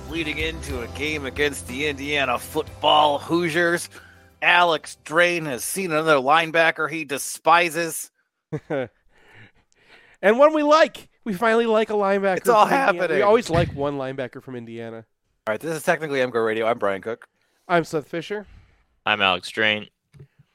hype 0.00 0.10
leading 0.10 0.38
into 0.38 0.82
a 0.82 0.86
game 0.88 1.26
against 1.26 1.66
the 1.68 1.86
Indiana 1.86 2.38
football 2.38 3.18
Hoosiers. 3.18 3.88
Alex 4.42 4.96
Drain 5.04 5.44
has 5.46 5.64
seen 5.64 5.90
another 5.92 6.16
linebacker 6.16 6.90
he 6.90 7.04
despises. 7.04 8.10
and 8.68 8.88
one 10.22 10.54
we 10.54 10.62
like. 10.62 11.08
We 11.24 11.34
finally 11.34 11.66
like 11.66 11.90
a 11.90 11.94
linebacker. 11.94 12.38
It's 12.38 12.48
all 12.48 12.66
from 12.66 12.74
Indiana. 12.74 12.98
happening. 12.98 13.16
We 13.18 13.22
always 13.22 13.50
like 13.50 13.74
one 13.74 13.98
linebacker 13.98 14.42
from 14.42 14.56
Indiana. 14.56 15.04
All 15.46 15.52
right, 15.52 15.60
this 15.60 15.76
is 15.76 15.82
technically 15.82 16.20
MGO 16.20 16.44
Radio. 16.44 16.66
I'm 16.66 16.78
Brian 16.78 17.02
Cook. 17.02 17.26
I'm 17.68 17.84
Seth 17.84 18.08
Fisher. 18.08 18.46
I'm 19.04 19.20
Alex 19.20 19.48
Drain. 19.50 19.86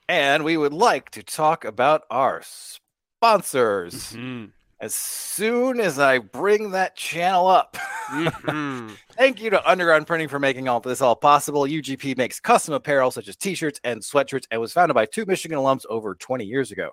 And 0.08 0.44
we 0.44 0.58
would 0.58 0.74
like 0.74 1.10
to 1.12 1.24
talk 1.24 1.66
about 1.66 2.04
our 2.10 2.42
sponsors 2.44 4.14
Mhm. 4.14 4.52
As 4.86 4.94
soon 4.94 5.80
as 5.80 5.98
I 5.98 6.20
bring 6.20 6.70
that 6.72 6.96
channel 6.96 7.48
up. 7.48 7.76
Mhm. 8.10 8.96
Thank 9.14 9.42
you 9.42 9.50
to 9.50 9.68
Underground 9.70 10.06
Printing 10.06 10.28
for 10.28 10.38
making 10.38 10.68
all 10.68 10.80
this 10.80 11.02
all 11.02 11.16
possible. 11.16 11.64
UGP 11.64 12.16
makes 12.16 12.40
custom 12.40 12.76
apparel 12.76 13.10
such 13.10 13.28
as 13.28 13.36
t-shirts 13.36 13.80
and 13.84 14.00
sweatshirts 14.00 14.46
and 14.52 14.62
was 14.62 14.74
founded 14.74 14.94
by 14.94 15.08
two 15.08 15.26
Michigan 15.26 15.58
alums 15.58 15.86
over 15.90 16.14
20 16.14 16.46
years 16.46 16.72
ago. 16.72 16.92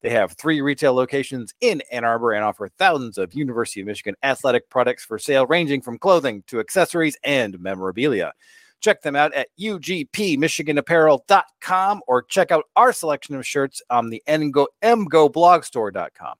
They 0.00 0.08
have 0.08 0.32
three 0.32 0.62
retail 0.62 0.94
locations 0.94 1.52
in 1.60 1.82
Ann 1.92 2.04
Arbor 2.04 2.32
and 2.32 2.42
offer 2.42 2.70
thousands 2.78 3.18
of 3.18 3.34
University 3.34 3.82
of 3.82 3.88
Michigan 3.88 4.14
athletic 4.22 4.70
products 4.70 5.04
for 5.04 5.18
sale 5.18 5.46
ranging 5.46 5.82
from 5.82 5.98
clothing 5.98 6.44
to 6.46 6.60
accessories 6.60 7.18
and 7.24 7.60
memorabilia. 7.60 8.32
Check 8.80 9.02
them 9.02 9.16
out 9.16 9.34
at 9.34 9.48
ugpmichiganapparel.com 9.58 12.02
or 12.06 12.22
check 12.22 12.52
out 12.52 12.64
our 12.76 12.92
selection 12.92 13.34
of 13.34 13.46
shirts 13.46 13.80
on 13.88 14.10
the 14.10 14.22
MGO, 14.28 14.66
mgoblogstore.com. 14.82 16.34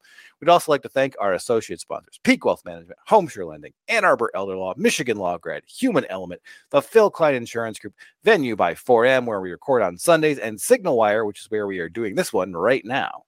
We'd 0.45 0.51
also 0.51 0.73
like 0.73 0.83
to 0.83 0.91
thank 0.91 1.17
our 1.19 1.33
associate 1.33 1.81
sponsors 1.81 2.21
Peak 2.23 2.45
Wealth 2.45 2.67
Management, 2.67 2.99
HomeSure 3.09 3.49
Lending, 3.49 3.73
Ann 3.89 4.05
Arbor 4.05 4.31
Elder 4.35 4.55
Law, 4.59 4.75
Michigan 4.77 5.17
Law 5.17 5.39
Grad, 5.39 5.63
Human 5.67 6.05
Element, 6.11 6.43
the 6.69 6.83
Phil 6.83 7.09
Klein 7.11 7.35
Insurance 7.35 7.79
Group, 7.79 7.95
Venue 8.25 8.55
by 8.55 8.75
4M, 8.75 9.25
where 9.25 9.41
we 9.41 9.51
record 9.51 9.81
on 9.81 9.97
Sundays, 9.97 10.39
and 10.39 10.61
Signal 10.61 10.99
Wire, 10.99 11.25
which 11.25 11.41
is 11.41 11.51
where 11.51 11.67
we 11.67 11.79
are 11.79 11.89
doing 11.89 12.15
this 12.15 12.31
one 12.31 12.53
right 12.53 12.85
now. 12.85 13.23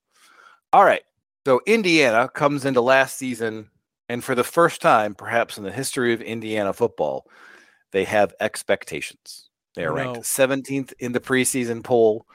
All 0.74 0.84
right. 0.84 1.00
So 1.46 1.62
Indiana 1.66 2.28
comes 2.28 2.66
into 2.66 2.82
last 2.82 3.16
season, 3.16 3.70
and 4.10 4.22
for 4.22 4.34
the 4.34 4.44
first 4.44 4.82
time, 4.82 5.14
perhaps 5.14 5.56
in 5.56 5.64
the 5.64 5.72
history 5.72 6.12
of 6.12 6.20
Indiana 6.20 6.74
football, 6.74 7.26
they 7.92 8.04
have 8.04 8.34
expectations. 8.40 9.48
They 9.74 9.86
are 9.86 9.96
No. 9.96 10.12
ranked 10.12 10.26
17th 10.26 10.92
in 10.98 11.12
the 11.12 11.20
preseason 11.20 11.82
poll, 11.82 12.26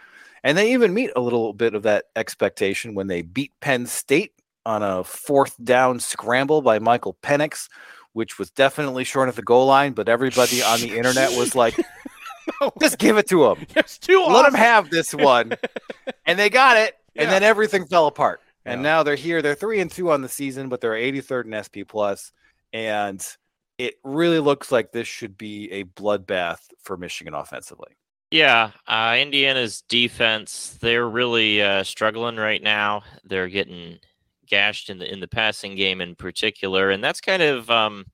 and 0.44 0.58
they 0.58 0.74
even 0.74 0.92
meet 0.92 1.12
a 1.16 1.22
little 1.22 1.54
bit 1.54 1.76
of 1.76 1.84
that 1.84 2.06
expectation 2.16 2.96
when 2.96 3.06
they 3.06 3.22
beat 3.22 3.52
Penn 3.60 3.86
State 3.86 4.34
on 4.66 4.84
a 4.84 5.04
fourth 5.04 5.56
down 5.64 6.00
scramble 6.00 6.62
by 6.62 6.80
Michael 6.80 7.18
Penix, 7.24 7.68
which 8.14 8.38
was 8.38 8.52
definitely 8.52 9.04
short 9.04 9.30
of 9.30 9.36
the 9.36 9.42
goal 9.42 9.66
line, 9.68 9.94
but 9.94 10.10
everybody 10.10 10.62
on 10.62 10.82
the 10.82 10.98
internet 10.98 11.34
was 11.34 11.56
like, 11.56 11.76
just 12.80 12.98
give 12.98 13.18
it 13.18 13.28
to 13.30 13.44
them. 13.44 13.66
It's 13.76 13.98
too 13.98 14.20
Let 14.28 14.44
them 14.44 14.54
awesome. 14.54 14.56
have 14.56 14.90
this 14.90 15.14
one. 15.14 15.54
and 16.26 16.38
they 16.38 16.50
got 16.50 16.78
it, 16.78 16.96
and 17.16 17.26
Yeah. 17.26 17.32
then 17.32 17.44
everything 17.44 17.86
fell 17.88 18.08
apart. 18.08 18.42
And 18.66 18.80
Yeah. 18.80 18.84
now 18.84 19.04
they're 19.04 19.16
here. 19.16 19.42
They're 19.42 19.56
three 19.56 19.80
and 19.80 19.90
two 19.90 20.12
on 20.12 20.22
the 20.22 20.30
season, 20.30 20.70
but 20.70 20.82
they're 20.82 20.96
83rd 20.96 21.46
in 21.46 21.54
SP 21.54 21.84
plus, 21.88 22.32
and 22.74 23.26
it 23.78 23.96
really 24.04 24.40
looks 24.40 24.72
like 24.72 24.92
this 24.92 25.08
should 25.08 25.38
be 25.38 25.72
a 25.72 25.84
bloodbath 25.86 26.60
for 26.84 26.98
Michigan 26.98 27.34
offensively. 27.34 27.96
Yeah, 28.30 28.72
uh, 28.88 29.18
Indiana's 29.20 29.82
defense, 29.90 30.78
they're 30.80 31.10
really 31.10 31.62
uh, 31.62 31.84
struggling 31.84 32.38
right 32.38 32.62
now. 32.62 33.02
They're 33.26 33.50
getting 33.50 34.00
gashed 34.52 34.90
in 34.90 35.00
the 35.00 35.12
in 35.12 35.20
the 35.20 35.28
passing 35.28 35.76
game 35.76 36.02
in 36.02 36.14
particular, 36.14 36.92
and 36.92 37.04
that's 37.04 37.22
kind 37.22 37.42
of 37.42 37.70
um, 37.72 38.06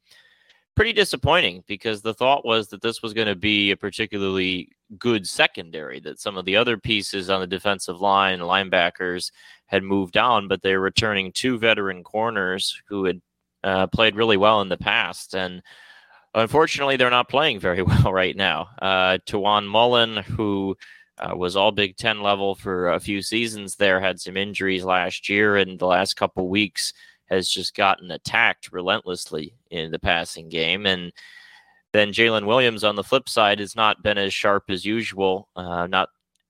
pretty 0.75 0.93
disappointing 0.93 1.63
because 1.67 2.01
the 2.01 2.13
thought 2.13 2.45
was 2.45 2.69
that 2.69 2.81
this 2.81 3.01
was 3.01 3.13
going 3.13 3.27
to 3.27 3.35
be 3.35 3.71
a 3.71 3.77
particularly 3.77 4.69
good 4.97 5.27
secondary. 5.27 5.99
That 5.99 6.21
some 6.21 6.37
of 6.37 6.45
the 6.45 6.55
other 6.55 6.77
pieces 6.77 7.29
on 7.29 7.41
the 7.41 7.47
defensive 7.47 7.99
line, 7.99 8.39
linebackers, 8.39 9.31
had 9.65 9.83
moved 9.83 10.15
on, 10.15 10.47
but 10.47 10.61
they're 10.61 10.79
returning 10.79 11.33
two 11.33 11.57
veteran 11.57 12.03
corners 12.03 12.81
who 12.87 13.05
had 13.05 13.21
uh, 13.63 13.87
played 13.87 14.15
really 14.15 14.37
well 14.37 14.61
in 14.61 14.69
the 14.69 14.77
past, 14.77 15.35
and 15.35 15.61
unfortunately, 16.35 16.95
they're 16.95 17.09
not 17.09 17.29
playing 17.29 17.59
very 17.59 17.81
well 17.83 18.13
right 18.13 18.35
now. 18.35 18.69
Uh, 18.81 19.17
Tiawan 19.25 19.67
Mullen, 19.67 20.17
who 20.17 20.77
uh, 21.19 21.35
was 21.35 21.55
all 21.55 21.71
Big 21.71 21.97
Ten 21.97 22.21
level 22.21 22.55
for 22.55 22.91
a 22.91 22.99
few 22.99 23.21
seasons 23.21 23.75
there, 23.75 23.99
had 23.99 24.19
some 24.19 24.37
injuries 24.37 24.83
last 24.83 25.29
year, 25.29 25.57
and 25.57 25.79
the 25.79 25.87
last 25.87 26.15
couple 26.15 26.49
weeks 26.49 26.93
has 27.29 27.49
just 27.49 27.75
gotten 27.75 28.11
attacked 28.11 28.71
relentlessly 28.71 29.53
in 29.69 29.91
the 29.91 29.99
passing 29.99 30.49
game. 30.49 30.85
And 30.85 31.11
then 31.93 32.11
Jaylin 32.11 32.45
Williams 32.45 32.83
on 32.83 32.95
the 32.95 33.03
flip 33.03 33.27
side 33.27 33.59
has 33.59 33.75
not 33.75 34.03
been 34.03 34.17
as 34.17 34.33
sharp 34.33 34.65
as 34.69 34.85
usual, 34.85 35.49
uh, 35.55 35.87
not 35.87 36.09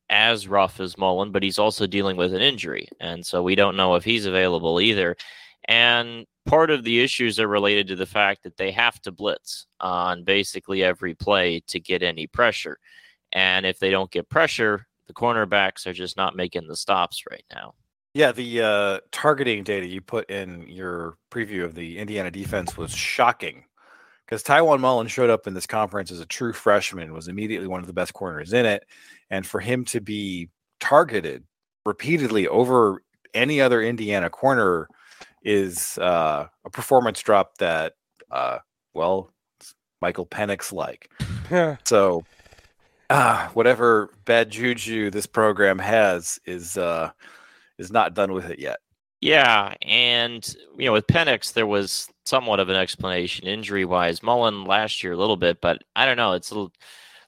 as 0.09 0.47
rough 0.47 0.79
as 0.79 0.97
Mullen, 0.97 1.31
but 1.31 1.43
he's 1.43 1.59
also 1.59 1.87
dealing 1.87 2.17
with 2.17 2.33
an 2.33 2.41
injury. 2.41 2.87
And 2.99 3.25
so 3.25 3.43
we 3.43 3.55
don't 3.55 3.77
know 3.77 3.95
if 3.95 4.03
he's 4.03 4.25
available 4.25 4.79
either. 4.79 5.15
And 5.65 6.25
part 6.45 6.69
of 6.69 6.83
the 6.83 7.01
issues 7.01 7.39
are 7.39 7.47
related 7.47 7.87
to 7.87 7.95
the 7.95 8.05
fact 8.05 8.43
that 8.43 8.57
they 8.57 8.71
have 8.71 9.01
to 9.01 9.11
blitz 9.11 9.67
on 9.79 10.23
basically 10.23 10.83
every 10.83 11.13
play 11.13 11.61
to 11.67 11.79
get 11.79 12.03
any 12.03 12.25
pressure. 12.25 12.79
And 13.31 13.65
if 13.65 13.79
they 13.79 13.91
don't 13.91 14.11
get 14.11 14.29
pressure, 14.29 14.87
the 15.07 15.13
cornerbacks 15.13 15.85
are 15.85 15.93
just 15.93 16.17
not 16.17 16.35
making 16.35 16.67
the 16.67 16.75
stops 16.75 17.23
right 17.29 17.45
now. 17.53 17.73
Yeah, 18.13 18.31
the 18.31 18.61
uh, 18.61 18.99
targeting 19.11 19.63
data 19.63 19.85
you 19.85 20.01
put 20.01 20.29
in 20.29 20.67
your 20.67 21.17
preview 21.31 21.63
of 21.63 21.75
the 21.75 21.99
Indiana 21.99 22.31
defense 22.31 22.75
was 22.75 22.91
shocking 22.91 23.65
because 24.25 24.43
Tiawan 24.43 24.79
Mullen 24.79 25.07
showed 25.07 25.29
up 25.29 25.47
in 25.47 25.53
this 25.53 25.67
conference 25.67 26.11
as 26.11 26.19
a 26.19 26.25
true 26.25 26.51
freshman, 26.51 27.13
was 27.13 27.27
immediately 27.27 27.67
one 27.67 27.79
of 27.79 27.87
the 27.87 27.93
best 27.93 28.13
corners 28.13 28.53
in 28.53 28.65
it. 28.65 28.85
And 29.29 29.45
for 29.45 29.59
him 29.59 29.85
to 29.85 30.01
be 30.01 30.49
targeted 30.79 31.43
repeatedly 31.85 32.47
over 32.47 33.03
any 33.33 33.61
other 33.61 33.81
Indiana 33.81 34.29
corner 34.29 34.89
is 35.43 35.97
uh, 35.99 36.47
a 36.65 36.69
performance 36.69 37.21
drop 37.21 37.57
that, 37.59 37.93
uh, 38.31 38.57
well, 38.93 39.31
Michael 40.01 40.25
Penix 40.25 40.73
like. 40.73 41.09
Yeah. 41.49 41.77
So, 41.85 42.25
uh, 43.09 43.47
whatever 43.49 44.09
bad 44.25 44.49
juju 44.49 45.09
this 45.09 45.25
program 45.25 45.79
has 45.79 46.39
is 46.45 46.77
uh, 46.77 47.11
is 47.77 47.91
not 47.91 48.13
done 48.13 48.33
with 48.33 48.49
it 48.49 48.59
yet. 48.59 48.79
Yeah, 49.21 49.73
and 49.81 50.47
you 50.77 50.85
know, 50.85 50.93
with 50.93 51.07
Penix, 51.07 51.53
there 51.53 51.65
was 51.65 52.07
somewhat 52.25 52.59
of 52.59 52.69
an 52.69 52.75
explanation 52.75 53.47
injury 53.47 53.85
wise. 53.85 54.21
Mullen 54.21 54.65
last 54.65 55.03
year 55.03 55.13
a 55.13 55.17
little 55.17 55.37
bit, 55.37 55.59
but 55.61 55.81
I 55.95 56.05
don't 56.05 56.17
know. 56.17 56.33
It's 56.33 56.51
a 56.51 56.53
little, 56.53 56.71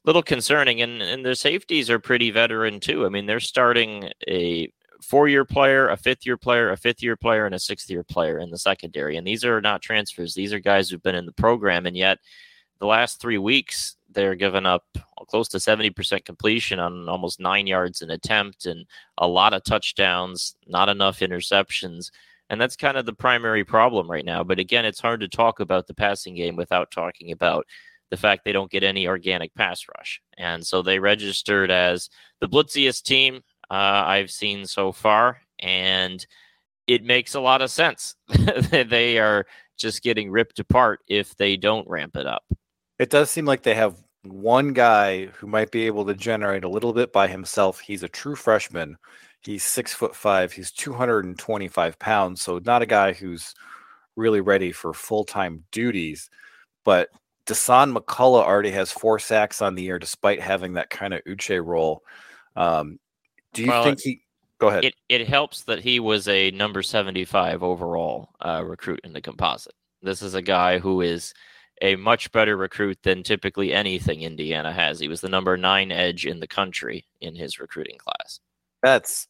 little 0.06 0.22
concerning, 0.22 0.82
and 0.82 1.02
and 1.02 1.26
their 1.26 1.34
safeties 1.34 1.90
are 1.90 2.00
pretty 2.00 2.30
veteran 2.30 2.80
too. 2.80 3.06
I 3.06 3.10
mean, 3.10 3.26
they're 3.26 3.40
starting 3.40 4.12
a 4.28 4.72
four-year 5.02 5.46
player, 5.46 5.90
a 5.90 5.98
fifth-year 5.98 6.38
player, 6.38 6.72
a 6.72 6.78
fifth-year 6.78 7.16
player, 7.16 7.46
and 7.46 7.56
a 7.56 7.60
sixth-year 7.60 8.04
player 8.04 8.38
in 8.38 8.52
the 8.52 8.58
secondary, 8.60 9.18
and 9.18 9.26
these 9.26 9.44
are 9.46 9.62
not 9.62 9.82
transfers. 9.82 10.36
These 10.36 10.54
are 10.54 10.60
guys 10.60 10.90
who've 10.90 11.02
been 11.02 11.16
in 11.16 11.26
the 11.26 11.32
program, 11.32 11.88
and 11.88 11.98
yet 11.98 12.20
the 12.80 12.86
last 12.86 13.20
three 13.20 13.38
weeks 13.38 13.96
they're 14.12 14.36
giving 14.36 14.66
up 14.66 14.86
close 15.28 15.48
to 15.50 15.58
70% 15.58 16.26
completion 16.26 16.80
on 16.80 17.08
almost 17.08 17.40
nine 17.40 17.68
yards 17.68 18.02
an 18.02 18.10
attempt 18.10 18.66
and 18.66 18.86
a 19.18 19.28
lot 19.28 19.54
of 19.54 19.64
touchdowns, 19.64 20.56
not 20.68 20.90
enough 20.90 21.20
interceptions. 21.20 22.10
And 22.50 22.60
that's 22.60 22.76
kind 22.76 22.98
of 22.98 23.06
the 23.06 23.14
primary 23.14 23.64
problem 23.64 24.10
right 24.10 24.26
now. 24.26 24.44
But 24.44 24.60
again, 24.60 24.86
it's 24.86 25.00
hard 25.00 25.20
to 25.20 25.28
talk 25.28 25.60
about 25.60 25.86
the 25.86 25.94
passing 25.94 26.34
game 26.36 26.56
without 26.56 26.90
talking 26.90 27.32
about 27.32 27.66
the 28.10 28.18
fact 28.18 28.44
they 28.44 28.52
don't 28.52 28.72
get 28.72 28.84
any 28.84 29.08
organic 29.08 29.54
pass 29.54 29.86
rush. 29.96 30.20
And 30.38 30.66
so 30.66 30.82
they 30.82 30.98
registered 30.98 31.70
as 31.70 32.10
the 32.40 32.50
blitziest 32.50 33.04
team 33.04 33.42
uh, 33.70 34.04
I've 34.08 34.32
seen 34.32 34.66
so 34.66 34.92
far. 34.92 35.42
And 35.60 36.26
it 36.88 37.04
makes 37.04 37.36
a 37.36 37.40
lot 37.40 37.62
of 37.62 37.70
sense. 37.70 38.16
they 38.72 39.20
are 39.20 39.46
just 39.78 40.02
getting 40.02 40.32
ripped 40.32 40.60
apart 40.60 41.02
if 41.08 41.36
they 41.38 41.56
don't 41.56 41.88
ramp 41.88 42.18
it 42.18 42.26
up. 42.26 42.44
It 43.00 43.10
does 43.10 43.32
seem 43.32 43.46
like 43.46 43.64
they 43.64 43.76
have 43.76 43.96
one 44.24 44.74
guy 44.74 45.28
who 45.28 45.48
might 45.48 45.72
be 45.72 45.88
able 45.88 46.06
to 46.06 46.14
generate 46.14 46.66
a 46.66 46.70
little 46.70 46.94
bit 46.94 47.14
by 47.14 47.28
himself. 47.28 47.80
He's 47.80 48.04
a 48.04 48.10
true 48.10 48.36
freshman. 48.36 48.98
He's 49.42 49.64
six 49.64 49.94
foot 49.94 50.16
five. 50.16 50.52
He's 50.52 50.72
225 50.72 51.98
pounds. 51.98 52.42
So 52.42 52.60
not 52.60 52.82
a 52.82 52.86
guy 52.86 53.14
who's 53.14 53.56
really 54.16 54.42
ready 54.42 54.72
for 54.72 54.94
full 54.94 55.24
time 55.24 55.64
duties. 55.72 56.30
But 56.84 57.10
Dasan 57.46 57.96
McCullough 57.98 58.44
already 58.44 58.72
has 58.72 58.92
four 58.92 59.18
sacks 59.18 59.62
on 59.62 59.76
the 59.76 59.84
year, 59.84 59.98
despite 59.98 60.42
having 60.42 60.74
that 60.74 60.90
kind 60.90 61.14
of 61.14 61.24
Uche 61.24 61.66
role. 61.66 62.04
Um, 62.56 63.00
do 63.54 63.64
you 63.64 63.70
Well, 63.70 63.84
think 63.84 64.02
he? 64.02 64.22
Go 64.60 64.68
ahead. 64.68 64.84
It 64.84 64.96
it 65.08 65.28
helps 65.28 65.64
that 65.64 65.80
he 65.80 66.02
was 66.02 66.28
a 66.28 66.52
number 66.52 66.84
75 66.84 67.64
overall 67.64 68.30
uh, 68.42 68.64
recruit 68.66 69.00
in 69.06 69.14
the 69.14 69.22
composite. 69.22 69.74
This 70.02 70.22
is 70.22 70.34
a 70.36 70.42
guy 70.42 70.80
who 70.80 71.02
is 71.02 71.34
a 71.82 71.96
much 71.96 72.32
better 72.32 72.58
recruit 72.58 73.00
than 73.04 73.24
typically 73.24 73.74
anything 73.74 74.22
Indiana 74.22 74.74
has. 74.74 75.00
He 75.00 75.08
was 75.08 75.22
the 75.22 75.30
number 75.30 75.58
nine 75.58 75.92
edge 75.92 76.26
in 76.26 76.40
the 76.40 76.48
country 76.48 77.06
in 77.22 77.36
his 77.36 77.60
recruiting 77.60 77.98
class. 77.98 78.40
That's 78.84 79.28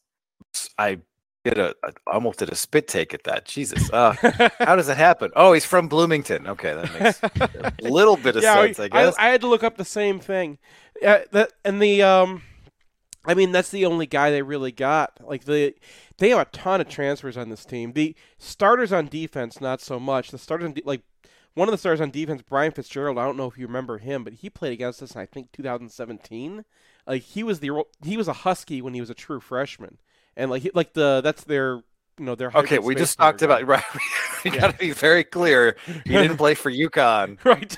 I 0.78 0.98
did 1.44 1.58
a, 1.58 1.74
I 1.84 1.90
almost 2.12 2.38
did 2.38 2.50
a 2.50 2.54
spit 2.54 2.88
take 2.88 3.14
at 3.14 3.24
that. 3.24 3.46
Jesus, 3.46 3.90
uh, 3.92 4.12
how 4.58 4.76
does 4.76 4.88
that 4.88 4.96
happen? 4.96 5.30
Oh, 5.36 5.52
he's 5.52 5.64
from 5.64 5.88
Bloomington. 5.88 6.46
Okay, 6.46 6.74
that 6.74 7.00
makes 7.00 7.22
a 7.22 7.72
little 7.88 8.16
bit 8.16 8.36
of 8.36 8.42
yeah, 8.42 8.54
sense, 8.54 8.78
I 8.78 8.88
guess. 8.88 9.14
I, 9.18 9.28
had 9.28 9.40
to 9.42 9.48
look 9.48 9.62
up 9.62 9.76
the 9.76 9.84
same 9.84 10.20
thing. 10.20 10.58
Yeah, 11.00 11.24
that 11.32 11.52
and 11.64 11.80
the 11.80 12.02
um, 12.02 12.42
I 13.24 13.34
mean 13.34 13.52
that's 13.52 13.70
the 13.70 13.86
only 13.86 14.06
guy 14.06 14.30
they 14.30 14.42
really 14.42 14.72
got. 14.72 15.12
Like 15.20 15.44
the 15.44 15.74
they 16.18 16.30
have 16.30 16.40
a 16.40 16.44
ton 16.46 16.80
of 16.80 16.88
transfers 16.88 17.36
on 17.36 17.48
this 17.48 17.64
team. 17.64 17.92
The 17.92 18.14
starters 18.38 18.92
on 18.92 19.06
defense, 19.06 19.60
not 19.60 19.80
so 19.80 19.98
much. 19.98 20.30
The 20.30 20.38
starters 20.38 20.66
on 20.66 20.72
de- 20.74 20.82
like 20.84 21.02
one 21.60 21.68
of 21.68 21.72
the 21.72 21.78
stars 21.78 22.00
on 22.00 22.10
defense, 22.10 22.42
Brian 22.42 22.72
Fitzgerald. 22.72 23.18
I 23.18 23.24
don't 23.24 23.36
know 23.36 23.46
if 23.46 23.58
you 23.58 23.66
remember 23.66 23.98
him, 23.98 24.24
but 24.24 24.32
he 24.32 24.48
played 24.50 24.72
against 24.72 25.02
us 25.02 25.14
in 25.14 25.20
I 25.20 25.26
think 25.26 25.52
2017. 25.52 26.64
Like 27.06 27.22
he 27.22 27.42
was 27.42 27.60
the 27.60 27.84
he 28.02 28.16
was 28.16 28.28
a 28.28 28.32
Husky 28.32 28.82
when 28.82 28.94
he 28.94 29.00
was 29.00 29.10
a 29.10 29.14
true 29.14 29.40
freshman 29.40 29.98
and 30.36 30.50
like 30.50 30.68
like 30.74 30.94
the 30.94 31.20
that's 31.22 31.44
their 31.44 31.82
you 32.18 32.24
know 32.24 32.34
their 32.34 32.50
okay. 32.54 32.78
We 32.78 32.94
just 32.94 33.18
talked 33.18 33.42
about 33.42 33.66
right. 33.66 33.84
we 34.44 34.50
yeah. 34.50 34.60
got 34.60 34.72
to 34.72 34.78
be 34.78 34.92
very 34.92 35.24
clear. 35.24 35.76
He 35.86 36.12
didn't 36.12 36.36
play 36.38 36.54
for 36.54 36.70
UConn, 36.70 37.38
right? 37.44 37.76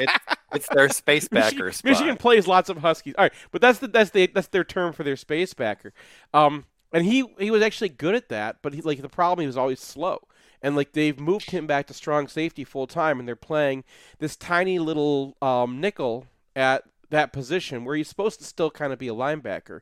it, 0.00 0.10
it's 0.52 0.68
their 0.68 0.88
space 0.88 1.28
backer. 1.28 1.66
Michigan, 1.66 1.90
Michigan, 1.90 2.16
plays 2.16 2.46
lots 2.46 2.68
of 2.68 2.78
Huskies. 2.78 3.14
All 3.18 3.24
right, 3.24 3.32
but 3.50 3.60
that's 3.60 3.78
the 3.78 3.88
that's 3.88 4.10
the 4.10 4.26
that's 4.26 4.48
their 4.48 4.64
term 4.64 4.92
for 4.92 5.04
their 5.04 5.16
space 5.16 5.54
backer. 5.54 5.92
Um, 6.32 6.64
and 6.92 7.04
he 7.04 7.24
he 7.38 7.50
was 7.50 7.62
actually 7.62 7.90
good 7.90 8.14
at 8.14 8.28
that, 8.30 8.56
but 8.62 8.74
he, 8.74 8.80
like 8.80 9.00
the 9.02 9.08
problem 9.08 9.42
he 9.42 9.46
was 9.46 9.56
always 9.56 9.80
slow. 9.80 10.20
And 10.62 10.76
like 10.76 10.92
they've 10.92 11.18
moved 11.18 11.50
him 11.50 11.66
back 11.66 11.86
to 11.86 11.94
strong 11.94 12.28
safety 12.28 12.64
full 12.64 12.86
time, 12.86 13.18
and 13.18 13.26
they're 13.26 13.36
playing 13.36 13.84
this 14.18 14.36
tiny 14.36 14.78
little 14.78 15.36
um, 15.40 15.80
nickel 15.80 16.26
at 16.54 16.84
that 17.10 17.32
position 17.32 17.84
where 17.84 17.96
he's 17.96 18.08
supposed 18.08 18.38
to 18.38 18.44
still 18.44 18.70
kind 18.70 18.92
of 18.92 18.98
be 18.98 19.08
a 19.08 19.14
linebacker 19.14 19.80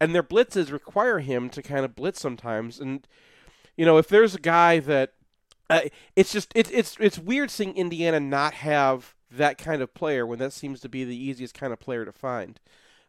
and 0.00 0.14
their 0.14 0.22
blitzes 0.22 0.72
require 0.72 1.18
him 1.18 1.50
to 1.50 1.62
kind 1.62 1.84
of 1.84 1.94
blitz 1.94 2.20
sometimes. 2.20 2.80
And 2.80 3.06
you 3.76 3.84
know, 3.84 3.98
if 3.98 4.08
there's 4.08 4.34
a 4.34 4.40
guy 4.40 4.80
that 4.80 5.12
uh, 5.68 5.82
it's 6.16 6.32
just 6.32 6.50
it's 6.54 6.70
it's 6.70 6.96
it's 6.98 7.18
weird 7.18 7.50
seeing 7.50 7.76
Indiana 7.76 8.18
not 8.18 8.54
have 8.54 9.14
that 9.30 9.58
kind 9.58 9.82
of 9.82 9.94
player 9.94 10.26
when 10.26 10.38
that 10.40 10.52
seems 10.52 10.80
to 10.80 10.88
be 10.88 11.04
the 11.04 11.16
easiest 11.16 11.54
kind 11.54 11.72
of 11.72 11.78
player 11.78 12.04
to 12.04 12.12
find. 12.12 12.58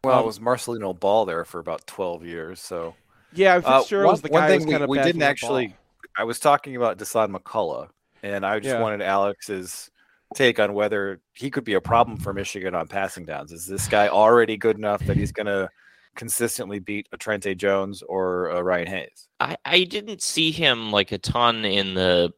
Well, 0.04 0.18
um, 0.18 0.24
it 0.24 0.26
was 0.26 0.38
Marcelino 0.38 0.98
Ball 0.98 1.24
there 1.24 1.44
for 1.44 1.58
about 1.58 1.86
twelve 1.86 2.24
years, 2.24 2.60
so 2.60 2.94
yeah, 3.32 3.56
Fitzgerald 3.56 3.82
uh, 3.82 3.86
sure 3.86 4.04
one, 4.04 4.12
was 4.12 4.22
the 4.22 4.28
guy. 4.28 4.50
One 4.50 4.58
thing 4.58 4.66
we, 4.66 4.72
kind 4.72 4.82
of 4.84 4.88
we 4.88 4.98
didn't 4.98 5.22
actually. 5.22 5.76
I 6.16 6.24
was 6.24 6.38
talking 6.38 6.76
about 6.76 6.98
Dasan 6.98 7.34
McCullough, 7.34 7.88
and 8.22 8.44
I 8.44 8.58
just 8.58 8.74
yeah. 8.74 8.80
wanted 8.80 9.02
Alex's 9.02 9.90
take 10.34 10.58
on 10.58 10.72
whether 10.72 11.20
he 11.34 11.50
could 11.50 11.64
be 11.64 11.74
a 11.74 11.80
problem 11.80 12.16
for 12.16 12.32
Michigan 12.32 12.74
on 12.74 12.88
passing 12.88 13.24
downs. 13.24 13.52
Is 13.52 13.66
this 13.66 13.86
guy 13.86 14.08
already 14.08 14.56
good 14.56 14.76
enough 14.76 15.04
that 15.06 15.16
he's 15.16 15.32
going 15.32 15.46
to 15.46 15.68
consistently 16.14 16.78
beat 16.78 17.08
a 17.12 17.16
Trente 17.16 17.56
Jones 17.56 18.02
or 18.02 18.48
a 18.48 18.62
Ryan 18.62 18.86
Hayes. 18.86 19.28
I, 19.40 19.56
I 19.64 19.84
didn't 19.84 20.22
see 20.22 20.50
him 20.50 20.90
like 20.90 21.12
a 21.12 21.18
ton 21.18 21.64
in 21.64 21.94
the 21.94 22.32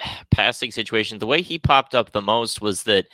passing 0.30 0.70
situation. 0.70 1.18
The 1.18 1.26
way 1.26 1.42
he 1.42 1.58
popped 1.58 1.94
up 1.94 2.12
the 2.12 2.22
most 2.22 2.60
was 2.60 2.84
that, 2.84 3.06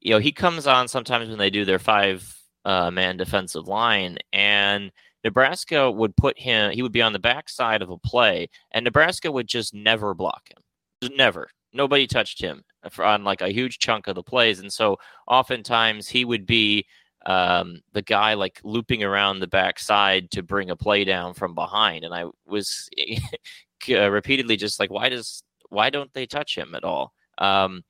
you 0.00 0.10
know, 0.10 0.18
he 0.18 0.32
comes 0.32 0.66
on 0.66 0.88
sometimes 0.88 1.28
when 1.28 1.38
they 1.38 1.50
do 1.50 1.64
their 1.64 1.78
five 1.78 2.30
uh, 2.64 2.90
man 2.90 3.16
defensive 3.16 3.68
line 3.68 4.18
and 4.32 4.90
Nebraska 5.24 5.90
would 5.90 6.16
put 6.16 6.38
him, 6.38 6.70
he 6.72 6.82
would 6.82 6.92
be 6.92 7.02
on 7.02 7.12
the 7.12 7.18
backside 7.18 7.82
of 7.82 7.90
a 7.90 7.98
play 7.98 8.48
and 8.72 8.84
Nebraska 8.84 9.32
would 9.32 9.48
just 9.48 9.74
never 9.74 10.14
block 10.14 10.48
him. 10.48 11.10
Never. 11.16 11.48
Nobody 11.72 12.06
touched 12.06 12.40
him 12.40 12.62
on 12.98 13.24
like 13.24 13.40
a 13.40 13.52
huge 13.52 13.78
chunk 13.78 14.06
of 14.06 14.14
the 14.14 14.22
plays. 14.22 14.60
And 14.60 14.72
so 14.72 14.98
oftentimes 15.26 16.08
he 16.08 16.24
would 16.24 16.46
be 16.46 16.86
um, 17.26 17.80
the 17.92 18.02
guy 18.02 18.34
like 18.34 18.60
looping 18.64 19.02
around 19.02 19.40
the 19.40 19.46
backside 19.46 20.30
to 20.32 20.42
bring 20.42 20.70
a 20.70 20.76
play 20.76 21.04
down 21.04 21.34
from 21.34 21.54
behind, 21.54 22.04
and 22.04 22.12
I 22.12 22.26
was 22.46 22.88
uh, 23.90 24.10
repeatedly 24.10 24.56
just 24.56 24.78
like, 24.78 24.90
why 24.90 25.08
does 25.08 25.42
why 25.70 25.90
don't 25.90 26.12
they 26.12 26.26
touch 26.26 26.56
him 26.56 26.74
at 26.74 26.84
all? 26.84 27.14
Um, 27.38 27.82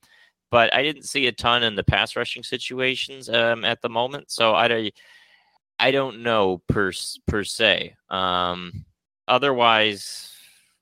but 0.51 0.73
I 0.73 0.83
didn't 0.83 1.03
see 1.03 1.27
a 1.27 1.31
ton 1.31 1.63
in 1.63 1.75
the 1.75 1.83
pass 1.83 2.15
rushing 2.15 2.43
situations 2.43 3.29
um, 3.29 3.65
at 3.65 3.81
the 3.81 3.89
moment, 3.89 4.31
so 4.31 4.55
I 4.55 4.91
I 5.79 5.91
don't 5.91 6.23
know 6.23 6.61
per 6.67 6.91
per 7.27 7.43
se. 7.43 7.95
Um, 8.09 8.85
otherwise, 9.27 10.31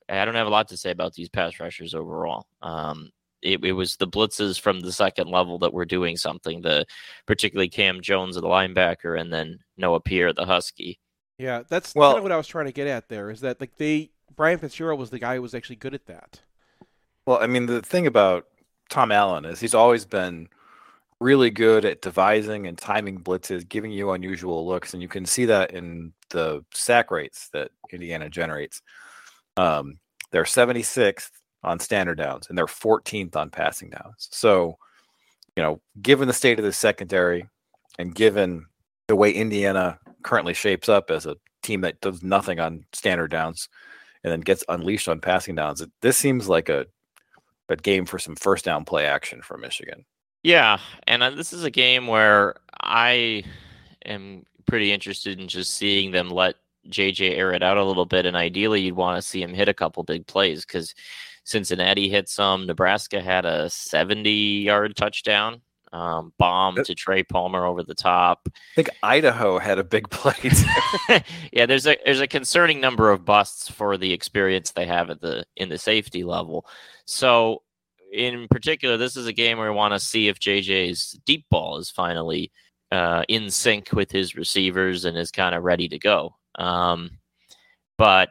I 0.10 0.26
don't 0.26 0.36
have 0.36 0.48
a 0.48 0.52
lot 0.52 0.68
to 0.70 0.78
say 0.78 0.92
about 0.92 1.14
these 1.14 1.30
pass 1.30 1.60
rushers 1.60 1.94
overall. 1.94 2.48
Um, 2.62 3.12
it, 3.42 3.64
it, 3.66 3.74
was 3.74 3.98
the 3.98 4.08
blitzes 4.08 4.60
from 4.60 4.80
the 4.80 4.92
second 4.92 5.30
level 5.30 5.60
that 5.60 5.74
were 5.74 5.86
doing 5.86 6.16
something. 6.16 6.62
The 6.62 6.86
particularly 7.26 7.70
Cam 7.70 8.02
Jones, 8.02 8.36
the 8.36 8.42
linebacker, 8.42 9.20
and 9.20 9.34
then 9.34 9.60
Noah 9.78 10.00
Pierre, 10.00 10.32
the 10.32 10.46
Husky. 10.46 11.00
Yeah, 11.38 11.64
that's 11.68 11.94
well, 11.94 12.12
kind 12.12 12.20
of 12.20 12.24
what 12.24 12.32
I 12.32 12.38
was 12.38 12.48
trying 12.48 12.68
to 12.68 12.72
get 12.72 12.88
at. 12.88 13.10
There 13.10 13.30
is 13.30 13.42
that 13.42 13.60
like 13.60 13.76
they 13.78 14.12
Brian 14.36 14.60
Fitzgerald 14.60 15.00
was 15.00 15.10
the 15.10 15.20
guy 15.20 15.36
who 15.36 15.42
was 15.42 15.54
actually 15.54 15.76
good 15.78 15.94
at 15.94 16.06
that. 16.06 16.42
Well, 17.26 17.40
I 17.42 17.48
mean, 17.48 17.66
the 17.66 17.82
thing 17.82 18.08
about 18.08 18.48
Tom 18.90 19.12
Allen 19.12 19.46
is 19.46 19.60
he's 19.60 19.74
always 19.74 20.06
been 20.06 20.48
really 21.24 21.50
good 21.50 21.86
at 21.86 22.02
devising 22.02 22.68
and 22.68 22.78
timing 22.78 23.18
blitzes, 23.18 23.68
giving 23.68 23.92
you 23.92 24.12
unusual 24.12 24.68
looks, 24.68 24.94
and 24.94 25.02
you 25.02 25.08
can 25.08 25.26
see 25.26 25.46
that 25.46 25.72
in 25.72 26.12
the 26.32 26.64
sack 26.74 27.12
rates 27.12 27.50
that 27.54 27.72
Indiana 27.92 28.30
generates. 28.30 28.82
Um, 29.56 30.00
they're 30.32 30.44
76th 30.44 31.32
on 31.64 31.80
standard 31.80 32.18
downs 32.18 32.48
and 32.50 32.58
they're 32.58 32.66
14th 32.66 33.38
on 33.38 33.50
passing 33.50 33.90
downs. 33.90 34.28
So, 34.32 34.78
you 35.56 35.64
know, 35.64 35.82
given 36.02 36.28
the 36.28 36.34
state 36.34 36.60
of 36.60 36.66
the 36.66 36.74
secondary 36.74 37.48
and 37.98 38.14
given 38.14 38.66
the 39.08 39.16
way 39.16 39.32
Indiana 39.32 40.00
currently 40.24 40.54
shapes 40.54 40.90
up 40.90 41.10
as 41.10 41.26
a 41.26 41.38
team 41.62 41.82
that 41.82 42.02
does 42.02 42.22
nothing 42.22 42.60
on 42.60 42.84
standard 42.92 43.32
downs 43.32 43.70
and 44.24 44.32
then 44.32 44.42
gets 44.42 44.66
unleashed 44.68 45.08
on 45.08 45.22
passing 45.22 45.56
downs, 45.56 45.86
this 46.02 46.18
seems 46.18 46.50
like 46.50 46.68
a, 46.68 46.86
a 47.70 47.78
game 47.78 48.06
for 48.06 48.20
some 48.20 48.36
first 48.36 48.66
down 48.66 48.84
play 48.84 49.06
action 49.06 49.42
for 49.42 49.58
Michigan. 49.58 50.04
Yeah, 50.44 50.80
and 51.08 51.24
uh, 51.24 51.30
this 51.32 51.54
is 51.54 51.64
a 51.64 51.72
game 51.72 52.08
where 52.08 52.56
I 52.82 53.44
am 54.06 54.46
pretty 54.66 54.92
interested 54.92 55.40
in 55.40 55.48
just 55.48 55.74
seeing 55.74 56.12
them 56.12 56.30
let 56.30 56.56
JJ 56.90 57.38
air 57.38 57.54
it 57.54 57.64
out 57.64 57.78
a 57.78 57.84
little 57.84 58.06
bit, 58.06 58.26
and 58.26 58.36
ideally, 58.36 58.82
you'd 58.82 58.96
want 58.96 59.18
to 59.18 59.28
see 59.28 59.42
him 59.42 59.54
hit 59.54 59.70
a 59.70 59.74
couple 59.74 60.04
big 60.04 60.28
plays 60.28 60.66
because 60.66 60.94
Cincinnati 61.46 62.10
hit 62.10 62.30
some. 62.30 62.68
Nebraska 62.68 63.22
had 63.22 63.46
a 63.46 63.70
70 63.70 64.30
yard 64.30 64.96
touchdown 64.96 65.62
um, 65.94 66.34
bomb 66.40 66.84
to 66.84 66.96
Trey 66.96 67.24
Palmer 67.24 67.66
over 67.66 67.84
the 67.84 67.94
top. 67.94 68.48
I 68.48 68.76
think 68.76 68.90
Idaho 69.04 69.60
had 69.60 69.78
a 69.78 69.84
big 69.84 70.10
play. 70.10 70.34
yeah, 71.54 71.66
there's 71.66 71.86
a 71.86 71.98
there's 72.04 72.20
a 72.20 72.28
concerning 72.28 72.82
number 72.82 73.12
of 73.12 73.24
busts 73.24 73.70
for 73.70 73.98
the 73.98 74.12
experience 74.12 74.72
they 74.72 74.88
have 74.88 75.10
at 75.10 75.22
the 75.22 75.46
in 75.56 75.70
the 75.70 75.78
safety 75.78 76.24
level. 76.24 76.66
So, 77.06 77.62
in 78.14 78.48
particular, 78.48 78.96
this 78.96 79.18
is 79.18 79.26
a 79.26 79.34
game 79.34 79.58
where 79.58 79.72
we 79.72 79.76
want 79.76 79.94
to 79.94 80.00
see 80.00 80.28
if 80.28 80.40
JJ's 80.40 81.20
deep 81.26 81.46
ball 81.50 81.78
is 81.78 81.90
finally 81.90 82.52
uh, 82.92 83.24
in 83.28 83.50
sync 83.50 83.92
with 83.92 84.12
his 84.12 84.36
receivers 84.36 85.06
and 85.06 85.18
is 85.18 85.32
kind 85.32 85.56
of 85.56 85.64
ready 85.64 85.90
to 85.90 85.98
go. 85.98 86.36
Um, 86.56 87.18
but 87.98 88.30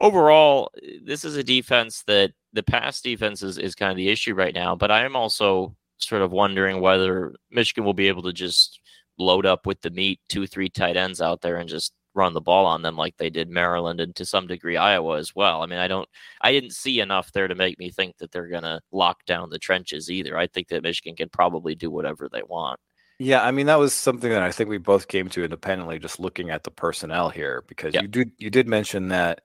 overall, 0.00 0.70
this 1.04 1.24
is 1.24 1.36
a 1.36 1.44
defense 1.44 2.02
that 2.06 2.32
the 2.54 2.62
pass 2.62 3.02
defense 3.02 3.42
is, 3.42 3.58
is 3.58 3.74
kind 3.74 3.90
of 3.90 3.96
the 3.96 4.08
issue 4.08 4.34
right 4.34 4.54
now. 4.54 4.74
But 4.74 4.90
I 4.90 5.04
am 5.04 5.14
also 5.14 5.76
sort 5.98 6.22
of 6.22 6.32
wondering 6.32 6.80
whether 6.80 7.34
Michigan 7.50 7.84
will 7.84 7.94
be 7.94 8.08
able 8.08 8.22
to 8.22 8.32
just 8.32 8.80
load 9.18 9.44
up 9.44 9.66
with 9.66 9.80
the 9.82 9.90
meat, 9.90 10.20
two, 10.30 10.46
three 10.46 10.70
tight 10.70 10.96
ends 10.96 11.20
out 11.20 11.42
there 11.42 11.56
and 11.56 11.68
just 11.68 11.92
run 12.14 12.34
the 12.34 12.40
ball 12.40 12.66
on 12.66 12.82
them 12.82 12.96
like 12.96 13.16
they 13.16 13.30
did 13.30 13.48
Maryland 13.48 14.00
and 14.00 14.14
to 14.16 14.24
some 14.24 14.46
degree 14.46 14.76
Iowa 14.76 15.18
as 15.18 15.34
well. 15.34 15.62
I 15.62 15.66
mean, 15.66 15.78
I 15.78 15.88
don't, 15.88 16.08
I 16.40 16.52
didn't 16.52 16.72
see 16.72 17.00
enough 17.00 17.32
there 17.32 17.48
to 17.48 17.54
make 17.54 17.78
me 17.78 17.90
think 17.90 18.18
that 18.18 18.32
they're 18.32 18.48
going 18.48 18.62
to 18.62 18.80
lock 18.92 19.24
down 19.24 19.50
the 19.50 19.58
trenches 19.58 20.10
either. 20.10 20.36
I 20.36 20.46
think 20.46 20.68
that 20.68 20.82
Michigan 20.82 21.16
can 21.16 21.28
probably 21.28 21.74
do 21.74 21.90
whatever 21.90 22.28
they 22.30 22.42
want. 22.42 22.78
Yeah, 23.18 23.44
I 23.44 23.52
mean 23.52 23.66
that 23.66 23.78
was 23.78 23.94
something 23.94 24.30
that 24.30 24.42
I 24.42 24.50
think 24.50 24.68
we 24.68 24.78
both 24.78 25.06
came 25.06 25.28
to 25.28 25.44
independently, 25.44 26.00
just 26.00 26.18
looking 26.18 26.50
at 26.50 26.64
the 26.64 26.72
personnel 26.72 27.28
here, 27.28 27.62
because 27.68 27.94
you 27.94 28.08
did 28.08 28.32
you 28.36 28.50
did 28.50 28.66
mention 28.66 29.08
that 29.08 29.42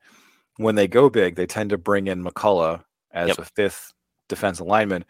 when 0.55 0.73
they 0.73 0.87
go 0.87 1.11
big, 1.11 1.35
they 1.35 1.45
tend 1.45 1.69
to 1.69 1.77
bring 1.77 2.07
in 2.07 2.23
McCullough 2.23 2.83
as 3.11 3.29
yep. 3.29 3.37
a 3.37 3.45
fifth 3.45 3.93
defensive 4.29 4.65
lineman. 4.65 5.05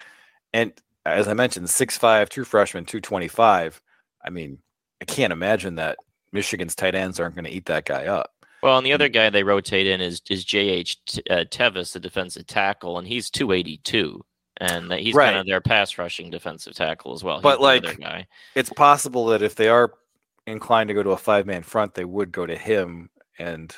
And 0.54 0.74
as 1.06 1.28
I 1.30 1.34
mentioned, 1.34 1.70
six 1.70 1.98
five, 1.98 2.30
true 2.30 2.44
freshman, 2.44 2.84
225. 2.84 3.82
I 4.24 4.30
mean, 4.30 4.60
I 5.02 5.06
can't 5.06 5.32
imagine 5.32 5.76
that 5.76 5.98
Michigan's 6.31 6.75
tight 6.75 6.96
ends 6.96 7.19
aren't 7.19 7.36
going 7.36 7.46
to 7.46 7.51
eat 7.51 7.65
that 7.65 7.86
guy 7.86 8.05
up. 8.05 8.34
Well, 8.63 8.77
and 8.77 8.86
the 8.86 8.93
other 8.93 9.10
guy 9.10 9.29
they 9.29 9.43
rotate 9.43 9.88
in 9.88 10.01
is 10.01 10.22
is 10.29 10.43
J.H. 10.43 10.98
Uh, 11.29 11.46
Tevis, 11.50 11.93
the 11.93 12.00
defensive 12.00 12.48
tackle, 12.48 12.98
and 12.98 13.07
he's 13.07 13.29
282. 13.29 14.24
And 14.60 14.91
he's 14.93 15.13
right. 15.13 15.27
kind 15.27 15.38
of 15.38 15.46
their 15.46 15.62
pass 15.62 16.00
rushing 16.00 16.31
defensive 16.31 16.74
tackle 16.74 17.13
as 17.13 17.24
well. 17.24 17.36
He's 17.36 17.43
but 17.43 17.62
like, 17.62 18.00
it's 18.55 18.72
possible 18.72 19.27
that 19.27 19.43
if 19.43 19.53
they 19.53 19.69
are 19.69 19.93
inclined 20.48 20.88
to 20.88 20.96
go 20.96 21.03
to 21.03 21.12
a 21.12 21.17
five 21.17 21.46
man 21.46 21.62
front, 21.62 21.93
they 21.93 22.05
would 22.05 22.31
go 22.31 22.48
to 22.48 22.57
him 22.57 23.12
and 23.38 23.75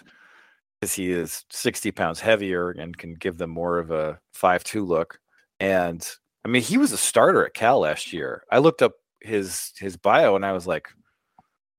because 0.79 0.93
he 0.93 1.11
is 1.11 1.43
60 1.49 1.91
pounds 1.91 2.21
heavier 2.21 2.71
and 2.71 2.97
can 2.97 3.13
give 3.15 3.37
them 3.37 3.49
more 3.49 3.79
of 3.79 3.91
a 3.91 4.17
5-2 4.33 4.87
look. 4.87 5.19
And 5.59 6.07
I 6.45 6.47
mean, 6.47 6.61
he 6.61 6.77
was 6.77 6.93
a 6.93 6.97
starter 6.97 7.45
at 7.45 7.53
Cal 7.53 7.81
last 7.81 8.13
year. 8.13 8.43
I 8.49 8.59
looked 8.59 8.81
up 8.81 8.93
his 9.21 9.73
his 9.77 9.97
bio 9.97 10.37
and 10.37 10.45
I 10.45 10.53
was 10.53 10.65
like, 10.65 10.87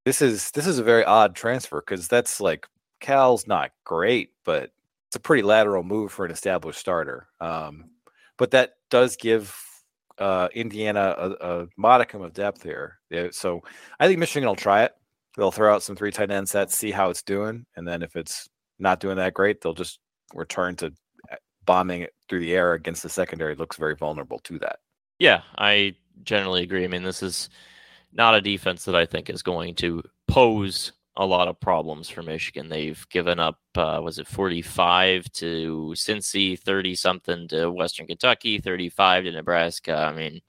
this 0.05 0.21
is 0.21 0.51
this 0.51 0.67
is 0.67 0.79
a 0.79 0.83
very 0.83 1.03
odd 1.03 1.35
transfer 1.35 1.81
because 1.85 2.07
that's 2.07 2.41
like 2.41 2.67
Cal's 2.99 3.47
not 3.47 3.71
great, 3.83 4.31
but 4.45 4.71
it's 5.07 5.15
a 5.15 5.19
pretty 5.19 5.43
lateral 5.43 5.83
move 5.83 6.11
for 6.11 6.25
an 6.25 6.31
established 6.31 6.79
starter. 6.79 7.27
Um, 7.39 7.91
but 8.37 8.51
that 8.51 8.71
does 8.89 9.15
give 9.15 9.55
uh, 10.17 10.47
Indiana 10.53 11.15
a, 11.17 11.29
a, 11.31 11.67
modicum 11.77 12.21
of 12.21 12.33
depth 12.33 12.63
here. 12.63 12.99
Yeah, 13.09 13.27
so 13.31 13.61
I 13.99 14.07
think 14.07 14.19
Michigan 14.19 14.47
will 14.47 14.55
try 14.55 14.83
it. 14.83 14.93
They'll 15.35 15.51
throw 15.51 15.73
out 15.73 15.83
some 15.83 15.95
three 15.95 16.11
tight 16.11 16.31
end 16.31 16.47
sets, 16.47 16.77
see 16.77 16.91
how 16.91 17.09
it's 17.09 17.23
doing, 17.23 17.65
and 17.75 17.87
then 17.87 18.03
if 18.03 18.15
it's 18.15 18.49
not 18.79 18.99
doing 18.99 19.17
that 19.17 19.33
great, 19.33 19.61
they'll 19.61 19.73
just 19.73 19.99
return 20.33 20.75
to 20.77 20.87
uh, 21.31 21.35
bombing 21.65 22.01
it 22.01 22.13
through 22.29 22.41
the 22.41 22.53
air 22.53 22.73
against 22.73 23.03
the 23.03 23.09
secondary. 23.09 23.53
It 23.53 23.59
looks 23.59 23.77
very 23.77 23.95
vulnerable 23.95 24.39
to 24.39 24.59
that. 24.59 24.79
Yeah, 25.19 25.41
I 25.57 25.95
generally 26.23 26.63
agree. 26.63 26.83
I 26.83 26.87
mean, 26.87 27.03
this 27.03 27.23
is 27.23 27.49
not 28.13 28.35
a 28.35 28.41
defense 28.41 28.85
that 28.85 28.95
I 28.95 29.05
think 29.05 29.29
is 29.29 29.41
going 29.41 29.75
to 29.75 30.03
pose 30.27 30.91
a 31.17 31.25
lot 31.25 31.47
of 31.47 31.59
problems 31.59 32.09
for 32.09 32.21
Michigan. 32.21 32.69
They've 32.69 33.05
given 33.09 33.39
up, 33.39 33.59
uh, 33.75 33.99
was 34.01 34.17
it 34.17 34.27
45 34.27 35.31
to 35.33 35.93
Cincy, 35.95 36.57
30 36.57 36.95
something 36.95 37.47
to 37.49 37.69
Western 37.69 38.07
Kentucky, 38.07 38.59
35 38.59 39.25
to 39.25 39.31
Nebraska. 39.31 39.95
I 39.95 40.13
mean, 40.13 40.41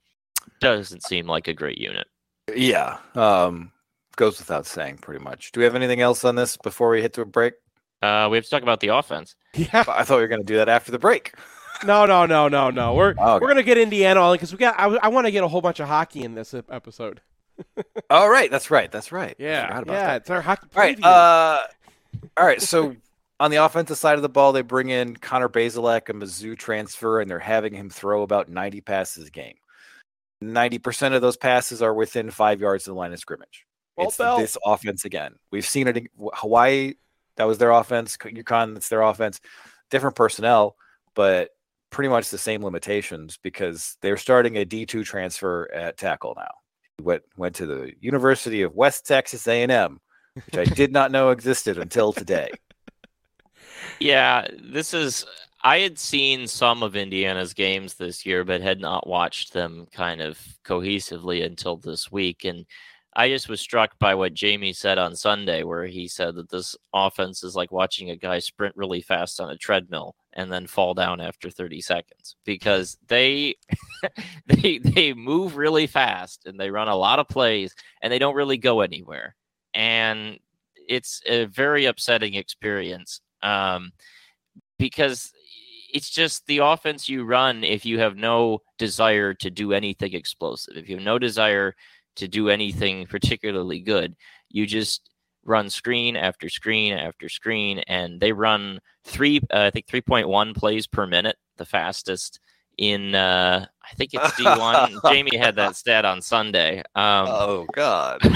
doesn't 0.59 1.03
seem 1.03 1.27
like 1.27 1.47
a 1.47 1.53
great 1.53 1.77
unit. 1.77 2.07
Yeah. 2.55 2.97
Um, 3.15 3.71
goes 4.15 4.39
without 4.39 4.65
saying, 4.65 4.97
pretty 4.97 5.23
much. 5.23 5.51
Do 5.51 5.59
we 5.59 5.65
have 5.65 5.75
anything 5.75 6.01
else 6.01 6.23
on 6.23 6.35
this 6.35 6.57
before 6.57 6.89
we 6.89 7.01
hit 7.01 7.13
to 7.13 7.21
a 7.21 7.25
break? 7.25 7.53
Uh, 8.01 8.27
we 8.29 8.37
have 8.37 8.43
to 8.45 8.49
talk 8.49 8.63
about 8.63 8.79
the 8.79 8.89
offense. 8.89 9.35
Yeah. 9.55 9.83
I 9.87 10.03
thought 10.03 10.17
we 10.17 10.21
were 10.21 10.27
going 10.27 10.41
to 10.41 10.47
do 10.47 10.57
that 10.57 10.69
after 10.69 10.91
the 10.91 10.99
break. 10.99 11.33
No, 11.85 12.05
no, 12.05 12.25
no, 12.25 12.47
no, 12.47 12.69
no. 12.69 12.93
We're 12.93 13.13
oh, 13.17 13.33
okay. 13.33 13.41
we're 13.41 13.49
gonna 13.49 13.63
get 13.63 13.77
Indiana 13.77 14.21
on 14.21 14.35
because 14.35 14.53
we 14.53 14.57
got. 14.57 14.79
I, 14.79 14.85
I 14.85 15.07
want 15.09 15.27
to 15.27 15.31
get 15.31 15.43
a 15.43 15.47
whole 15.49 15.59
bunch 15.59 15.81
of 15.81 15.87
hockey 15.87 16.23
in 16.23 16.33
this 16.33 16.53
episode. 16.53 17.19
oh 18.09 18.27
right, 18.27 18.49
that's 18.49 18.71
right, 18.71 18.91
that's 18.91 19.11
right. 19.11 19.35
Yeah, 19.37 19.67
yeah, 19.69 19.83
that. 19.83 20.21
it's 20.21 20.29
our 20.29 20.41
hockey. 20.41 20.67
All 20.75 20.81
right, 20.81 21.03
uh, 21.03 21.61
all 22.37 22.45
right. 22.45 22.61
So 22.61 22.95
on 23.39 23.51
the 23.51 23.57
offensive 23.57 23.97
side 23.97 24.15
of 24.15 24.21
the 24.21 24.29
ball, 24.29 24.51
they 24.51 24.61
bring 24.61 24.89
in 24.89 25.15
Connor 25.15 25.49
Bazelak, 25.49 26.09
a 26.09 26.13
Mizzou 26.13 26.57
transfer, 26.57 27.21
and 27.21 27.29
they're 27.29 27.39
having 27.39 27.73
him 27.73 27.89
throw 27.89 28.23
about 28.23 28.49
ninety 28.49 28.81
passes 28.81 29.27
a 29.27 29.31
game. 29.31 29.55
Ninety 30.41 30.79
percent 30.79 31.15
of 31.15 31.21
those 31.21 31.37
passes 31.37 31.81
are 31.81 31.93
within 31.93 32.31
five 32.31 32.59
yards 32.59 32.87
of 32.87 32.93
the 32.93 32.99
line 32.99 33.13
of 33.13 33.19
scrimmage. 33.19 33.65
Well, 33.95 34.07
it's 34.07 34.17
Bell. 34.17 34.39
this 34.39 34.57
offense 34.65 35.05
again. 35.05 35.35
We've 35.51 35.65
seen 35.65 35.87
it 35.87 35.97
in 35.97 36.07
Hawaii. 36.33 36.93
That 37.37 37.45
was 37.45 37.57
their 37.57 37.71
offense. 37.71 38.17
UConn, 38.17 38.73
that's 38.73 38.89
their 38.89 39.01
offense. 39.01 39.39
Different 39.89 40.15
personnel, 40.15 40.75
but 41.15 41.49
pretty 41.93 42.09
much 42.09 42.29
the 42.29 42.37
same 42.37 42.63
limitations 42.63 43.37
because 43.41 43.97
they're 44.01 44.17
starting 44.17 44.57
a 44.57 44.65
D2 44.65 45.05
transfer 45.05 45.71
at 45.71 45.95
tackle 45.95 46.33
now. 46.35 46.49
Went 47.01 47.23
went 47.37 47.55
to 47.55 47.65
the 47.65 47.91
University 47.99 48.61
of 48.61 48.75
West 48.75 49.05
Texas 49.05 49.47
A&M, 49.47 49.99
which 50.35 50.69
I 50.69 50.73
did 50.73 50.91
not 50.91 51.11
know 51.11 51.29
existed 51.29 51.77
until 51.77 52.13
today. 52.13 52.49
Yeah, 53.99 54.47
this 54.61 54.93
is 54.93 55.25
I 55.63 55.79
had 55.79 55.97
seen 55.97 56.47
some 56.47 56.83
of 56.83 56.95
Indiana's 56.95 57.53
games 57.53 57.95
this 57.95 58.25
year 58.25 58.43
but 58.43 58.61
had 58.61 58.79
not 58.79 59.07
watched 59.07 59.53
them 59.53 59.87
kind 59.91 60.21
of 60.21 60.39
cohesively 60.65 61.43
until 61.45 61.77
this 61.77 62.11
week 62.11 62.45
and 62.45 62.65
I 63.15 63.29
just 63.29 63.47
was 63.47 63.61
struck 63.61 63.97
by 63.99 64.15
what 64.15 64.33
Jamie 64.33 64.73
said 64.73 64.97
on 64.97 65.15
Sunday, 65.15 65.61
where 65.63 65.85
he 65.85 66.07
said 66.07 66.35
that 66.35 66.49
this 66.49 66.75
offense 66.93 67.43
is 67.43 67.55
like 67.55 67.71
watching 67.71 68.09
a 68.09 68.15
guy 68.15 68.39
sprint 68.39 68.75
really 68.75 69.01
fast 69.01 69.39
on 69.39 69.51
a 69.51 69.57
treadmill 69.57 70.15
and 70.35 70.51
then 70.51 70.67
fall 70.67 70.93
down 70.93 71.21
after 71.21 71.49
30 71.49 71.81
seconds 71.81 72.35
because 72.43 72.97
they 73.07 73.55
they 74.47 74.79
they 74.79 75.13
move 75.13 75.55
really 75.57 75.87
fast 75.87 76.45
and 76.45 76.59
they 76.59 76.69
run 76.69 76.87
a 76.87 76.95
lot 76.95 77.19
of 77.19 77.27
plays 77.27 77.73
and 78.01 78.11
they 78.11 78.19
don't 78.19 78.35
really 78.35 78.57
go 78.57 78.81
anywhere. 78.81 79.35
And 79.73 80.39
it's 80.87 81.21
a 81.25 81.45
very 81.45 81.85
upsetting 81.85 82.33
experience 82.33 83.21
um, 83.41 83.91
because 84.77 85.31
it's 85.93 86.09
just 86.09 86.45
the 86.47 86.57
offense 86.59 87.07
you 87.07 87.23
run 87.23 87.63
if 87.63 87.85
you 87.85 87.99
have 87.99 88.17
no 88.17 88.61
desire 88.79 89.33
to 89.35 89.49
do 89.51 89.73
anything 89.73 90.13
explosive, 90.13 90.75
if 90.75 90.89
you 90.89 90.95
have 90.95 91.05
no 91.05 91.19
desire 91.19 91.75
to 92.15 92.27
do 92.27 92.49
anything 92.49 93.05
particularly 93.05 93.79
good. 93.79 94.15
You 94.49 94.65
just 94.65 95.09
run 95.45 95.69
screen 95.69 96.15
after 96.15 96.49
screen 96.49 96.93
after 96.93 97.29
screen, 97.29 97.79
and 97.87 98.19
they 98.19 98.31
run 98.31 98.79
three, 99.03 99.39
uh, 99.51 99.59
I 99.61 99.69
think, 99.69 99.87
3.1 99.87 100.55
plays 100.55 100.87
per 100.87 101.05
minute, 101.05 101.37
the 101.57 101.65
fastest 101.65 102.39
in, 102.77 103.13
uh, 103.15 103.65
I 103.83 103.95
think 103.95 104.13
it's 104.13 104.33
D1. 104.33 104.99
Jamie 105.11 105.37
had 105.37 105.55
that 105.57 105.75
stat 105.75 106.05
on 106.05 106.21
Sunday. 106.21 106.79
Um, 106.95 107.27
oh, 107.27 107.67
God. 107.73 108.21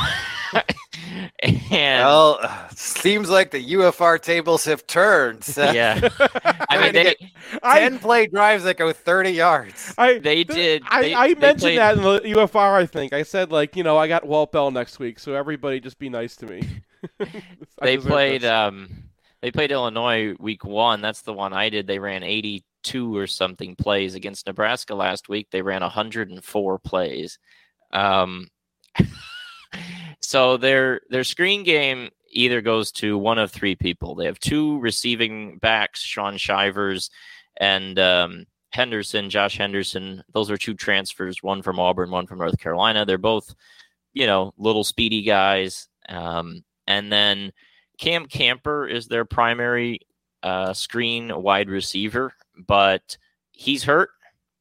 and 1.40 2.04
well, 2.04 2.40
seems 2.76 3.30
like 3.30 3.52
the 3.52 3.74
UFR 3.74 4.22
tables 4.22 4.66
have 4.66 4.86
turned. 4.88 5.44
So. 5.44 5.72
Yeah, 5.72 6.10
I 6.70 6.82
mean, 6.82 6.94
they, 6.94 7.16
ten 7.64 7.96
I, 7.96 7.98
play 7.98 8.28
drives 8.28 8.64
that 8.64 8.78
go 8.78 8.92
thirty 8.94 9.32
yards. 9.32 9.94
I 9.98 10.20
they 10.20 10.44
did. 10.44 10.84
I, 10.88 11.02
they, 11.02 11.14
I 11.14 11.28
they 11.34 11.40
mentioned 11.40 11.60
played, 11.62 11.78
that 11.80 11.98
in 11.98 12.04
the 12.04 12.20
UFR. 12.36 12.74
I 12.74 12.86
think 12.86 13.14
I 13.14 13.24
said 13.24 13.52
like 13.52 13.76
you 13.76 13.84
know 13.84 13.98
I 13.98 14.08
got 14.08 14.26
Walt 14.26 14.52
Bell 14.52 14.72
next 14.72 15.00
week, 15.00 15.20
so 15.20 15.34
everybody 15.34 15.80
just 15.80 16.00
be 16.00 16.10
nice 16.10 16.36
to 16.38 16.46
me. 16.46 16.64
They 17.82 17.98
played. 17.98 18.44
Um, 18.46 18.90
they 19.42 19.52
played 19.52 19.72
Illinois 19.72 20.34
week 20.40 20.66
one. 20.66 21.02
That's 21.02 21.22
the 21.22 21.34
one 21.34 21.54
I 21.54 21.70
did. 21.70 21.88
They 21.88 22.00
ran 22.00 22.24
eighty 22.24 22.64
two 22.84 23.16
or 23.16 23.28
something 23.28 23.76
plays 23.76 24.16
against 24.16 24.48
Nebraska 24.48 24.96
last 24.96 25.30
week. 25.30 25.48
They 25.52 25.62
ran 25.62 25.82
hundred 25.82 26.30
and 26.30 26.44
four 26.44 26.80
plays. 26.80 27.38
Um, 27.92 28.48
so 30.22 30.58
their 30.58 31.02
their 31.10 31.24
screen 31.24 31.64
game 31.64 32.10
either 32.32 32.62
goes 32.62 32.92
to 32.94 33.18
one 33.18 33.38
of 33.38 33.52
three 33.52 33.76
people. 33.76 34.16
They 34.16 34.26
have 34.26 34.40
two 34.40 34.80
receiving 34.80 35.58
backs, 35.60 36.02
Shaun 36.02 36.38
Shivers 36.38 37.10
and 37.58 37.98
um, 38.00 38.46
Henderson, 38.72 39.30
Josh 39.30 39.58
Henderson. 39.58 40.24
Those 40.34 40.52
are 40.52 40.58
two 40.58 40.74
transfers, 40.74 41.42
one 41.42 41.62
from 41.62 41.80
Auburn, 41.80 42.12
one 42.12 42.28
from 42.28 42.40
North 42.40 42.60
Carolina. 42.60 43.06
They're 43.06 43.18
both, 43.18 43.54
you 44.14 44.28
know, 44.28 44.54
little 44.58 44.84
speedy 44.84 45.24
guys. 45.24 45.88
Um, 46.10 46.64
and 46.88 47.12
then 47.12 47.52
Cam 47.98 48.26
Camper 48.26 48.88
is 48.88 49.08
their 49.08 49.26
primary 49.26 50.00
uh, 50.44 50.74
screen 50.74 51.42
wide 51.42 51.70
receiver, 51.70 52.34
but 52.68 53.18
he's 53.52 53.84
hurt. 53.84 54.10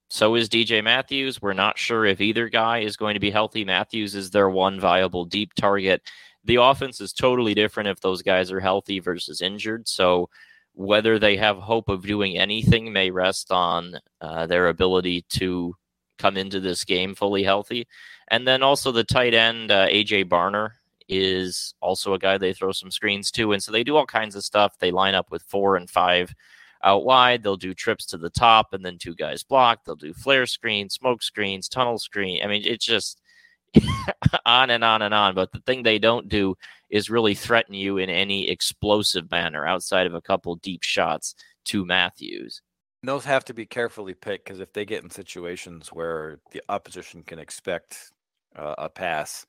So 0.09 0.37
is 0.37 0.49
DJ 0.49 0.83
Matthews. 0.85 1.43
We're 1.43 1.53
not 1.53 1.79
sure 1.79 2.05
if 2.05 2.21
either 2.21 2.49
guy 2.49 2.79
is 2.79 2.97
going 2.97 3.15
to 3.15 3.21
be 3.21 3.31
healthy. 3.31 3.65
Matthews 3.65 4.15
is 4.15 4.31
their 4.31 4.49
one 4.49 4.79
viable 4.79 5.25
deep 5.25 5.53
target. 5.55 6.03
The 6.45 6.57
offense 6.57 7.01
is 7.01 7.13
totally 7.13 7.55
different 7.55 7.89
if 7.89 8.01
those 8.01 8.23
guys 8.23 8.53
are 8.53 8.61
healthy 8.61 9.01
versus 9.01 9.41
injured. 9.41 9.89
So 9.89 10.31
whether 10.75 11.19
they 11.19 11.37
have 11.37 11.57
hope 11.57 11.89
of 11.89 12.07
doing 12.07 12.39
anything 12.39 12.93
may 12.93 13.11
rest 13.11 13.51
on 13.51 13.99
uh, 14.21 14.47
their 14.47 14.69
ability 14.69 15.23
to 15.31 15.75
come 16.19 16.37
into 16.37 16.61
this 16.61 16.85
game 16.85 17.15
fully 17.15 17.43
healthy. 17.43 17.87
And 18.29 18.47
then 18.47 18.63
also 18.63 18.93
the 18.93 19.05
tight 19.05 19.35
end, 19.35 19.71
uh, 19.71 19.89
AJ 19.89 20.27
Barner, 20.27 20.71
is 21.09 21.75
also 21.81 22.15
a 22.15 22.19
guy 22.19 22.39
they 22.39 22.53
throw 22.53 22.73
some 22.73 22.91
screens 22.91 23.31
to. 23.33 23.53
And 23.53 23.63
so 23.63 23.73
they 23.73 23.85
do 23.85 23.97
all 23.97 24.07
kinds 24.07 24.35
of 24.35 24.45
stuff. 24.45 24.79
They 24.79 24.91
line 24.91 25.15
up 25.15 25.31
with 25.31 25.43
four 25.43 25.77
and 25.77 25.89
five 25.89 26.35
out 26.83 27.05
wide. 27.05 27.43
They'll 27.43 27.57
do 27.57 27.75
trips 27.75 28.07
to 28.07 28.19
the 28.19 28.31
top 28.31 28.73
and 28.73 28.85
then 28.85 28.99
two 28.99 29.15
guys 29.15 29.43
block. 29.43 29.85
They'll 29.85 29.97
do 29.97 30.13
flare 30.13 30.47
screens, 30.47 30.95
smoke 30.95 31.23
screens, 31.23 31.69
tunnel 31.69 31.99
screen. 31.99 32.43
I 32.43 32.47
mean, 32.47 32.63
it's 32.65 32.85
just 32.85 33.21
on 34.47 34.71
and 34.71 34.85
on 34.85 35.03
and 35.03 35.15
on. 35.15 35.35
But 35.35 35.53
the 35.53 35.61
thing 35.61 35.83
they 35.83 35.99
don't 35.99 36.29
do 36.29 36.57
is 36.91 37.11
really 37.11 37.35
threaten 37.35 37.75
you 37.75 37.99
in 37.99 38.11
any 38.11 38.49
explosive 38.49 39.31
manner 39.31 39.67
outside 39.67 40.07
of 40.07 40.15
a 40.15 40.21
couple 40.21 40.57
deep 40.57 40.83
shots 40.83 41.35
to 41.67 41.85
Matthews. 41.85 42.63
And 43.03 43.09
those 43.09 43.25
have 43.25 43.45
to 43.47 43.55
be 43.55 43.67
carefully 43.67 44.15
picked 44.15 44.47
because 44.47 44.61
if 44.61 44.73
they 44.73 44.85
get 44.85 45.05
in 45.05 45.11
situations 45.11 45.89
where 45.89 46.39
the 46.53 46.63
opposition 46.69 47.23
can 47.23 47.39
expect 47.39 48.13
uh, 48.57 48.75
a 48.79 48.89
pass 48.89 49.47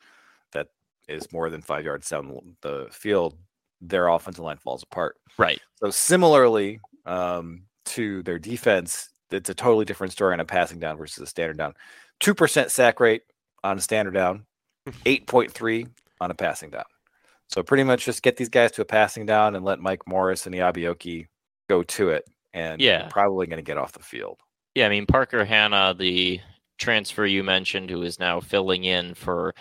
is 1.08 1.32
more 1.32 1.50
than 1.50 1.62
five 1.62 1.86
yards 1.86 2.10
down 2.10 2.56
the 2.62 2.88
field, 2.92 3.38
their 3.82 4.08
offensive 4.08 4.44
line 4.44 4.58
falls 4.58 4.84
apart. 4.84 5.18
Right. 5.38 5.62
So 5.76 5.90
similarly, 5.90 6.80
um, 7.06 7.64
to 7.86 8.24
their 8.24 8.40
defense, 8.40 9.10
it's 9.32 9.50
a 9.50 9.54
totally 9.54 9.86
different 9.86 10.14
story 10.14 10.34
on 10.34 10.40
a 10.40 10.46
passing 10.46 10.80
down 10.80 10.98
versus 10.98 11.24
a 11.24 11.28
standard 11.28 11.58
down. 11.58 11.74
Two 12.20 12.34
percent 12.34 12.72
sack 12.72 13.00
rate 13.00 13.24
on 13.64 13.78
a 13.78 13.82
standard 13.82 14.14
down, 14.14 14.46
eight 15.06 15.28
point 15.28 15.52
three 15.52 15.88
on 16.20 16.32
a 16.32 16.36
passing 16.36 16.70
down. 16.70 16.86
So 17.50 17.64
pretty 17.64 17.84
much 17.84 18.06
just 18.06 18.24
get 18.24 18.38
these 18.38 18.50
guys 18.50 18.72
to 18.74 18.82
a 18.82 18.86
passing 18.86 19.26
down 19.26 19.56
and 19.56 19.64
let 19.64 19.80
Mike 19.80 20.06
Morris 20.08 20.46
and 20.46 20.56
Eyabi 20.56 20.94
Okie 20.94 21.28
go 21.70 21.84
to 21.84 22.10
it, 22.10 22.26
and 22.54 22.82
yeah, 22.82 23.08
probably 23.10 23.48
going 23.48 23.58
to 23.58 23.64
get 23.64 23.78
off 23.78 23.94
the 23.94 24.04
field. 24.04 24.40
Yeah, 24.76 24.88
I 24.88 24.90
mean 24.90 25.06
Parker 25.06 25.46
Hanna, 25.46 25.96
the 25.98 26.40
transfer 26.78 27.26
you 27.26 27.44
mentioned, 27.44 27.90
who 27.90 28.04
is 28.04 28.20
now 28.20 28.40
filling 28.40 28.84
in 28.84 29.14
for 29.14 29.54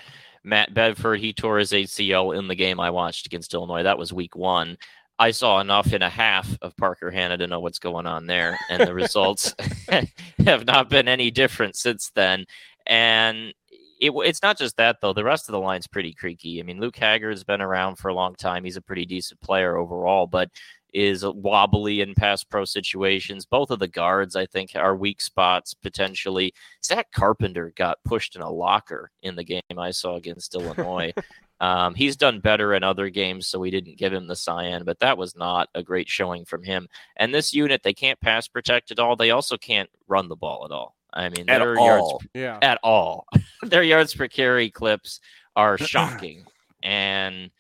Matt 0.47 0.73
Bedford. 0.73 1.21
He 1.21 1.33
tore 1.33 1.59
his 1.59 1.73
ACL 1.73 2.38
in 2.38 2.49
the 2.49 2.55
game 2.55 2.81
I 2.81 2.91
watched 2.91 3.26
against 3.26 3.53
Illinois. 3.53 3.83
That 3.83 3.99
was 3.99 4.12
week 4.12 4.37
one. 4.37 4.79
I 5.19 5.31
saw 5.31 5.61
enough 5.61 5.93
in 5.93 6.03
a 6.03 6.11
half 6.11 6.57
of 6.61 6.76
Parker 6.76 7.11
Hanna 7.11 7.38
to 7.38 7.47
know 7.47 7.61
what's 7.61 7.79
going 7.79 8.07
on 8.07 8.26
there, 8.26 8.59
and 8.71 8.87
the 8.87 8.95
results 8.95 9.55
have 10.45 10.67
not 10.67 10.91
been 10.91 11.09
any 11.09 11.31
different 11.31 11.76
since 11.76 12.11
then. 12.15 12.45
And 12.87 13.55
it, 14.00 14.12
it's 14.15 14.43
not 14.43 14.59
just 14.59 14.76
that 14.76 15.00
though. 15.00 15.12
The 15.12 15.25
rest 15.25 15.49
of 15.49 15.53
the 15.53 15.61
line's 15.61 15.87
pretty 15.87 16.12
creaky. 16.12 16.61
I 16.61 16.62
mean, 16.62 16.81
Luke 16.81 16.97
Haggard 16.97 17.31
has 17.31 17.45
been 17.45 17.62
around 17.62 17.97
for 17.97 18.09
a 18.09 18.15
long 18.15 18.35
time. 18.35 18.65
He's 18.65 18.76
a 18.76 18.83
pretty 18.83 19.07
decent 19.07 19.41
player 19.41 19.76
overall, 19.76 20.26
but 20.26 20.50
is 20.97 21.26
wobbly 21.26 22.00
in 22.00 22.15
pass 22.15 22.43
pro 22.43 22.65
situations. 22.65 23.45
Both 23.45 23.71
of 23.71 23.79
the 23.81 23.87
guards, 23.88 24.35
I 24.35 24.47
think, 24.47 24.71
are 24.75 24.97
weak 24.97 25.21
spots 25.21 25.75
potentially. 25.75 26.55
Zach 26.83 27.12
Carpenter 27.12 27.73
got 27.76 27.99
pushed 28.05 28.35
in 28.35 28.41
a 28.41 28.50
locker 28.50 29.11
in 29.23 29.37
the 29.37 29.45
game 29.45 29.61
I 29.76 29.91
saw 29.91 30.17
against 30.17 30.55
Illinois. 30.55 31.12
um, 31.61 31.95
he's 31.95 32.17
done 32.17 32.41
better 32.41 32.73
in 32.73 32.83
other 32.83 33.11
games, 33.11 33.47
so 33.47 33.59
we 33.59 33.71
didn't 33.71 33.99
give 33.99 34.11
him 34.12 34.26
the 34.26 34.35
cyan, 34.37 34.85
but 34.85 34.99
that 35.00 35.19
was 35.19 35.37
not 35.37 35.69
a 35.75 35.83
great 35.83 36.09
showing 36.09 36.47
from 36.47 36.62
him. 36.62 36.88
And 37.17 37.35
this 37.35 37.53
unit, 37.53 37.83
they 37.83 37.93
can't 37.95 38.19
pass 38.21 38.49
protect 38.49 38.91
at 38.91 38.99
all. 38.99 39.17
They 39.17 39.33
also 39.33 39.59
can't 39.59 39.91
run 40.09 40.29
the 40.29 40.37
ball 40.37 40.65
at 40.65 40.73
all. 40.73 40.97
I 41.12 41.29
mean, 41.29 41.49
At 41.50 41.59
their 41.59 41.79
all. 41.79 41.87
yards 41.87 42.26
Yeah. 42.33 42.59
at 42.62 42.79
all. 42.83 43.26
Their 43.62 43.83
yards 43.83 44.15
per 44.15 44.29
carry 44.29 44.71
clips 44.71 45.21
are 45.57 45.76
shocking. 45.93 46.45
and 46.83 47.50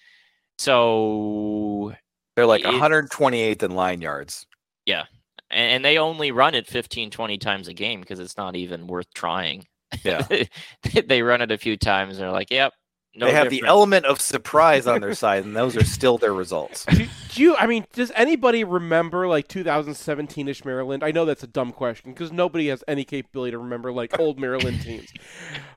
so 0.58 1.94
They're 2.36 2.46
like 2.46 2.60
It's- 2.60 2.74
128th 2.74 3.62
in 3.62 3.72
line 3.72 4.00
yards. 4.00 4.46
Yeah. 4.84 5.04
And, 5.50 5.72
and 5.72 5.84
they 5.84 5.98
only 5.98 6.30
run 6.30 6.54
it 6.54 6.66
15 6.66 7.10
20 7.10 7.38
times 7.38 7.68
a 7.68 7.74
game 7.74 8.00
because 8.00 8.20
it's 8.20 8.36
not 8.36 8.54
even 8.54 8.86
worth 8.86 9.12
trying. 9.14 9.64
Yeah. 10.04 10.26
they 11.06 11.22
run 11.22 11.40
it 11.42 11.50
a 11.50 11.58
few 11.58 11.76
times 11.76 12.16
and 12.16 12.24
they're 12.24 12.32
like, 12.32 12.50
"Yep, 12.50 12.72
no 13.16 13.26
they 13.26 13.32
have 13.32 13.50
the 13.50 13.62
element 13.66 14.04
of 14.04 14.20
surprise 14.20 14.86
on 14.86 15.00
their 15.00 15.14
side, 15.24 15.44
and 15.44 15.56
those 15.56 15.76
are 15.76 15.84
still 15.84 16.18
their 16.18 16.34
results. 16.34 16.84
do, 16.84 17.06
do 17.30 17.42
you? 17.42 17.56
I 17.56 17.66
mean, 17.66 17.86
does 17.94 18.12
anybody 18.14 18.62
remember 18.64 19.26
like 19.26 19.48
2017ish 19.48 20.64
Maryland? 20.64 21.02
I 21.02 21.12
know 21.12 21.24
that's 21.24 21.42
a 21.42 21.46
dumb 21.46 21.72
question 21.72 22.12
because 22.12 22.30
nobody 22.30 22.68
has 22.68 22.84
any 22.86 23.04
capability 23.04 23.52
to 23.52 23.58
remember 23.58 23.90
like 23.92 24.18
old 24.18 24.38
Maryland 24.38 24.82
teams. 24.82 25.10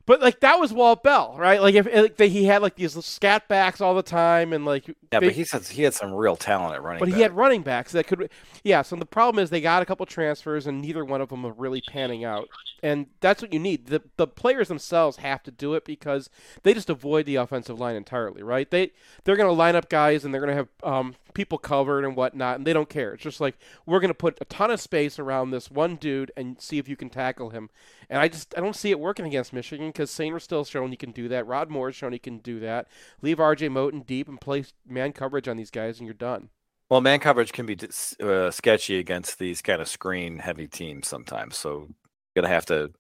But 0.10 0.22
like 0.22 0.40
that 0.40 0.60
was 0.60 0.74
Walt 0.74 1.04
Bell, 1.04 1.36
right? 1.38 1.62
Like 1.62 1.76
if 1.76 1.86
like, 1.86 2.18
they, 2.18 2.30
he 2.30 2.46
had 2.46 2.64
like 2.64 2.74
these 2.74 2.94
scat 3.06 3.48
backs 3.48 3.80
all 3.80 3.94
the 3.94 4.02
time, 4.02 4.54
and 4.54 4.66
like 4.66 4.88
Yeah, 4.88 5.20
they- 5.20 5.28
but 5.28 5.34
he 5.34 5.44
said 5.44 5.68
he 5.68 5.84
had 5.84 5.94
some 5.94 6.12
real 6.12 6.36
talent 6.36 6.74
at 6.74 6.82
running. 6.82 6.98
but 7.00 7.10
he 7.10 7.22
had 7.22 7.34
running 7.34 7.62
backs 7.62 7.92
that 7.92 8.08
could. 8.08 8.32
Yeah. 8.64 8.82
So 8.82 8.96
the 8.96 9.06
problem 9.06 9.40
is 9.44 9.52
they 9.52 9.62
got 9.62 9.84
a 9.84 9.86
couple 9.86 10.04
transfers, 10.08 10.66
and 10.66 10.82
neither 10.82 11.06
one 11.06 11.22
of 11.22 11.30
them 11.30 11.46
are 11.46 11.52
really 11.52 11.84
panning 11.88 12.26
out. 12.26 12.50
And 12.82 13.06
that's 13.20 13.44
what 13.44 13.54
you 13.54 13.60
need. 13.60 13.86
The 13.86 14.02
the 14.18 14.26
players 14.26 14.68
themselves 14.68 15.18
have 15.18 15.44
to 15.44 15.52
do 15.52 15.76
it 15.76 15.86
because 15.86 16.32
they 16.64 16.74
just 16.74 16.90
avoid 16.90 17.28
the 17.28 17.36
offensive 17.36 17.80
line 17.80 17.96
entirely, 17.96 18.42
right? 18.42 18.68
They 18.68 18.94
they're 19.26 19.36
going 19.36 19.50
to 19.50 19.54
line 19.54 19.76
up 19.76 19.90
guys 19.90 20.26
and 20.26 20.34
they're 20.34 20.42
going 20.42 20.56
to 20.56 20.56
have 20.56 20.70
um, 20.92 21.16
people 21.34 21.58
covered 21.58 22.06
and 22.06 22.16
whatnot, 22.16 22.58
and 22.58 22.66
they 22.68 22.74
don't 22.74 22.90
care. 22.90 23.14
It's 23.14 23.24
just 23.24 23.42
like 23.42 23.58
we're 23.86 24.00
going 24.00 24.10
to 24.10 24.14
put 24.14 24.38
a 24.42 24.46
ton 24.46 24.72
of 24.72 24.80
space 24.82 25.20
around 25.20 25.52
this 25.52 25.70
one 25.72 25.96
dude 25.96 26.32
and 26.36 26.60
see 26.62 26.78
if 26.78 26.88
you 26.88 26.96
can 26.96 27.10
tackle 27.10 27.50
him. 27.50 27.70
And 28.10 28.20
I 28.22 28.28
just 28.28 28.58
I 28.58 28.62
don't 28.62 28.76
see 28.76 28.92
it 28.92 29.00
working 29.00 29.26
against 29.26 29.54
Michigan 29.54 29.88
because 29.88 30.12
Sainristil's 30.12 30.70
shown 30.70 30.92
he 30.92 30.98
can 30.98 31.12
do 31.12 31.28
that. 31.30 31.48
Rod 31.48 31.70
Moore's 31.70 31.96
shown 31.96 32.14
he 32.14 32.20
can 32.20 32.40
do 32.40 32.60
that. 32.60 32.88
Leave 33.22 33.40
R.J. 33.40 33.70
Moten 33.70 34.06
deep 34.06 34.28
and 34.28 34.40
play 34.40 34.66
man 34.88 35.12
coverage 35.14 35.48
on 35.48 35.58
these 35.58 35.72
guys, 35.72 36.00
and 36.00 36.08
you're 36.08 36.14
done. 36.14 36.50
Well, 36.90 37.02
man 37.02 37.20
coverage 37.20 37.52
can 37.52 37.66
be 37.66 37.78
uh, 38.22 38.50
sketchy 38.52 38.98
against 38.98 39.38
these 39.38 39.62
kind 39.62 39.82
of 39.82 39.88
screen 39.88 40.40
heavy 40.40 40.68
teams 40.68 41.08
sometimes. 41.08 41.58
So 41.58 41.88
you're 42.36 42.44
gonna 42.44 42.54
have 42.54 42.66
to 42.68 42.92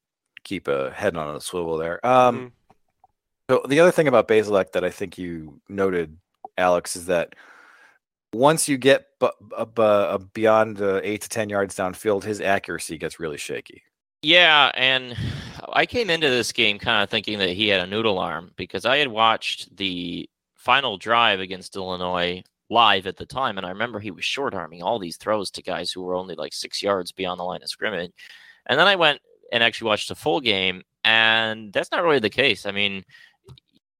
keep 0.43 0.67
a 0.67 0.91
head 0.91 1.17
on 1.17 1.35
a 1.35 1.41
swivel 1.41 1.77
there. 1.77 2.05
Um, 2.05 2.37
Mhm. 2.37 2.51
So 3.49 3.65
the 3.67 3.79
other 3.79 3.89
thing 3.89 4.07
about 4.07 4.27
Bazelak 4.27 4.73
that 4.73 4.83
I 4.83 4.91
think 4.91 5.17
you 5.17 5.59
noted, 5.67 6.17
Alex, 6.55 6.95
is 6.95 7.07
that 7.07 7.33
once 8.33 8.67
you 8.67 8.77
get 8.77 9.07
bu- 9.19 9.29
bu- 9.41 9.65
bu- 9.65 9.81
uh, 9.81 10.17
beyond 10.33 10.81
uh, 10.81 11.01
eight 11.03 11.21
to 11.21 11.29
ten 11.29 11.49
yards 11.49 11.75
downfield, 11.75 12.23
his 12.23 12.41
accuracy 12.41 12.97
gets 12.97 13.19
really 13.19 13.37
shaky. 13.37 13.83
Yeah, 14.21 14.71
and 14.75 15.15
I 15.71 15.85
came 15.85 16.09
into 16.09 16.29
this 16.29 16.51
game 16.51 16.77
kind 16.77 17.01
of 17.01 17.09
thinking 17.09 17.39
that 17.39 17.49
he 17.49 17.69
had 17.69 17.81
a 17.81 17.87
noodle 17.87 18.19
arm 18.19 18.51
because 18.57 18.85
I 18.85 18.97
had 18.97 19.07
watched 19.07 19.75
the 19.77 20.29
final 20.55 20.97
drive 20.97 21.39
against 21.39 21.75
Illinois 21.75 22.43
live 22.69 23.07
at 23.07 23.17
the 23.17 23.25
time, 23.25 23.57
and 23.57 23.65
I 23.65 23.69
remember 23.69 23.99
he 23.99 24.11
was 24.11 24.25
short 24.25 24.53
arming 24.53 24.83
all 24.83 24.99
these 24.99 25.17
throws 25.17 25.49
to 25.51 25.63
guys 25.63 25.91
who 25.91 26.01
were 26.01 26.15
only 26.15 26.35
like 26.35 26.53
six 26.53 26.83
yards 26.83 27.11
beyond 27.11 27.39
the 27.39 27.45
line 27.45 27.63
of 27.63 27.69
scrimmage. 27.69 28.11
And 28.67 28.79
then 28.79 28.87
I 28.87 28.95
went 28.95 29.21
and 29.51 29.63
actually 29.63 29.87
watched 29.87 30.09
the 30.09 30.15
full 30.15 30.41
game, 30.41 30.83
and 31.03 31.73
that's 31.73 31.91
not 31.91 32.03
really 32.03 32.19
the 32.19 32.29
case. 32.29 32.65
I 32.65 32.71
mean, 32.71 33.03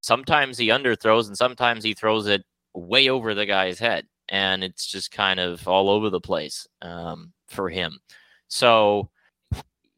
sometimes 0.02 0.58
he 0.58 0.68
underthrows, 0.68 1.28
and 1.28 1.38
sometimes 1.38 1.84
he 1.84 1.94
throws 1.94 2.28
it 2.28 2.44
way 2.74 3.10
over 3.10 3.34
the 3.34 3.46
guy's 3.46 3.80
head, 3.80 4.06
and 4.30 4.64
it's 4.64 4.86
just 4.86 5.12
kind 5.12 5.40
of 5.40 5.68
all 5.68 5.90
over 5.90 6.10
the 6.10 6.22
place 6.22 6.68
um, 6.82 7.34
for 7.48 7.70
him. 7.70 8.00
So 8.48 9.10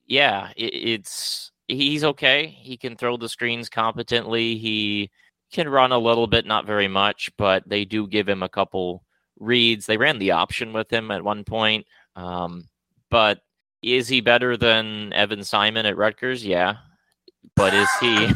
yeah, 0.07 0.51
it, 0.57 0.73
it's 0.73 1.51
he's 1.67 2.03
okay. 2.03 2.47
He 2.47 2.77
can 2.77 2.95
throw 2.95 3.17
the 3.17 3.29
screens 3.29 3.69
competently. 3.69 4.57
He 4.57 5.09
can 5.51 5.69
run 5.69 5.91
a 5.91 5.97
little 5.97 6.27
bit, 6.27 6.45
not 6.45 6.65
very 6.65 6.87
much, 6.87 7.29
but 7.37 7.67
they 7.67 7.85
do 7.85 8.07
give 8.07 8.27
him 8.27 8.43
a 8.43 8.49
couple 8.49 9.03
reads. 9.39 9.85
They 9.85 9.97
ran 9.97 10.19
the 10.19 10.31
option 10.31 10.73
with 10.73 10.91
him 10.91 11.11
at 11.11 11.23
one 11.23 11.43
point. 11.43 11.85
Um, 12.15 12.67
but 13.09 13.39
is 13.81 14.07
he 14.07 14.21
better 14.21 14.57
than 14.57 15.11
Evan 15.13 15.43
Simon 15.43 15.85
at 15.85 15.97
Rutgers? 15.97 16.45
Yeah. 16.45 16.77
But 17.55 17.73
is 17.73 17.89
he 17.99 18.15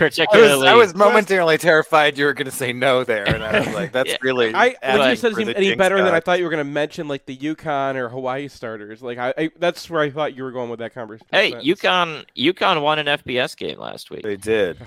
I 0.00 0.10
was, 0.32 0.62
I 0.62 0.74
was 0.74 0.94
momentarily 0.94 1.58
terrified 1.58 2.16
you 2.16 2.24
were 2.24 2.32
going 2.32 2.46
to 2.46 2.50
say 2.50 2.72
no 2.72 3.04
there, 3.04 3.24
and 3.26 3.42
I 3.42 3.60
was 3.60 3.74
like, 3.74 3.92
"That's 3.92 4.08
Yeah. 4.10 4.16
really." 4.22 4.54
I 4.54 4.76
when 4.82 4.96
you 4.96 5.02
asking 5.02 5.16
said 5.16 5.32
for 5.34 5.40
is 5.40 5.46
he 5.48 5.52
the 5.52 5.56
any 5.56 5.66
jinx 5.68 5.78
better 5.78 6.02
than 6.02 6.14
I 6.14 6.20
thought 6.20 6.38
you 6.38 6.44
were 6.44 6.50
going 6.50 6.64
to 6.64 6.70
mention 6.70 7.08
like 7.08 7.26
the 7.26 7.36
UConn 7.36 7.96
or 7.96 8.08
Hawaii 8.08 8.48
starters. 8.48 9.02
Like 9.02 9.18
I, 9.18 9.34
I 9.36 9.50
that's 9.58 9.88
where 9.90 10.00
I 10.02 10.10
thought 10.10 10.34
you 10.36 10.44
were 10.44 10.52
going 10.52 10.70
with 10.70 10.78
that 10.80 10.94
conversation. 10.94 11.26
Hey, 11.30 11.52
UConn 11.52 12.24
UConn 12.36 12.82
won 12.82 12.98
an 12.98 13.06
FBS 13.06 13.56
game 13.56 13.78
last 13.78 14.10
week. 14.10 14.22
They 14.22 14.36
did. 14.36 14.78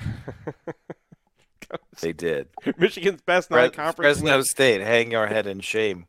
They 2.00 2.14
did. 2.14 2.48
Michigan's 2.78 3.22
best 3.22 3.50
Fre- 3.50 3.58
non-conference. 3.58 4.20
Fresno. 4.20 4.42
State, 4.44 4.82
hang 4.82 5.12
your 5.12 5.28
head 5.28 5.48
in 5.48 5.60
shame. 5.60 6.08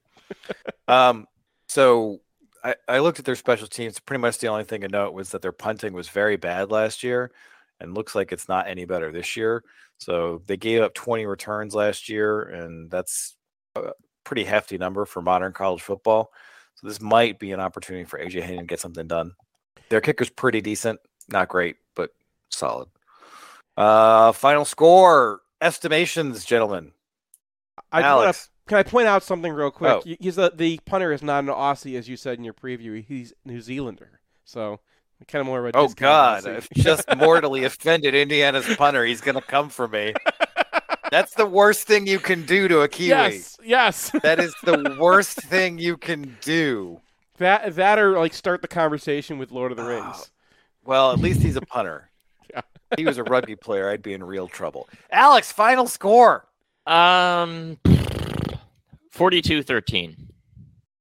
um, 0.87 1.27
so 1.67 2.21
I, 2.65 2.75
I 2.89 2.99
looked 2.99 3.19
at 3.19 3.25
their 3.25 3.37
special 3.37 3.67
teams. 3.67 3.99
Pretty 3.99 4.21
much 4.21 4.39
the 4.39 4.49
only 4.49 4.65
thing 4.65 4.81
to 4.83 4.89
note 4.89 5.13
was 5.13 5.31
that 5.31 5.43
their 5.43 5.53
punting 5.53 5.93
was 5.93 6.09
very 6.09 6.37
bad 6.37 6.71
last 6.71 7.03
year, 7.03 7.31
and 7.81 7.95
looks 7.95 8.15
like 8.15 8.33
it's 8.33 8.49
not 8.49 8.69
any 8.69 8.85
better 8.85 9.13
this 9.13 9.37
year. 9.37 9.65
So 9.99 10.43
they 10.47 10.57
gave 10.57 10.83
up 10.83 10.95
20 10.95 11.27
returns 11.27 11.75
last 11.75 12.09
year, 12.09 12.43
and 12.43 12.91
that's 12.91 13.37
a 13.75 13.93
pretty 14.25 14.45
hefty 14.45 14.79
number 14.79 15.05
for 15.05 15.23
modern 15.23 15.53
college 15.53 15.83
football. 15.83 16.33
So 16.77 16.87
this 16.87 17.01
might 17.01 17.39
be 17.39 17.53
an 17.53 17.61
opportunity 17.61 18.05
for 18.05 18.19
AJ 18.19 18.43
Henning 18.43 18.61
to 18.61 18.67
get 18.67 18.81
something 18.81 19.07
done. 19.07 19.33
Their 19.89 20.01
kicker's 20.01 20.31
pretty 20.31 20.61
decent, 20.61 21.01
not 21.29 21.49
great, 21.49 21.77
but 21.97 22.11
solid. 22.51 22.89
Uh, 23.77 24.33
final 24.33 24.65
score 24.65 25.41
estimations, 25.61 26.45
gentlemen. 26.45 26.93
I 27.91 28.03
Alex. 28.03 28.51
Can 28.69 28.79
I 28.79 28.83
point 28.85 29.09
out 29.09 29.23
something 29.23 29.53
real 29.53 29.71
quick? 29.71 29.91
Oh. 29.91 30.03
He's 30.21 30.39
a, 30.39 30.53
the 30.55 30.79
punter 30.87 31.13
is 31.13 31.23
not 31.23 31.43
an 31.45 31.51
Aussie, 31.51 31.99
as 31.99 32.09
you 32.09 32.17
said 32.17 32.39
in 32.39 32.45
your 32.45 32.55
preview. 32.55 33.05
He's 33.05 33.33
New 33.45 33.61
Zealander, 33.61 34.21
so 34.45 34.81
kind 35.27 35.41
of 35.41 35.47
more 35.47 35.67
of 35.67 35.75
a. 35.75 35.77
Oh 35.77 35.89
God! 35.89 36.47
I've 36.47 36.69
just 36.71 37.05
mortally 37.17 37.65
offended 37.65 38.15
Indiana's 38.15 38.67
punter. 38.77 39.05
He's 39.05 39.21
gonna 39.21 39.43
come 39.43 39.69
for 39.69 39.89
me. 39.89 40.15
That's 41.11 41.35
the 41.35 41.47
worst 41.47 41.87
thing 41.87 42.07
you 42.07 42.19
can 42.19 42.43
do 42.45 42.69
to 42.69 42.81
a 42.83 42.89
Kiwi. 42.89 43.09
yes, 43.09 43.57
yes. 43.65 44.11
That 44.23 44.39
is 44.39 44.55
the 44.63 44.97
worst 45.01 45.41
thing 45.43 45.79
you 45.79 45.97
can 45.97 46.37
do. 46.43 47.01
that 47.39 47.75
that 47.77 47.99
or 47.99 48.19
like 48.19 48.35
start 48.35 48.61
the 48.63 48.69
conversation 48.69 49.39
with 49.39 49.51
Lord 49.51 49.71
of 49.73 49.79
the 49.79 49.85
Oh. 49.85 49.89
Rings. 49.89 50.31
Well, 50.85 51.13
at 51.13 51.19
least 51.19 51.41
he's 51.43 51.57
a 51.57 51.63
punter. 51.63 52.11
Yeah. 52.51 52.61
If 52.93 52.99
he 52.99 53.05
was 53.05 53.19
a 53.19 53.25
rugby 53.25 53.57
player, 53.57 53.91
I'd 53.91 54.03
be 54.03 54.15
in 54.15 54.25
real 54.25 54.49
trouble. 54.49 54.89
Alex, 55.11 55.53
final 55.53 55.87
score. 55.87 56.47
Um 56.87 57.77
42-13. 59.19 60.17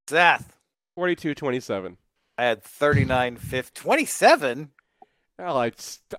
Seth, 0.10 0.58
42-27. 0.98 1.98
I 2.40 2.44
had 2.44 2.64
39 2.64 3.38
50, 3.38 3.72
27. 3.80 4.70
Well, 5.38 5.58
I, 5.60 5.72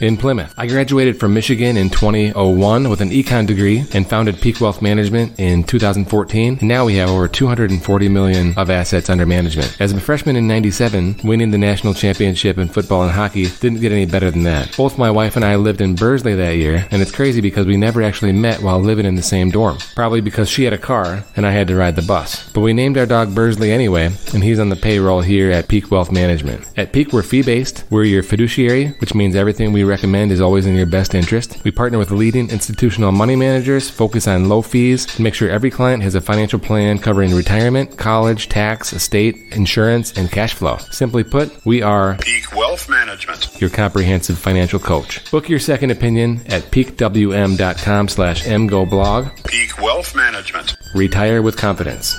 in 0.00 0.16
Plymouth. 0.16 0.54
I 0.56 0.66
graduated 0.66 1.18
from 1.18 1.34
Michigan 1.34 1.76
in 1.76 1.90
2001 1.90 2.88
with 2.88 3.00
an 3.00 3.10
econ 3.10 3.46
degree 3.46 3.84
and 3.92 4.08
founded 4.08 4.40
Peak 4.40 4.60
Wealth 4.60 4.82
Management 4.82 5.38
in 5.38 5.64
2014. 5.64 6.58
And 6.60 6.68
now 6.68 6.84
we 6.84 6.96
have 6.96 7.10
over 7.10 7.28
240 7.28 8.08
million 8.08 8.56
of 8.58 8.70
assets 8.70 9.10
under 9.10 9.26
management. 9.26 9.76
As 9.80 9.92
a 9.92 10.00
freshman 10.00 10.36
in 10.36 10.46
97, 10.46 11.20
winning 11.24 11.50
the 11.50 11.58
national 11.58 11.94
championship 11.94 12.58
in 12.58 12.68
football 12.68 13.02
and 13.02 13.12
hockey 13.12 13.46
didn't 13.60 13.80
get 13.80 13.92
any 13.92 14.06
better 14.06 14.30
than 14.30 14.42
that. 14.44 14.76
Both 14.76 14.98
my 14.98 15.10
wife 15.10 15.36
and 15.36 15.44
I 15.44 15.56
lived 15.56 15.80
in 15.80 15.94
Bursley 15.94 16.34
that 16.34 16.56
year, 16.56 16.86
and 16.90 17.00
it's 17.00 17.10
crazy 17.10 17.40
because 17.40 17.66
we 17.66 17.76
never 17.76 18.02
actually 18.02 18.32
met 18.32 18.62
while 18.62 18.80
living 18.80 19.06
in 19.06 19.14
the 19.14 19.22
same 19.22 19.50
dorm. 19.50 19.78
Probably 19.94 20.20
because 20.20 20.48
she 20.48 20.64
had 20.64 20.72
a 20.72 20.78
car 20.78 21.24
and 21.36 21.46
I 21.46 21.52
had 21.52 21.68
to 21.68 21.76
ride 21.76 21.96
the 21.96 22.02
bus. 22.02 22.50
But 22.52 22.60
we 22.60 22.72
named 22.72 22.98
our 22.98 23.06
dog 23.06 23.34
Bursley 23.34 23.72
anyway, 23.72 24.10
and 24.34 24.44
he's 24.44 24.60
on 24.60 24.68
the 24.68 24.76
payroll 24.76 25.22
here 25.22 25.50
at 25.50 25.68
Peak 25.68 25.90
Wealth 25.90 26.12
Management. 26.12 26.66
At 26.76 26.92
Peak, 26.92 27.12
we're 27.12 27.22
fee 27.22 27.42
based. 27.42 27.84
We're 27.90 28.04
your 28.04 28.22
fiduciary, 28.22 28.88
which 28.98 29.14
means 29.14 29.34
everything 29.34 29.72
we 29.72 29.85
recommend 29.86 30.32
is 30.32 30.40
always 30.40 30.66
in 30.66 30.74
your 30.74 30.86
best 30.86 31.14
interest. 31.14 31.58
We 31.64 31.70
partner 31.70 31.98
with 31.98 32.10
leading 32.10 32.50
institutional 32.50 33.12
money 33.12 33.36
managers, 33.36 33.88
focus 33.88 34.26
on 34.28 34.48
low 34.48 34.62
fees, 34.62 35.06
to 35.06 35.22
make 35.22 35.34
sure 35.34 35.48
every 35.48 35.70
client 35.70 36.02
has 36.02 36.14
a 36.14 36.20
financial 36.20 36.58
plan 36.58 36.98
covering 36.98 37.34
retirement, 37.34 37.96
college, 37.96 38.48
tax, 38.48 38.92
estate, 38.92 39.36
insurance, 39.52 40.12
and 40.16 40.30
cash 40.30 40.54
flow. 40.54 40.76
Simply 40.90 41.24
put, 41.24 41.64
we 41.64 41.82
are 41.82 42.16
Peak 42.18 42.54
Wealth 42.54 42.88
Management. 42.88 43.60
your 43.60 43.70
comprehensive 43.70 44.38
financial 44.38 44.78
coach. 44.78 45.30
Book 45.30 45.48
your 45.48 45.58
second 45.58 45.90
opinion 45.90 46.40
at 46.46 46.62
peakwm.com 46.64 48.08
slash 48.08 48.44
mgoblog. 48.44 49.44
Peak 49.46 49.80
Wealth 49.80 50.14
Management. 50.14 50.76
Retire 50.94 51.42
with 51.42 51.56
confidence. 51.56 52.14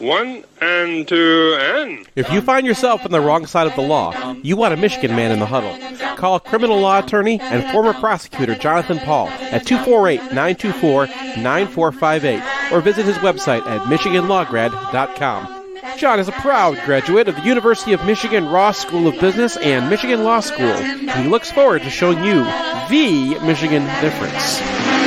One 0.00 0.44
and 0.62 1.06
two 1.06 1.56
and. 1.60 2.08
If 2.16 2.32
you 2.32 2.40
find 2.40 2.66
yourself 2.66 3.04
on 3.04 3.10
the 3.10 3.20
wrong 3.20 3.46
side 3.46 3.66
of 3.66 3.76
the 3.76 3.82
law, 3.82 4.32
you 4.42 4.56
want 4.56 4.72
a 4.72 4.76
Michigan 4.78 5.14
man 5.14 5.30
in 5.30 5.40
the 5.40 5.46
huddle. 5.46 5.76
Call 6.16 6.40
criminal 6.40 6.80
law 6.80 7.00
attorney 7.00 7.38
and 7.38 7.70
former 7.70 7.92
prosecutor 7.92 8.54
Jonathan 8.54 8.98
Paul 8.98 9.28
at 9.28 9.66
248 9.66 10.32
924 10.32 11.06
9458 11.06 12.72
or 12.72 12.80
visit 12.80 13.04
his 13.04 13.18
website 13.18 13.66
at 13.66 13.82
MichiganLawGrad.com. 13.82 15.60
John 15.98 16.18
is 16.18 16.28
a 16.28 16.32
proud 16.32 16.80
graduate 16.86 17.28
of 17.28 17.36
the 17.36 17.42
University 17.42 17.92
of 17.92 18.02
Michigan 18.06 18.46
Ross 18.46 18.78
School 18.78 19.06
of 19.06 19.20
Business 19.20 19.58
and 19.58 19.90
Michigan 19.90 20.24
Law 20.24 20.40
School, 20.40 20.74
he 20.76 21.28
looks 21.28 21.50
forward 21.50 21.82
to 21.82 21.90
showing 21.90 22.24
you 22.24 22.44
the 22.88 23.38
Michigan 23.44 23.84
difference. 24.00 24.99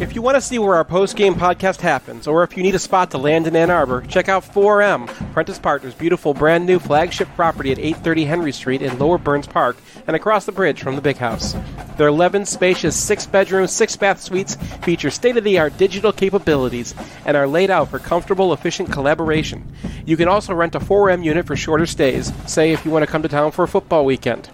If 0.00 0.16
you 0.16 0.22
want 0.22 0.34
to 0.34 0.40
see 0.40 0.58
where 0.58 0.74
our 0.74 0.84
post 0.84 1.14
game 1.14 1.36
podcast 1.36 1.80
happens, 1.80 2.26
or 2.26 2.42
if 2.42 2.56
you 2.56 2.64
need 2.64 2.74
a 2.74 2.80
spot 2.80 3.12
to 3.12 3.18
land 3.18 3.46
in 3.46 3.54
Ann 3.54 3.70
Arbor, 3.70 4.02
check 4.02 4.28
out 4.28 4.42
4M, 4.42 5.06
Prentice 5.32 5.60
Partners' 5.60 5.94
beautiful 5.94 6.34
brand 6.34 6.66
new 6.66 6.80
flagship 6.80 7.28
property 7.36 7.70
at 7.70 7.78
830 7.78 8.24
Henry 8.24 8.50
Street 8.50 8.82
in 8.82 8.98
Lower 8.98 9.18
Burns 9.18 9.46
Park 9.46 9.76
and 10.08 10.16
across 10.16 10.46
the 10.46 10.52
bridge 10.52 10.82
from 10.82 10.96
the 10.96 11.00
big 11.00 11.16
house. 11.18 11.54
Their 11.96 12.08
11 12.08 12.44
spacious 12.46 13.00
six 13.00 13.24
bedroom, 13.24 13.68
six 13.68 13.96
bath 13.96 14.20
suites 14.20 14.56
feature 14.82 15.10
state 15.10 15.36
of 15.36 15.44
the 15.44 15.60
art 15.60 15.78
digital 15.78 16.12
capabilities 16.12 16.92
and 17.24 17.36
are 17.36 17.46
laid 17.46 17.70
out 17.70 17.88
for 17.88 18.00
comfortable, 18.00 18.52
efficient 18.52 18.90
collaboration. 18.90 19.64
You 20.06 20.16
can 20.16 20.26
also 20.26 20.54
rent 20.54 20.74
a 20.74 20.80
4M 20.80 21.24
unit 21.24 21.46
for 21.46 21.54
shorter 21.54 21.86
stays, 21.86 22.32
say 22.50 22.72
if 22.72 22.84
you 22.84 22.90
want 22.90 23.04
to 23.04 23.10
come 23.10 23.22
to 23.22 23.28
town 23.28 23.52
for 23.52 23.62
a 23.62 23.68
football 23.68 24.04
weekend. 24.04 24.50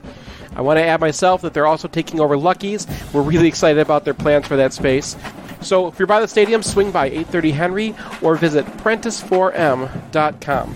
I 0.55 0.63
want 0.63 0.79
to 0.79 0.85
add 0.85 1.01
myself 1.01 1.43
that 1.43 1.55
they're 1.55 1.67
also 1.67 1.89
taking 1.89 2.21
over 2.21 2.37
Lucky's. 2.37 2.87
We're 3.13 3.23
really 3.23 3.49
excited 3.49 3.81
about 3.81 4.05
their 4.05 4.15
plans 4.15 4.47
for 4.47 4.55
that 4.57 4.73
space. 4.73 5.17
So 5.61 5.89
if 5.89 5.99
you're 5.99 6.07
by 6.07 6.21
the 6.21 6.29
stadium, 6.29 6.63
swing 6.63 6.91
by 6.91 7.07
830 7.07 7.51
Henry 7.53 7.95
or 8.23 8.37
visit 8.37 8.65
Prentice4M.com. 8.67 10.75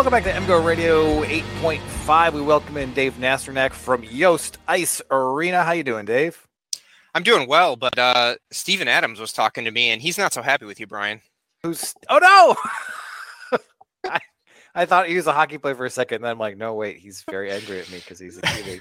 Welcome 0.00 0.12
back 0.12 0.24
to 0.24 0.32
MGO 0.32 0.64
Radio 0.64 1.22
8.5. 1.24 2.32
We 2.32 2.40
welcome 2.40 2.78
in 2.78 2.94
Dave 2.94 3.16
Nasternak 3.16 3.74
from 3.74 4.02
Yost 4.02 4.56
Ice 4.66 5.02
Arena. 5.10 5.62
How 5.62 5.72
you 5.72 5.84
doing, 5.84 6.06
Dave? 6.06 6.48
I'm 7.14 7.22
doing 7.22 7.46
well, 7.46 7.76
but 7.76 7.98
uh, 7.98 8.36
Steven 8.50 8.88
Adams 8.88 9.20
was 9.20 9.30
talking 9.34 9.66
to 9.66 9.70
me, 9.70 9.90
and 9.90 10.00
he's 10.00 10.16
not 10.16 10.32
so 10.32 10.40
happy 10.40 10.64
with 10.64 10.80
you, 10.80 10.86
Brian. 10.86 11.20
Who's? 11.62 11.92
Oh 12.08 12.16
no! 13.52 13.58
I, 14.10 14.20
I 14.74 14.86
thought 14.86 15.06
he 15.06 15.16
was 15.16 15.26
a 15.26 15.34
hockey 15.34 15.58
player 15.58 15.74
for 15.74 15.84
a 15.84 15.90
second, 15.90 16.14
and 16.14 16.24
then 16.24 16.30
I'm 16.30 16.38
like, 16.38 16.56
no, 16.56 16.72
wait, 16.72 16.96
he's 16.96 17.22
very 17.30 17.52
angry 17.52 17.78
at 17.78 17.90
me 17.90 17.98
because 17.98 18.18
he's 18.18 18.38
a. 18.38 18.40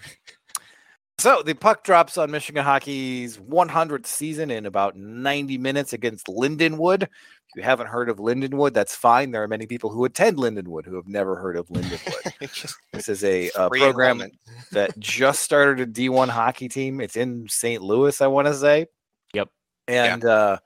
so 1.19 1.41
the 1.43 1.53
puck 1.53 1.83
drops 1.83 2.17
on 2.17 2.31
Michigan 2.31 2.63
hockey's 2.63 3.37
100th 3.37 4.05
season 4.05 4.51
in 4.51 4.65
about 4.65 4.95
90 4.95 5.57
minutes 5.57 5.93
against 5.93 6.27
Lindenwood. 6.27 7.03
If 7.03 7.55
you 7.55 7.63
haven't 7.63 7.87
heard 7.87 8.09
of 8.09 8.17
Lindenwood, 8.17 8.73
that's 8.73 8.95
fine. 8.95 9.31
There 9.31 9.41
are 9.41 9.47
many 9.47 9.65
people 9.65 9.89
who 9.89 10.05
attend 10.05 10.37
Lindenwood 10.37 10.85
who 10.85 10.95
have 10.95 11.07
never 11.07 11.35
heard 11.35 11.57
of 11.57 11.67
Lindenwood. 11.67 12.51
Just 12.53 12.75
this 12.93 13.09
is 13.09 13.23
a, 13.23 13.49
uh 13.51 13.69
program 13.69 14.23
that 14.71 14.97
just 14.99 15.41
started 15.41 15.79
a 15.79 15.91
D1 15.91 16.29
hockey 16.29 16.69
team. 16.69 17.01
It's 17.01 17.15
in 17.15 17.47
St. 17.49 17.81
Louis, 17.81 18.21
I 18.21 18.27
want 18.27 18.47
to 18.47 18.53
say. 18.53 18.85
Yep. 19.33 19.49
And 19.87 20.23
uh, 20.23 20.59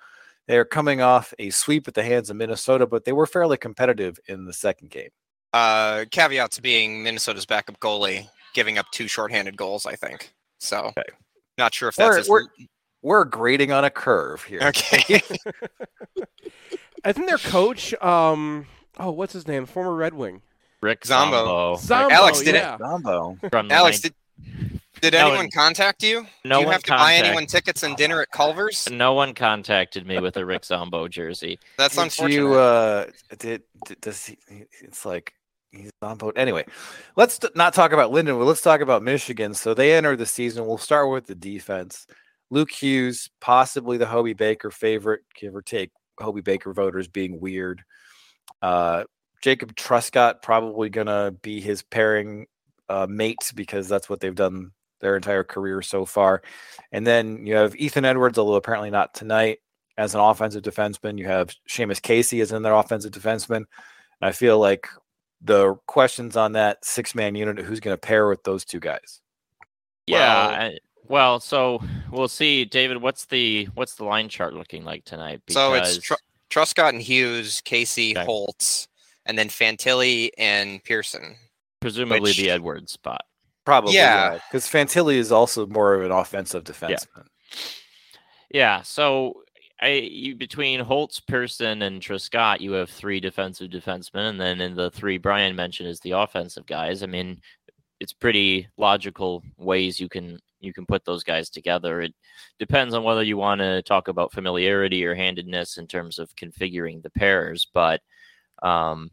they're 0.47 0.65
coming 0.65 1.01
off 1.01 1.33
a 1.39 1.49
sweep 1.51 1.87
at 1.87 1.93
the 1.93 2.03
hands 2.03 2.29
of 2.29 2.35
Minnesota, 2.35 2.85
but 2.85 3.05
they 3.05 3.13
were 3.13 3.25
fairly 3.25 3.57
competitive 3.57 4.19
in 4.27 4.45
the 4.45 4.53
second 4.53 4.89
game. 4.89 5.09
Uh, 5.53 6.05
caveat 6.11 6.51
to 6.51 6.61
being 6.61 7.03
Minnesota's 7.03 7.45
backup 7.45 7.79
goalie 7.79 8.27
giving 8.53 8.77
up 8.77 8.85
two 8.91 9.07
shorthanded 9.07 9.57
goals, 9.57 9.85
I 9.85 9.95
think. 9.95 10.32
So, 10.63 10.85
Okay. 10.97 11.03
not 11.57 11.73
sure 11.73 11.89
if 11.89 11.97
We're- 11.97 12.15
that's 12.15 12.29
we're- 12.29 12.47
We're 13.01 13.25
grading 13.25 13.71
on 13.73 13.83
a 13.83 13.89
curve 13.89 14.43
here. 14.45 14.61
okay. 14.63 15.21
I 17.03 17.11
think 17.11 17.27
their 17.27 17.37
coach, 17.37 17.93
um, 17.95 18.65
oh, 18.97 19.11
what's 19.11 19.33
his 19.33 19.45
name? 19.47 19.65
Former 19.65 19.93
Red 19.93 20.13
Wing. 20.13 20.41
Rick 20.81 21.05
Zombo. 21.05 21.75
Zombo. 21.75 21.75
Zombo, 21.81 22.13
Alex, 22.15 22.41
did 22.41 22.55
it- 22.55 22.77
Zombo. 22.79 23.37
From 23.49 23.71
Alex, 23.71 24.03
nine- 24.03 24.13
did 24.41 24.79
did 25.01 25.13
No 25.13 25.19
anyone 25.19 25.37
one- 25.37 25.49
contact 25.51 26.01
you? 26.03 26.25
no 26.45 26.55
Do 26.55 26.59
you 26.61 26.65
one 26.67 26.73
have 26.73 26.83
to 26.83 26.91
buy 26.91 27.15
anyone 27.15 27.45
tickets 27.45 27.83
and 27.83 27.97
dinner 27.97 28.21
at 28.21 28.31
Culver's? 28.31 28.89
no 28.89 29.13
one 29.13 29.33
contacted 29.33 30.07
me 30.07 30.19
with 30.19 30.37
a 30.37 30.45
Rick 30.45 30.63
Zombo 30.63 31.09
jersey. 31.09 31.59
That's 31.77 31.95
Did 31.95 32.03
unfortunate. 32.03 32.35
you, 32.37 32.53
uh, 32.53 33.05
did, 33.37 33.63
did 33.85 33.99
does 33.99 34.25
he? 34.25 34.37
It's 34.81 35.05
like 35.05 35.33
he's 35.73 35.91
on 36.01 36.17
boat. 36.17 36.35
Anyway, 36.37 36.65
let's 37.15 37.39
not 37.55 37.73
talk 37.73 37.91
about 37.91 38.11
Lindenwood. 38.11 38.45
Let's 38.45 38.61
talk 38.61 38.81
about 38.81 39.03
Michigan. 39.03 39.53
So 39.53 39.73
they 39.73 39.93
enter 39.93 40.15
the 40.15 40.25
season. 40.25 40.65
We'll 40.65 40.77
start 40.77 41.09
with 41.09 41.27
the 41.27 41.35
defense. 41.35 42.07
Luke 42.49 42.71
Hughes, 42.71 43.29
possibly 43.41 43.97
the 43.97 44.05
Hobey 44.05 44.33
Baker 44.33 44.71
favorite, 44.71 45.21
give 45.35 45.55
or 45.55 45.61
take. 45.61 45.91
Hobey 46.19 46.41
Baker 46.41 46.73
voters 46.73 47.07
being 47.07 47.39
weird. 47.39 47.83
Uh, 48.61 49.05
Jacob 49.41 49.75
Truscott 49.75 50.41
probably 50.41 50.89
gonna 50.89 51.31
be 51.41 51.59
his 51.59 51.81
pairing 51.81 52.45
uh, 52.87 53.07
mate 53.09 53.51
because 53.55 53.89
that's 53.89 54.09
what 54.09 54.19
they've 54.19 54.35
done 54.35 54.71
their 55.01 55.15
entire 55.15 55.43
career 55.43 55.81
so 55.81 56.05
far. 56.05 56.43
And 56.91 57.05
then 57.05 57.45
you 57.45 57.55
have 57.55 57.75
Ethan 57.75 58.05
Edwards, 58.05 58.37
although 58.37 58.55
apparently 58.55 58.91
not 58.91 59.13
tonight, 59.13 59.59
as 59.97 60.15
an 60.15 60.21
offensive 60.21 60.63
defenseman. 60.63 61.17
You 61.17 61.25
have 61.25 61.49
Seamus 61.67 62.01
Casey 62.01 62.41
as 62.41 62.51
another 62.51 62.75
offensive 62.75 63.11
defenseman. 63.11 63.57
And 63.57 63.65
I 64.21 64.31
feel 64.31 64.59
like 64.59 64.87
the 65.43 65.75
questions 65.87 66.37
on 66.37 66.53
that 66.53 66.83
six 66.85 67.13
man 67.15 67.35
unit, 67.35 67.59
who's 67.59 67.79
going 67.79 67.93
to 67.93 67.99
pair 67.99 68.27
with 68.29 68.43
those 68.43 68.63
two 68.65 68.79
guys? 68.79 69.21
Yeah. 70.07 70.47
Well- 70.47 70.49
I- 70.61 70.77
well, 71.09 71.39
so 71.41 71.83
we'll 72.11 72.29
see, 72.29 72.63
David. 72.63 73.01
What's 73.01 73.25
the 73.25 73.65
what's 73.73 73.95
the 73.95 74.05
line 74.05 74.29
chart 74.29 74.53
looking 74.53 74.85
like 74.85 75.03
tonight? 75.03 75.41
So 75.49 75.73
it's 75.73 75.97
Tr- 75.97 76.13
Truscott 76.49 76.89
and 76.89 77.01
Hughes, 77.01 77.59
Casey, 77.65 78.15
Okay. 78.15 78.25
Holtz, 78.25 78.87
and 79.25 79.37
then 79.37 79.49
Fantilli 79.49 80.29
and 80.37 80.81
Pearson. 80.83 81.35
presumably 81.81 82.21
which- 82.21 82.37
the 82.37 82.49
Edwards 82.49 82.93
spot. 82.93 83.25
Probably, 83.65 83.95
Yeah. 83.95 84.39
Because 84.49 84.65
Fantilli 84.65 85.15
is 85.15 85.29
also 85.31 85.67
more 85.67 85.93
of 85.93 86.03
an 86.03 86.11
offensive 86.11 86.63
defenseman. 86.63 87.27
Yeah. 88.49 88.81
So 88.83 89.42
I 89.83 90.33
between 90.37 90.79
Holtz, 90.79 91.19
Pearson, 91.19 91.81
and 91.81 92.01
Truscott, 92.01 92.61
you 92.61 92.71
have 92.71 92.89
three 92.89 93.19
defensive 93.19 93.69
defensemen, 93.69 94.29
and 94.29 94.39
then 94.39 94.61
in 94.61 94.75
the 94.75 94.89
three 94.91 95.17
Brian 95.17 95.55
mentioned 95.55 95.89
is 95.89 95.99
the 95.99 96.11
offensive 96.11 96.65
guys. 96.65 97.03
I 97.03 97.07
mean, 97.07 97.41
it's 97.99 98.13
pretty 98.13 98.67
logical 98.77 99.43
ways 99.57 99.99
you 99.99 100.07
can 100.07 100.39
you 100.61 100.73
can 100.73 100.85
put 100.85 101.03
those 101.03 101.23
guys 101.23 101.49
together. 101.49 102.01
It 102.01 102.13
depends 102.59 102.93
on 102.93 103.03
whether 103.03 103.23
you 103.23 103.35
want 103.35 103.59
to 103.59 103.81
talk 103.81 104.07
about 104.07 104.31
familiarity 104.31 105.05
or 105.05 105.15
handedness 105.15 105.77
in 105.77 105.87
terms 105.87 106.17
of 106.17 106.33
configuring 106.37 107.03
the 107.03 107.09
pairs, 107.09 107.67
but 107.73 107.99
um, 108.61 109.11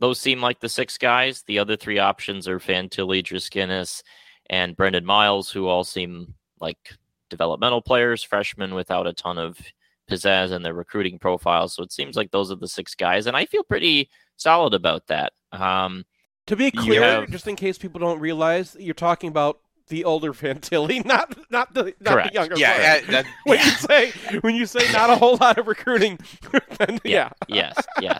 those 0.00 0.20
seem 0.20 0.42
like 0.42 0.60
the 0.60 0.68
six 0.68 0.98
guys. 0.98 1.42
The 1.46 1.58
other 1.58 1.76
three 1.76 1.98
options 1.98 2.46
are 2.46 2.60
Fantilli, 2.60 3.22
Driskinis, 3.22 4.02
and 4.50 4.76
Brendan 4.76 5.06
Miles, 5.06 5.50
who 5.50 5.66
all 5.66 5.84
seem 5.84 6.34
like 6.60 6.94
developmental 7.30 7.80
players, 7.80 8.22
freshmen 8.22 8.74
without 8.74 9.06
a 9.06 9.14
ton 9.14 9.38
of 9.38 9.58
pizzazz 10.10 10.50
and 10.52 10.64
their 10.64 10.74
recruiting 10.74 11.18
profiles. 11.18 11.74
So 11.74 11.82
it 11.82 11.92
seems 11.92 12.16
like 12.16 12.30
those 12.30 12.50
are 12.50 12.56
the 12.56 12.68
six 12.68 12.94
guys, 12.94 13.26
and 13.26 13.36
I 13.36 13.46
feel 13.46 13.62
pretty 13.62 14.08
solid 14.36 14.74
about 14.74 15.06
that. 15.06 15.32
Um, 15.52 16.04
To 16.46 16.56
be 16.56 16.70
clear, 16.70 17.02
have- 17.02 17.30
just 17.30 17.46
in 17.46 17.56
case 17.56 17.78
people 17.78 18.00
don't 18.00 18.20
realize, 18.20 18.76
you're 18.78 18.94
talking 18.94 19.28
about 19.28 19.60
the 19.88 20.04
older 20.04 20.32
Fantilli, 20.40 21.04
not 21.04 21.36
not 21.50 21.74
the 21.74 21.94
not 22.00 22.12
Correct. 22.14 22.28
the 22.28 22.34
younger. 22.34 22.56
Yeah, 22.56 22.74
player. 22.74 23.02
uh, 23.08 23.10
that- 23.12 23.26
when 23.44 23.58
yeah. 23.58 23.64
you 23.64 23.70
say 23.72 24.10
when 24.42 24.54
you 24.54 24.66
say 24.66 24.92
not 24.92 25.10
a 25.10 25.16
whole 25.16 25.36
lot 25.36 25.58
of 25.58 25.66
recruiting, 25.66 26.18
then 26.78 26.98
yeah. 27.04 27.30
yes, 27.48 27.74
yeah. 28.00 28.18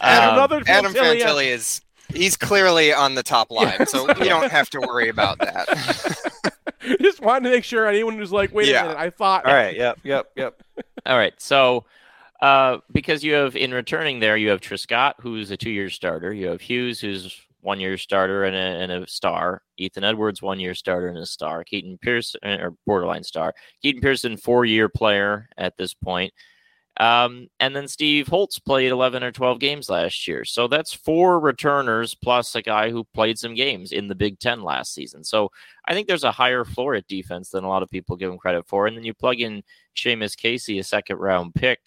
And 0.00 0.24
Um, 0.24 0.34
another 0.34 0.62
Adam 0.66 0.92
Fantilli, 0.92 1.22
uh, 1.22 1.26
Fantilli 1.26 1.46
is 1.46 1.80
he's 2.14 2.36
clearly 2.36 2.92
on 2.92 3.14
the 3.14 3.22
top 3.22 3.50
line, 3.50 3.74
Yes. 3.78 3.90
so 3.90 4.06
we 4.06 4.28
don't 4.28 4.50
have 4.50 4.68
to 4.70 4.80
worry 4.80 5.08
about 5.08 5.38
that. 5.38 6.51
just 7.00 7.20
wanted 7.20 7.44
to 7.48 7.54
make 7.54 7.64
sure 7.64 7.86
anyone 7.86 8.16
who's 8.16 8.32
like, 8.32 8.52
wait 8.54 8.68
Yeah. 8.68 8.80
a 8.80 8.88
minute, 8.88 8.98
I 8.98 9.10
thought. 9.10 9.46
All 9.46 9.54
right. 9.54 9.76
Yep. 9.76 9.98
Yep. 10.04 10.26
Yep. 10.36 10.62
All 11.06 11.16
right. 11.18 11.34
So, 11.40 11.84
uh, 12.40 12.78
because 12.92 13.22
you 13.22 13.34
have 13.34 13.54
in 13.56 13.72
returning 13.72 14.18
there, 14.20 14.36
you 14.36 14.48
have 14.50 14.60
Truscott, 14.60 15.14
who's 15.20 15.50
a 15.50 15.56
two-year 15.56 15.90
starter. 15.90 16.32
You 16.32 16.48
have 16.48 16.60
Hughes, 16.60 17.00
who's 17.00 17.40
one-year 17.60 17.96
starter 17.96 18.44
and 18.44 18.56
a, 18.56 18.58
and 18.58 18.90
a 19.04 19.06
star. 19.08 19.62
Ethan 19.76 20.02
Edwards, 20.02 20.42
one-year 20.42 20.74
starter 20.74 21.06
and 21.08 21.18
a 21.18 21.26
star. 21.26 21.62
Keaton 21.62 21.98
Pearson, 22.02 22.40
or 22.42 22.74
borderline 22.86 23.22
star. 23.22 23.54
Keaton 23.82 24.00
Pearson, 24.02 24.36
four-year 24.36 24.88
player 24.88 25.48
at 25.58 25.76
this 25.76 25.94
point. 25.94 26.32
Um, 26.98 27.48
and 27.58 27.74
then 27.74 27.88
Steve 27.88 28.28
Holtz 28.28 28.58
played 28.58 28.92
11 28.92 29.22
or 29.22 29.32
12 29.32 29.58
games 29.58 29.88
last 29.88 30.28
year. 30.28 30.44
So 30.44 30.68
that's 30.68 30.92
four 30.92 31.40
returners 31.40 32.14
plus 32.14 32.54
a 32.54 32.62
guy 32.62 32.90
who 32.90 33.04
played 33.14 33.38
some 33.38 33.54
games 33.54 33.92
in 33.92 34.08
the 34.08 34.14
Big 34.14 34.38
Ten 34.38 34.62
last 34.62 34.92
season. 34.92 35.24
So 35.24 35.50
I 35.86 35.94
think 35.94 36.06
there's 36.06 36.24
a 36.24 36.30
higher 36.30 36.64
floor 36.64 36.94
at 36.94 37.06
defense 37.08 37.48
than 37.50 37.64
a 37.64 37.68
lot 37.68 37.82
of 37.82 37.90
people 37.90 38.16
give 38.16 38.30
him 38.30 38.38
credit 38.38 38.66
for. 38.68 38.86
And 38.86 38.96
then 38.96 39.04
you 39.04 39.14
plug 39.14 39.40
in 39.40 39.62
Seamus 39.96 40.36
Casey, 40.36 40.78
a 40.78 40.84
second 40.84 41.16
round 41.16 41.54
pick. 41.54 41.80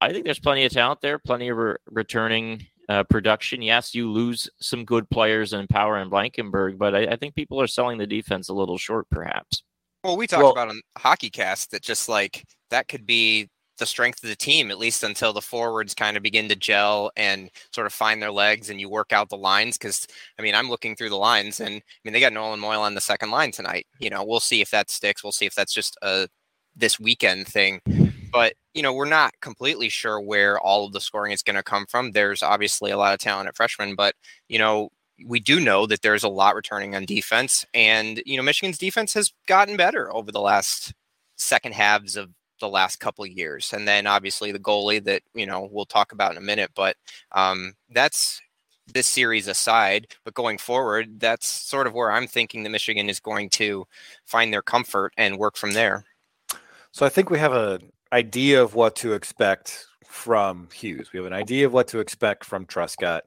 I 0.00 0.10
think 0.12 0.24
there's 0.24 0.40
plenty 0.40 0.64
of 0.64 0.72
talent 0.72 1.00
there, 1.02 1.18
plenty 1.18 1.48
of 1.48 1.56
re- 1.58 1.76
returning 1.90 2.66
uh, 2.88 3.02
production. 3.04 3.60
Yes, 3.62 3.94
you 3.94 4.10
lose 4.10 4.48
some 4.60 4.84
good 4.84 5.08
players 5.10 5.52
in 5.52 5.66
Power 5.66 5.96
and 5.96 6.10
Blankenburg, 6.10 6.78
but 6.78 6.94
I, 6.94 7.00
I 7.06 7.16
think 7.16 7.34
people 7.34 7.60
are 7.60 7.66
selling 7.66 7.98
the 7.98 8.06
defense 8.06 8.48
a 8.48 8.54
little 8.54 8.78
short, 8.78 9.08
perhaps. 9.10 9.62
Well, 10.04 10.16
we 10.16 10.26
talked 10.26 10.42
Well- 10.42 10.52
about 10.52 10.68
on 10.68 10.80
HockeyCast 10.98 11.70
that 11.70 11.82
just 11.82 12.08
like 12.08 12.44
that 12.70 12.88
could 12.88 13.06
be 13.06 13.48
the 13.78 13.86
strength 13.86 14.22
of 14.22 14.28
the 14.28 14.36
team, 14.36 14.70
at 14.70 14.78
least 14.78 15.02
until 15.02 15.32
the 15.32 15.40
forwards 15.40 15.94
kind 15.94 16.16
of 16.16 16.22
begin 16.22 16.48
to 16.48 16.56
gel 16.56 17.10
and 17.16 17.50
sort 17.72 17.86
of 17.86 17.92
find 17.92 18.22
their 18.22 18.30
legs 18.30 18.70
and 18.70 18.80
you 18.80 18.88
work 18.88 19.12
out 19.12 19.28
the 19.28 19.36
lines. 19.36 19.76
Because, 19.76 20.06
I 20.38 20.42
mean, 20.42 20.54
I'm 20.54 20.70
looking 20.70 20.96
through 20.96 21.10
the 21.10 21.16
lines 21.16 21.60
and 21.60 21.74
I 21.76 21.98
mean, 22.04 22.12
they 22.12 22.20
got 22.20 22.32
Nolan 22.32 22.60
Moyle 22.60 22.82
on 22.82 22.94
the 22.94 23.00
second 23.00 23.30
line 23.30 23.52
tonight. 23.52 23.86
You 23.98 24.10
know, 24.10 24.24
we'll 24.24 24.40
see 24.40 24.60
if 24.60 24.70
that 24.70 24.90
sticks. 24.90 25.22
We'll 25.22 25.32
see 25.32 25.46
if 25.46 25.54
that's 25.54 25.74
just 25.74 25.96
a 26.02 26.28
this 26.74 27.00
weekend 27.00 27.46
thing. 27.46 27.80
But, 28.32 28.54
you 28.74 28.82
know, 28.82 28.92
we're 28.92 29.06
not 29.06 29.32
completely 29.40 29.88
sure 29.88 30.20
where 30.20 30.60
all 30.60 30.84
of 30.84 30.92
the 30.92 31.00
scoring 31.00 31.32
is 31.32 31.42
going 31.42 31.56
to 31.56 31.62
come 31.62 31.86
from. 31.86 32.12
There's 32.12 32.42
obviously 32.42 32.90
a 32.90 32.98
lot 32.98 33.14
of 33.14 33.20
talent 33.20 33.48
at 33.48 33.56
freshmen, 33.56 33.94
but, 33.94 34.14
you 34.48 34.58
know, 34.58 34.90
we 35.24 35.40
do 35.40 35.58
know 35.58 35.86
that 35.86 36.02
there's 36.02 36.24
a 36.24 36.28
lot 36.28 36.54
returning 36.54 36.94
on 36.94 37.06
defense. 37.06 37.64
And, 37.72 38.22
you 38.26 38.36
know, 38.36 38.42
Michigan's 38.42 38.76
defense 38.76 39.14
has 39.14 39.32
gotten 39.48 39.76
better 39.76 40.14
over 40.14 40.30
the 40.30 40.40
last 40.40 40.92
second 41.36 41.74
halves 41.74 42.16
of 42.16 42.28
the 42.60 42.68
last 42.68 43.00
couple 43.00 43.24
of 43.24 43.30
years. 43.30 43.72
And 43.72 43.86
then 43.86 44.06
obviously 44.06 44.52
the 44.52 44.58
goalie 44.58 45.02
that, 45.04 45.22
you 45.34 45.46
know, 45.46 45.68
we'll 45.70 45.86
talk 45.86 46.12
about 46.12 46.32
in 46.32 46.38
a 46.38 46.42
minute. 46.42 46.70
But 46.74 46.96
um, 47.32 47.74
that's 47.90 48.40
this 48.92 49.06
series 49.06 49.48
aside. 49.48 50.08
But 50.24 50.34
going 50.34 50.58
forward, 50.58 51.20
that's 51.20 51.46
sort 51.46 51.86
of 51.86 51.94
where 51.94 52.10
I'm 52.10 52.26
thinking 52.26 52.62
that 52.62 52.70
Michigan 52.70 53.08
is 53.08 53.20
going 53.20 53.50
to 53.50 53.86
find 54.24 54.52
their 54.52 54.62
comfort 54.62 55.12
and 55.16 55.38
work 55.38 55.56
from 55.56 55.72
there. 55.72 56.04
So 56.92 57.04
I 57.04 57.08
think 57.08 57.30
we 57.30 57.38
have 57.38 57.52
an 57.52 57.90
idea 58.12 58.62
of 58.62 58.74
what 58.74 58.96
to 58.96 59.12
expect 59.12 59.86
from 60.06 60.68
Hughes. 60.72 61.12
We 61.12 61.18
have 61.18 61.26
an 61.26 61.32
idea 61.32 61.66
of 61.66 61.72
what 61.72 61.88
to 61.88 61.98
expect 61.98 62.44
from 62.44 62.64
Truscott. 62.64 63.22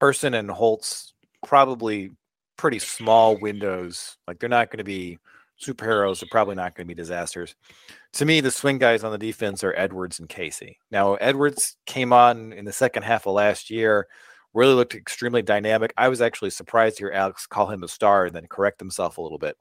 Pearson 0.00 0.34
and 0.34 0.50
Holtz 0.50 1.12
probably 1.46 2.10
pretty 2.56 2.78
small 2.78 3.36
windows. 3.36 4.16
Like 4.26 4.38
they're 4.38 4.48
not 4.48 4.70
going 4.70 4.78
to 4.78 4.84
be 4.84 5.18
superheroes. 5.60 6.20
They're 6.20 6.28
probably 6.30 6.54
not 6.54 6.74
going 6.74 6.86
to 6.86 6.94
be 6.94 7.00
disasters. 7.00 7.54
To 8.14 8.24
me, 8.24 8.40
the 8.40 8.50
swing 8.50 8.78
guys 8.78 9.04
on 9.04 9.12
the 9.12 9.18
defense 9.18 9.62
are 9.62 9.74
Edwards 9.76 10.18
and 10.18 10.28
Casey. 10.28 10.78
Now, 10.90 11.14
Edwards 11.14 11.76
came 11.86 12.12
on 12.12 12.52
in 12.52 12.64
the 12.64 12.72
second 12.72 13.02
half 13.04 13.26
of 13.26 13.34
last 13.34 13.70
year, 13.70 14.08
really 14.54 14.74
looked 14.74 14.94
extremely 14.94 15.42
dynamic. 15.42 15.92
I 15.96 16.08
was 16.08 16.20
actually 16.20 16.50
surprised 16.50 16.96
to 16.96 17.04
hear 17.04 17.12
Alex 17.12 17.46
call 17.46 17.70
him 17.70 17.82
a 17.82 17.88
star 17.88 18.26
and 18.26 18.34
then 18.34 18.46
correct 18.48 18.80
himself 18.80 19.18
a 19.18 19.22
little 19.22 19.38
bit. 19.38 19.56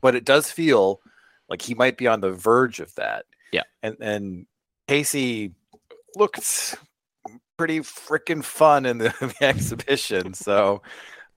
But 0.00 0.14
it 0.14 0.24
does 0.24 0.50
feel 0.50 1.00
like 1.48 1.62
he 1.62 1.74
might 1.74 1.96
be 1.96 2.06
on 2.08 2.20
the 2.20 2.32
verge 2.32 2.80
of 2.80 2.94
that. 2.96 3.26
Yeah. 3.52 3.62
And 3.82 3.96
and 4.00 4.46
Casey 4.88 5.52
looked 6.16 6.74
pretty 7.56 7.80
freaking 7.80 8.42
fun 8.42 8.84
in 8.86 8.98
the, 8.98 9.14
the 9.40 9.46
exhibition. 9.46 10.34
So 10.34 10.82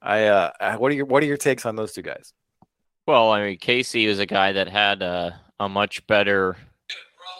I 0.01 0.25
uh 0.25 0.51
I- 0.59 0.77
what 0.77 0.91
are 0.91 0.95
your 0.95 1.05
what 1.05 1.21
are 1.21 1.27
your 1.27 1.37
takes 1.37 1.65
on 1.65 1.75
those 1.75 1.93
two 1.93 2.01
guys? 2.01 2.33
Well, 3.09 3.31
I 3.31 3.43
mean, 3.43 3.57
Casey 3.57 4.05
was 4.05 4.19
a 4.19 4.25
guy 4.27 4.51
that 4.51 4.67
had 4.67 5.01
a, 5.01 5.41
a 5.59 5.67
much 5.67 6.05
better, 6.05 6.55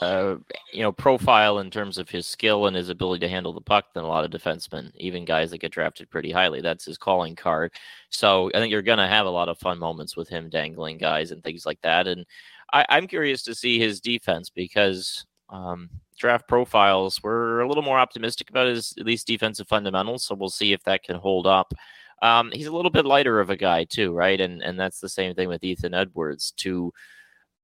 uh, 0.01 0.37
you 0.73 0.81
know, 0.81 0.91
profile 0.91 1.59
in 1.59 1.69
terms 1.69 1.99
of 1.99 2.09
his 2.09 2.25
skill 2.25 2.65
and 2.65 2.75
his 2.75 2.89
ability 2.89 3.19
to 3.19 3.29
handle 3.29 3.53
the 3.53 3.61
puck 3.61 3.93
than 3.93 4.03
a 4.03 4.07
lot 4.07 4.25
of 4.25 4.31
defensemen, 4.31 4.89
even 4.95 5.25
guys 5.25 5.51
that 5.51 5.59
get 5.59 5.71
drafted 5.71 6.09
pretty 6.09 6.31
highly. 6.31 6.59
That's 6.59 6.85
his 6.85 6.97
calling 6.97 7.35
card. 7.35 7.71
So 8.09 8.49
I 8.55 8.57
think 8.57 8.71
you're 8.71 8.81
going 8.81 8.97
to 8.97 9.05
have 9.05 9.27
a 9.27 9.29
lot 9.29 9.47
of 9.47 9.59
fun 9.59 9.77
moments 9.77 10.17
with 10.17 10.27
him 10.27 10.49
dangling 10.49 10.97
guys 10.97 11.29
and 11.29 11.43
things 11.43 11.67
like 11.67 11.79
that. 11.83 12.07
And 12.07 12.25
I, 12.73 12.83
I'm 12.89 13.05
curious 13.05 13.43
to 13.43 13.53
see 13.53 13.77
his 13.77 14.01
defense 14.01 14.49
because 14.49 15.23
um, 15.49 15.87
draft 16.17 16.47
profiles 16.47 17.21
we're 17.21 17.59
a 17.59 17.67
little 17.67 17.83
more 17.83 17.99
optimistic 17.99 18.49
about 18.49 18.65
his 18.65 18.95
at 18.99 19.05
least 19.05 19.27
defensive 19.27 19.67
fundamentals. 19.67 20.25
So 20.25 20.33
we'll 20.33 20.49
see 20.49 20.73
if 20.73 20.81
that 20.85 21.03
can 21.03 21.17
hold 21.17 21.45
up. 21.45 21.75
Um, 22.21 22.51
he's 22.53 22.67
a 22.67 22.71
little 22.71 22.91
bit 22.91 23.05
lighter 23.05 23.39
of 23.39 23.49
a 23.49 23.57
guy 23.57 23.85
too, 23.85 24.13
right? 24.13 24.39
And 24.39 24.61
and 24.61 24.79
that's 24.79 24.99
the 24.99 25.09
same 25.09 25.35
thing 25.35 25.47
with 25.47 25.63
Ethan 25.63 25.93
Edwards. 25.93 26.53
Two 26.57 26.93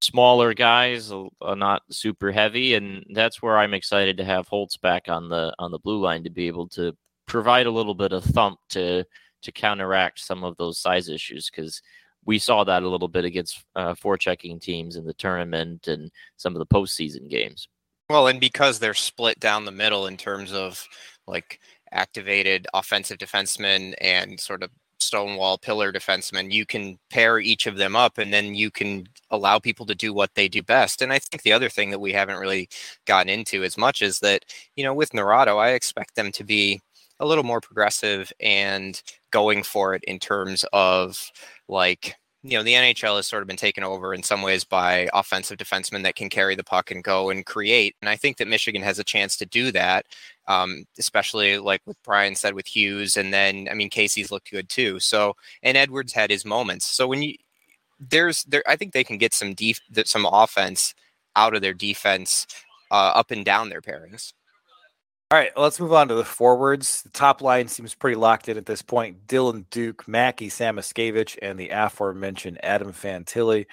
smaller 0.01 0.53
guys, 0.53 1.11
uh, 1.11 1.55
not 1.55 1.81
super 1.89 2.31
heavy, 2.31 2.75
and 2.75 3.05
that's 3.13 3.41
where 3.41 3.57
I'm 3.57 3.73
excited 3.73 4.17
to 4.17 4.25
have 4.25 4.47
Holtz 4.47 4.77
back 4.77 5.09
on 5.09 5.29
the 5.29 5.53
on 5.59 5.71
the 5.71 5.79
blue 5.79 5.99
line 5.99 6.23
to 6.23 6.29
be 6.29 6.47
able 6.47 6.67
to 6.69 6.95
provide 7.25 7.65
a 7.65 7.71
little 7.71 7.95
bit 7.95 8.13
of 8.13 8.23
thump 8.23 8.59
to 8.69 9.03
to 9.41 9.51
counteract 9.51 10.19
some 10.19 10.43
of 10.43 10.57
those 10.57 10.79
size 10.79 11.09
issues 11.09 11.49
because 11.49 11.81
we 12.25 12.39
saw 12.39 12.63
that 12.63 12.83
a 12.83 12.89
little 12.89 13.07
bit 13.07 13.25
against 13.25 13.63
uh, 13.75 13.93
forechecking 13.93 14.59
teams 14.59 14.95
in 14.95 15.05
the 15.05 15.13
tournament 15.13 15.87
and 15.87 16.11
some 16.37 16.55
of 16.55 16.59
the 16.59 16.65
postseason 16.65 17.29
games. 17.29 17.67
Well, 18.09 18.27
and 18.27 18.39
because 18.39 18.79
they're 18.79 18.93
split 18.93 19.39
down 19.39 19.65
the 19.65 19.71
middle 19.71 20.07
in 20.07 20.17
terms 20.17 20.51
of 20.51 20.87
like 21.27 21.59
activated 21.95 22.67
offensive 22.73 23.17
defensemen 23.17 23.93
and 24.01 24.39
sort 24.39 24.63
of 24.63 24.69
stonewall 24.99 25.57
pillar 25.57 25.91
defensemen, 25.91 26.51
you 26.51 26.65
can 26.65 26.97
pair 27.09 27.39
each 27.39 27.67
of 27.67 27.77
them 27.77 27.95
up 27.95 28.17
and 28.17 28.33
then 28.33 28.55
you 28.55 28.71
can 28.71 29.07
allow 29.31 29.59
people 29.59 29.85
to 29.85 29.95
do 29.95 30.13
what 30.13 30.33
they 30.35 30.47
do 30.47 30.61
best. 30.61 31.01
And 31.01 31.11
I 31.11 31.19
think 31.19 31.43
the 31.43 31.53
other 31.53 31.69
thing 31.69 31.91
that 31.91 31.99
we 31.99 32.11
haven't 32.11 32.39
really 32.39 32.69
gotten 33.05 33.29
into 33.29 33.63
as 33.63 33.77
much 33.77 34.01
is 34.01 34.19
that, 34.19 34.45
you 34.75 34.83
know, 34.83 34.93
with 34.93 35.11
Naurato, 35.11 35.57
I 35.59 35.71
expect 35.71 36.15
them 36.15 36.31
to 36.33 36.43
be 36.43 36.81
a 37.19 37.25
little 37.25 37.43
more 37.43 37.61
progressive 37.61 38.31
and 38.39 39.01
going 39.31 39.63
for 39.63 39.95
it 39.95 40.03
in 40.05 40.19
terms 40.19 40.65
of 40.73 41.31
like 41.69 42.15
you 42.45 42.57
know 42.57 42.63
the 42.63 42.73
NHL 42.73 43.15
has 43.17 43.27
sort 43.27 43.41
of 43.41 43.47
been 43.47 43.57
taken 43.57 43.83
over 43.83 44.13
in 44.13 44.23
some 44.23 44.41
ways 44.41 44.63
by 44.63 45.09
offensive 45.13 45.57
defensemen 45.57 46.03
that 46.03 46.15
can 46.15 46.29
carry 46.29 46.55
the 46.55 46.63
puck 46.63 46.91
and 46.91 47.03
go 47.03 47.29
and 47.31 47.45
create. 47.45 47.95
And 48.01 48.09
I 48.09 48.15
think 48.15 48.37
that 48.37 48.47
Michigan 48.47 48.83
has 48.83 48.99
a 48.99 49.03
chance 49.03 49.35
to 49.37 49.45
do 49.45 49.71
that, 49.71 50.05
um, 50.47 50.85
especially 50.99 51.57
like 51.57 51.81
what 51.85 51.97
Brian 52.03 52.35
said 52.35 52.53
with 52.53 52.67
Hughes, 52.67 53.17
and 53.17 53.33
then 53.33 53.67
I 53.71 53.73
mean 53.73 53.89
Casey's 53.89 54.31
looked 54.31 54.51
good 54.51 54.69
too. 54.69 54.99
So 54.99 55.35
and 55.63 55.77
Edwards 55.77 56.13
had 56.13 56.29
his 56.29 56.45
moments. 56.45 56.85
So 56.85 57.07
when 57.07 57.23
you 57.23 57.35
there's 57.99 58.43
there. 58.43 58.63
I 58.67 58.75
think 58.75 58.93
they 58.93 59.03
can 59.03 59.17
get 59.17 59.33
some 59.33 59.55
th- 59.55 59.81
some 60.05 60.25
offense 60.25 60.93
out 61.35 61.55
of 61.55 61.61
their 61.61 61.73
defense, 61.73 62.47
uh, 62.91 63.11
up 63.15 63.31
and 63.31 63.45
down 63.45 63.69
their 63.69 63.81
pairings. 63.81 64.33
All 65.31 65.39
right, 65.39 65.51
let's 65.57 65.79
move 65.79 65.91
on 65.91 66.07
to 66.09 66.13
the 66.13 66.23
forwards. 66.23 67.01
The 67.01 67.09
top 67.09 67.41
line 67.41 67.67
seems 67.67 67.95
pretty 67.95 68.15
locked 68.15 68.47
in 68.47 68.57
at 68.57 68.67
this 68.67 68.83
point. 68.83 69.25
Dylan 69.25 69.65
Duke, 69.71 70.07
Mackey 70.07 70.49
Samoskevich, 70.49 71.39
and 71.41 71.59
the 71.59 71.69
aforementioned 71.69 72.63
Adam 72.63 72.93
Fantilli. 72.93 73.65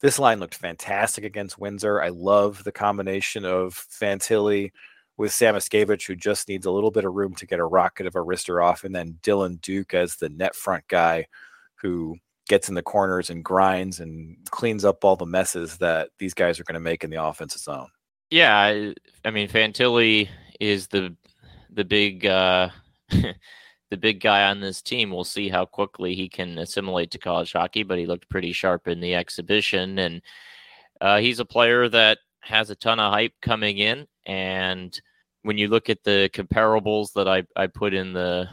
This 0.00 0.20
line 0.20 0.38
looked 0.38 0.54
fantastic 0.54 1.24
against 1.24 1.58
Windsor. 1.58 2.00
I 2.00 2.10
love 2.10 2.62
the 2.62 2.70
combination 2.70 3.44
of 3.44 3.74
Fantilli 3.74 4.70
with 5.16 5.32
Samoskevich, 5.32 6.06
who 6.06 6.14
just 6.14 6.48
needs 6.48 6.64
a 6.64 6.70
little 6.70 6.92
bit 6.92 7.04
of 7.04 7.12
room 7.12 7.34
to 7.34 7.46
get 7.46 7.58
a 7.58 7.64
rocket 7.64 8.06
of 8.06 8.14
a 8.14 8.20
wrister 8.20 8.64
off, 8.64 8.84
and 8.84 8.94
then 8.94 9.18
Dylan 9.22 9.60
Duke 9.60 9.94
as 9.94 10.14
the 10.14 10.28
net 10.28 10.54
front 10.54 10.86
guy 10.86 11.26
who 11.74 12.16
gets 12.48 12.68
in 12.68 12.76
the 12.76 12.82
corners 12.82 13.30
and 13.30 13.44
grinds 13.44 13.98
and 13.98 14.36
cleans 14.50 14.84
up 14.84 15.04
all 15.04 15.16
the 15.16 15.26
messes 15.26 15.78
that 15.78 16.10
these 16.18 16.34
guys 16.34 16.60
are 16.60 16.64
going 16.64 16.74
to 16.74 16.80
make 16.80 17.02
in 17.02 17.10
the 17.10 17.22
offensive 17.22 17.60
zone. 17.60 17.88
Yeah, 18.30 18.56
I, 18.56 18.94
I 19.24 19.30
mean 19.32 19.48
Fantilli 19.48 20.28
is 20.60 20.86
the 20.88 21.16
the 21.70 21.84
big 21.84 22.26
uh, 22.26 22.68
the 23.10 23.96
big 23.98 24.20
guy 24.20 24.48
on 24.48 24.60
this 24.60 24.82
team. 24.82 25.10
We'll 25.10 25.24
see 25.24 25.48
how 25.48 25.64
quickly 25.64 26.14
he 26.14 26.28
can 26.28 26.58
assimilate 26.58 27.10
to 27.12 27.18
college 27.18 27.52
hockey, 27.52 27.82
but 27.82 27.98
he 27.98 28.06
looked 28.06 28.28
pretty 28.28 28.52
sharp 28.52 28.86
in 28.86 29.00
the 29.00 29.14
exhibition, 29.14 29.98
and 29.98 30.22
uh, 31.00 31.18
he's 31.18 31.40
a 31.40 31.44
player 31.44 31.88
that 31.88 32.18
has 32.42 32.70
a 32.70 32.76
ton 32.76 33.00
of 33.00 33.12
hype 33.12 33.34
coming 33.42 33.78
in. 33.78 34.06
And 34.26 34.98
when 35.42 35.58
you 35.58 35.68
look 35.68 35.88
at 35.88 36.04
the 36.04 36.30
comparables 36.32 37.12
that 37.14 37.28
I, 37.28 37.44
I 37.56 37.66
put 37.66 37.94
in 37.94 38.12
the 38.12 38.48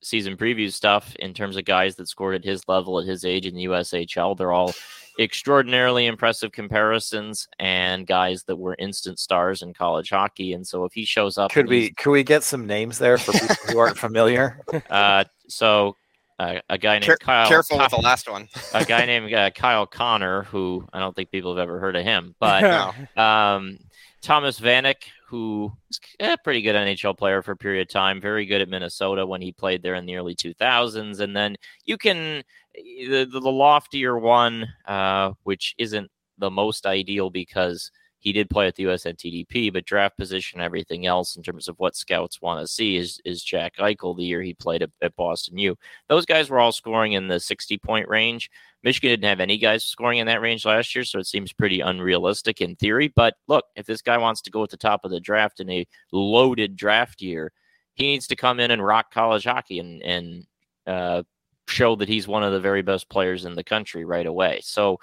season 0.00 0.36
preview 0.36 0.72
stuff 0.72 1.14
in 1.16 1.34
terms 1.34 1.56
of 1.56 1.64
guys 1.64 1.96
that 1.96 2.08
scored 2.08 2.36
at 2.36 2.44
his 2.44 2.62
level 2.68 3.00
at 3.00 3.06
his 3.06 3.24
age 3.24 3.46
in 3.46 3.54
the 3.54 3.64
USHL, 3.64 4.36
they're 4.36 4.52
all 4.52 4.72
extraordinarily 5.18 6.06
impressive 6.06 6.52
comparisons 6.52 7.48
and 7.58 8.06
guys 8.06 8.44
that 8.44 8.56
were 8.56 8.76
instant 8.78 9.18
stars 9.18 9.62
in 9.62 9.74
college 9.74 10.10
hockey. 10.10 10.52
And 10.52 10.66
so 10.66 10.84
if 10.84 10.92
he 10.92 11.04
shows 11.04 11.36
up, 11.38 11.50
could 11.50 11.68
we 11.68 11.90
could 11.92 12.10
we 12.10 12.22
get 12.22 12.44
some 12.44 12.66
names 12.66 12.98
there 12.98 13.18
for 13.18 13.32
people 13.32 13.56
who 13.68 13.78
aren't 13.78 13.98
familiar? 13.98 14.60
Uh, 14.90 15.24
so 15.48 15.96
uh, 16.38 16.60
a 16.70 16.78
guy 16.78 16.94
named 16.94 17.04
Care- 17.04 17.16
Kyle. 17.16 17.48
careful 17.48 17.76
Kyle, 17.78 17.86
with 17.86 17.90
the 17.90 18.00
last 18.00 18.30
one. 18.30 18.48
a 18.74 18.84
guy 18.84 19.04
named 19.06 19.32
uh, 19.34 19.50
Kyle 19.50 19.86
Connor, 19.86 20.44
who 20.44 20.86
I 20.92 21.00
don't 21.00 21.14
think 21.16 21.30
people 21.30 21.50
have 21.56 21.58
ever 21.62 21.80
heard 21.80 21.96
of 21.96 22.04
him, 22.04 22.34
but 22.38 22.60
No. 23.16 23.22
um, 23.22 23.78
Thomas 24.20 24.58
Vanek, 24.58 25.04
who 25.26 25.72
is 25.90 26.00
a 26.20 26.36
pretty 26.42 26.62
good 26.62 26.74
NHL 26.74 27.16
player 27.16 27.42
for 27.42 27.52
a 27.52 27.56
period 27.56 27.82
of 27.82 27.92
time, 27.92 28.20
very 28.20 28.46
good 28.46 28.60
at 28.60 28.68
Minnesota 28.68 29.26
when 29.26 29.40
he 29.40 29.52
played 29.52 29.82
there 29.82 29.94
in 29.94 30.06
the 30.06 30.16
early 30.16 30.34
2000s. 30.34 31.20
And 31.20 31.36
then 31.36 31.56
you 31.84 31.96
can, 31.96 32.42
the, 32.74 33.28
the, 33.30 33.50
loftier 33.50 34.18
one, 34.18 34.66
uh, 34.86 35.32
which 35.44 35.74
isn't 35.78 36.10
the 36.38 36.50
most 36.50 36.86
ideal 36.86 37.30
because 37.30 37.90
he 38.20 38.32
did 38.32 38.50
play 38.50 38.66
at 38.66 38.74
the 38.74 38.84
USNTDP, 38.84 39.72
but 39.72 39.84
draft 39.84 40.16
position, 40.16 40.60
everything 40.60 41.06
else 41.06 41.36
in 41.36 41.42
terms 41.42 41.68
of 41.68 41.78
what 41.78 41.96
scouts 41.96 42.42
want 42.42 42.60
to 42.60 42.66
see 42.66 42.96
is 42.96 43.20
is 43.24 43.42
Jack 43.42 43.76
Eichel 43.76 44.16
the 44.16 44.24
year 44.24 44.42
he 44.42 44.54
played 44.54 44.82
at, 44.82 44.90
at 45.00 45.14
Boston 45.16 45.58
U. 45.58 45.76
Those 46.08 46.26
guys 46.26 46.50
were 46.50 46.58
all 46.58 46.72
scoring 46.72 47.12
in 47.12 47.28
the 47.28 47.38
60 47.38 47.78
point 47.78 48.08
range. 48.08 48.50
Michigan 48.82 49.10
didn't 49.10 49.24
have 49.24 49.40
any 49.40 49.58
guys 49.58 49.84
scoring 49.84 50.18
in 50.18 50.26
that 50.26 50.40
range 50.40 50.64
last 50.64 50.94
year, 50.94 51.04
so 51.04 51.18
it 51.18 51.26
seems 51.26 51.52
pretty 51.52 51.80
unrealistic 51.80 52.60
in 52.60 52.76
theory. 52.76 53.12
But 53.14 53.34
look, 53.46 53.64
if 53.76 53.86
this 53.86 54.02
guy 54.02 54.18
wants 54.18 54.40
to 54.42 54.50
go 54.50 54.62
at 54.62 54.70
the 54.70 54.76
top 54.76 55.04
of 55.04 55.10
the 55.10 55.20
draft 55.20 55.60
in 55.60 55.70
a 55.70 55.86
loaded 56.12 56.76
draft 56.76 57.20
year, 57.20 57.52
he 57.94 58.06
needs 58.06 58.26
to 58.28 58.36
come 58.36 58.60
in 58.60 58.70
and 58.70 58.84
rock 58.84 59.12
college 59.12 59.44
hockey 59.44 59.78
and 59.78 60.02
and 60.02 60.46
uh, 60.86 61.22
show 61.68 61.94
that 61.96 62.08
he's 62.08 62.26
one 62.26 62.42
of 62.42 62.52
the 62.52 62.60
very 62.60 62.82
best 62.82 63.08
players 63.08 63.44
in 63.44 63.54
the 63.54 63.64
country 63.64 64.04
right 64.04 64.26
away. 64.26 64.60
So 64.62 64.98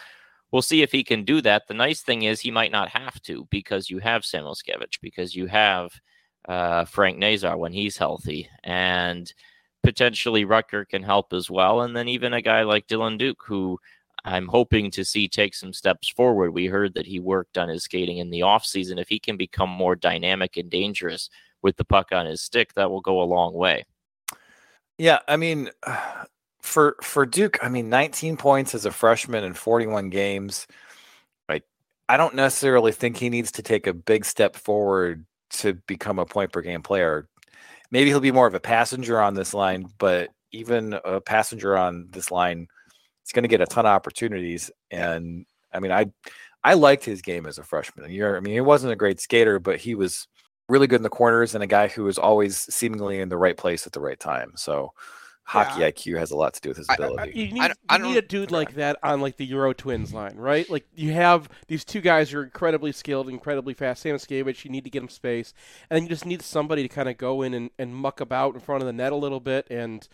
we'll 0.55 0.61
see 0.61 0.81
if 0.81 0.93
he 0.93 1.03
can 1.03 1.25
do 1.25 1.41
that. 1.41 1.67
The 1.67 1.73
nice 1.73 1.99
thing 1.99 2.21
is 2.21 2.39
he 2.39 2.49
might 2.49 2.71
not 2.71 2.87
have 2.87 3.21
to 3.23 3.45
because 3.49 3.89
you 3.89 3.99
have 3.99 4.21
Samoskevich, 4.21 5.01
because 5.01 5.35
you 5.35 5.47
have 5.47 5.91
uh, 6.47 6.85
Frank 6.85 7.17
Nazar 7.17 7.57
when 7.57 7.73
he's 7.73 7.97
healthy, 7.97 8.47
and 8.63 9.33
potentially 9.83 10.45
Rutger 10.45 10.87
can 10.87 11.03
help 11.03 11.33
as 11.33 11.51
well. 11.51 11.81
And 11.81 11.93
then 11.93 12.07
even 12.07 12.31
a 12.31 12.41
guy 12.41 12.63
like 12.63 12.87
Dylan 12.87 13.17
Duke, 13.17 13.43
who 13.45 13.77
I'm 14.23 14.47
hoping 14.47 14.91
to 14.91 15.03
see 15.03 15.27
take 15.27 15.55
some 15.55 15.73
steps 15.73 16.07
forward. 16.07 16.51
We 16.51 16.67
heard 16.67 16.93
that 16.93 17.05
he 17.05 17.19
worked 17.19 17.57
on 17.57 17.67
his 17.67 17.83
skating 17.83 18.19
in 18.19 18.29
the 18.29 18.39
offseason. 18.39 18.97
If 18.97 19.09
he 19.09 19.19
can 19.19 19.35
become 19.35 19.69
more 19.69 19.97
dynamic 19.97 20.55
and 20.55 20.69
dangerous 20.69 21.29
with 21.63 21.75
the 21.75 21.83
puck 21.83 22.13
on 22.13 22.27
his 22.27 22.39
stick, 22.39 22.75
that 22.75 22.89
will 22.89 23.01
go 23.01 23.21
a 23.21 23.23
long 23.23 23.53
way. 23.53 23.83
Yeah, 24.97 25.19
I 25.27 25.35
mean, 25.35 25.69
for 26.65 26.95
for 27.01 27.25
Duke, 27.25 27.57
I 27.61 27.69
mean, 27.69 27.89
19 27.89 28.37
points 28.37 28.75
as 28.75 28.85
a 28.85 28.91
freshman 28.91 29.43
in 29.43 29.53
41 29.53 30.09
games. 30.09 30.67
Like, 31.47 31.63
I 32.09 32.17
don't 32.17 32.35
necessarily 32.35 32.91
think 32.91 33.17
he 33.17 33.29
needs 33.29 33.51
to 33.53 33.61
take 33.63 33.87
a 33.87 33.93
big 33.93 34.25
step 34.25 34.55
forward 34.55 35.25
to 35.51 35.75
become 35.87 36.19
a 36.19 36.25
point 36.25 36.51
per 36.51 36.61
game 36.61 36.81
player. 36.81 37.29
Maybe 37.91 38.09
he'll 38.09 38.19
be 38.19 38.31
more 38.31 38.47
of 38.47 38.55
a 38.55 38.59
passenger 38.59 39.21
on 39.21 39.35
this 39.35 39.53
line, 39.53 39.87
but 39.99 40.29
even 40.51 40.99
a 41.05 41.21
passenger 41.21 41.77
on 41.77 42.07
this 42.11 42.31
line, 42.31 42.67
he's 43.23 43.31
going 43.31 43.43
to 43.43 43.49
get 43.49 43.61
a 43.61 43.65
ton 43.65 43.85
of 43.85 43.91
opportunities. 43.91 44.71
And 44.91 45.45
I 45.73 45.79
mean, 45.79 45.91
I 45.91 46.07
I 46.63 46.73
liked 46.73 47.05
his 47.05 47.21
game 47.21 47.45
as 47.45 47.59
a 47.59 47.63
freshman. 47.63 48.11
You're, 48.11 48.37
I 48.37 48.39
mean, 48.39 48.55
he 48.55 48.61
wasn't 48.61 48.93
a 48.93 48.97
great 48.97 49.19
skater, 49.19 49.59
but 49.59 49.77
he 49.77 49.93
was 49.93 50.27
really 50.67 50.87
good 50.87 50.97
in 50.97 51.03
the 51.03 51.09
corners 51.09 51.53
and 51.53 51.63
a 51.63 51.67
guy 51.67 51.87
who 51.87 52.03
was 52.03 52.17
always 52.17 52.57
seemingly 52.73 53.19
in 53.19 53.29
the 53.29 53.37
right 53.37 53.55
place 53.55 53.85
at 53.85 53.93
the 53.93 53.99
right 53.99 54.19
time. 54.19 54.51
So 54.55 54.91
hockey 55.47 55.81
Yeah. 55.81 55.91
IQ 55.91 56.17
has 56.17 56.31
a 56.31 56.35
lot 56.35 56.53
to 56.55 56.61
do 56.61 56.69
with 56.69 56.77
his 56.77 56.89
I- 56.89 56.93
I- 56.93 56.95
ability. 56.95 57.39
You 57.39 57.51
need, 57.53 57.61
I 57.61 57.73
I 57.87 57.97
you 57.97 58.03
need 58.03 58.17
a 58.17 58.21
dude 58.21 58.51
like 58.51 58.73
that 58.75 58.97
on 59.03 59.21
like 59.21 59.37
the 59.37 59.45
Euro 59.45 59.73
Twins 59.73 60.13
line, 60.13 60.35
right? 60.35 60.67
Like 60.69 60.87
you 60.95 61.13
have 61.13 61.47
these 61.67 61.85
two 61.85 62.01
guys 62.01 62.31
who 62.31 62.39
are 62.39 62.43
incredibly 62.43 62.91
skilled, 62.91 63.29
incredibly 63.29 63.73
fast. 63.75 64.03
Samoskevich, 64.03 64.65
you 64.65 64.71
need 64.71 64.83
to 64.85 64.89
get 64.89 65.03
him 65.03 65.09
space, 65.09 65.53
and 65.89 65.95
then 65.95 66.03
you 66.03 66.09
just 66.09 66.25
need 66.25 66.41
somebody 66.41 66.81
to 66.81 66.89
kind 66.89 67.07
of 67.07 67.17
go 67.17 67.41
in 67.43 67.53
and, 67.53 67.69
and 67.77 67.95
muck 67.95 68.19
about 68.19 68.55
in 68.55 68.59
front 68.59 68.81
of 68.81 68.87
the 68.87 68.93
net 68.93 69.11
a 69.11 69.15
little 69.15 69.39
bit. 69.39 69.67
And 69.69 70.07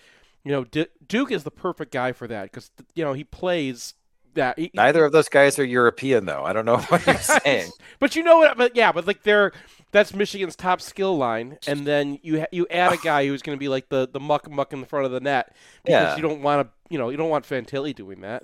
you 0.43 0.51
know, 0.51 0.63
D- 0.65 0.87
Duke 1.07 1.31
is 1.31 1.43
the 1.43 1.51
perfect 1.51 1.91
guy 1.93 2.11
for 2.11 2.27
that 2.27 2.51
because 2.51 2.71
you 2.93 3.03
know 3.03 3.13
he 3.13 3.23
plays 3.23 3.93
that. 4.35 4.57
he- 4.59 4.71
Neither 4.73 5.05
of 5.05 5.11
those 5.11 5.29
guys 5.29 5.57
are 5.59 5.65
European, 5.65 6.25
though. 6.25 6.43
I 6.43 6.53
don't 6.53 6.65
know 6.65 6.77
what 6.89 7.05
you're 7.05 7.15
saying. 7.17 7.71
But 7.99 8.15
you 8.15 8.23
know 8.23 8.37
what? 8.37 8.57
But 8.57 8.75
yeah, 8.75 8.91
but 8.91 9.07
like 9.07 9.23
they're 9.23 9.51
that's 9.91 10.13
Michigan's 10.13 10.55
top 10.55 10.81
skill 10.81 11.17
line, 11.17 11.57
and 11.67 11.85
then 11.85 12.19
you 12.23 12.41
ha- 12.41 12.47
you 12.51 12.65
add 12.71 12.93
a 12.93 12.97
guy 13.03 13.25
who's 13.27 13.41
going 13.41 13.57
to 13.57 13.59
be 13.59 13.67
like 13.69 13.89
the 13.89 14.07
the 14.11 14.19
muck 14.19 14.49
muck 14.49 14.73
in 14.73 14.81
the 14.81 14.87
front 14.87 15.05
of 15.05 15.11
the 15.11 15.19
net 15.19 15.55
because 15.83 16.01
Yeah. 16.11 16.15
you 16.15 16.21
don't 16.21 16.41
want 16.41 16.67
to 16.67 16.73
you 16.93 16.97
know 16.97 17.09
you 17.09 17.17
don't 17.17 17.29
want 17.29 17.45
Fantilli 17.47 17.93
doing 17.95 18.21
that. 18.21 18.43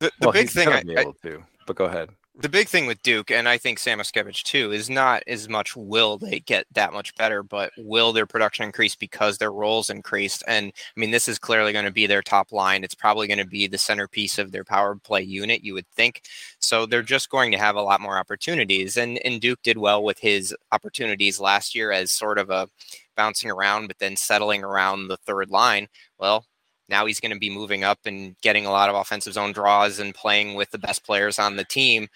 The, 0.00 0.06
the 0.20 0.26
well, 0.26 0.32
big 0.32 0.42
he's 0.42 0.54
thing, 0.54 0.66
gonna 0.66 0.78
I, 0.78 0.82
be 0.84 0.96
I- 0.96 1.00
able 1.00 1.14
to. 1.22 1.42
But 1.66 1.76
go 1.76 1.84
ahead. 1.84 2.10
The 2.40 2.48
big 2.48 2.68
thing 2.68 2.86
with 2.86 3.02
Duke, 3.02 3.32
and 3.32 3.48
I 3.48 3.58
think 3.58 3.78
Samoskevich 3.78 4.44
too, 4.44 4.70
is 4.70 4.88
not 4.88 5.24
as 5.26 5.48
much 5.48 5.74
will 5.74 6.18
they 6.18 6.38
get 6.38 6.66
that 6.72 6.92
much 6.92 7.12
better, 7.16 7.42
but 7.42 7.72
will 7.76 8.12
their 8.12 8.26
production 8.26 8.64
increase 8.64 8.94
because 8.94 9.38
their 9.38 9.50
roles 9.50 9.90
increased? 9.90 10.44
And 10.46 10.72
I 10.96 11.00
mean, 11.00 11.10
this 11.10 11.26
is 11.26 11.36
clearly 11.40 11.72
going 11.72 11.84
to 11.84 11.90
be 11.90 12.06
their 12.06 12.22
top 12.22 12.52
line. 12.52 12.84
It's 12.84 12.94
probably 12.94 13.26
going 13.26 13.38
to 13.40 13.46
be 13.46 13.66
the 13.66 13.76
centerpiece 13.76 14.38
of 14.38 14.52
their 14.52 14.62
power 14.62 14.94
play 14.94 15.22
unit, 15.22 15.64
you 15.64 15.74
would 15.74 15.88
think. 15.88 16.22
So 16.60 16.86
they're 16.86 17.02
just 17.02 17.28
going 17.28 17.50
to 17.52 17.58
have 17.58 17.74
a 17.74 17.82
lot 17.82 18.00
more 18.00 18.18
opportunities. 18.18 18.96
And 18.96 19.18
and 19.24 19.40
Duke 19.40 19.62
did 19.62 19.76
well 19.78 20.04
with 20.04 20.20
his 20.20 20.54
opportunities 20.70 21.40
last 21.40 21.74
year 21.74 21.90
as 21.90 22.12
sort 22.12 22.38
of 22.38 22.50
a 22.50 22.68
bouncing 23.16 23.50
around, 23.50 23.88
but 23.88 23.98
then 23.98 24.16
settling 24.16 24.62
around 24.62 25.08
the 25.08 25.16
third 25.18 25.50
line. 25.50 25.88
Well, 26.18 26.44
now 26.88 27.06
he's 27.06 27.20
going 27.20 27.32
to 27.32 27.38
be 27.38 27.50
moving 27.50 27.84
up 27.84 27.98
and 28.04 28.36
getting 28.40 28.66
a 28.66 28.70
lot 28.70 28.88
of 28.88 28.94
offensive 28.94 29.34
zone 29.34 29.52
draws 29.52 29.98
and 29.98 30.14
playing 30.14 30.54
with 30.54 30.70
the 30.70 30.78
best 30.78 31.04
players 31.04 31.38
on 31.38 31.56
the 31.56 31.64
team. 31.64 32.08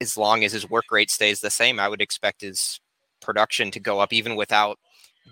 As 0.00 0.16
long 0.16 0.44
as 0.44 0.52
his 0.52 0.68
work 0.68 0.84
rate 0.90 1.10
stays 1.10 1.40
the 1.40 1.50
same, 1.50 1.78
I 1.80 1.88
would 1.88 2.00
expect 2.02 2.40
his 2.40 2.80
production 3.20 3.70
to 3.72 3.80
go 3.80 4.00
up 4.00 4.12
even 4.12 4.36
without 4.36 4.78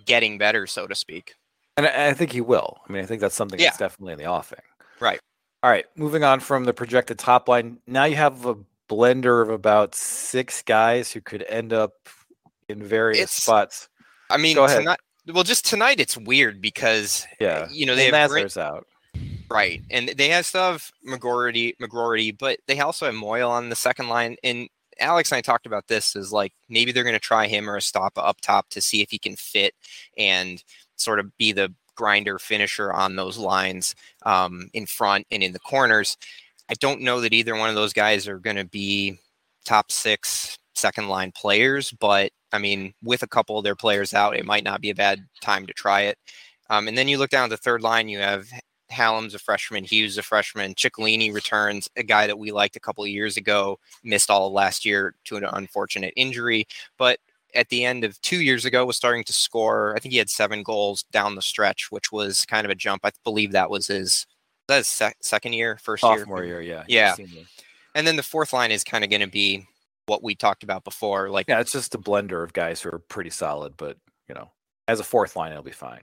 getting 0.06 0.38
better, 0.38 0.66
so 0.66 0.86
to 0.86 0.94
speak. 0.94 1.34
And 1.76 1.86
I, 1.86 2.12
think 2.12 2.32
he 2.32 2.40
will. 2.40 2.78
I 2.88 2.92
mean, 2.92 3.02
I 3.02 3.06
think 3.06 3.20
that's 3.20 3.34
something 3.34 3.58
that's 3.58 3.78
definitely 3.78 4.12
in 4.12 4.18
the 4.18 4.26
offing. 4.26 4.60
Right. 5.00 5.20
All 5.62 5.70
right. 5.70 5.86
Moving 5.96 6.22
on 6.24 6.40
from 6.40 6.64
the 6.64 6.72
projected 6.74 7.18
top 7.18 7.48
line. 7.48 7.78
Now 7.86 8.04
you 8.04 8.16
have 8.16 8.44
a 8.46 8.56
blender 8.90 9.42
of 9.42 9.48
about 9.48 9.94
six 9.94 10.62
guys 10.62 11.10
who 11.12 11.20
could 11.20 11.44
end 11.48 11.72
up 11.72 11.92
in 12.68 12.82
various 12.82 13.18
It's- 13.18 13.42
spots. 13.42 13.88
I 14.30 14.36
mean, 14.38 14.54
Go 14.56 14.64
ahead. 14.64 14.78
tonight, 14.80 15.00
well, 15.28 15.44
just 15.44 15.64
tonight 15.66 16.00
it's 16.00 16.16
weird 16.16 16.60
because 16.60 17.26
Yeah. 17.40 17.68
you 17.70 17.86
know 17.86 17.94
they 17.94 18.10
well, 18.10 18.20
have 18.22 18.30
Nazar's 18.30 18.56
out. 18.56 18.86
right, 19.50 19.82
and 19.90 20.08
they 20.10 20.28
have 20.28 20.46
stuff 20.46 20.92
McGroarty, 21.06 21.76
McGroarty, 21.80 22.36
but 22.36 22.58
they 22.66 22.80
also 22.80 23.06
have 23.06 23.14
Moyle 23.14 23.50
on 23.50 23.68
the 23.68 23.76
second 23.76 24.08
line. 24.08 24.36
And 24.42 24.68
Alex 25.00 25.30
and 25.32 25.38
I 25.38 25.40
talked 25.42 25.66
about 25.66 25.88
this 25.88 26.16
is 26.16 26.32
like 26.32 26.52
maybe 26.68 26.92
they're 26.92 27.04
going 27.04 27.14
to 27.14 27.18
try 27.20 27.46
him 27.46 27.68
or 27.68 27.76
a 27.76 27.82
stop 27.82 28.12
up 28.16 28.40
top 28.40 28.68
to 28.70 28.80
see 28.80 29.00
if 29.02 29.10
he 29.10 29.18
can 29.18 29.36
fit 29.36 29.74
and 30.18 30.62
sort 30.96 31.18
of 31.18 31.36
be 31.38 31.52
the 31.52 31.72
grinder 31.94 32.38
finisher 32.38 32.92
on 32.92 33.16
those 33.16 33.36
lines 33.38 33.94
um, 34.24 34.68
in 34.74 34.86
front 34.86 35.26
and 35.30 35.42
in 35.42 35.52
the 35.52 35.58
corners. 35.60 36.16
I 36.70 36.74
don't 36.74 37.00
know 37.02 37.20
that 37.20 37.32
either 37.32 37.54
one 37.56 37.68
of 37.68 37.74
those 37.74 37.92
guys 37.92 38.26
are 38.28 38.38
going 38.38 38.56
to 38.56 38.64
be 38.64 39.18
top 39.64 39.90
six 39.92 40.58
second 40.74 41.08
line 41.08 41.32
players, 41.32 41.92
but 42.00 42.32
I 42.52 42.58
mean, 42.58 42.94
with 43.02 43.22
a 43.22 43.28
couple 43.28 43.58
of 43.58 43.64
their 43.64 43.76
players 43.76 44.14
out, 44.14 44.36
it 44.36 44.44
might 44.44 44.64
not 44.64 44.80
be 44.80 44.90
a 44.90 44.94
bad 44.94 45.26
time 45.40 45.66
to 45.66 45.72
try 45.72 46.02
it. 46.02 46.18
Um, 46.70 46.88
and 46.88 46.96
then 46.96 47.08
you 47.08 47.18
look 47.18 47.30
down 47.30 47.44
at 47.44 47.50
the 47.50 47.56
third 47.56 47.82
line, 47.82 48.08
you 48.08 48.18
have 48.18 48.46
Hallam's 48.90 49.34
a 49.34 49.38
freshman, 49.38 49.84
Hughes 49.84 50.18
a 50.18 50.22
freshman, 50.22 50.74
Ciccolini 50.74 51.32
returns, 51.32 51.88
a 51.96 52.02
guy 52.02 52.26
that 52.26 52.38
we 52.38 52.52
liked 52.52 52.76
a 52.76 52.80
couple 52.80 53.04
of 53.04 53.10
years 53.10 53.36
ago, 53.36 53.78
missed 54.04 54.30
all 54.30 54.46
of 54.46 54.52
last 54.52 54.84
year 54.84 55.14
to 55.24 55.36
an 55.36 55.44
unfortunate 55.44 56.12
injury, 56.16 56.66
but 56.98 57.18
at 57.54 57.68
the 57.68 57.84
end 57.84 58.04
of 58.04 58.20
two 58.22 58.40
years 58.40 58.64
ago 58.64 58.86
was 58.86 58.96
starting 58.96 59.24
to 59.24 59.32
score. 59.32 59.94
I 59.94 59.98
think 59.98 60.12
he 60.12 60.18
had 60.18 60.30
seven 60.30 60.62
goals 60.62 61.04
down 61.04 61.34
the 61.34 61.42
stretch, 61.42 61.90
which 61.90 62.10
was 62.10 62.46
kind 62.46 62.64
of 62.64 62.70
a 62.70 62.74
jump. 62.74 63.04
I 63.04 63.10
believe 63.24 63.52
that 63.52 63.70
was 63.70 63.86
his, 63.88 64.26
that 64.68 64.78
his 64.78 64.88
sec- 64.88 65.18
second 65.20 65.52
year, 65.52 65.78
first 65.82 66.00
Sophomore 66.00 66.44
year. 66.44 66.62
year, 66.62 66.84
yeah. 66.88 67.14
Yeah. 67.18 67.26
And 67.94 68.06
then 68.06 68.16
the 68.16 68.22
fourth 68.22 68.54
line 68.54 68.72
is 68.72 68.84
kind 68.84 69.04
of 69.04 69.10
going 69.10 69.20
to 69.20 69.26
be 69.26 69.66
what 70.06 70.22
we 70.22 70.34
talked 70.34 70.62
about 70.62 70.84
before. 70.84 71.30
Like, 71.30 71.46
Yeah, 71.48 71.60
it's 71.60 71.72
just 71.72 71.94
a 71.94 71.98
blender 71.98 72.42
of 72.42 72.52
guys 72.52 72.80
who 72.80 72.90
are 72.90 72.98
pretty 72.98 73.30
solid, 73.30 73.74
but 73.76 73.96
you 74.28 74.34
know, 74.34 74.50
as 74.88 75.00
a 75.00 75.04
fourth 75.04 75.36
line, 75.36 75.52
it'll 75.52 75.62
be 75.62 75.70
fine. 75.70 76.02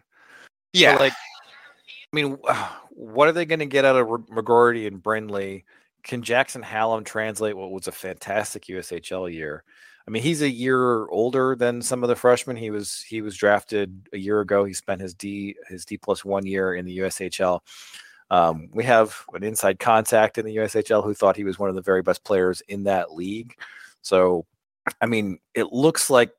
So, 0.76 0.82
yeah, 0.82 0.96
like, 0.96 1.14
I 1.14 2.16
mean, 2.16 2.38
what 2.90 3.28
are 3.28 3.34
they 3.34 3.46
going 3.46 3.60
to 3.60 3.66
get 3.66 3.86
out 3.86 3.96
of 3.96 4.08
McGroarty 4.08 4.88
and 4.88 5.02
Brindley? 5.02 5.66
Can 6.04 6.22
Jackson 6.22 6.62
Hallam 6.62 7.04
translate 7.04 7.58
what 7.58 7.72
was 7.72 7.88
a 7.88 7.92
fantastic 7.92 8.66
USHL 8.66 9.32
year? 9.32 9.64
I 10.08 10.12
mean, 10.12 10.24
he's 10.24 10.42
a 10.42 10.50
year 10.50 11.08
older 11.10 11.56
than 11.56 11.82
some 11.82 12.04
of 12.04 12.10
the 12.10 12.16
freshmen. 12.16 12.56
He 12.56 12.72
was 12.72 13.06
he 13.08 13.22
was 13.22 13.38
drafted 13.38 14.10
a 14.12 14.18
year 14.18 14.40
ago. 14.42 14.64
He 14.64 14.74
spent 14.74 15.02
his 15.02 15.14
D 15.14 15.56
his 15.68 15.86
D 15.86 15.98
plus 15.98 16.26
one 16.26 16.48
year 16.48 16.74
in 16.74 16.86
the 16.86 17.00
USHL. 17.00 17.60
Um, 18.32 18.70
we 18.74 18.84
have 18.86 19.24
an 19.34 19.44
inside 19.44 19.80
contact 19.80 20.38
in 20.38 20.46
the 20.46 20.56
USHL 20.56 21.04
who 21.04 21.14
thought 21.14 21.36
he 21.36 21.44
was 21.44 21.60
one 21.60 21.70
of 21.70 21.76
the 21.76 21.82
very 21.82 22.02
best 22.02 22.24
players 22.24 22.62
in 22.62 22.84
that 22.84 23.14
league. 23.14 23.56
So, 24.02 24.46
I 25.02 25.06
mean, 25.06 25.40
it 25.54 25.72
looks 25.74 26.10
like 26.10 26.32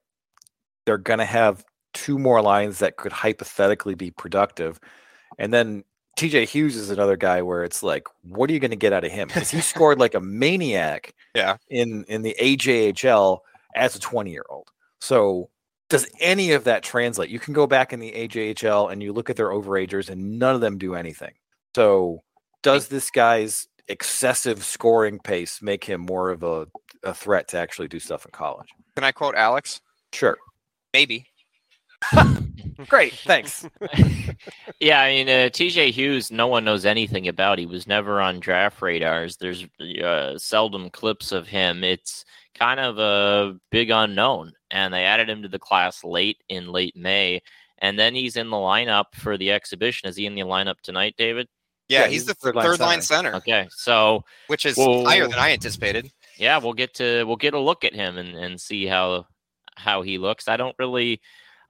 they're 0.87 0.99
going 0.99 1.19
to 1.19 1.25
have 1.25 1.65
two 1.95 2.19
more 2.19 2.41
lines 2.43 2.79
that 2.79 2.97
could 2.97 3.13
hypothetically 3.13 3.95
be 3.95 4.11
productive. 4.11 4.79
And 5.39 5.53
then 5.53 5.85
TJ 6.19 6.49
Hughes 6.49 6.77
is 6.77 6.91
another 6.91 7.17
guy 7.17 7.43
where 7.43 7.65
it's 7.65 7.83
like, 7.83 8.07
what 8.23 8.51
are 8.51 8.53
you 8.53 8.61
going 8.61 8.71
to 8.71 8.77
get 8.77 8.93
out 8.93 9.05
of 9.05 9.13
him? 9.13 9.29
Because 9.29 9.51
he 9.51 9.61
scored 9.73 9.99
like 9.99 10.15
a 10.15 10.21
maniac 10.21 11.15
Yeah. 11.35 11.57
in 11.69 12.05
in 12.09 12.23
the 12.23 12.35
AJHL 12.41 13.39
as 13.75 13.95
a 13.97 14.01
20 14.01 14.31
year 14.31 14.45
old. 14.49 14.69
So 15.01 15.49
does 15.89 16.07
any 16.21 16.53
of 16.53 16.65
that 16.65 16.83
translate? 16.83 17.31
You 17.31 17.39
can 17.41 17.55
go 17.55 17.67
back 17.67 17.93
in 17.93 18.01
the 18.01 18.13
AJHL 18.13 18.93
and 18.93 19.03
you 19.03 19.13
look 19.13 19.31
at 19.31 19.37
their 19.37 19.49
overagers 19.49 20.09
and 20.09 20.39
none 20.39 20.55
of 20.55 20.61
them 20.61 20.79
do 20.79 20.95
anything. 20.95 21.35
So 21.75 22.23
does 22.63 22.89
this 22.89 23.11
guy's 23.11 23.67
excessive 23.89 24.65
scoring 24.65 25.19
pace 25.19 25.61
make 25.63 25.85
him 25.85 26.01
more 26.01 26.31
of 26.31 26.43
a, 26.43 26.67
a 27.03 27.15
threat 27.15 27.49
to 27.49 27.59
actually 27.59 27.89
do 27.89 27.99
stuff 27.99 28.25
in 28.25 28.33
college? 28.33 28.69
can 28.95 29.05
I 29.05 29.13
quote 29.13 29.35
Alex? 29.35 29.81
Sure. 30.13 30.37
Maybe. 30.93 31.27
Great. 32.89 33.15
Thanks. 33.15 33.67
yeah, 34.81 35.01
I 35.01 35.11
mean, 35.11 35.29
uh, 35.29 35.49
TJ 35.51 35.91
Hughes, 35.93 36.31
no 36.31 36.47
one 36.47 36.65
knows 36.65 36.85
anything 36.85 37.29
about. 37.29 37.59
He 37.59 37.67
was 37.67 37.87
never 37.87 38.21
on 38.21 38.41
draft 38.41 38.81
radars. 38.83 39.37
There's 39.37 39.67
uh, 40.03 40.39
seldom 40.39 40.91
clips 40.91 41.33
of 41.33 41.47
him. 41.47 41.85
It's 41.85 42.25
kind 42.55 42.81
of 42.81 42.99
a 42.99 43.59
big 43.71 43.91
unknown. 43.91 44.53
And 44.71 44.93
they 44.93 45.05
added 45.05 45.29
him 45.29 45.43
to 45.43 45.49
the 45.49 45.59
class 45.59 46.05
late 46.05 46.39
in 46.49 46.73
late 46.73 46.97
May. 46.97 47.43
And 47.79 47.99
then 47.99 48.15
he's 48.15 48.37
in 48.37 48.51
the 48.51 48.57
lineup 48.57 49.07
for 49.15 49.37
the 49.39 49.53
exhibition. 49.53 50.09
Is 50.09 50.17
he 50.17 50.27
in 50.27 50.35
the 50.35 50.43
lineup 50.43 50.81
tonight, 50.83 51.15
David? 51.17 51.49
Yeah, 51.91 52.01
Yeah, 52.01 52.07
he's, 52.07 52.13
he's 52.13 52.27
the 52.27 52.35
third 52.35 52.55
third, 52.55 52.81
line 52.81 52.89
line 52.89 53.03
center, 53.03 53.35
Okay, 53.35 53.67
so 53.71 54.25
which 54.47 54.65
is 54.65 54.77
Whoa. 54.77 55.05
higher 55.05 55.27
than 55.27 55.39
I 55.39 55.51
anticipated. 55.51 56.11
yeah, 56.39 56.59
we'll 56.59 56.73
get 56.73 56.95
to 56.95 57.25
we'll 57.25 57.37
get 57.37 57.55
a 57.55 57.59
look 57.59 57.85
at 57.85 57.95
him 57.95 58.17
and, 58.17 58.37
and 58.37 58.61
see 58.61 58.87
how 58.87 59.27
how 59.77 60.03
he 60.03 60.17
looks. 60.17 60.47
I 60.49 60.57
don't 60.57 60.77
really 60.79 61.21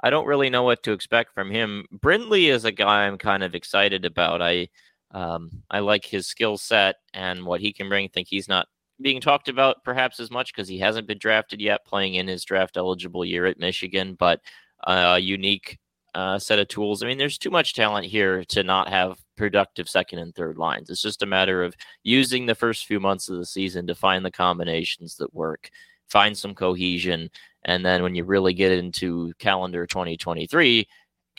I 0.02 0.10
don't 0.10 0.26
really 0.26 0.50
know 0.50 0.62
what 0.62 0.82
to 0.84 0.92
expect 0.92 1.34
from 1.34 1.50
him. 1.50 1.86
Brindley 1.90 2.48
is 2.48 2.64
a 2.64 2.72
guy 2.72 3.06
I'm 3.06 3.18
kind 3.18 3.42
of 3.42 3.54
excited 3.54 4.04
about. 4.04 4.42
I 4.42 4.68
um, 5.12 5.50
I 5.70 5.80
like 5.80 6.04
his 6.04 6.26
skill 6.26 6.56
set 6.56 6.96
and 7.14 7.44
what 7.44 7.60
he 7.60 7.72
can 7.72 7.88
bring. 7.88 8.04
I 8.04 8.08
think 8.08 8.28
he's 8.28 8.48
not 8.48 8.68
being 9.00 9.20
talked 9.20 9.48
about 9.48 9.82
perhaps 9.84 10.20
as 10.20 10.30
much 10.30 10.52
because 10.54 10.68
he 10.68 10.78
hasn't 10.78 11.06
been 11.06 11.18
drafted 11.18 11.60
yet, 11.60 11.84
playing 11.86 12.14
in 12.14 12.28
his 12.28 12.44
draft 12.44 12.76
eligible 12.76 13.24
year 13.24 13.46
at 13.46 13.58
Michigan, 13.58 14.14
but 14.18 14.40
uh, 14.84 15.14
a 15.16 15.18
unique 15.18 15.78
uh, 16.14 16.38
set 16.38 16.58
of 16.58 16.68
tools. 16.68 17.02
I 17.02 17.06
mean, 17.06 17.18
there's 17.18 17.38
too 17.38 17.50
much 17.50 17.74
talent 17.74 18.06
here 18.06 18.44
to 18.46 18.62
not 18.62 18.88
have 18.88 19.18
productive 19.40 19.88
second 19.88 20.18
and 20.18 20.34
third 20.34 20.58
lines. 20.58 20.90
It's 20.90 21.00
just 21.00 21.22
a 21.22 21.26
matter 21.26 21.64
of 21.64 21.74
using 22.02 22.44
the 22.44 22.54
first 22.54 22.84
few 22.84 23.00
months 23.00 23.30
of 23.30 23.38
the 23.38 23.46
season 23.46 23.86
to 23.86 23.94
find 23.94 24.22
the 24.22 24.30
combinations 24.30 25.16
that 25.16 25.32
work, 25.32 25.70
find 26.08 26.36
some 26.36 26.54
cohesion, 26.54 27.30
and 27.64 27.84
then 27.84 28.02
when 28.02 28.14
you 28.14 28.24
really 28.24 28.52
get 28.52 28.70
into 28.70 29.32
calendar 29.38 29.86
2023, 29.86 30.86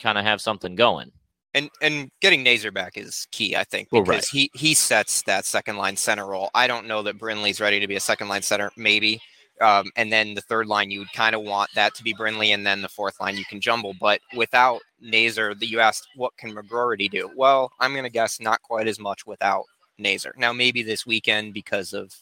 kind 0.00 0.18
of 0.18 0.24
have 0.24 0.40
something 0.40 0.74
going. 0.74 1.12
And 1.54 1.70
and 1.80 2.10
getting 2.20 2.42
Nazar 2.42 2.72
back 2.72 2.96
is 2.96 3.28
key, 3.30 3.54
I 3.54 3.62
think, 3.62 3.86
Well, 3.92 4.02
because 4.02 4.32
right. 4.34 4.50
he 4.50 4.50
he 4.54 4.74
sets 4.74 5.22
that 5.22 5.44
second 5.44 5.76
line 5.76 5.96
center 5.96 6.26
role. 6.26 6.50
I 6.56 6.66
don't 6.66 6.88
know 6.88 7.02
that 7.02 7.18
Brindley's 7.18 7.60
ready 7.60 7.78
to 7.78 7.86
be 7.86 7.94
a 7.94 8.00
second 8.00 8.26
line 8.26 8.42
center, 8.42 8.72
maybe. 8.76 9.20
Um, 9.62 9.90
and 9.96 10.12
then 10.12 10.34
the 10.34 10.40
third 10.40 10.66
line, 10.66 10.90
you 10.90 10.98
would 10.98 11.12
kind 11.12 11.36
of 11.36 11.42
want 11.42 11.70
that 11.74 11.94
to 11.94 12.02
be 12.02 12.12
Brindley, 12.12 12.50
and 12.50 12.66
then 12.66 12.82
the 12.82 12.88
fourth 12.88 13.20
line 13.20 13.36
you 13.36 13.44
can 13.44 13.60
jumble. 13.60 13.94
But 14.00 14.20
without 14.34 14.82
Nazar, 15.00 15.54
you 15.60 15.78
asked 15.78 16.08
what 16.16 16.36
can 16.36 16.52
McGroarty 16.52 17.08
do? 17.08 17.30
Well, 17.36 17.70
I'm 17.78 17.92
going 17.92 18.04
to 18.04 18.10
guess 18.10 18.40
not 18.40 18.60
quite 18.62 18.88
as 18.88 18.98
much 18.98 19.24
without 19.24 19.64
Nazar. 19.98 20.34
Now 20.36 20.52
maybe 20.52 20.82
this 20.82 21.06
weekend 21.06 21.54
because 21.54 21.92
of 21.92 22.12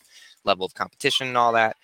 level 0.44 0.66
of 0.66 0.74
competition 0.74 1.28
and 1.28 1.36
all 1.38 1.52
that, 1.52 1.76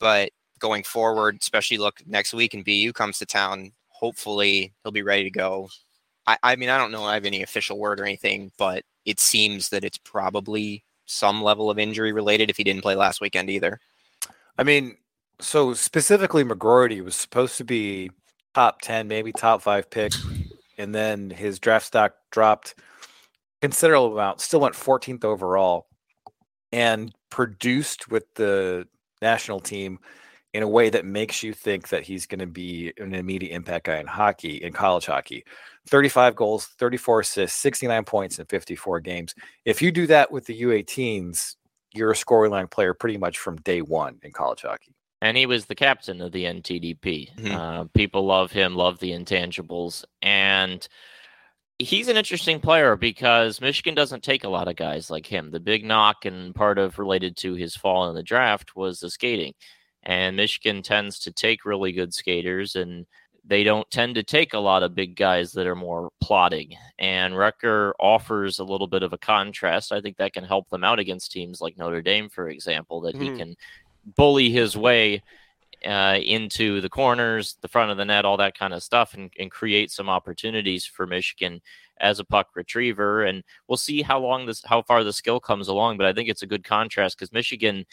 but 0.00 0.30
going 0.58 0.82
forward, 0.82 1.38
especially 1.40 1.78
look 1.78 2.00
next 2.06 2.34
week 2.34 2.54
and 2.54 2.64
BU 2.64 2.92
comes 2.92 3.18
to 3.18 3.26
town, 3.26 3.72
hopefully 3.88 4.72
he'll 4.82 4.92
be 4.92 5.02
ready 5.02 5.24
to 5.24 5.30
go. 5.30 5.68
I, 6.26 6.38
I 6.42 6.56
mean, 6.56 6.70
I 6.70 6.78
don't 6.78 6.90
know 6.90 7.04
I 7.04 7.14
have 7.14 7.26
any 7.26 7.42
official 7.42 7.78
word 7.78 8.00
or 8.00 8.04
anything, 8.04 8.50
but 8.58 8.82
it 9.04 9.20
seems 9.20 9.68
that 9.68 9.84
it's 9.84 9.98
probably 9.98 10.82
some 11.06 11.42
level 11.42 11.70
of 11.70 11.78
injury 11.78 12.12
related 12.12 12.50
if 12.50 12.56
he 12.56 12.64
didn't 12.64 12.82
play 12.82 12.94
last 12.94 13.20
weekend 13.20 13.50
either. 13.50 13.78
I 14.56 14.62
mean, 14.62 14.96
so 15.40 15.74
specifically, 15.74 16.44
McGroarty 16.44 17.02
was 17.04 17.16
supposed 17.16 17.56
to 17.58 17.64
be 17.64 18.10
top 18.54 18.80
10, 18.82 19.08
maybe 19.08 19.32
top 19.32 19.62
five 19.62 19.90
pick. 19.90 20.12
And 20.78 20.94
then 20.94 21.30
his 21.30 21.58
draft 21.58 21.86
stock 21.86 22.14
dropped 22.30 22.74
considerable 23.60 24.12
amount, 24.12 24.40
still 24.40 24.60
went 24.60 24.74
14th 24.74 25.24
overall 25.24 25.86
and 26.72 27.14
produced 27.30 28.10
with 28.10 28.24
the 28.34 28.86
national 29.22 29.60
team 29.60 29.98
in 30.52 30.62
a 30.62 30.68
way 30.68 30.88
that 30.88 31.04
makes 31.04 31.42
you 31.42 31.52
think 31.52 31.88
that 31.88 32.04
he's 32.04 32.26
going 32.26 32.38
to 32.38 32.46
be 32.46 32.92
an 32.98 33.14
immediate 33.14 33.54
impact 33.54 33.86
guy 33.86 33.98
in 33.98 34.06
hockey, 34.06 34.56
in 34.56 34.72
college 34.72 35.06
hockey. 35.06 35.44
35 35.88 36.36
goals, 36.36 36.66
34 36.78 37.20
assists, 37.20 37.60
69 37.60 38.04
points 38.04 38.38
in 38.38 38.46
54 38.46 39.00
games. 39.00 39.34
If 39.64 39.82
you 39.82 39.90
do 39.90 40.06
that 40.06 40.30
with 40.30 40.46
the 40.46 40.62
U18s, 40.62 41.56
you're 41.92 42.12
a 42.12 42.16
scoring 42.16 42.52
line 42.52 42.68
player 42.68 42.94
pretty 42.94 43.18
much 43.18 43.38
from 43.38 43.56
day 43.58 43.82
one 43.82 44.18
in 44.22 44.32
college 44.32 44.62
hockey. 44.62 44.94
And 45.24 45.38
he 45.38 45.46
was 45.46 45.64
the 45.64 45.74
captain 45.74 46.20
of 46.20 46.32
the 46.32 46.44
NTDP. 46.44 47.30
Mhm. 47.34 47.50
Uh, 47.50 47.84
people 47.94 48.26
love 48.26 48.52
him, 48.52 48.76
love 48.76 48.98
the 48.98 49.12
intangibles. 49.12 50.04
And 50.20 50.86
he's 51.78 52.08
an 52.08 52.18
interesting 52.18 52.60
player 52.60 52.94
because 52.94 53.58
Michigan 53.58 53.94
doesn't 53.94 54.22
take 54.22 54.44
a 54.44 54.50
lot 54.50 54.68
of 54.68 54.76
guys 54.76 55.08
like 55.10 55.26
him. 55.26 55.50
The 55.50 55.60
big 55.60 55.82
knock 55.82 56.26
and 56.26 56.54
part 56.54 56.76
of 56.78 56.98
related 56.98 57.38
to 57.38 57.54
his 57.54 57.74
fall 57.74 58.06
in 58.10 58.14
the 58.14 58.22
draft 58.22 58.76
was 58.76 59.00
the 59.00 59.08
skating. 59.08 59.54
And 60.02 60.36
Michigan 60.36 60.82
tends 60.82 61.18
to 61.20 61.32
take 61.32 61.64
really 61.64 61.92
good 61.92 62.12
skaters 62.12 62.76
and 62.76 63.06
they 63.46 63.64
don't 63.64 63.90
tend 63.90 64.14
to 64.16 64.22
take 64.22 64.52
a 64.52 64.58
lot 64.58 64.82
of 64.82 64.94
big 64.94 65.16
guys 65.16 65.52
that 65.52 65.66
are 65.66 65.74
more 65.74 66.10
plotting. 66.22 66.74
And 66.98 67.34
Rutger 67.34 67.92
offers 67.98 68.58
a 68.58 68.64
little 68.64 68.86
bit 68.86 69.02
of 69.02 69.12
a 69.12 69.18
contrast. 69.18 69.90
I 69.90 70.00
think 70.00 70.16
that 70.16 70.32
can 70.34 70.44
help 70.44 70.68
them 70.70 70.84
out 70.84 70.98
against 70.98 71.32
teams 71.32 71.60
like 71.60 71.76
Notre 71.76 72.00
Dame, 72.02 72.28
for 72.28 72.48
example, 72.48 73.00
that 73.02 73.14
he 73.16 73.28
Mhm. 73.30 73.36
can 73.38 73.56
bully 74.04 74.50
his 74.50 74.76
way 74.76 75.22
uh, 75.84 76.18
into 76.22 76.80
the 76.80 76.88
corners, 76.88 77.56
the 77.60 77.68
front 77.68 77.90
of 77.90 77.96
the 77.96 78.04
net, 78.04 78.24
all 78.24 78.36
that 78.38 78.58
kind 78.58 78.72
of 78.72 78.82
stuff, 78.82 79.14
and, 79.14 79.32
and 79.38 79.50
create 79.50 79.90
some 79.90 80.08
opportunities 80.08 80.86
for 80.86 81.06
Michigan 81.06 81.60
as 81.98 82.18
a 82.18 82.24
puck 82.24 82.48
retriever. 82.54 83.24
And 83.24 83.44
we'll 83.68 83.76
see 83.76 84.02
how 84.02 84.18
long 84.18 84.46
this, 84.46 84.62
how 84.64 84.82
far 84.82 85.04
the 85.04 85.12
skill 85.12 85.40
comes 85.40 85.68
along. 85.68 85.98
But 85.98 86.06
I 86.06 86.12
think 86.12 86.28
it's 86.28 86.42
a 86.42 86.46
good 86.46 86.64
contrast 86.64 87.18
because 87.18 87.32
Michigan 87.32 87.84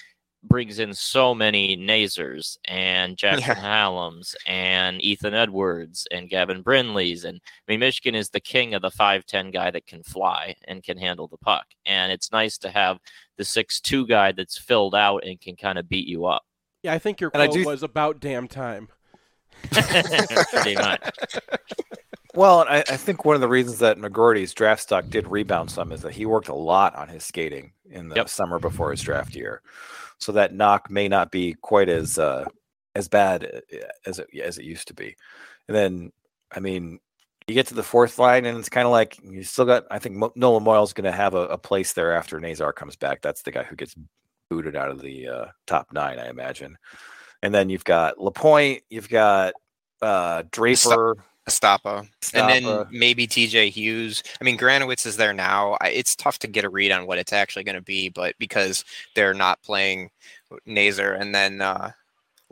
brings 0.43 0.79
in 0.79 0.93
so 0.93 1.35
many 1.35 1.75
Nazars 1.75 2.57
and 2.65 3.15
Jackson 3.17 3.55
Hallams 3.55 4.35
and 4.47 4.99
Ethan 5.01 5.33
Edwards 5.33 6.07
and 6.11 6.29
Gavin 6.29 6.63
Brindleys. 6.63 7.25
And 7.25 7.39
I 7.45 7.71
mean, 7.71 7.79
Michigan 7.79 8.15
is 8.15 8.29
the 8.29 8.39
king 8.39 8.73
of 8.73 8.81
the 8.81 8.89
5'10 8.89 9.53
guy 9.53 9.69
that 9.71 9.85
can 9.85 10.01
fly 10.03 10.55
and 10.67 10.83
can 10.83 10.97
handle 10.97 11.27
the 11.27 11.37
puck. 11.37 11.65
And 11.85 12.11
it's 12.11 12.31
nice 12.31 12.57
to 12.59 12.71
have 12.71 12.97
the 13.37 13.43
6'2 13.43 14.07
guy 14.07 14.31
that's 14.31 14.57
filled 14.57 14.95
out 14.95 15.23
and 15.25 15.39
can 15.39 15.55
kind 15.55 15.77
of 15.77 15.87
beat 15.87 16.07
you 16.07 16.25
up. 16.25 16.43
Yeah, 16.83 16.93
I 16.93 16.99
think 16.99 17.21
your 17.21 17.29
And 17.33 17.43
I 17.43 17.47
quote 17.47 17.57
do- 17.59 17.65
was 17.65 17.83
about 17.83 18.19
damn 18.19 18.47
time. 18.47 18.89
Pretty 19.71 20.75
much. 20.75 21.11
Well, 22.33 22.59
I, 22.61 22.77
I 22.77 22.95
think 22.95 23.25
one 23.25 23.35
of 23.35 23.41
the 23.41 23.49
reasons 23.49 23.79
that 23.79 23.97
McGroarty's 23.97 24.53
draft 24.53 24.83
stock 24.83 25.09
did 25.09 25.27
rebound 25.27 25.69
some 25.69 25.91
is 25.91 26.01
that 26.03 26.13
he 26.13 26.25
worked 26.25 26.47
a 26.47 26.55
lot 26.55 26.95
on 26.95 27.09
his 27.09 27.25
skating 27.25 27.73
in 27.89 28.07
the 28.07 28.15
Yep. 28.15 28.29
summer 28.29 28.57
before 28.57 28.89
his 28.91 29.01
draft 29.01 29.35
year, 29.35 29.61
so 30.21 30.31
that 30.31 30.53
knock 30.53 30.89
may 30.89 31.07
not 31.07 31.31
be 31.31 31.55
quite 31.55 31.89
as 31.89 32.17
uh, 32.17 32.45
as 32.95 33.07
bad 33.07 33.43
uh, 33.43 33.77
as 34.05 34.19
it 34.19 34.29
as 34.41 34.57
it 34.57 34.65
used 34.65 34.87
to 34.87 34.93
be. 34.93 35.15
And 35.67 35.75
then, 35.75 36.11
I 36.51 36.59
mean, 36.59 36.99
you 37.47 37.55
get 37.55 37.67
to 37.67 37.73
the 37.73 37.83
fourth 37.83 38.19
line, 38.19 38.45
and 38.45 38.57
it's 38.57 38.69
kind 38.69 38.85
of 38.85 38.91
like 38.91 39.17
you 39.23 39.43
still 39.43 39.65
got. 39.65 39.85
I 39.91 39.99
think 39.99 40.15
Mo- 40.15 40.33
Nolan 40.35 40.63
Moyle's 40.63 40.93
going 40.93 41.05
to 41.05 41.11
have 41.11 41.33
a, 41.33 41.47
a 41.47 41.57
place 41.57 41.93
there 41.93 42.15
after 42.15 42.39
Nazar 42.39 42.71
comes 42.71 42.95
back. 42.95 43.21
That's 43.21 43.41
the 43.41 43.51
guy 43.51 43.63
who 43.63 43.75
gets 43.75 43.95
booted 44.49 44.75
out 44.75 44.91
of 44.91 45.01
the 45.01 45.27
uh, 45.27 45.45
top 45.65 45.87
nine, 45.93 46.19
I 46.19 46.29
imagine. 46.29 46.77
And 47.41 47.53
then 47.53 47.69
you've 47.69 47.83
got 47.83 48.19
Lapointe, 48.19 48.83
you've 48.89 49.09
got 49.09 49.53
uh, 50.01 50.43
Draper, 50.51 51.23
Estapa, 51.49 52.07
and 52.33 52.49
then 52.49 52.85
maybe 52.91 53.27
TJ 53.27 53.71
Hughes. 53.71 54.23
I 54.39 54.43
mean, 54.43 54.57
Granowitz 54.57 55.05
is 55.05 55.17
there 55.17 55.33
now. 55.33 55.77
I, 55.81 55.89
it's 55.89 56.15
tough 56.15 56.37
to 56.39 56.47
get 56.47 56.65
a 56.65 56.69
read 56.69 56.91
on 56.91 57.07
what 57.07 57.17
it's 57.17 57.33
actually 57.33 57.63
going 57.63 57.75
to 57.75 57.81
be, 57.81 58.09
but 58.09 58.35
because 58.37 58.85
they're 59.15 59.33
not 59.33 59.61
playing 59.63 60.11
Nazar, 60.65 61.13
and 61.13 61.33
then 61.33 61.61
uh, 61.61 61.91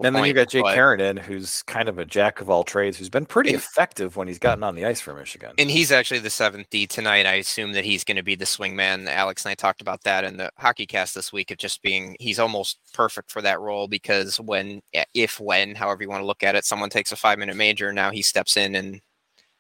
And 0.06 0.16
then 0.16 0.24
you 0.24 0.34
Lapointe, 0.34 0.36
got 0.36 0.50
Jake 0.50 0.64
but- 0.64 0.78
Carradine, 0.78 1.20
who's 1.20 1.62
kind 1.64 1.90
of 1.90 2.00
a 2.00 2.06
jack 2.06 2.40
of 2.42 2.50
all 2.50 2.64
trades, 2.64 2.98
who's 2.98 3.10
been 3.10 3.26
pretty 3.26 3.52
effective 3.54 4.16
when 4.16 4.28
he's 4.28 4.40
gotten 4.40 4.64
on 4.64 4.76
the 4.76 4.86
ice 4.86 5.02
for 5.02 5.14
Michigan. 5.14 5.52
And 5.58 5.70
he's 5.70 5.92
actually 5.92 6.20
the 6.22 6.30
seventh 6.30 6.70
D 6.70 6.88
tonight. 6.88 7.26
I 7.26 7.34
assume 7.34 7.74
that 7.74 7.84
he's 7.86 8.04
going 8.04 8.18
to 8.18 8.24
be 8.24 8.36
the 8.36 8.46
swingman. 8.46 9.08
Alex 9.08 9.44
and 9.46 9.52
I 9.52 9.56
talked 9.56 9.82
about 9.82 10.04
that 10.04 10.24
in 10.24 10.38
the 10.38 10.50
hockey 10.58 10.86
cast 10.86 11.16
this 11.16 11.34
week 11.34 11.52
of 11.52 11.58
just 11.58 11.82
being 11.82 12.16
he's 12.20 12.40
almost 12.40 12.80
perfect 12.94 13.30
for 13.32 13.42
that 13.42 13.60
role 13.60 13.88
because 13.88 14.40
when, 14.40 14.82
eh, 14.94 15.04
if 15.14 15.40
when, 15.40 15.76
however 15.76 16.04
you 16.04 16.10
want 16.10 16.22
to 16.22 16.28
look 16.28 16.44
at 16.44 16.56
it, 16.56 16.66
someone 16.66 16.90
takes 16.90 17.12
a 17.12 17.16
five 17.18 17.38
minute 17.40 17.56
major, 17.58 17.92
now 17.92 18.12
he 18.12 18.22
steps 18.22 18.56
in 18.58 18.76
and 18.76 19.02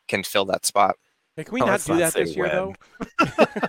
can 0.08 0.24
fill 0.24 0.46
that 0.46 0.66
spot. 0.66 0.96
Hey, 1.36 1.44
can 1.44 1.54
we 1.54 1.62
Oh, 1.62 1.66
not 1.66 1.84
do 1.84 1.94
not 1.94 2.00
that 2.00 2.14
this 2.14 2.36
year, 2.36 2.46
when. 2.48 2.56
though? 2.56 3.36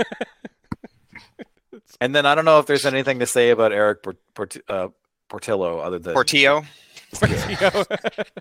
And 2.01 2.15
then 2.15 2.25
I 2.25 2.35
don't 2.35 2.45
know 2.47 2.59
if 2.59 2.67
there's 2.67 2.87
anything 2.87 3.19
to 3.19 3.27
say 3.27 3.51
about 3.51 3.73
Eric 3.73 4.03
Port- 4.03 4.17
Port- 4.35 4.57
uh, 4.69 4.89
Portillo 5.31 5.79
other 5.79 5.99
than 5.99 6.13
Portillo, 6.13 6.65
Portillo. 7.15 7.85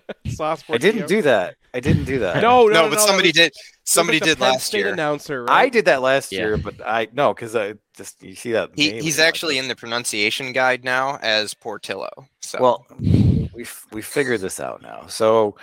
Sauce 0.26 0.62
I 0.68 0.76
didn't 0.78 1.08
do 1.08 1.22
that. 1.22 1.54
I 1.72 1.80
didn't 1.80 2.04
do 2.04 2.18
that. 2.18 2.42
No, 2.42 2.66
no, 2.66 2.72
no, 2.72 2.82
no, 2.82 2.88
but 2.90 2.96
that 2.98 3.00
somebody 3.06 3.28
was- 3.28 3.34
did. 3.34 3.52
Somebody 3.84 4.20
did 4.20 4.38
last 4.38 4.66
State 4.66 4.78
year. 4.80 4.92
Announcer, 4.92 5.46
I 5.48 5.68
did 5.68 5.86
that 5.86 6.00
last 6.02 6.30
Yeah. 6.30 6.40
year, 6.40 6.56
but 6.58 6.74
I 6.86 7.08
no 7.12 7.34
because 7.34 7.56
I 7.56 7.74
just 7.96 8.22
you 8.22 8.34
see 8.36 8.52
that 8.52 8.70
He, 8.76 8.92
he's 9.00 9.16
and 9.18 9.22
like, 9.24 9.28
actually 9.28 9.58
in 9.58 9.66
the 9.66 9.74
pronunciation 9.74 10.52
guide 10.52 10.84
now 10.84 11.18
as 11.22 11.54
Portillo. 11.54 12.08
So 12.40 12.60
Well, 12.60 12.86
we 13.00 13.62
f- 13.62 13.86
we 13.92 14.00
figured 14.02 14.42
this 14.42 14.60
out 14.60 14.80
now. 14.82 15.06
So, 15.08 15.56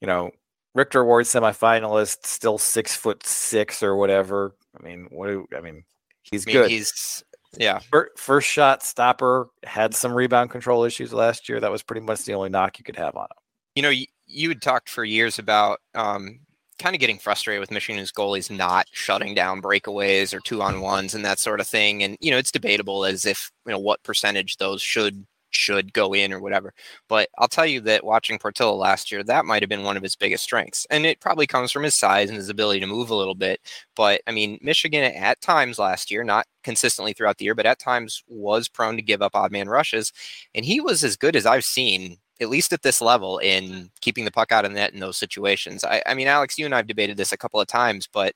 you 0.00 0.06
know, 0.06 0.30
Richter 0.76 1.00
Award 1.00 1.24
semifinalist, 1.26 2.26
still 2.26 2.58
six 2.58 2.94
foot 2.94 3.26
six 3.26 3.82
or 3.82 3.96
whatever. 3.96 4.54
I 4.78 4.84
mean, 4.84 5.08
what? 5.10 5.26
Do, 5.28 5.48
I 5.56 5.60
mean, 5.60 5.82
he's 6.22 6.46
I 6.46 6.50
mean, 6.52 6.56
good. 6.56 6.70
he's 6.70 7.24
yeah. 7.58 7.78
Fir- 7.78 8.10
First 8.16 8.48
shot 8.48 8.82
stopper 8.82 9.48
had 9.64 9.94
some 9.94 10.12
rebound 10.12 10.50
control 10.50 10.84
issues 10.84 11.12
last 11.12 11.48
year. 11.48 11.60
That 11.60 11.70
was 11.70 11.82
pretty 11.82 12.04
much 12.04 12.24
the 12.24 12.34
only 12.34 12.48
knock 12.48 12.78
you 12.78 12.84
could 12.84 12.96
have 12.96 13.16
on 13.16 13.24
him. 13.24 13.36
You 13.74 13.82
know, 13.82 13.90
you, 13.90 14.06
you 14.26 14.48
had 14.48 14.62
talked 14.62 14.88
for 14.88 15.04
years 15.04 15.38
about 15.38 15.80
um, 15.94 16.40
kind 16.78 16.94
of 16.94 17.00
getting 17.00 17.18
frustrated 17.18 17.60
with 17.60 17.70
Michigan's 17.70 18.12
goalies 18.12 18.50
not 18.50 18.86
shutting 18.92 19.34
down 19.34 19.62
breakaways 19.62 20.34
or 20.34 20.40
two 20.40 20.62
on 20.62 20.80
ones 20.80 21.14
and 21.14 21.24
that 21.24 21.38
sort 21.38 21.60
of 21.60 21.66
thing. 21.66 22.02
And 22.02 22.16
you 22.20 22.30
know, 22.30 22.38
it's 22.38 22.52
debatable 22.52 23.04
as 23.04 23.26
if 23.26 23.50
you 23.66 23.72
know 23.72 23.78
what 23.78 24.02
percentage 24.02 24.56
those 24.56 24.82
should 24.82 25.26
should 25.54 25.92
go 25.92 26.14
in 26.14 26.32
or 26.32 26.40
whatever. 26.40 26.72
But 27.08 27.28
I'll 27.38 27.48
tell 27.48 27.66
you 27.66 27.80
that 27.82 28.04
watching 28.04 28.38
Portillo 28.38 28.74
last 28.74 29.10
year, 29.12 29.22
that 29.24 29.44
might 29.44 29.62
have 29.62 29.68
been 29.68 29.84
one 29.84 29.96
of 29.96 30.02
his 30.02 30.16
biggest 30.16 30.44
strengths, 30.44 30.86
and 30.90 31.06
it 31.06 31.20
probably 31.20 31.46
comes 31.46 31.72
from 31.72 31.82
his 31.84 31.94
size 31.94 32.28
and 32.28 32.36
his 32.36 32.48
ability 32.48 32.80
to 32.80 32.86
move 32.86 33.10
a 33.10 33.14
little 33.14 33.34
bit. 33.34 33.60
But 33.96 34.22
I 34.26 34.32
mean, 34.32 34.58
Michigan 34.62 35.04
at 35.04 35.40
times 35.40 35.78
last 35.78 36.10
year, 36.10 36.24
not 36.24 36.46
consistently 36.62 37.12
throughout 37.12 37.38
the 37.38 37.44
year, 37.44 37.54
but 37.54 37.66
at 37.66 37.78
times 37.78 38.22
was 38.28 38.68
prone 38.68 38.96
to 38.96 39.02
give 39.02 39.22
up 39.22 39.34
odd 39.34 39.52
man 39.52 39.68
rushes, 39.68 40.12
and 40.54 40.64
he 40.64 40.80
was 40.80 41.04
as 41.04 41.16
good 41.16 41.36
as 41.36 41.46
I've 41.46 41.64
seen 41.64 42.18
at 42.40 42.50
least 42.50 42.72
at 42.72 42.82
this 42.82 43.00
level 43.00 43.38
in 43.38 43.90
keeping 44.00 44.24
the 44.24 44.30
puck 44.30 44.50
out 44.52 44.64
of 44.64 44.72
the 44.72 44.74
net 44.74 44.92
in 44.92 45.00
those 45.00 45.16
situations. 45.16 45.84
I, 45.84 46.02
I 46.06 46.14
mean, 46.14 46.26
Alex, 46.26 46.58
you 46.58 46.64
and 46.64 46.74
I 46.74 46.78
have 46.78 46.86
debated 46.88 47.16
this 47.16 47.32
a 47.32 47.36
couple 47.36 47.60
of 47.60 47.68
times, 47.68 48.08
but 48.12 48.34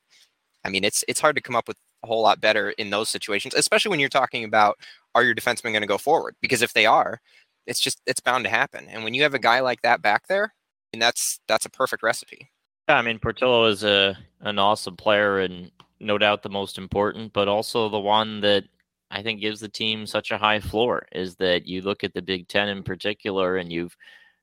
I 0.65 0.71
mean, 0.71 0.85
it's 0.85 1.05
it's 1.09 1.21
hard 1.21 1.37
to 1.37 1.43
come 1.43 1.57
up 1.57 1.69
with 1.69 1.77
a 2.05 2.07
whole 2.07 2.23
lot 2.23 2.41
better 2.41 2.71
in 2.71 2.91
those 2.91 3.09
situations, 3.09 3.55
especially 3.55 3.91
when 3.91 4.01
you're 4.01 4.09
talking 4.09 4.45
about 4.45 4.79
are 5.19 5.25
your 5.25 5.35
defensemen 5.35 5.73
going 5.73 5.81
to 5.81 5.87
go 5.87 5.99
forward? 5.99 6.37
Because 6.41 6.63
if 6.63 6.73
they 6.73 6.87
are, 6.87 7.21
it's 7.67 7.81
just 7.81 8.01
it's 8.07 8.21
bound 8.21 8.45
to 8.45 8.51
happen. 8.51 8.87
And 8.89 9.03
when 9.03 9.15
you 9.15 9.23
have 9.25 9.35
a 9.35 9.39
guy 9.39 9.61
like 9.61 9.83
that 9.83 10.01
back 10.01 10.29
there, 10.29 10.55
and 10.93 11.03
that's 11.03 11.41
that's 11.49 11.67
a 11.67 11.71
perfect 11.71 12.03
recipe. 12.03 12.51
Yeah, 12.89 12.97
I 12.97 13.03
mean 13.03 13.19
Portillo 13.19 13.67
is 13.67 13.83
a 13.85 14.17
an 14.41 14.59
awesome 14.59 14.97
player 14.97 15.41
and 15.41 15.71
no 16.01 16.17
doubt 16.19 16.43
the 16.43 16.49
most 16.49 16.79
important, 16.79 17.33
but 17.33 17.49
also 17.49 17.89
the 17.89 17.99
one 17.99 18.41
that 18.43 18.65
I 19.11 19.23
think 19.23 19.41
gives 19.41 19.59
the 19.61 19.69
team 19.69 20.07
such 20.07 20.31
a 20.31 20.39
high 20.39 20.61
floor 20.61 21.07
is 21.13 21.35
that 21.37 21.67
you 21.67 21.83
look 21.83 22.05
at 22.05 22.15
the 22.15 22.23
Big 22.23 22.47
Ten 22.47 22.69
in 22.69 22.85
particular 22.85 23.57
and 23.57 23.73
you've 23.73 23.97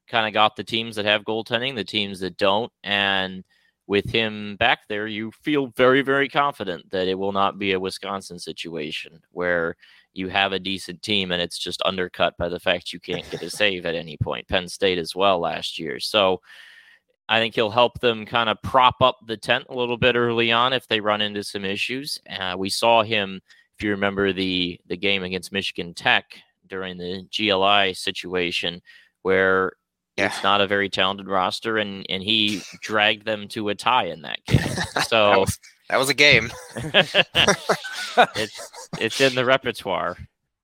kind 0.08 0.28
of 0.28 0.34
got 0.34 0.56
the 0.56 0.64
teams 0.64 0.98
that 0.98 1.06
have 1.06 1.24
goaltending, 1.24 1.76
the 1.76 1.84
teams 1.86 2.20
that 2.20 2.38
don't, 2.38 2.72
and 2.84 3.46
with 3.88 4.10
him 4.10 4.56
back 4.58 4.80
there, 4.90 5.08
you 5.08 5.32
feel 5.44 5.68
very, 5.68 6.02
very 6.02 6.28
confident 6.28 6.90
that 6.92 7.08
it 7.08 7.18
will 7.18 7.32
not 7.32 7.60
be 7.60 7.74
a 7.74 7.80
Wisconsin 7.80 8.40
situation 8.40 9.22
where 9.32 9.76
you 10.16 10.30
have 10.30 10.54
a 10.54 10.60
decent 10.60 11.02
team 11.02 11.32
and 11.32 11.42
it's 11.42 11.58
just 11.58 11.82
undercut 11.86 12.38
by 12.38 12.50
the 12.50 12.60
fact 12.60 12.94
you 12.94 13.00
can't 13.00 13.30
get 13.30 13.42
a 13.44 13.50
save 13.62 13.86
at 13.86 13.96
any 13.96 14.18
point. 14.18 14.48
Penn 14.48 14.68
State 14.68 14.98
as 14.98 15.16
well 15.16 15.40
last 15.40 15.78
year. 15.78 16.00
So 16.00 16.42
I 17.28 17.40
think 17.40 17.56
he'll 17.56 17.72
help 17.72 18.00
them 18.00 18.26
kind 18.26 18.50
of 18.50 18.62
prop 18.62 19.02
up 19.02 19.18
the 19.28 19.36
tent 19.38 19.66
a 19.70 19.76
little 19.76 19.98
bit 19.98 20.16
early 20.16 20.52
on 20.52 20.74
if 20.74 20.88
they 20.88 21.00
run 21.00 21.22
into 21.22 21.44
some 21.44 21.66
issues. 21.66 22.20
Uh, 22.30 22.56
we 22.58 22.70
saw 22.70 23.02
him, 23.04 23.42
if 23.78 23.84
you 23.84 23.90
remember 23.92 24.32
the 24.32 24.80
the 24.88 24.96
game 24.98 25.24
against 25.24 25.52
Michigan 25.52 25.94
Tech 25.94 26.26
during 26.68 26.98
the 26.98 27.28
GLI 27.36 27.94
situation, 27.94 28.82
where 29.24 29.74
Yeah. 30.18 30.28
it's 30.28 30.44
not 30.44 30.62
a 30.62 30.68
very 30.68 30.88
talented 30.88 31.28
roster, 31.28 31.78
and 31.80 32.06
and 32.10 32.22
he 32.24 32.62
dragged 32.82 33.26
them 33.26 33.48
to 33.50 33.70
a 33.70 33.76
tie 33.76 34.06
in 34.06 34.22
that 34.22 34.40
game. 34.48 34.62
So 35.08 35.46
that 35.90 35.98
was 35.98 36.10
a 36.10 36.14
game. 36.14 36.52
it's 38.36 38.72
it's 39.00 39.22
in 39.22 39.36
the 39.36 39.46
repertoire. 39.46 40.18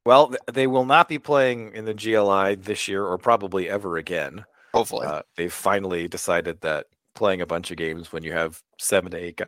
Well, 0.05 0.33
they 0.51 0.67
will 0.67 0.85
not 0.85 1.07
be 1.07 1.19
playing 1.19 1.73
in 1.75 1.85
the 1.85 1.93
GLI 1.93 2.55
this 2.55 2.87
year 2.87 3.05
or 3.05 3.17
probably 3.17 3.69
ever 3.69 3.97
again. 3.97 4.45
Hopefully, 4.73 5.05
Uh, 5.05 5.21
they've 5.35 5.53
finally 5.53 6.07
decided 6.07 6.61
that 6.61 6.87
playing 7.13 7.41
a 7.41 7.45
bunch 7.45 7.71
of 7.71 7.77
games 7.77 8.11
when 8.11 8.23
you 8.23 8.31
have 8.31 8.61
seven 8.79 9.11
to 9.11 9.17
eight, 9.17 9.37
gu- 9.37 9.45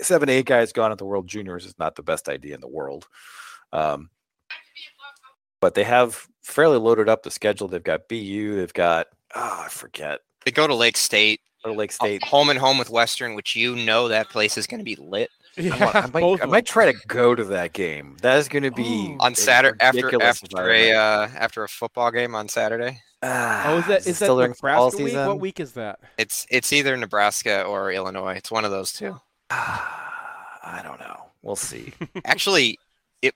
seven 0.00 0.28
to 0.28 0.34
eight 0.34 0.46
guys 0.46 0.72
gone 0.72 0.92
at 0.92 0.98
the 0.98 1.04
World 1.04 1.26
Juniors 1.26 1.64
is 1.64 1.78
not 1.78 1.96
the 1.96 2.02
best 2.02 2.28
idea 2.28 2.54
in 2.54 2.60
the 2.60 2.68
world. 2.68 3.08
Um, 3.72 4.10
but 5.60 5.74
they 5.74 5.84
have 5.84 6.26
fairly 6.42 6.78
loaded 6.78 7.08
up 7.08 7.22
the 7.22 7.30
schedule. 7.30 7.66
They've 7.66 7.82
got 7.82 8.08
BU. 8.08 8.56
They've 8.56 8.72
got 8.72 9.08
oh, 9.34 9.62
I 9.64 9.68
forget 9.68 10.20
they 10.44 10.52
go 10.52 10.66
to 10.66 10.74
Lake 10.74 10.96
State, 10.96 11.40
or 11.68 11.72
Lake 11.76 11.90
uh, 11.90 12.04
State. 12.04 12.24
home 12.24 12.50
and 12.50 12.58
home 12.58 12.78
with 12.78 12.90
Western, 12.90 13.34
which 13.34 13.54
you 13.56 13.76
know 13.76 14.08
that 14.08 14.28
place 14.30 14.56
is 14.58 14.66
going 14.66 14.78
to 14.78 14.84
be 14.84 14.96
lit 14.96 15.30
Yeah, 15.56 15.74
I, 15.74 15.84
want- 15.84 15.96
I 15.96 16.20
might, 16.20 16.42
I 16.42 16.46
might 16.46 16.66
try 16.66 16.90
to 16.90 16.98
go 17.06 17.34
to 17.34 17.44
that 17.44 17.72
game. 17.72 18.16
That 18.22 18.38
is 18.38 18.48
going 18.48 18.62
to 18.64 18.70
be 18.70 19.16
Oh. 19.20 19.24
on 19.26 19.34
Saturday 19.34 19.76
after 19.80 20.22
after 20.22 20.70
a 20.70 20.92
uh, 20.92 21.28
after 21.36 21.64
a 21.64 21.68
football 21.68 22.10
game 22.10 22.34
on 22.34 22.48
Saturday. 22.48 23.00
Ah, 23.22 23.72
Oh, 23.72 23.78
is 23.78 23.86
that 23.86 23.92
it 23.92 24.06
is 24.06 24.18
that 24.20 24.24
still 24.26 24.36
Nebraska 24.38 24.96
week? 24.96 25.06
season? 25.08 25.26
What 25.26 25.40
week 25.40 25.58
is 25.60 25.72
that? 25.72 25.98
It's 26.18 26.46
it's 26.50 26.72
either 26.72 26.96
Nebraska 26.96 27.62
or 27.64 27.90
Illinois. 27.92 28.34
It's 28.34 28.50
one 28.50 28.64
of 28.64 28.70
those 28.70 28.92
two. 28.92 29.20
I 29.50 30.80
don't 30.82 31.00
know. 31.00 31.16
We'll 31.42 31.56
see. 31.56 31.92
Actually, 32.24 32.78
it 33.22 33.34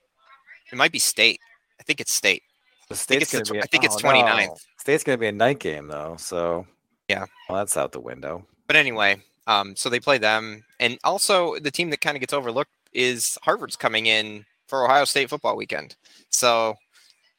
it 0.70 0.76
might 0.76 0.92
be 0.92 0.98
state. 0.98 1.40
I 1.80 1.82
think 1.82 2.00
it's 2.00 2.12
state. 2.12 2.42
The 2.88 2.94
think 2.94 3.22
state's 3.22 3.22
it's 3.22 3.32
going 3.32 3.40
the 3.42 3.46
to 3.46 3.52
be. 3.54 3.58
I 3.62 3.66
think 3.66 3.84
it's 3.84 3.96
oh, 3.96 4.08
29th. 4.08 4.46
no. 4.48 4.56
State's 4.78 5.04
going 5.04 5.16
to 5.16 5.20
be 5.20 5.26
a 5.28 5.32
night 5.32 5.58
game 5.60 5.86
though, 5.88 6.16
so 6.18 6.66
Yeah. 7.12 7.26
well, 7.48 7.58
that's 7.58 7.76
out 7.76 7.92
the 7.92 8.00
window. 8.00 8.46
But 8.66 8.76
anyway, 8.76 9.20
um, 9.46 9.76
so 9.76 9.88
they 9.88 10.00
play 10.00 10.18
them, 10.18 10.64
and 10.80 10.98
also 11.04 11.56
the 11.58 11.70
team 11.70 11.90
that 11.90 12.00
kind 12.00 12.16
of 12.16 12.20
gets 12.20 12.32
overlooked 12.32 12.70
is 12.92 13.38
Harvard's 13.42 13.76
coming 13.76 14.06
in 14.06 14.44
for 14.66 14.84
Ohio 14.84 15.04
State 15.04 15.28
football 15.30 15.56
weekend. 15.56 15.96
So, 16.30 16.74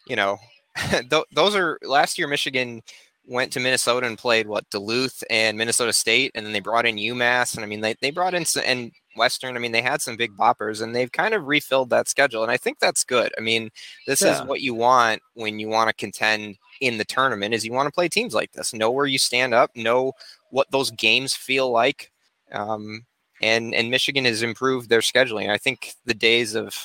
you 0.07 0.15
know, 0.15 0.37
th- 0.91 1.23
those 1.33 1.55
are 1.55 1.79
last 1.83 2.17
year. 2.17 2.27
Michigan 2.27 2.81
went 3.25 3.53
to 3.53 3.59
Minnesota 3.59 4.05
and 4.05 4.17
played 4.17 4.47
what 4.47 4.69
Duluth 4.69 5.23
and 5.29 5.57
Minnesota 5.57 5.93
State, 5.93 6.31
and 6.35 6.45
then 6.45 6.53
they 6.53 6.59
brought 6.59 6.85
in 6.85 6.97
UMass, 6.97 7.55
and 7.55 7.63
I 7.63 7.67
mean 7.67 7.81
they 7.81 7.95
they 8.01 8.11
brought 8.11 8.33
in 8.33 8.41
s- 8.41 8.57
and 8.57 8.91
Western. 9.15 9.55
I 9.55 9.59
mean 9.59 9.71
they 9.71 9.81
had 9.81 10.01
some 10.01 10.17
big 10.17 10.35
boppers, 10.35 10.81
and 10.81 10.93
they've 10.95 11.11
kind 11.11 11.33
of 11.33 11.45
refilled 11.45 11.89
that 11.91 12.09
schedule, 12.09 12.43
and 12.43 12.51
I 12.51 12.57
think 12.57 12.79
that's 12.79 13.03
good. 13.03 13.31
I 13.37 13.41
mean, 13.41 13.69
this 14.07 14.21
is 14.21 14.41
what 14.47 14.61
you 14.61 14.73
want 14.73 15.21
when 15.35 15.57
you 15.59 15.69
want 15.69 15.87
to 15.89 15.93
contend 15.95 16.57
in 16.83 16.97
the 16.97 17.05
tournament 17.05 17.53
is 17.53 17.65
you 17.65 17.71
want 17.73 17.87
to 17.87 17.91
play 17.91 18.07
teams 18.07 18.33
like 18.33 18.51
this 18.51 18.73
know 18.73 18.91
where 18.91 19.05
you 19.05 19.17
stand 19.17 19.53
up 19.53 19.71
know 19.75 20.13
what 20.49 20.69
those 20.71 20.91
games 20.91 21.33
feel 21.33 21.71
like 21.71 22.11
um, 22.51 23.05
and 23.41 23.73
and 23.73 23.89
michigan 23.89 24.25
has 24.25 24.43
improved 24.43 24.89
their 24.89 24.99
scheduling 25.01 25.49
i 25.49 25.57
think 25.57 25.93
the 26.05 26.13
days 26.13 26.55
of 26.55 26.75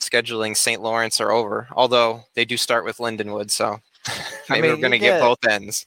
scheduling 0.00 0.56
st 0.56 0.80
lawrence 0.80 1.20
are 1.20 1.30
over 1.30 1.68
although 1.72 2.22
they 2.34 2.44
do 2.44 2.56
start 2.56 2.84
with 2.84 2.98
lindenwood 2.98 3.50
so 3.50 3.78
maybe 4.48 4.62
mean, 4.62 4.70
we're 4.72 4.80
going 4.80 4.90
to 4.92 4.98
get 4.98 5.20
both 5.20 5.44
ends 5.46 5.86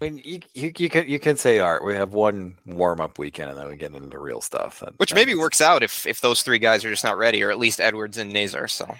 I 0.00 0.04
mean, 0.04 0.22
you, 0.24 0.40
you, 0.54 0.72
you 0.78 0.88
can 0.88 1.08
you 1.08 1.18
can 1.18 1.36
say 1.36 1.58
art. 1.58 1.84
We 1.84 1.94
have 1.94 2.12
one 2.12 2.56
warm 2.66 3.00
up 3.00 3.18
weekend, 3.18 3.50
and 3.50 3.58
then 3.58 3.66
we 3.66 3.74
get 3.74 3.92
into 3.92 4.18
real 4.20 4.40
stuff. 4.40 4.78
That- 4.78 4.96
which 4.98 5.10
that 5.10 5.16
maybe 5.16 5.32
is- 5.32 5.38
works 5.38 5.60
out 5.60 5.82
if 5.82 6.06
if 6.06 6.20
those 6.20 6.42
three 6.42 6.60
guys 6.60 6.84
are 6.84 6.90
just 6.90 7.02
not 7.02 7.18
ready 7.18 7.42
or 7.42 7.50
at 7.50 7.58
least 7.58 7.80
edwards 7.80 8.16
and 8.16 8.32
nazar 8.32 8.68
so 8.68 8.94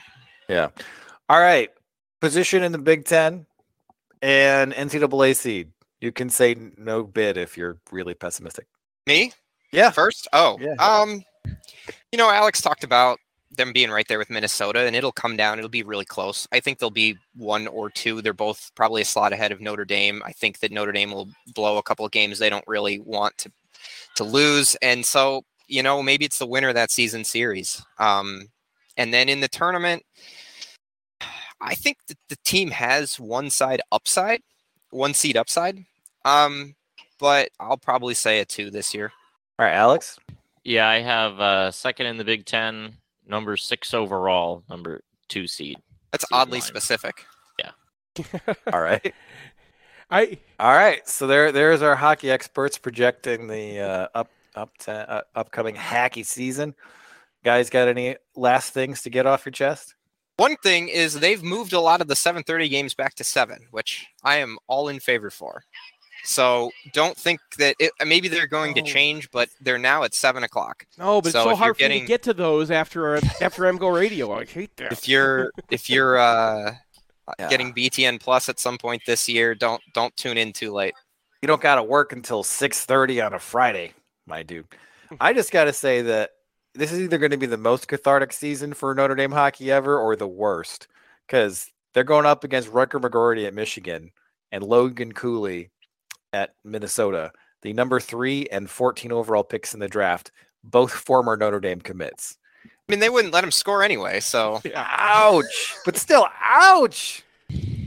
Yeah. 0.49 0.71
All 1.29 1.39
right. 1.41 1.71
Position 2.21 2.65
in 2.65 2.73
the 2.73 2.79
Big 2.79 3.05
Ten 3.05 3.47
and 4.23 4.73
NCAA 4.73 5.37
seed. 5.37 5.71
You 6.01 6.13
can 6.13 6.31
say 6.31 6.55
no 6.77 7.03
bid 7.03 7.37
if 7.37 7.57
you're 7.57 7.79
really 7.91 8.15
pessimistic. 8.15 8.67
me 9.07 9.33
Yeah. 9.73 9.91
First? 9.91 10.29
Oh, 10.33 10.59
Yeah. 10.61 10.75
um, 10.75 11.23
you 12.13 12.19
know, 12.19 12.31
Alex 12.31 12.61
talked 12.61 12.85
about 12.85 13.19
them 13.51 13.73
being 13.73 13.91
right 13.91 14.07
there 14.07 14.19
with 14.19 14.31
Minnesota, 14.31 14.81
and 14.81 14.95
it'll 14.95 15.13
come 15.13 15.37
down. 15.37 15.59
It'll 15.59 15.71
be 15.71 15.83
really 15.83 16.05
close. 16.05 16.47
I 16.53 16.61
think 16.61 16.79
they'll 16.79 16.91
be 16.91 17.17
one 17.35 17.67
or 17.67 17.89
two. 17.91 18.21
They're 18.21 18.33
both 18.35 18.71
probably 18.75 19.03
a 19.03 19.07
slot 19.07 19.33
ahead 19.33 19.51
of 19.53 19.61
Notre 19.61 19.85
Dame. 19.87 20.23
I 20.25 20.33
think 20.33 20.59
that 20.61 20.71
Notre 20.73 20.93
Dame 20.93 21.11
will 21.11 21.29
blow 21.55 21.79
a 21.79 21.83
couple 21.83 22.05
of 22.05 22.13
games 22.13 22.39
they 22.39 22.51
don't 22.51 22.65
really 22.67 23.01
want 23.01 23.37
to 23.39 23.53
to 24.17 24.25
lose, 24.25 24.75
and 24.83 25.05
so 25.07 25.43
you 25.69 25.83
know 25.83 26.03
maybe 26.03 26.25
it's 26.25 26.39
the 26.39 26.47
winner 26.47 26.69
of 26.69 26.75
that 26.75 26.91
season 26.91 27.25
series. 27.25 27.83
Um, 27.99 28.49
and 28.97 29.13
then 29.15 29.29
in 29.29 29.41
the 29.41 29.49
tournament, 29.49 30.03
I 31.61 31.75
think 31.75 31.99
that 32.09 32.19
the 32.29 32.37
team 32.45 32.71
has 32.71 33.19
one 33.19 33.51
side 33.51 33.81
upside, 33.91 34.43
one 34.91 35.15
seed 35.15 35.37
upside. 35.37 35.85
Um, 36.25 36.75
but 37.19 37.51
I'll 37.59 37.77
probably 37.77 38.15
say 38.15 38.41
a 38.41 38.45
two 38.45 38.71
this 38.71 38.95
year. 38.95 39.13
All 39.59 39.67
right, 39.67 39.75
Alex. 39.75 40.19
Yeah, 40.65 40.89
I 40.89 41.01
have 41.01 41.41
uh, 41.41 41.71
second 41.71 42.07
in 42.07 42.17
the 42.17 42.25
Big 42.25 42.45
Ten, 42.45 42.95
number 43.27 43.57
six 43.57 43.95
overall, 43.95 44.63
number 44.69 45.03
two 45.29 45.47
seed. 45.47 45.79
That's 46.13 46.25
Seed 46.29 46.37
oddly 46.37 46.59
line. 46.59 46.67
specific. 46.67 47.25
Yeah. 47.59 47.71
All 48.73 48.81
right. 48.81 49.15
I 50.11 50.39
All 50.59 50.73
right. 50.73 51.07
So 51.09 51.27
there, 51.27 51.53
there's 51.53 51.83
our 51.83 51.97
hockey 51.97 52.31
experts 52.31 52.79
projecting 52.79 53.47
the 53.47 53.81
uh, 53.81 54.09
up, 54.15 54.31
up 54.55 54.77
to, 54.79 54.93
uh, 54.93 55.23
upcoming 55.35 55.75
hacky 55.75 56.25
season. 56.25 56.75
Guys, 57.45 57.71
got 57.71 57.89
any 57.89 58.17
last 58.35 58.73
things 58.73 59.03
to 59.03 59.11
get 59.11 59.27
off 59.27 59.45
your 59.45 59.53
chest? 59.53 59.95
One 60.39 60.57
thing 60.63 60.89
is 60.89 61.15
they've 61.15 61.43
moved 61.43 61.73
a 61.73 61.81
lot 61.81 62.01
of 62.01 62.07
the 62.09 62.15
7:30 62.15 62.71
games 62.71 62.95
back 62.95 63.15
to 63.17 63.25
seven, 63.25 63.67
which 63.73 64.07
I 64.23 64.37
am 64.37 64.57
all 64.69 64.89
in 64.89 65.01
favor 65.01 65.31
for. 65.31 65.63
So 66.25 66.71
don't 66.93 67.17
think 67.17 67.41
that 67.59 67.75
it, 67.79 67.91
maybe 68.07 68.29
they're 68.29 68.47
going 68.47 68.75
to 68.75 68.83
change, 68.83 69.31
but 69.33 69.49
they're 69.61 69.79
now 69.79 70.05
at 70.05 70.15
seven 70.15 70.45
o'clock. 70.45 70.87
no, 70.97 71.21
but 71.21 71.33
So 71.33 71.39
it's 71.39 71.45
so 71.45 71.51
if 71.51 71.59
you're 71.59 71.65
hard 71.65 71.77
for 71.79 71.89
me 71.89 72.01
to 72.01 72.07
get 72.07 72.23
to 72.25 72.35
those 72.35 72.71
after 72.71 73.17
after 73.41 73.63
MGO 73.65 73.95
Radio. 73.95 74.33
I 74.33 74.45
hate 74.45 74.77
that. 74.77 74.93
If 74.93 75.09
you're 75.09 75.53
if 75.71 75.91
you're 75.91 76.19
uh, 76.19 76.75
Yeah. 77.39 77.49
getting 77.51 77.75
BTN 77.75 78.21
Plus 78.21 78.49
at 78.49 78.59
some 78.59 78.79
point 78.79 79.03
this 79.07 79.29
year, 79.29 79.55
don't 79.55 79.83
don't 79.93 80.17
tune 80.17 80.39
in 80.39 80.53
too 80.53 80.73
late. 80.73 80.95
You 81.43 81.47
don't 81.47 81.61
got 81.61 81.75
to 81.77 81.83
work 81.83 82.13
until 82.13 82.43
6:30 82.43 83.27
on 83.27 83.35
a 83.35 83.39
Friday, 83.39 83.93
my 84.27 84.43
dude. 84.43 84.67
I 85.21 85.33
just 85.33 85.51
got 85.53 85.65
to 85.65 85.73
say 85.73 86.03
that 86.03 86.31
this 86.79 86.93
is 86.93 87.01
either 87.01 87.19
going 87.19 87.33
to 87.33 87.37
be 87.37 87.47
the 87.47 87.57
most 87.57 87.89
cathartic 87.89 88.33
season 88.33 88.73
for 88.73 88.95
Notre 88.95 89.17
Dame 89.17 89.33
hockey 89.33 89.71
ever 89.73 89.99
or 89.99 90.15
the 90.15 90.29
worst 90.29 90.87
because 91.27 91.73
they're 91.93 92.05
going 92.05 92.25
up 92.25 92.45
against 92.45 92.71
Rutger 92.71 93.01
McGroarty 93.01 93.47
at 93.47 93.55
Michigan 93.55 94.13
and 94.53 94.63
Logan 94.63 95.13
Cooley 95.13 95.71
at 96.33 96.55
Minnesota, 96.65 97.33
the 97.63 97.73
number 97.73 97.99
three 97.99 98.47
and 98.53 98.71
14 98.71 99.11
overall 99.11 99.43
picks 99.43 99.75
in 99.75 99.81
the 99.81 99.89
draft, 99.89 100.31
both 100.63 100.93
former 100.93 101.37
Notre 101.37 101.59
Dame 101.59 101.81
commits. 101.81 102.39
I 102.65 102.69
mean, 102.89 103.01
they 103.01 103.11
wouldn't 103.11 103.35
let 103.35 103.45
him 103.45 103.51
score 103.51 103.83
anyway. 103.83 104.21
So 104.21 104.63
Ouch! 104.75 105.75
But 105.85 105.97
still, 105.97 106.29
ouch! 106.41 107.25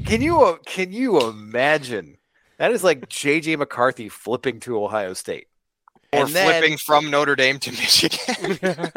Can 0.06 0.22
you 0.22 0.42
uh, 0.42 0.58
can 0.66 0.92
you 0.92 1.22
imagine? 1.22 2.18
That 2.58 2.72
is 2.72 2.84
like 2.84 3.08
JJ 3.08 3.58
McCarthy 3.58 4.10
flipping 4.10 4.60
to 4.62 4.84
Ohio 4.84 5.14
State. 5.14 5.48
Or 6.14 6.26
And 6.26 6.30
then- 6.30 6.48
flipping 6.62 6.78
from 6.78 7.10
Notre 7.10 7.36
Dame 7.36 7.60
to 7.60 7.72
Michigan, 7.74 8.60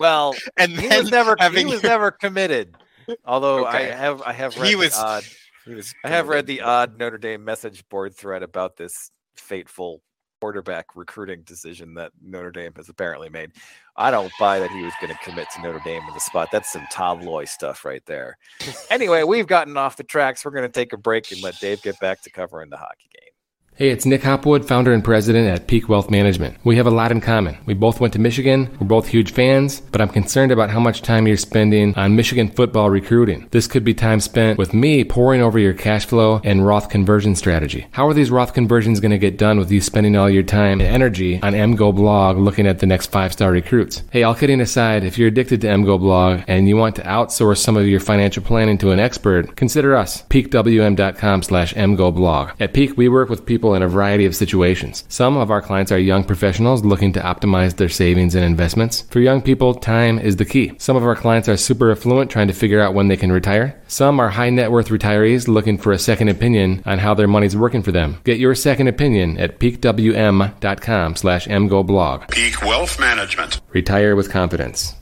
Well, 0.00 0.34
and 0.56 0.72
he 0.72 0.88
was 0.88 1.10
never 1.10 1.36
having 1.38 1.66
he 1.66 1.72
was 1.72 1.82
never 1.82 2.10
committed. 2.10 2.76
Although 3.24 3.66
Okay. 3.68 3.90
I 3.92 3.94
have 3.96 4.22
I 4.22 4.32
have 4.32 4.56
read 4.56 4.66
he 4.66 4.72
the 4.72 4.78
was 4.78 4.96
odd 4.96 5.24
he 5.64 5.74
was 5.74 5.94
I 6.04 6.08
have 6.08 6.28
read 6.28 6.46
the 6.46 6.60
odd 6.60 6.98
Notre 6.98 7.18
Dame 7.18 7.44
message 7.44 7.86
board 7.88 8.14
thread 8.14 8.42
about 8.42 8.76
this 8.76 9.10
fateful 9.36 10.00
quarterback 10.40 10.86
recruiting 10.96 11.42
decision 11.42 11.94
that 11.94 12.10
Notre 12.20 12.50
Dame 12.50 12.72
has 12.74 12.88
apparently 12.88 13.28
made. 13.28 13.52
I 13.96 14.10
don't 14.10 14.32
buy 14.40 14.58
that 14.58 14.70
he 14.72 14.82
was 14.82 14.92
going 15.00 15.12
to 15.12 15.18
commit 15.22 15.46
to 15.54 15.62
Notre 15.62 15.80
Dame 15.84 16.02
in 16.08 16.14
the 16.14 16.20
spot. 16.20 16.48
That's 16.50 16.72
some 16.72 16.84
Tom 16.90 17.20
Loy 17.20 17.44
stuff 17.44 17.84
right 17.84 18.04
there. 18.06 18.38
anyway, 18.90 19.22
we've 19.22 19.46
gotten 19.46 19.76
off 19.76 19.96
the 19.96 20.02
tracks. 20.02 20.44
We're 20.44 20.50
going 20.50 20.64
to 20.64 20.68
take 20.68 20.92
a 20.92 20.96
break 20.96 21.30
and 21.30 21.40
let 21.42 21.60
Dave 21.60 21.80
get 21.82 21.98
back 22.00 22.22
to 22.22 22.30
covering 22.30 22.70
the 22.70 22.76
hockey 22.76 23.08
game. 23.12 23.31
Hey, 23.74 23.88
it's 23.88 24.04
Nick 24.04 24.22
Hopwood, 24.22 24.68
founder 24.68 24.92
and 24.92 25.02
president 25.02 25.48
at 25.48 25.66
Peak 25.66 25.88
Wealth 25.88 26.10
Management. 26.10 26.58
We 26.62 26.76
have 26.76 26.86
a 26.86 26.90
lot 26.90 27.10
in 27.10 27.22
common. 27.22 27.56
We 27.64 27.72
both 27.72 28.00
went 28.00 28.12
to 28.12 28.18
Michigan. 28.18 28.68
We're 28.78 28.86
both 28.86 29.08
huge 29.08 29.32
fans, 29.32 29.80
but 29.80 30.02
I'm 30.02 30.10
concerned 30.10 30.52
about 30.52 30.68
how 30.68 30.78
much 30.78 31.00
time 31.00 31.26
you're 31.26 31.38
spending 31.38 31.94
on 31.94 32.14
Michigan 32.14 32.48
football 32.50 32.90
recruiting. 32.90 33.48
This 33.50 33.66
could 33.66 33.82
be 33.82 33.94
time 33.94 34.20
spent 34.20 34.58
with 34.58 34.74
me 34.74 35.04
poring 35.04 35.40
over 35.40 35.58
your 35.58 35.72
cash 35.72 36.04
flow 36.04 36.42
and 36.44 36.66
Roth 36.66 36.90
conversion 36.90 37.34
strategy. 37.34 37.86
How 37.92 38.06
are 38.06 38.12
these 38.12 38.30
Roth 38.30 38.52
conversions 38.52 39.00
going 39.00 39.10
to 39.10 39.18
get 39.18 39.38
done 39.38 39.58
with 39.58 39.70
you 39.70 39.80
spending 39.80 40.16
all 40.16 40.28
your 40.28 40.42
time 40.42 40.82
and 40.82 40.94
energy 40.94 41.42
on 41.42 41.54
MGO 41.54 41.96
blog 41.96 42.36
looking 42.36 42.66
at 42.66 42.80
the 42.80 42.86
next 42.86 43.06
five 43.06 43.32
star 43.32 43.52
recruits? 43.52 44.02
Hey, 44.10 44.22
all 44.22 44.34
kidding 44.34 44.60
aside, 44.60 45.02
if 45.02 45.16
you're 45.16 45.28
addicted 45.28 45.62
to 45.62 45.68
MGO 45.68 45.98
blog 45.98 46.42
and 46.46 46.68
you 46.68 46.76
want 46.76 46.96
to 46.96 47.02
outsource 47.04 47.56
some 47.56 47.78
of 47.78 47.88
your 47.88 48.00
financial 48.00 48.42
planning 48.42 48.76
to 48.78 48.90
an 48.90 49.00
expert, 49.00 49.56
consider 49.56 49.96
us. 49.96 50.24
peakwm.com 50.24 51.42
slash 51.42 51.72
MGO 51.72 52.14
blog. 52.14 52.50
At 52.60 52.74
Peak, 52.74 52.98
we 52.98 53.08
work 53.08 53.30
with 53.30 53.46
people 53.46 53.61
in 53.74 53.82
a 53.82 53.88
variety 53.88 54.26
of 54.26 54.36
situations. 54.36 55.04
Some 55.08 55.36
of 55.36 55.50
our 55.50 55.62
clients 55.62 55.92
are 55.92 55.98
young 55.98 56.24
professionals 56.24 56.84
looking 56.84 57.12
to 57.12 57.20
optimize 57.20 57.76
their 57.76 57.88
savings 57.88 58.34
and 58.34 58.44
investments. 58.44 59.02
For 59.10 59.20
young 59.20 59.40
people, 59.40 59.74
time 59.74 60.18
is 60.18 60.36
the 60.36 60.44
key. 60.44 60.72
Some 60.78 60.96
of 60.96 61.04
our 61.04 61.16
clients 61.16 61.48
are 61.48 61.56
super 61.56 61.90
affluent 61.92 62.30
trying 62.30 62.48
to 62.48 62.54
figure 62.54 62.80
out 62.80 62.94
when 62.94 63.08
they 63.08 63.16
can 63.16 63.32
retire. 63.32 63.80
Some 63.86 64.20
are 64.20 64.30
high 64.30 64.50
net 64.50 64.72
worth 64.72 64.88
retirees 64.88 65.48
looking 65.48 65.78
for 65.78 65.92
a 65.92 65.98
second 65.98 66.28
opinion 66.28 66.82
on 66.84 66.98
how 66.98 67.14
their 67.14 67.28
money's 67.28 67.56
working 67.56 67.82
for 67.82 67.92
them. 67.92 68.18
Get 68.24 68.38
your 68.38 68.54
second 68.54 68.88
opinion 68.88 69.38
at 69.38 69.58
peakwm.com 69.58 71.16
slash 71.16 71.46
mgoblog. 71.46 72.30
Peak 72.30 72.62
Wealth 72.62 72.98
Management. 72.98 73.60
Retire 73.72 74.16
with 74.16 74.30
confidence. 74.30 74.94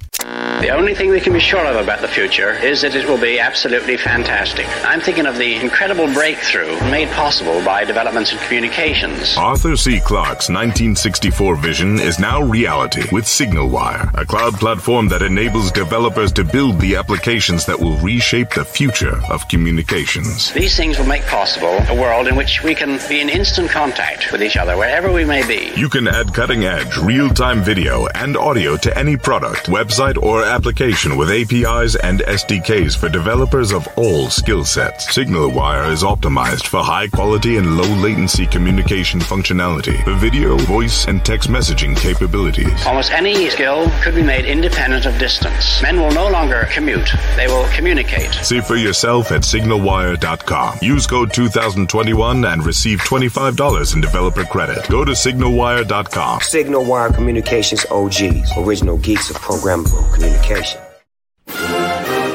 The 0.61 0.69
only 0.77 0.95
thing 0.95 1.09
we 1.09 1.21
can 1.21 1.33
be 1.33 1.41
sure 1.41 1.65
of 1.65 1.83
about 1.83 2.03
the 2.03 2.09
future 2.09 2.53
is 2.53 2.83
that 2.83 2.95
it 2.95 3.09
will 3.09 3.19
be 3.19 3.41
absolutely 3.41 3.97
fantastic. 3.97 4.67
I'm 4.85 5.01
thinking 5.01 5.25
of 5.25 5.39
the 5.39 5.57
incredible 5.57 6.07
breakthrough 6.13 6.79
made 6.91 7.09
possible 7.13 7.65
by 7.65 7.85
developments 7.85 8.33
in 8.33 8.39
communications. 8.41 9.39
Arthur 9.39 9.75
C. 9.75 10.01
Clarke's 10.01 10.51
1964 10.51 11.57
vision 11.57 11.99
is 11.99 12.19
now 12.19 12.43
reality 12.43 13.05
with 13.11 13.25
SignalWire, 13.25 14.13
a 14.21 14.27
cloud 14.27 14.53
platform 14.55 15.09
that 15.09 15.23
enables 15.23 15.73
developers 15.73 16.31
to 16.35 16.45
build 16.45 16.79
the 16.79 16.95
applications 16.95 17.65
that 17.65 17.81
will 17.81 17.97
reshape 17.97 18.51
the 18.51 18.65
future 18.65 19.19
of 19.31 19.49
communications. 19.49 20.53
These 20.53 20.77
things 20.77 20.99
will 20.99 21.07
make 21.07 21.25
possible 21.25 21.79
a 21.89 21.99
world 21.99 22.29
in 22.29 22.37
which 22.37 22.63
we 22.63 22.75
can 22.75 23.01
be 23.09 23.21
in 23.21 23.31
instant 23.31 23.71
contact 23.71 24.31
with 24.31 24.43
each 24.43 24.59
other 24.59 24.77
wherever 24.77 25.11
we 25.11 25.25
may 25.25 25.47
be. 25.47 25.73
You 25.75 25.89
can 25.89 26.07
add 26.07 26.35
cutting 26.35 26.65
edge, 26.65 26.99
real 26.99 27.31
time 27.31 27.63
video 27.63 28.07
and 28.15 28.37
audio 28.37 28.77
to 28.77 28.97
any 28.99 29.17
product, 29.17 29.67
website, 29.67 30.23
or 30.23 30.30
application 30.39 31.17
with 31.17 31.31
APIs 31.31 31.97
and 31.97 32.21
SDKs 32.21 32.97
for 32.97 33.09
developers 33.09 33.73
of 33.73 33.89
all 33.97 34.31
skill 34.31 34.65
sets. 34.65 35.07
SignalWire 35.17 35.91
is 35.91 36.03
optimized 36.03 36.67
for 36.67 36.83
high 36.83 37.09
quality 37.09 37.57
and 37.57 37.77
low 37.77 37.89
latency 37.97 38.47
communication 38.47 39.21
functionality 39.21 40.03
for 40.05 40.15
video, 40.15 40.57
voice, 40.59 41.07
and 41.07 41.25
text 41.25 41.49
messaging 41.49 41.97
capabilities. 41.97 42.87
Almost 42.87 43.11
any 43.13 43.51
skill 43.51 43.91
could 44.03 44.15
be 44.15 44.23
made 44.23 44.45
independent 44.45 45.07
of 45.07 45.19
distance. 45.19 45.83
Men 45.83 45.99
will 45.99 46.13
no 46.13 46.29
longer 46.31 46.67
commute, 46.71 47.11
they 47.37 47.47
will 47.49 47.69
communicate. 47.75 48.33
See 48.45 48.61
for 48.61 48.77
yourself 48.77 49.33
at 49.33 49.43
signalwire.com. 49.43 50.79
Use 50.83 51.07
code 51.07 51.33
2021 51.33 52.45
and 52.45 52.65
receive 52.65 53.01
$25 53.01 53.95
in 53.95 54.01
developer 54.01 54.45
credit. 54.45 54.89
Go 54.89 55.05
to 55.05 55.13
signalwire.com. 55.13 56.41
Signal 56.41 56.85
Wire 56.85 57.13
Communications 57.13 57.85
OGs, 57.91 58.57
original 58.57 58.97
geeks 58.99 59.31
of 59.31 59.37
programmable 59.37 60.11
communication. 60.21 60.81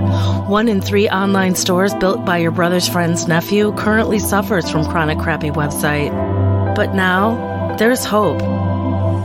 One 0.48 0.68
in 0.68 0.82
three 0.82 1.08
online 1.08 1.56
stores 1.56 1.94
built 1.96 2.26
by 2.26 2.40
your 2.40 2.52
brother's 2.52 2.90
friend's 2.90 3.26
nephew 3.26 3.72
currently 3.78 4.20
suffers 4.20 4.70
from 4.70 4.84
chronic 4.86 5.18
crappy 5.18 5.50
website. 5.50 6.12
But 6.76 6.94
now, 6.94 7.76
there's 7.78 8.04
hope. 8.04 8.42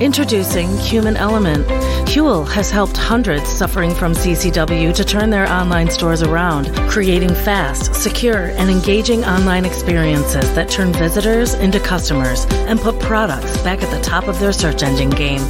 Introducing 0.01 0.79
Human 0.79 1.17
Element. 1.17 1.67
Huel 2.07 2.49
has 2.49 2.71
helped 2.71 2.97
hundreds 2.97 3.49
suffering 3.49 3.93
from 3.93 4.13
CCW 4.13 4.95
to 4.95 5.05
turn 5.05 5.31
their 5.31 5.51
online 5.51 5.91
stores 5.91 6.23
around, 6.23 6.73
creating 6.89 7.35
fast, 7.35 7.93
secure, 7.93 8.51
and 8.57 8.71
engaging 8.71 9.25
online 9.25 9.65
experiences 9.65 10.55
that 10.55 10.71
turn 10.71 10.93
visitors 10.93 11.55
into 11.55 11.81
customers 11.81 12.47
and 12.69 12.79
put 12.79 13.01
products 13.01 13.61
back 13.63 13.83
at 13.83 13.91
the 13.91 14.01
top 14.01 14.29
of 14.29 14.39
their 14.39 14.53
search 14.53 14.85
engine 14.85 15.11
game. 15.11 15.43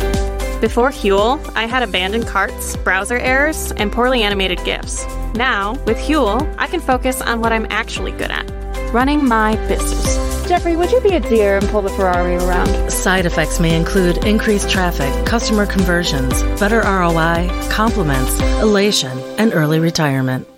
Before 0.61 0.91
Huel, 0.91 1.39
I 1.55 1.67
had 1.67 1.85
abandoned 1.85 2.27
carts, 2.27 2.77
browser 2.79 3.17
errors, 3.17 3.71
and 3.73 3.93
poorly 3.93 4.23
animated 4.23 4.59
GIFs. 4.65 5.07
Now, 5.35 5.75
with 5.87 5.97
Huel, 5.99 6.53
I 6.59 6.67
can 6.67 6.81
focus 6.81 7.21
on 7.23 7.41
what 7.41 7.53
I'm 7.53 7.67
actually 7.71 8.11
good 8.11 8.33
at 8.33 8.51
running 8.93 9.25
my 9.25 9.55
business. 9.69 10.17
Jeffrey, 10.49 10.75
would 10.75 10.91
you 10.91 11.01
be 11.01 11.15
a 11.15 11.21
deer 11.21 11.59
and 11.59 11.69
pull 11.69 11.83
the 11.83 11.91
Ferrari 11.91 12.37
around? 12.37 12.91
Side 12.91 13.27
effects 13.27 13.61
may 13.61 13.77
include 13.77 14.25
increased 14.25 14.69
traffic, 14.69 15.27
customer 15.27 15.65
conversions, 15.65 16.43
better 16.59 16.81
ROI, 16.81 17.49
compliments, 17.71 18.41
elation, 18.61 19.17
and 19.39 19.55
early 19.55 19.79
retirement. 19.79 20.49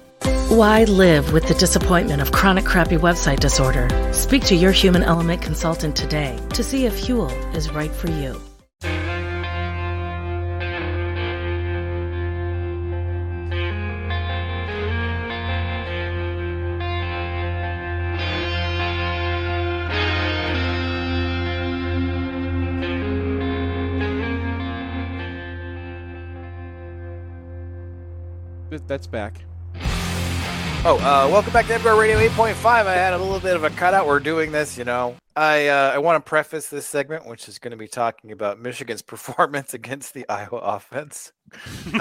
Why 0.49 0.85
live 0.85 1.33
with 1.33 1.47
the 1.47 1.55
disappointment 1.55 2.23
of 2.23 2.33
chronic 2.33 2.65
crappy 2.65 2.97
website 2.97 3.41
disorder? 3.41 3.89
Speak 4.15 4.45
to 4.45 4.57
your 4.57 4.73
human 4.73 5.03
element 5.03 5.43
consultant 5.43 5.95
today 5.95 6.39
to 6.55 6.65
see 6.65 6.87
if 6.87 6.99
Huel 7.01 7.31
is 7.55 7.71
right 7.71 7.93
for 7.93 8.11
you. 8.11 8.41
That's 28.71 29.09
back. 29.09 29.43
Oh, 30.83 30.97
uh, 30.99 31.29
welcome 31.31 31.53
back 31.53 31.67
to 31.67 31.75
MGO 31.75 31.99
Radio 31.99 32.17
8.5. 32.19 32.65
I 32.65 32.95
had 32.95 33.13
a 33.13 33.19
little 33.19 33.41
bit 33.41 33.57
of 33.57 33.65
a 33.65 33.71
cutout. 33.71 34.07
We're 34.07 34.21
doing 34.21 34.53
this, 34.53 34.79
you 34.79 34.85
know. 34.85 35.17
I 35.37 35.67
uh, 35.67 35.93
I 35.93 35.99
want 35.99 36.25
to 36.25 36.29
preface 36.29 36.69
this 36.69 36.87
segment, 36.87 37.27
which 37.27 37.49
is 37.49 37.59
going 37.59 37.73
to 37.73 37.77
be 37.77 37.89
talking 37.89 38.33
about 38.33 38.61
Michigan's 38.61 39.03
performance 39.07 39.75
against 39.75 40.15
the 40.15 40.27
Iowa 40.29 40.57
offense. 40.57 41.33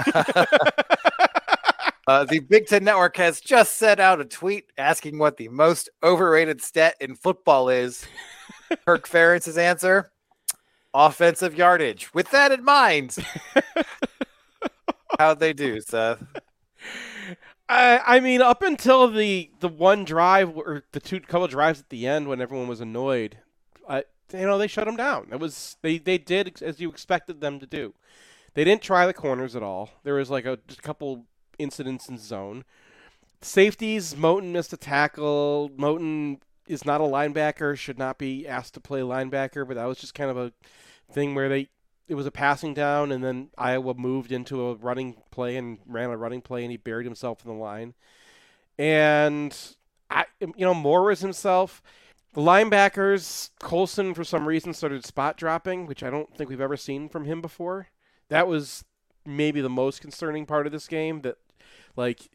uh, 2.06 2.24
the 2.24 2.38
Big 2.48 2.68
Ten 2.68 2.84
Network 2.84 3.16
has 3.16 3.40
just 3.40 3.76
sent 3.76 3.98
out 3.98 4.20
a 4.20 4.24
tweet 4.24 4.66
asking 4.78 5.18
what 5.18 5.36
the 5.36 5.48
most 5.48 5.90
overrated 6.02 6.62
stat 6.62 6.94
in 7.00 7.16
football 7.16 7.68
is. 7.68 8.06
Kirk 8.86 9.08
Ferentz's 9.08 9.58
answer: 9.58 10.10
offensive 10.94 11.54
yardage. 11.54 12.14
With 12.14 12.30
that 12.30 12.52
in 12.52 12.64
mind, 12.64 13.16
how'd 15.18 15.40
they 15.40 15.52
do, 15.52 15.80
Seth? 15.80 16.22
I, 17.70 18.16
I 18.16 18.20
mean, 18.20 18.42
up 18.42 18.62
until 18.62 19.08
the 19.08 19.48
the 19.60 19.68
one 19.68 20.04
drive 20.04 20.56
or 20.56 20.82
the 20.90 20.98
two 20.98 21.20
couple 21.20 21.46
drives 21.46 21.78
at 21.78 21.88
the 21.88 22.04
end 22.04 22.26
when 22.26 22.40
everyone 22.40 22.66
was 22.66 22.80
annoyed, 22.80 23.38
I 23.88 24.04
you 24.32 24.44
know 24.44 24.58
they 24.58 24.66
shut 24.66 24.86
them 24.86 24.96
down. 24.96 25.28
It 25.30 25.38
was 25.38 25.76
they 25.80 25.98
they 25.98 26.18
did 26.18 26.60
as 26.62 26.80
you 26.80 26.90
expected 26.90 27.40
them 27.40 27.60
to 27.60 27.66
do. 27.66 27.94
They 28.54 28.64
didn't 28.64 28.82
try 28.82 29.06
the 29.06 29.14
corners 29.14 29.54
at 29.54 29.62
all. 29.62 29.90
There 30.02 30.14
was 30.14 30.30
like 30.30 30.46
a 30.46 30.58
just 30.66 30.80
a 30.80 30.82
couple 30.82 31.26
incidents 31.60 32.08
in 32.08 32.18
zone. 32.18 32.64
Safeties, 33.40 34.14
Moten 34.14 34.50
missed 34.50 34.72
a 34.72 34.76
tackle. 34.76 35.70
Moten 35.78 36.40
is 36.66 36.84
not 36.84 37.00
a 37.00 37.04
linebacker, 37.04 37.76
should 37.76 37.98
not 37.98 38.18
be 38.18 38.48
asked 38.48 38.74
to 38.74 38.80
play 38.80 39.00
linebacker, 39.00 39.66
but 39.66 39.76
that 39.76 39.86
was 39.86 39.98
just 39.98 40.14
kind 40.14 40.30
of 40.30 40.36
a 40.36 40.52
thing 41.12 41.36
where 41.36 41.48
they 41.48 41.68
it 42.10 42.16
was 42.16 42.26
a 42.26 42.32
passing 42.32 42.74
down, 42.74 43.12
and 43.12 43.22
then 43.22 43.50
Iowa 43.56 43.94
moved 43.94 44.32
into 44.32 44.66
a 44.66 44.74
running 44.74 45.14
play 45.30 45.56
and 45.56 45.78
ran 45.86 46.10
a 46.10 46.16
running 46.16 46.42
play, 46.42 46.64
and 46.64 46.72
he 46.72 46.76
buried 46.76 47.06
himself 47.06 47.44
in 47.44 47.52
the 47.52 47.56
line. 47.56 47.94
And 48.76 49.56
I, 50.10 50.24
you 50.40 50.52
know, 50.58 50.74
Moore 50.74 51.04
was 51.04 51.20
himself, 51.20 51.80
the 52.32 52.40
linebackers, 52.40 53.50
Colson 53.60 54.12
for 54.12 54.24
some 54.24 54.48
reason 54.48 54.74
started 54.74 55.06
spot 55.06 55.36
dropping, 55.36 55.86
which 55.86 56.02
I 56.02 56.10
don't 56.10 56.36
think 56.36 56.50
we've 56.50 56.60
ever 56.60 56.76
seen 56.76 57.08
from 57.08 57.26
him 57.26 57.40
before. 57.40 57.86
That 58.28 58.48
was 58.48 58.84
maybe 59.24 59.60
the 59.60 59.70
most 59.70 60.00
concerning 60.00 60.46
part 60.46 60.66
of 60.66 60.72
this 60.72 60.88
game. 60.88 61.20
That, 61.20 61.36
like, 61.94 62.28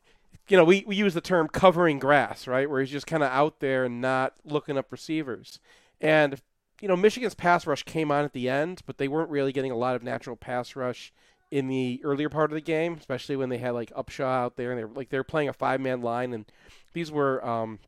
you 0.48 0.56
know, 0.56 0.64
we, 0.64 0.86
we 0.88 0.96
use 0.96 1.14
the 1.14 1.20
term 1.20 1.50
covering 1.50 2.00
grass, 2.00 2.48
right? 2.48 2.70
Where 2.70 2.80
he's 2.80 2.92
just 2.92 3.08
kind 3.08 3.24
of 3.24 3.30
out 3.30 3.60
there 3.60 3.84
and 3.84 4.00
not 4.00 4.36
looking 4.46 4.78
up 4.78 4.90
receivers. 4.90 5.60
And 6.00 6.42
you 6.82 6.88
know, 6.88 6.96
Michigan's 6.96 7.36
pass 7.36 7.66
rush 7.66 7.84
came 7.84 8.12
on 8.12 8.26
at 8.26 8.34
the 8.34 8.50
end, 8.50 8.82
but 8.86 8.98
they 8.98 9.08
weren't 9.08 9.30
really 9.30 9.52
getting 9.52 9.72
a 9.72 9.78
lot 9.78 9.96
of 9.96 10.04
natural 10.04 10.36
pass 10.36 10.76
rush 10.76 11.14
in 11.52 11.68
the 11.68 12.02
earlier 12.04 12.30
part 12.30 12.52
of 12.52 12.56
the 12.56 12.62
game, 12.62 12.96
especially 12.96 13.36
when 13.36 13.50
they 13.50 13.58
had 13.58 13.72
like 13.72 13.94
Upshaw 13.94 14.26
out 14.26 14.58
there 14.58 14.72
and 14.72 14.80
they're 14.80 14.88
like 14.88 15.10
they're 15.10 15.24
playing 15.24 15.50
a 15.50 15.54
five 15.54 15.80
man 15.80 16.02
line, 16.02 16.34
and 16.34 16.46
these 16.94 17.12
were 17.12 17.46
um, 17.46 17.80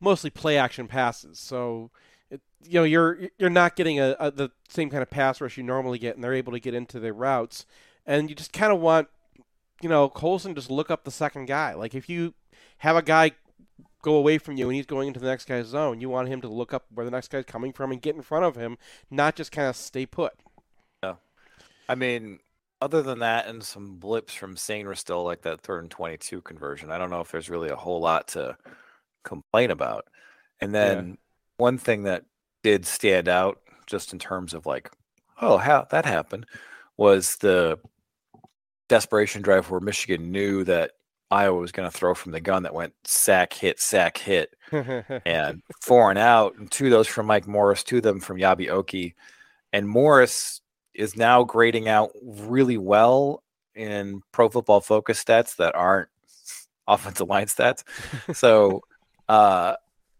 mostly 0.00 0.30
play 0.30 0.56
action 0.56 0.88
passes. 0.88 1.38
So, 1.38 1.90
you 2.30 2.40
know, 2.74 2.84
you're 2.84 3.28
you're 3.38 3.50
not 3.50 3.76
getting 3.76 4.00
a, 4.00 4.16
a, 4.18 4.30
the 4.30 4.50
same 4.68 4.90
kind 4.90 5.02
of 5.02 5.10
pass 5.10 5.40
rush 5.40 5.56
you 5.56 5.62
normally 5.62 5.98
get, 5.98 6.14
and 6.14 6.24
they're 6.24 6.34
able 6.34 6.52
to 6.52 6.60
get 6.60 6.74
into 6.74 7.00
their 7.00 7.12
routes, 7.12 7.66
and 8.06 8.30
you 8.30 8.36
just 8.36 8.52
kind 8.52 8.72
of 8.72 8.80
want, 8.80 9.08
you 9.82 9.88
know, 9.88 10.08
Colson 10.08 10.54
just 10.54 10.70
look 10.70 10.90
up 10.90 11.04
the 11.04 11.10
second 11.10 11.46
guy. 11.46 11.74
Like 11.74 11.94
if 11.94 12.08
you 12.08 12.34
have 12.78 12.96
a 12.96 13.02
guy 13.02 13.32
go 14.04 14.16
away 14.16 14.36
from 14.36 14.56
you 14.58 14.68
and 14.68 14.76
he's 14.76 14.84
going 14.86 15.08
into 15.08 15.18
the 15.18 15.26
next 15.26 15.48
guy's 15.48 15.66
zone. 15.66 16.00
You 16.00 16.10
want 16.10 16.28
him 16.28 16.42
to 16.42 16.48
look 16.48 16.74
up 16.74 16.84
where 16.92 17.06
the 17.06 17.10
next 17.10 17.30
guy's 17.30 17.46
coming 17.46 17.72
from 17.72 17.90
and 17.90 18.02
get 18.02 18.14
in 18.14 18.20
front 18.20 18.44
of 18.44 18.54
him, 18.54 18.76
not 19.10 19.34
just 19.34 19.50
kind 19.50 19.66
of 19.66 19.74
stay 19.74 20.04
put. 20.04 20.34
Yeah. 21.02 21.14
I 21.88 21.94
mean, 21.94 22.40
other 22.82 23.00
than 23.00 23.20
that 23.20 23.46
and 23.46 23.64
some 23.64 23.96
blips 23.96 24.34
from 24.34 24.56
Sainristil, 24.56 25.24
like 25.24 25.40
that 25.42 25.62
third 25.62 25.84
and 25.84 25.90
22 25.90 26.42
conversion, 26.42 26.90
I 26.90 26.98
don't 26.98 27.08
know 27.08 27.22
if 27.22 27.32
there's 27.32 27.48
really 27.48 27.70
a 27.70 27.76
whole 27.76 28.00
lot 28.00 28.28
to 28.28 28.58
complain 29.24 29.70
about. 29.70 30.04
And 30.60 30.74
then 30.74 31.08
yeah. 31.08 31.14
one 31.56 31.78
thing 31.78 32.02
that 32.02 32.24
did 32.62 32.84
stand 32.84 33.26
out 33.26 33.58
just 33.86 34.12
in 34.12 34.18
terms 34.18 34.52
of 34.52 34.66
like, 34.66 34.90
oh, 35.40 35.56
how 35.56 35.86
that 35.90 36.04
happened 36.04 36.44
was 36.98 37.36
the 37.36 37.78
desperation 38.90 39.40
drive 39.40 39.70
where 39.70 39.80
Michigan 39.80 40.30
knew 40.30 40.62
that 40.64 40.92
Iowa 41.34 41.58
was 41.58 41.72
going 41.72 41.90
to 41.90 41.96
throw 41.96 42.14
from 42.14 42.30
the 42.30 42.40
gun 42.40 42.62
that 42.62 42.74
went 42.74 42.94
sack 43.02 43.52
hit 43.52 43.80
sack 43.80 44.16
hit, 44.16 44.54
and 44.72 45.62
four 45.82 46.10
and 46.10 46.18
out, 46.18 46.56
and 46.56 46.70
two 46.70 46.86
of 46.86 46.90
those 46.92 47.08
from 47.08 47.26
Mike 47.26 47.48
Morris, 47.48 47.82
two 47.82 47.96
of 47.96 48.02
them 48.04 48.20
from 48.20 48.38
Eyabi 48.38 48.68
Okie, 48.68 49.14
and 49.72 49.88
Morris 49.88 50.60
is 50.94 51.16
now 51.16 51.42
grading 51.42 51.88
out 51.88 52.10
really 52.22 52.78
well 52.78 53.42
in 53.74 54.22
Pro 54.30 54.48
Football 54.48 54.80
Focus 54.80 55.22
stats 55.22 55.56
that 55.56 55.74
aren't 55.74 56.08
offensive 56.86 57.28
line 57.28 57.46
stats. 57.46 57.82
So, 58.32 58.82
uh, 59.28 59.74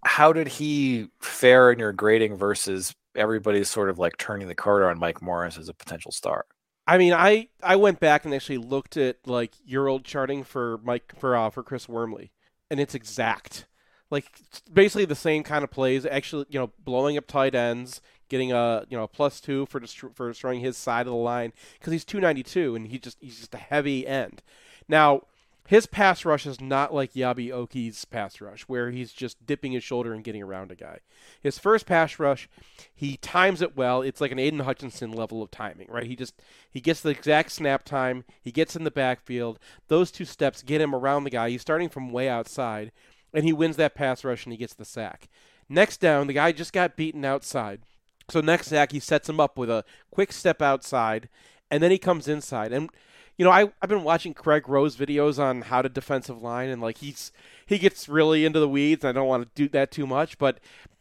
how 0.05 0.33
did 0.33 0.49
he 0.49 1.07
fare 1.21 1.71
in 1.71 1.79
your 1.79 1.93
grading 1.93 2.37
versus 2.37 2.95
everybody's 3.15 3.71
sort 3.71 3.89
of 3.89 4.01
like 4.01 4.17
turning 4.19 4.49
the 4.49 4.55
corner 4.55 4.91
on 4.91 4.99
Mike 4.99 5.23
Morris 5.23 5.59
as 5.59 5.69
a 5.69 5.75
potential 5.75 6.11
star? 6.11 6.45
I 6.87 6.99
mean, 6.99 7.13
I 7.13 7.49
I 7.63 7.77
went 7.77 8.01
back 8.01 8.25
and 8.25 8.35
actually 8.35 8.59
looked 8.59 8.97
at 8.97 9.27
like 9.27 9.55
your 9.65 9.89
old 9.89 10.05
charting 10.05 10.45
for 10.45 10.79
Mike 10.83 11.15
for 11.19 11.37
uh, 11.37 11.51
for 11.51 11.63
Chris 11.63 11.89
Wormley, 11.89 12.33
and 12.71 12.79
it's 12.79 12.95
exact. 12.95 13.67
Like 14.11 14.27
basically 14.73 15.07
the 15.07 15.15
same 15.15 15.43
kind 15.43 15.65
of 15.65 15.71
plays. 15.71 16.05
Actually, 16.05 16.47
you 16.51 16.59
know, 16.59 16.73
blowing 16.79 17.17
up 17.17 17.27
tight 17.27 17.55
ends, 17.55 18.03
getting 18.29 18.53
a 18.53 18.85
you 18.89 18.97
know 18.97 19.05
a 19.05 19.09
plus 19.09 19.41
two 19.41 19.67
for 19.67 19.81
dest- 19.81 20.05
for 20.15 20.29
destroying 20.29 20.61
his 20.61 20.77
side 20.77 21.07
of 21.07 21.13
the 21.13 21.19
line 21.19 21.53
because 21.79 21.93
he's 21.93 22.05
292 22.05 22.77
and 22.77 22.89
he 22.89 22.99
just 22.99 23.17
he's 23.21 23.39
just 23.41 23.55
a 23.55 23.59
heavy 23.59 24.07
end. 24.07 24.43
Now 24.87 25.23
his 25.67 25.87
pass 25.87 26.27
rush 26.27 26.47
is 26.47 26.61
not 26.61 26.93
like 26.93 27.15
Eyabi 27.15 27.49
Okie's 27.49 28.05
pass 28.05 28.41
rush, 28.41 28.63
where 28.63 28.91
he's 28.91 29.13
just 29.13 29.47
dipping 29.47 29.73
his 29.73 29.83
shoulder 29.83 30.13
and 30.13 30.23
getting 30.23 30.43
around 30.43 30.71
a 30.71 30.77
guy. 30.77 30.99
His 31.41 31.59
first 31.59 31.87
pass 31.87 32.19
rush, 32.19 32.51
he 32.95 33.17
times 33.17 33.63
it 33.63 33.75
well. 33.75 34.03
It's 34.03 34.21
like 34.21 34.31
an 34.31 34.39
Aidan 34.39 34.61
Hutchinson 34.61 35.13
level 35.13 35.43
of 35.43 35.51
timing, 35.51 35.89
right? 35.89 36.07
He 36.07 36.17
just 36.17 36.35
he 36.71 36.81
gets 36.81 37.01
the 37.01 37.09
exact 37.09 37.51
snap 37.51 37.85
time. 37.85 38.25
He 38.43 38.53
gets 38.53 38.77
in 38.77 38.85
the 38.85 38.91
backfield. 38.91 39.59
Those 39.89 40.11
two 40.11 40.27
steps 40.27 40.63
get 40.63 40.83
him 40.83 40.95
around 40.95 41.25
the 41.25 41.31
guy. 41.31 41.49
He's 41.49 41.63
starting 41.63 41.89
from 41.89 42.13
way 42.13 42.29
outside, 42.29 42.93
and 43.33 43.45
he 43.45 43.53
wins 43.55 43.77
that 43.77 43.95
pass 43.95 44.23
rush 44.23 44.45
and 44.45 44.53
he 44.53 44.59
gets 44.59 44.75
the 44.75 44.85
sack. 44.85 45.29
Next 45.67 45.97
down, 45.97 46.27
the 46.27 46.35
guy 46.35 46.53
just 46.53 46.75
got 46.75 46.97
beaten 46.97 47.25
outside. 47.25 47.81
So 48.29 48.43
next 48.43 48.67
sack, 48.67 48.93
he 48.93 49.01
sets 49.01 49.31
him 49.31 49.41
up 49.41 49.57
with 49.57 49.71
a 49.71 49.85
quick 50.11 50.31
step 50.33 50.61
outside, 50.61 51.31
and 51.71 51.83
then 51.83 51.91
he 51.91 51.99
comes 51.99 52.29
inside 52.29 52.71
and 52.71 52.91
you 53.37 53.45
know, 53.45 53.51
I 53.51 53.73
I've 53.83 53.89
been 53.89 54.05
watching 54.05 54.35
Craig 54.35 54.69
Rose 54.69 54.97
videos 54.97 55.39
on 55.39 55.63
how 55.63 55.83
to 55.83 55.89
defensive 55.89 56.41
line, 56.41 56.69
and 56.69 56.81
like 56.81 56.99
he's 56.99 57.33
he 57.67 57.79
gets 57.79 58.09
really 58.09 58.45
into 58.45 58.61
the 58.61 58.69
weeds. 58.69 59.05
I 59.05 59.13
don't 59.13 59.29
want 59.29 59.45
to 59.45 59.51
do 59.55 59.69
that 59.71 59.91
too 59.91 60.07
much, 60.07 60.39
but 60.39 60.61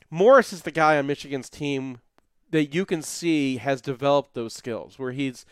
Morris 0.10 0.54
is 0.54 0.64
the 0.64 0.72
guy 0.72 0.98
on 0.98 1.08
Michigan's 1.08 1.50
team 1.50 2.00
that 2.52 2.74
you 2.74 2.86
can 2.86 3.02
see 3.02 3.58
has 3.58 3.82
developed 3.82 4.34
those 4.34 4.54
skills, 4.54 4.98
where 4.98 5.12
he's 5.12 5.46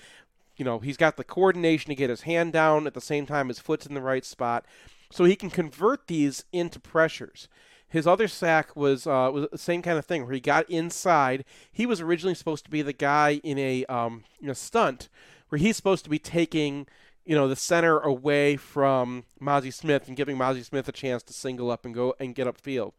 you 0.57 0.65
know 0.65 0.79
he's 0.79 0.97
got 0.97 1.17
the 1.17 1.23
coordination 1.23 1.89
to 1.89 1.95
get 1.95 2.09
his 2.09 2.21
hand 2.21 2.53
down 2.53 2.87
at 2.87 2.93
the 2.93 3.01
same 3.01 3.25
time 3.25 3.47
his 3.47 3.59
foot's 3.59 3.85
in 3.85 3.93
the 3.93 4.01
right 4.01 4.25
spot, 4.25 4.65
so 5.11 5.23
he 5.23 5.35
can 5.35 5.49
convert 5.49 6.07
these 6.07 6.45
into 6.51 6.79
pressures. 6.79 7.47
His 7.87 8.07
other 8.07 8.29
sack 8.29 8.75
was 8.75 9.05
uh, 9.05 9.29
was 9.31 9.47
the 9.51 9.57
same 9.57 9.83
kind 9.83 9.99
of 9.99 10.05
thing 10.05 10.23
where 10.23 10.33
he 10.33 10.39
got 10.39 10.67
inside. 10.69 11.45
He 11.71 11.85
was 11.85 12.01
originally 12.01 12.35
supposed 12.35 12.63
to 12.65 12.71
be 12.71 12.81
the 12.81 12.93
guy 12.93 13.41
in 13.43 13.59
a 13.59 13.85
um, 13.85 14.23
in 14.41 14.49
a 14.49 14.55
stunt 14.55 15.09
where 15.51 15.59
he's 15.59 15.75
supposed 15.75 16.05
to 16.05 16.09
be 16.09 16.17
taking 16.17 16.87
you 17.25 17.35
know 17.35 17.47
the 17.47 17.55
center 17.55 17.99
away 17.99 18.55
from 18.55 19.25
Mazi 19.39 19.71
Smith 19.71 20.07
and 20.07 20.15
giving 20.15 20.37
Mazi 20.37 20.63
Smith 20.63 20.87
a 20.87 20.93
chance 20.93 21.21
to 21.23 21.33
single 21.33 21.69
up 21.69 21.85
and 21.85 21.93
go 21.93 22.15
and 22.19 22.33
get 22.33 22.47
upfield. 22.47 22.93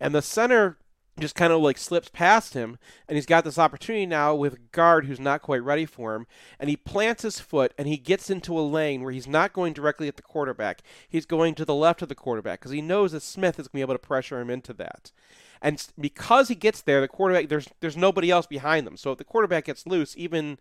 And 0.00 0.14
the 0.14 0.20
center 0.20 0.78
just 1.20 1.34
kind 1.34 1.52
of 1.52 1.60
like 1.60 1.76
slips 1.76 2.08
past 2.08 2.54
him 2.54 2.78
and 3.06 3.16
he's 3.16 3.26
got 3.26 3.44
this 3.44 3.58
opportunity 3.58 4.06
now 4.06 4.34
with 4.34 4.72
guard 4.72 5.04
who's 5.04 5.20
not 5.20 5.42
quite 5.42 5.62
ready 5.62 5.84
for 5.84 6.14
him 6.14 6.26
and 6.58 6.70
he 6.70 6.76
plants 6.76 7.22
his 7.22 7.38
foot 7.38 7.72
and 7.76 7.86
he 7.86 7.98
gets 7.98 8.30
into 8.30 8.58
a 8.58 8.62
lane 8.62 9.02
where 9.02 9.12
he's 9.12 9.26
not 9.26 9.52
going 9.52 9.74
directly 9.74 10.08
at 10.08 10.16
the 10.16 10.22
quarterback. 10.22 10.82
He's 11.06 11.26
going 11.26 11.54
to 11.56 11.66
the 11.66 11.74
left 11.74 12.00
of 12.00 12.08
the 12.08 12.14
quarterback 12.14 12.60
because 12.60 12.72
he 12.72 12.80
knows 12.80 13.12
that 13.12 13.22
smith 13.22 13.60
is 13.60 13.68
going 13.68 13.82
to 13.82 13.86
be 13.86 13.92
able 13.92 13.94
to 13.94 13.98
pressure 14.06 14.40
him 14.40 14.50
into 14.50 14.72
that. 14.74 15.12
And 15.60 15.86
because 16.00 16.48
he 16.48 16.54
gets 16.54 16.80
there 16.80 17.00
the 17.00 17.08
quarterback 17.08 17.48
there's 17.48 17.68
there's 17.80 17.96
nobody 17.96 18.30
else 18.30 18.46
behind 18.46 18.86
them. 18.86 18.96
So 18.96 19.12
if 19.12 19.18
the 19.18 19.24
quarterback 19.24 19.66
gets 19.66 19.86
loose 19.86 20.16
even 20.16 20.58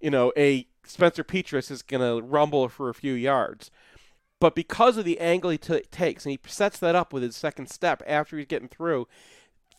you 0.00 0.10
know 0.10 0.32
a 0.36 0.66
spencer 0.84 1.24
petras 1.24 1.70
is 1.70 1.82
going 1.82 2.00
to 2.00 2.24
rumble 2.26 2.68
for 2.68 2.88
a 2.88 2.94
few 2.94 3.12
yards 3.12 3.70
but 4.40 4.54
because 4.54 4.96
of 4.96 5.04
the 5.04 5.20
angle 5.20 5.50
he 5.50 5.58
t- 5.58 5.82
takes 5.90 6.24
and 6.24 6.32
he 6.32 6.38
sets 6.46 6.78
that 6.78 6.94
up 6.94 7.12
with 7.12 7.22
his 7.22 7.36
second 7.36 7.68
step 7.68 8.02
after 8.06 8.38
he's 8.38 8.46
getting 8.46 8.68
through 8.68 9.06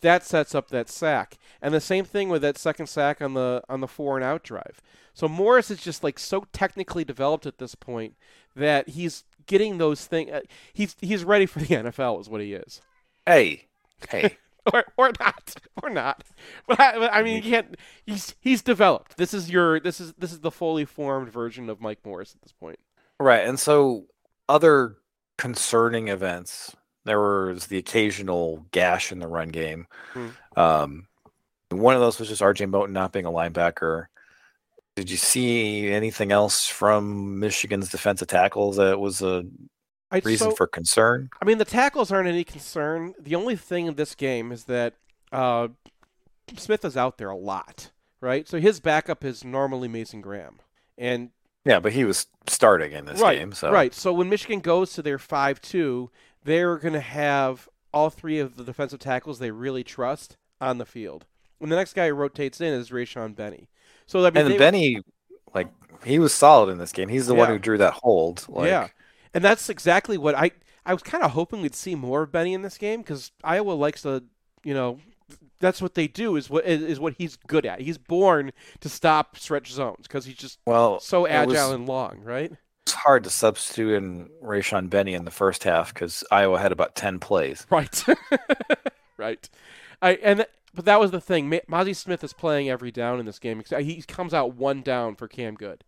that 0.01 0.25
sets 0.25 0.53
up 0.53 0.69
that 0.69 0.89
sack. 0.89 1.37
And 1.61 1.73
the 1.73 1.79
same 1.79 2.05
thing 2.05 2.29
with 2.29 2.41
that 2.41 2.57
second 2.57 2.87
sack 2.87 3.21
on 3.21 3.33
the 3.33 3.63
on 3.69 3.81
the 3.81 3.87
four 3.87 4.17
and 4.17 4.23
out 4.23 4.43
drive. 4.43 4.81
So 5.13 5.27
Morris 5.27 5.71
is 5.71 5.81
just 5.81 6.03
like 6.03 6.19
so 6.19 6.45
technically 6.51 7.05
developed 7.05 7.45
at 7.45 7.59
this 7.59 7.75
point 7.75 8.15
that 8.55 8.89
he's 8.89 9.23
getting 9.45 9.77
those 9.77 10.05
things. 10.05 10.31
Uh, 10.31 10.41
he's 10.73 10.95
he's 10.99 11.23
ready 11.23 11.45
for 11.45 11.59
the 11.59 11.65
NFL, 11.75 12.19
is 12.19 12.29
what 12.29 12.41
he 12.41 12.53
is. 12.53 12.81
Hey, 13.25 13.67
hey. 14.09 14.37
or 14.73 14.83
or 14.97 15.11
not, 15.19 15.55
or 15.81 15.89
not. 15.89 16.23
But 16.67 16.79
I, 16.79 17.19
I 17.19 17.23
mean, 17.23 17.37
you 17.37 17.41
can't. 17.41 17.75
He's 18.05 18.35
he's 18.39 18.61
developed. 18.61 19.17
This 19.17 19.33
is 19.33 19.49
your 19.49 19.79
this 19.79 19.99
is 19.99 20.13
this 20.17 20.31
is 20.31 20.39
the 20.39 20.51
fully 20.51 20.85
formed 20.85 21.29
version 21.29 21.69
of 21.69 21.81
Mike 21.81 21.99
Morris 22.05 22.35
at 22.35 22.41
this 22.41 22.53
point. 22.53 22.79
Right, 23.19 23.47
and 23.47 23.59
so 23.59 24.05
other 24.47 24.97
concerning 25.37 26.09
events 26.09 26.75
there 27.05 27.19
was 27.19 27.67
the 27.67 27.77
occasional 27.77 28.65
gash 28.71 29.11
in 29.11 29.19
the 29.19 29.27
run 29.27 29.49
game. 29.49 29.87
Hmm. 30.13 30.27
Um, 30.55 31.07
one 31.69 31.95
of 31.95 32.01
those 32.01 32.19
was 32.19 32.27
just 32.27 32.41
RJ 32.41 32.69
Moten 32.69 32.91
not 32.91 33.11
being 33.11 33.25
a 33.25 33.31
linebacker. 33.31 34.07
Did 34.95 35.09
you 35.09 35.17
see 35.17 35.89
anything 35.89 36.31
else 36.31 36.67
from 36.67 37.39
Michigan's 37.39 37.89
defensive 37.89 38.27
tackles 38.27 38.75
that 38.75 38.99
was 38.99 39.21
a 39.21 39.45
I- 40.11 40.21
reason 40.23 40.51
so- 40.51 40.55
for 40.55 40.67
concern? 40.67 41.29
I 41.41 41.45
mean, 41.45 41.57
the 41.57 41.65
tackles 41.65 42.11
aren't 42.11 42.27
any 42.27 42.43
concern. 42.43 43.13
The 43.19 43.35
only 43.35 43.55
thing 43.55 43.87
in 43.87 43.95
this 43.95 44.15
game 44.15 44.51
is 44.51 44.65
that 44.65 44.95
uh, 45.31 45.69
Smith 46.57 46.83
is 46.85 46.97
out 46.97 47.17
there 47.17 47.29
a 47.29 47.37
lot, 47.37 47.91
right? 48.19 48.47
So 48.47 48.59
his 48.59 48.79
backup 48.79 49.23
is 49.23 49.43
normally 49.43 49.87
Mason 49.87 50.21
Graham, 50.21 50.59
and 50.97 51.31
Yeah, 51.65 51.79
but 51.79 51.93
he 51.93 52.03
was 52.03 52.27
starting 52.47 52.91
in 52.91 53.05
this 53.05 53.21
right, 53.21 53.39
game, 53.39 53.53
so 53.53 53.71
right. 53.71 53.93
So 53.93 54.11
when 54.11 54.29
Michigan 54.29 54.59
goes 54.59 54.93
to 54.93 55.01
their 55.01 55.19
five-two, 55.19 56.09
they're 56.43 56.77
going 56.77 56.93
to 56.93 56.99
have 56.99 57.69
all 57.93 58.09
three 58.09 58.39
of 58.39 58.55
the 58.55 58.63
defensive 58.63 58.99
tackles 58.99 59.39
they 59.39 59.51
really 59.51 59.83
trust 59.83 60.37
on 60.59 60.77
the 60.77 60.85
field. 60.85 61.25
And 61.59 61.71
the 61.71 61.75
next 61.75 61.93
guy 61.93 62.07
who 62.07 62.15
rotates 62.15 62.59
in 62.59 62.73
is 62.73 62.89
Rayshaun 62.89 63.35
Benny. 63.35 63.69
So 64.07 64.25
I 64.25 64.31
mean, 64.31 64.47
and 64.47 64.57
Benny, 64.57 65.01
like 65.53 65.67
he 66.03 66.19
was 66.19 66.33
solid 66.33 66.69
in 66.69 66.77
this 66.79 66.91
game. 66.91 67.09
He's 67.09 67.27
the 67.27 67.35
one 67.35 67.49
who 67.49 67.59
drew 67.59 67.77
that 67.77 67.93
hold. 67.93 68.45
Like, 68.49 68.67
yeah, 68.67 68.87
and 69.33 69.43
that's 69.43 69.69
exactly 69.69 70.17
what 70.17 70.35
I 70.35 70.51
I 70.85 70.93
was 70.93 71.03
kind 71.03 71.23
of 71.23 71.31
hoping 71.31 71.61
we'd 71.61 71.75
see 71.75 71.95
more 71.95 72.23
of 72.23 72.31
Benny 72.31 72.53
in 72.53 72.61
this 72.63 72.77
game 72.77 73.01
because 73.01 73.31
Iowa 73.43 73.73
likes 73.73 74.01
to, 74.01 74.23
you 74.63 74.73
know, 74.73 74.99
that's 75.59 75.81
what 75.81 75.93
they 75.93 76.07
do 76.07 76.35
is 76.35 76.49
what 76.49 76.65
is, 76.65 76.99
what 76.99 77.13
he's 77.19 77.35
good 77.47 77.65
at. 77.67 77.81
He's 77.81 77.97
born 77.99 78.51
to 78.79 78.89
stop 78.89 79.37
stretch 79.37 79.71
zones 79.71 80.07
because 80.07 80.25
he's 80.25 80.35
just 80.35 80.57
Well, 80.65 80.99
so 80.99 81.27
agile 81.27 81.47
was- 81.67 81.71
and 81.71 81.87
long, 81.87 82.21
right? 82.23 82.51
It's 82.87 82.93
hard 82.93 83.23
to 83.25 83.29
substitute 83.29 83.93
in 83.93 84.27
Rayshaun 84.43 84.89
Benny 84.89 85.13
in 85.13 85.23
the 85.23 85.31
first 85.31 85.63
half 85.65 85.93
because 85.93 86.23
Iowa 86.31 86.57
had 86.59 86.71
about 86.71 86.95
ten 86.95 87.19
plays. 87.19 87.67
Right, 87.69 88.03
right. 89.17 89.49
I 90.01 90.13
and 90.15 90.45
but 90.73 90.85
that 90.85 90.99
was 90.99 91.11
the 91.11 91.21
thing. 91.21 91.47
Ma- 91.47 91.57
Mazi 91.69 91.95
Smith 91.95 92.23
is 92.23 92.33
playing 92.33 92.69
every 92.69 92.91
down 92.91 93.19
in 93.19 93.25
this 93.27 93.37
game. 93.39 93.61
He 93.79 94.01
comes 94.01 94.33
out 94.33 94.55
one 94.55 94.81
down 94.81 95.15
for 95.15 95.27
Cam 95.27 95.53
Goode, 95.55 95.83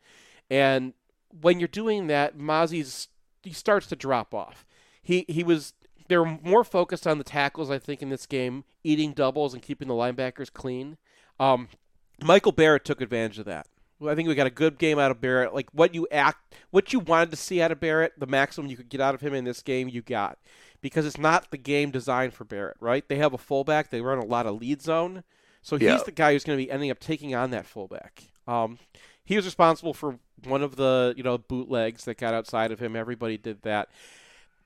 and 0.51 0.93
when 1.41 1.59
you're 1.59 1.67
doing 1.67 2.07
that, 2.07 2.37
Mazi's 2.37 3.07
he 3.43 3.51
starts 3.53 3.87
to 3.87 3.95
drop 3.95 4.33
off. 4.33 4.65
He 5.01 5.25
he 5.27 5.43
was 5.43 5.73
they're 6.07 6.25
more 6.25 6.63
focused 6.63 7.07
on 7.07 7.17
the 7.17 7.23
tackles, 7.23 7.69
I 7.71 7.79
think, 7.79 8.01
in 8.01 8.09
this 8.09 8.25
game, 8.25 8.63
eating 8.83 9.13
doubles 9.13 9.53
and 9.53 9.61
keeping 9.63 9.87
the 9.87 9.93
linebackers 9.93 10.51
clean. 10.51 10.97
Um, 11.39 11.69
Michael 12.21 12.51
Barrett 12.51 12.85
took 12.85 13.01
advantage 13.01 13.39
of 13.39 13.45
that. 13.45 13.67
I 14.05 14.15
think 14.15 14.27
we 14.27 14.35
got 14.35 14.47
a 14.47 14.51
good 14.51 14.77
game 14.77 14.99
out 14.99 15.11
of 15.11 15.21
Barrett. 15.21 15.53
Like 15.53 15.69
what 15.71 15.95
you 15.95 16.07
act, 16.11 16.55
what 16.71 16.91
you 16.91 16.99
wanted 16.99 17.31
to 17.31 17.37
see 17.37 17.61
out 17.61 17.71
of 17.71 17.79
Barrett, 17.79 18.13
the 18.19 18.27
maximum 18.27 18.69
you 18.69 18.75
could 18.75 18.89
get 18.89 18.99
out 18.99 19.15
of 19.15 19.21
him 19.21 19.33
in 19.33 19.45
this 19.45 19.61
game, 19.61 19.87
you 19.87 20.01
got. 20.01 20.37
Because 20.81 21.05
it's 21.05 21.17
not 21.17 21.51
the 21.51 21.57
game 21.57 21.89
designed 21.91 22.33
for 22.33 22.43
Barrett, 22.43 22.75
right? 22.81 23.07
They 23.07 23.15
have 23.15 23.33
a 23.33 23.37
fullback. 23.37 23.89
They 23.89 24.01
run 24.01 24.17
a 24.17 24.25
lot 24.25 24.45
of 24.45 24.59
lead 24.59 24.81
zone, 24.81 25.23
so 25.61 25.77
he's 25.77 25.85
Yeah. 25.87 25.99
the 26.05 26.11
guy 26.11 26.33
who's 26.33 26.43
going 26.43 26.59
to 26.59 26.65
be 26.65 26.69
ending 26.69 26.91
up 26.91 26.99
taking 26.99 27.33
on 27.33 27.51
that 27.51 27.65
fullback. 27.65 28.23
Um, 28.45 28.77
he 29.26 29.36
was 29.36 29.45
responsible 29.45 29.93
for 29.93 30.19
one 30.45 30.61
of 30.61 30.76
the 30.76 31.13
you 31.17 31.24
know 31.24 31.38
bootlegs 31.38 32.05
that 32.05 32.17
got 32.17 32.34
outside 32.34 32.71
of 32.71 32.80
him. 32.80 32.95
Everybody 32.95 33.38
did 33.38 33.61
that. 33.63 33.89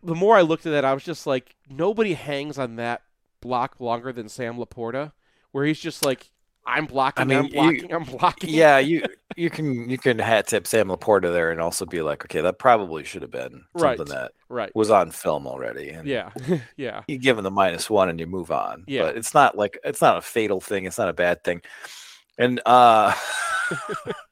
The 0.03 0.15
more 0.15 0.35
I 0.37 0.41
looked 0.41 0.65
at 0.65 0.71
that, 0.71 0.85
I 0.85 0.93
was 0.93 1.03
just 1.03 1.25
like, 1.25 1.55
nobody 1.69 2.13
hangs 2.13 2.57
on 2.59 2.75
that 2.75 3.01
block 3.41 3.79
longer 3.79 4.11
than 4.13 4.29
Sam 4.29 4.57
Laporta, 4.57 5.11
where 5.51 5.65
he's 5.65 5.79
just 5.79 6.05
like, 6.05 6.29
I'm 6.67 6.85
blocking, 6.85 7.21
I 7.23 7.25
mean, 7.25 7.37
I'm 7.39 7.45
you- 7.45 7.51
blocking, 7.53 7.93
I'm 7.93 8.03
blocking. 8.03 8.49
Yeah, 8.51 8.77
you 8.79 9.03
you 9.35 9.49
can 9.49 9.89
you 9.89 9.97
can 9.97 10.19
hat 10.19 10.47
tip 10.47 10.67
Sam 10.67 10.87
Laporta 10.89 11.31
there 11.33 11.51
and 11.51 11.59
also 11.61 11.85
be 11.85 12.01
like, 12.01 12.25
okay, 12.25 12.41
that 12.41 12.59
probably 12.59 13.03
should 13.03 13.21
have 13.21 13.31
been 13.31 13.63
Right, 13.73 13.97
something 13.97 14.15
that 14.15 14.31
right. 14.49 14.75
was 14.75 14.91
on 14.91 15.11
film 15.11 15.47
already. 15.47 15.89
And 15.89 16.07
Yeah, 16.07 16.31
yeah. 16.77 17.03
you 17.07 17.17
give 17.17 17.37
him 17.37 17.43
the 17.43 17.51
minus 17.51 17.89
one 17.89 18.09
and 18.09 18.19
you 18.19 18.27
move 18.27 18.51
on. 18.51 18.83
Yeah. 18.87 19.03
But 19.03 19.17
it's 19.17 19.33
not 19.33 19.57
like 19.57 19.79
it's 19.83 20.01
not 20.01 20.17
a 20.17 20.21
fatal 20.21 20.59
thing. 20.61 20.85
It's 20.85 20.97
not 20.97 21.09
a 21.09 21.13
bad 21.13 21.43
thing. 21.43 21.61
And 22.37 22.59
uh 22.65 23.13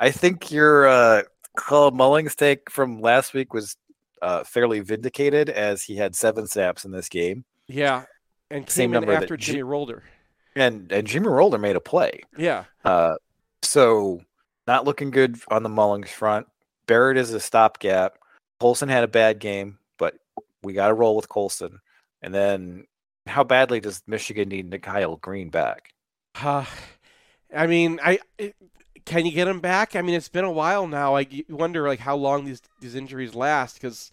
I 0.00 0.10
think 0.10 0.50
your 0.50 0.88
uh 0.88 1.22
Kalel 1.58 1.92
Mullings 1.92 2.34
take 2.34 2.70
from 2.70 3.00
last 3.00 3.34
week 3.34 3.52
was 3.54 3.76
uh 4.22 4.42
fairly 4.44 4.80
vindicated 4.80 5.48
as 5.50 5.82
he 5.82 5.96
had 5.96 6.16
seven 6.16 6.46
snaps 6.46 6.84
in 6.84 6.90
this 6.90 7.08
game. 7.08 7.44
Yeah, 7.68 8.04
and 8.50 8.68
Same 8.68 8.86
in 8.86 8.92
number 8.92 9.12
after 9.12 9.36
Ji- 9.36 9.52
Jimmy 9.52 9.62
Rolder. 9.62 10.00
And 10.56 10.90
and 10.90 11.06
Jimmy 11.06 11.26
Rolder 11.28 11.60
made 11.60 11.76
a 11.76 11.80
play. 11.80 12.22
Yeah, 12.36 12.64
Uh, 12.84 13.14
so 13.62 14.20
not 14.66 14.84
looking 14.84 15.10
good 15.10 15.38
on 15.48 15.62
the 15.62 15.68
Mullings 15.68 16.08
front. 16.08 16.46
Barrett 16.86 17.16
is 17.16 17.32
a 17.32 17.40
stopgap. 17.40 18.18
Colson 18.58 18.88
had 18.88 19.04
a 19.04 19.08
bad 19.08 19.38
game, 19.38 19.78
but 19.98 20.14
we 20.62 20.72
got 20.72 20.88
to 20.88 20.94
roll 20.94 21.14
with 21.16 21.28
Colson. 21.28 21.78
And 22.22 22.34
then, 22.34 22.86
how 23.26 23.44
badly 23.44 23.80
does 23.80 24.02
Michigan 24.06 24.48
need 24.48 24.82
Kyle 24.82 25.16
Green 25.16 25.50
back? 25.50 25.94
Uh, 26.34 26.64
I 27.56 27.66
mean, 27.66 28.00
I 28.02 28.18
it, 28.38 28.54
can 29.04 29.26
you 29.26 29.32
get 29.32 29.48
him 29.48 29.60
back? 29.60 29.96
I 29.96 30.02
mean, 30.02 30.14
it's 30.14 30.28
been 30.28 30.44
a 30.44 30.50
while 30.50 30.86
now. 30.86 31.16
I 31.16 31.26
wonder 31.48 31.86
like 31.86 32.00
how 32.00 32.16
long 32.16 32.44
these 32.44 32.62
these 32.80 32.94
injuries 32.94 33.34
last 33.34 33.74
because 33.74 34.12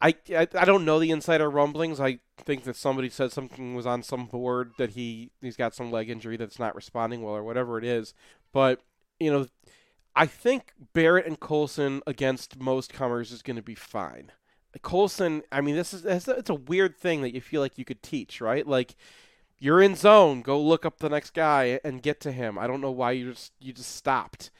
I, 0.00 0.14
I 0.30 0.46
I 0.54 0.64
don't 0.64 0.84
know 0.84 0.98
the 0.98 1.10
insider 1.10 1.50
rumblings. 1.50 2.00
I 2.00 2.20
think 2.38 2.64
that 2.64 2.76
somebody 2.76 3.08
said 3.08 3.32
something 3.32 3.74
was 3.74 3.86
on 3.86 4.02
some 4.02 4.26
board 4.26 4.72
that 4.78 4.90
he 4.90 5.30
he's 5.40 5.56
got 5.56 5.74
some 5.74 5.90
leg 5.90 6.10
injury 6.10 6.36
that's 6.36 6.58
not 6.58 6.74
responding 6.74 7.22
well 7.22 7.34
or 7.34 7.44
whatever 7.44 7.78
it 7.78 7.84
is. 7.84 8.14
But 8.52 8.80
you 9.18 9.30
know, 9.30 9.46
I 10.16 10.26
think 10.26 10.72
Barrett 10.92 11.26
and 11.26 11.38
Colson 11.38 12.02
against 12.06 12.58
most 12.58 12.92
comers 12.92 13.30
is 13.32 13.42
going 13.42 13.56
to 13.56 13.62
be 13.62 13.74
fine. 13.74 14.32
Colson, 14.82 15.42
I 15.50 15.60
mean, 15.60 15.74
this 15.74 15.92
is 15.92 16.04
it's 16.04 16.50
a 16.50 16.54
weird 16.54 16.96
thing 16.96 17.22
that 17.22 17.34
you 17.34 17.40
feel 17.40 17.60
like 17.60 17.76
you 17.78 17.84
could 17.84 18.02
teach, 18.02 18.40
right? 18.40 18.66
Like 18.66 18.94
you're 19.60 19.82
in 19.82 19.94
zone, 19.94 20.40
go 20.40 20.60
look 20.60 20.86
up 20.86 20.98
the 20.98 21.10
next 21.10 21.34
guy 21.34 21.78
and 21.84 22.02
get 22.02 22.18
to 22.20 22.32
him. 22.32 22.58
I 22.58 22.66
don't 22.66 22.80
know 22.80 22.90
why 22.90 23.12
you 23.12 23.30
just 23.32 23.52
you 23.60 23.72
just 23.72 23.94
stopped. 23.94 24.50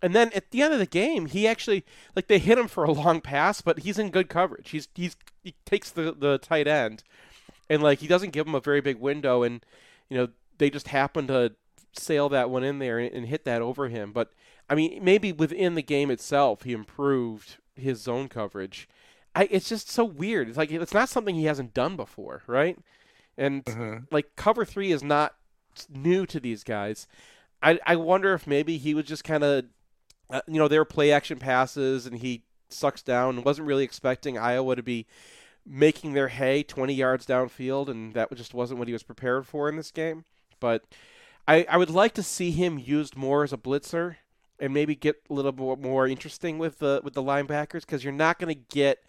And 0.00 0.14
then 0.14 0.30
at 0.34 0.50
the 0.50 0.62
end 0.62 0.72
of 0.72 0.78
the 0.78 0.86
game, 0.86 1.26
he 1.26 1.46
actually 1.46 1.84
like 2.14 2.28
they 2.28 2.38
hit 2.38 2.58
him 2.58 2.68
for 2.68 2.84
a 2.84 2.92
long 2.92 3.20
pass, 3.20 3.60
but 3.60 3.80
he's 3.80 3.98
in 3.98 4.10
good 4.10 4.28
coverage. 4.28 4.70
He's 4.70 4.88
he's 4.94 5.16
he 5.42 5.54
takes 5.66 5.90
the 5.90 6.12
the 6.12 6.38
tight 6.38 6.68
end, 6.68 7.02
and 7.68 7.82
like 7.82 7.98
he 7.98 8.06
doesn't 8.06 8.32
give 8.32 8.46
him 8.46 8.54
a 8.54 8.60
very 8.60 8.80
big 8.80 9.00
window, 9.00 9.42
and 9.42 9.64
you 10.08 10.16
know 10.16 10.28
they 10.58 10.70
just 10.70 10.88
happen 10.88 11.26
to 11.26 11.52
sail 11.92 12.28
that 12.28 12.50
one 12.50 12.64
in 12.64 12.78
there 12.78 12.98
and, 12.98 13.12
and 13.12 13.26
hit 13.26 13.44
that 13.44 13.60
over 13.60 13.88
him. 13.88 14.12
But 14.12 14.30
I 14.70 14.76
mean, 14.76 15.02
maybe 15.02 15.32
within 15.32 15.74
the 15.74 15.82
game 15.82 16.10
itself, 16.10 16.62
he 16.62 16.72
improved 16.72 17.56
his 17.74 18.00
zone 18.00 18.28
coverage. 18.28 18.88
I, 19.34 19.48
it's 19.50 19.68
just 19.68 19.90
so 19.90 20.04
weird. 20.04 20.48
It's 20.48 20.58
like 20.58 20.70
it's 20.70 20.94
not 20.94 21.08
something 21.08 21.34
he 21.34 21.46
hasn't 21.46 21.74
done 21.74 21.96
before, 21.96 22.42
right? 22.46 22.78
And 23.36 24.06
like 24.10 24.36
cover 24.36 24.64
three 24.64 24.92
is 24.92 25.02
not 25.02 25.34
new 25.88 26.26
to 26.26 26.40
these 26.40 26.64
guys. 26.64 27.06
I 27.62 27.78
I 27.86 27.96
wonder 27.96 28.34
if 28.34 28.46
maybe 28.46 28.78
he 28.78 28.94
was 28.94 29.06
just 29.06 29.24
kind 29.24 29.42
of, 29.42 29.64
uh, 30.30 30.42
you 30.46 30.58
know, 30.58 30.68
they 30.68 30.78
were 30.78 30.84
play 30.84 31.10
action 31.12 31.38
passes 31.38 32.06
and 32.06 32.18
he 32.18 32.42
sucks 32.68 33.02
down 33.02 33.36
and 33.36 33.44
wasn't 33.44 33.66
really 33.66 33.84
expecting 33.84 34.38
Iowa 34.38 34.76
to 34.76 34.82
be 34.82 35.06
making 35.66 36.12
their 36.12 36.28
hay 36.28 36.62
20 36.62 36.92
yards 36.92 37.26
downfield, 37.26 37.88
and 37.88 38.14
that 38.14 38.34
just 38.34 38.54
wasn't 38.54 38.78
what 38.78 38.88
he 38.88 38.92
was 38.92 39.02
prepared 39.02 39.46
for 39.46 39.68
in 39.68 39.76
this 39.76 39.90
game. 39.90 40.24
But 40.60 40.84
I, 41.48 41.66
I 41.68 41.76
would 41.76 41.90
like 41.90 42.14
to 42.14 42.22
see 42.22 42.50
him 42.50 42.78
used 42.78 43.16
more 43.16 43.44
as 43.44 43.52
a 43.52 43.58
blitzer 43.58 44.16
and 44.58 44.72
maybe 44.72 44.94
get 44.94 45.22
a 45.28 45.34
little 45.34 45.52
bit 45.52 45.78
more 45.78 46.06
interesting 46.06 46.58
with 46.58 46.78
the 46.78 47.00
with 47.02 47.14
the 47.14 47.22
linebackers 47.22 47.80
because 47.80 48.04
you're 48.04 48.12
not 48.12 48.38
going 48.38 48.54
to 48.54 48.74
get 48.74 49.02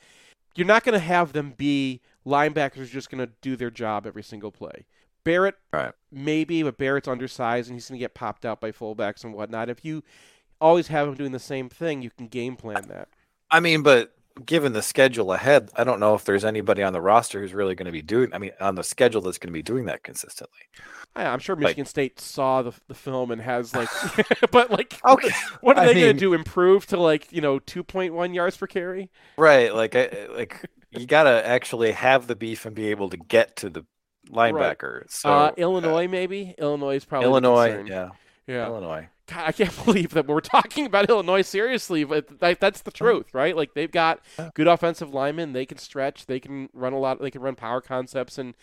you're 0.56 0.68
not 0.68 0.84
going 0.84 0.94
to 0.94 1.00
have 1.00 1.34
them 1.34 1.54
be 1.56 2.02
linebackers 2.26 2.90
just 2.90 3.10
going 3.10 3.26
to 3.26 3.32
do 3.42 3.56
their 3.56 3.72
job 3.72 4.08
every 4.08 4.24
single 4.24 4.52
play. 4.52 4.86
Barrett, 5.24 5.56
right. 5.74 5.92
maybe, 6.12 6.64
but 6.64 6.78
Barrett's 6.78 7.08
undersized 7.08 7.70
and 7.70 7.76
he's 7.76 7.90
going 7.90 8.00
to 8.00 8.04
get 8.04 8.14
popped 8.14 8.46
out 8.46 8.62
by 8.62 8.72
fullbacks 8.72 9.24
and 9.24 9.34
whatnot. 9.34 9.70
If 9.70 9.84
you 9.84 10.04
always 10.62 10.88
have 10.88 11.08
him 11.08 11.16
doing 11.16 11.32
the 11.32 11.40
same 11.40 11.68
thing, 11.68 12.02
you 12.02 12.12
can 12.12 12.28
game 12.28 12.56
plan 12.56 12.88
that. 12.88 13.10
I 13.50 13.60
mean, 13.60 13.82
but 13.82 14.15
given 14.44 14.74
the 14.74 14.82
schedule 14.82 15.32
ahead, 15.32 15.70
I 15.76 15.84
don't 15.84 16.00
know 16.00 16.16
if 16.16 16.26
there's 16.26 16.44
anybody 16.44 16.84
on 16.84 16.94
the 16.94 17.02
roster 17.02 17.40
who's 17.40 17.54
really 17.54 17.76
going 17.76 17.86
to 17.86 17.92
be 17.92 18.02
doing. 18.02 18.34
I 18.34 18.38
mean, 18.38 18.52
on 18.60 18.76
the 18.76 18.84
schedule 18.84 19.22
that's 19.22 19.38
going 19.38 19.54
to 19.54 19.58
be 19.58 19.64
doing 19.64 19.86
that 19.86 20.04
consistently. 20.04 20.60
Yeah, 21.16 21.32
I'm 21.32 21.40
sure 21.40 21.56
Michigan 21.56 21.84
like, 21.84 21.90
State 21.90 22.20
saw 22.20 22.62
the 22.62 22.74
the 22.88 22.94
film 22.94 23.32
and 23.32 23.42
has 23.42 23.74
like, 23.74 23.88
but 24.52 24.70
like, 24.72 25.00
okay, 25.06 25.30
what 25.62 25.78
are 25.78 25.86
they 25.86 25.94
going 25.94 26.14
to 26.14 26.20
do? 26.20 26.34
Improve 26.34 26.86
to 26.88 26.98
like 26.98 27.32
you 27.32 27.42
know 27.42 27.60
2.1 27.60 28.36
yards 28.36 28.58
per 28.58 28.68
carry? 28.68 29.10
Right, 29.38 29.74
like 29.74 29.96
I, 29.96 30.28
like 30.36 30.70
you 30.92 31.06
got 31.06 31.24
to 31.24 31.46
actually 31.48 31.92
have 31.94 32.28
the 32.28 32.36
beef 32.36 32.66
and 32.66 32.76
be 32.76 32.88
able 32.88 33.10
to 33.10 33.18
get 33.18 33.56
to 33.58 33.70
the 33.70 33.86
linebacker. 34.30 35.02
Right. 35.02 35.12
So 35.12 35.30
uh, 35.30 35.52
Illinois, 35.56 36.06
uh, 36.06 36.10
maybe 36.10 36.56
Illinois 36.58 36.96
is 36.96 37.06
probably 37.06 37.30
Illinois. 37.30 37.84
Yeah, 37.86 38.10
yeah, 38.48 38.66
Illinois. 38.66 39.08
God, 39.28 39.44
I 39.46 39.52
can't 39.52 39.86
believe 39.86 40.12
that 40.12 40.28
we're 40.28 40.40
talking 40.42 40.86
about 40.86 41.10
Illinois 41.10 41.42
seriously, 41.42 42.04
but 42.04 42.42
like, 42.42 42.60
that's 42.60 42.82
the 42.82 42.92
truth, 42.92 43.34
right? 43.34 43.56
Like 43.56 43.74
they've 43.74 43.92
got 43.92 44.22
good 44.54 44.68
offensive 44.68 45.14
linemen, 45.14 45.54
they 45.54 45.66
can 45.66 45.78
stretch, 45.78 46.26
they 46.26 46.40
can 46.40 46.70
run 46.74 46.94
a 46.94 47.00
lot, 47.00 47.22
they 47.22 47.32
can 47.32 47.42
run 47.42 47.56
power 47.56 47.82
concepts, 47.82 48.38
and 48.38 48.56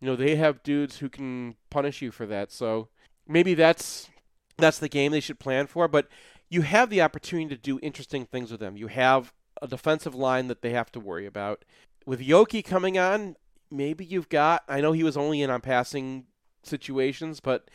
you 0.00 0.06
know 0.06 0.16
they 0.16 0.36
have 0.36 0.62
dudes 0.62 0.98
who 0.98 1.08
can 1.08 1.56
punish 1.70 2.02
you 2.02 2.10
for 2.10 2.26
that. 2.26 2.52
So 2.52 2.88
maybe 3.26 3.54
that's 3.54 4.10
that's 4.58 4.78
the 4.78 4.88
game 4.88 5.12
they 5.12 5.20
should 5.20 5.38
plan 5.38 5.66
for. 5.66 5.88
But 5.88 6.08
you 6.48 6.62
have 6.62 6.90
the 6.90 7.00
opportunity 7.00 7.48
to 7.54 7.60
do 7.60 7.78
interesting 7.82 8.26
things 8.26 8.50
with 8.50 8.60
them. 8.60 8.76
You 8.76 8.88
have 8.88 9.32
a 9.60 9.66
defensive 9.66 10.14
line 10.14 10.48
that 10.48 10.60
they 10.60 10.70
have 10.70 10.92
to 10.92 11.00
worry 11.00 11.24
about. 11.24 11.64
With 12.04 12.20
Okie 12.20 12.64
coming 12.64 12.98
on, 12.98 13.36
maybe 13.70 14.04
you've 14.04 14.28
got. 14.28 14.62
I 14.68 14.80
know 14.80 14.92
he 14.92 15.04
was 15.04 15.16
only 15.16 15.40
in 15.40 15.50
on 15.50 15.60
passing 15.60 16.26
situations, 16.62 17.40
but 17.40 17.68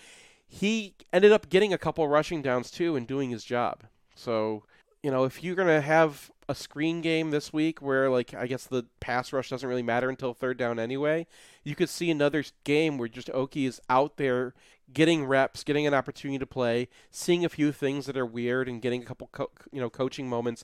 he 0.48 0.96
ended 1.12 1.32
up 1.32 1.50
getting 1.50 1.74
a 1.74 1.78
couple 1.78 2.08
rushing 2.08 2.42
downs 2.42 2.72
too 2.72 2.96
and 2.96 3.06
doing 3.06 3.30
his 3.30 3.44
job. 3.44 3.84
So, 4.16 4.64
you 5.04 5.12
know, 5.12 5.26
if 5.26 5.44
you're 5.44 5.56
going 5.56 5.68
to 5.68 5.82
have 5.82 6.32
a 6.50 6.56
screen 6.56 7.02
game 7.02 7.32
this 7.32 7.52
week 7.52 7.82
where, 7.82 8.10
like, 8.10 8.34
I 8.34 8.48
guess 8.48 8.66
the 8.66 8.86
pass 9.00 9.34
rush 9.34 9.50
doesn't 9.50 9.68
really 9.68 9.84
matter 9.84 10.10
until 10.10 10.34
third 10.34 10.58
down 10.58 10.80
anyway, 10.80 11.28
you 11.64 11.76
could 11.76 11.90
see 11.90 12.10
another 12.10 12.44
game 12.64 12.98
where 12.98 13.10
just 13.10 13.28
Okie 13.28 13.68
is 13.68 13.82
out 13.90 14.18
there 14.18 14.54
getting 14.94 15.26
reps, 15.26 15.64
getting 15.64 15.86
an 15.86 15.94
opportunity 15.94 16.40
to 16.40 16.46
play, 16.46 16.88
seeing 17.12 17.44
a 17.44 17.50
few 17.50 17.74
things 17.74 18.06
that 18.06 18.18
are 18.18 18.26
weird, 18.26 18.70
and 18.70 18.82
getting 18.82 19.04
a 19.04 19.06
couple, 19.06 19.30
co- 19.34 19.52
you 19.72 19.82
know, 19.82 19.90
coaching 19.90 20.30
moments. 20.30 20.64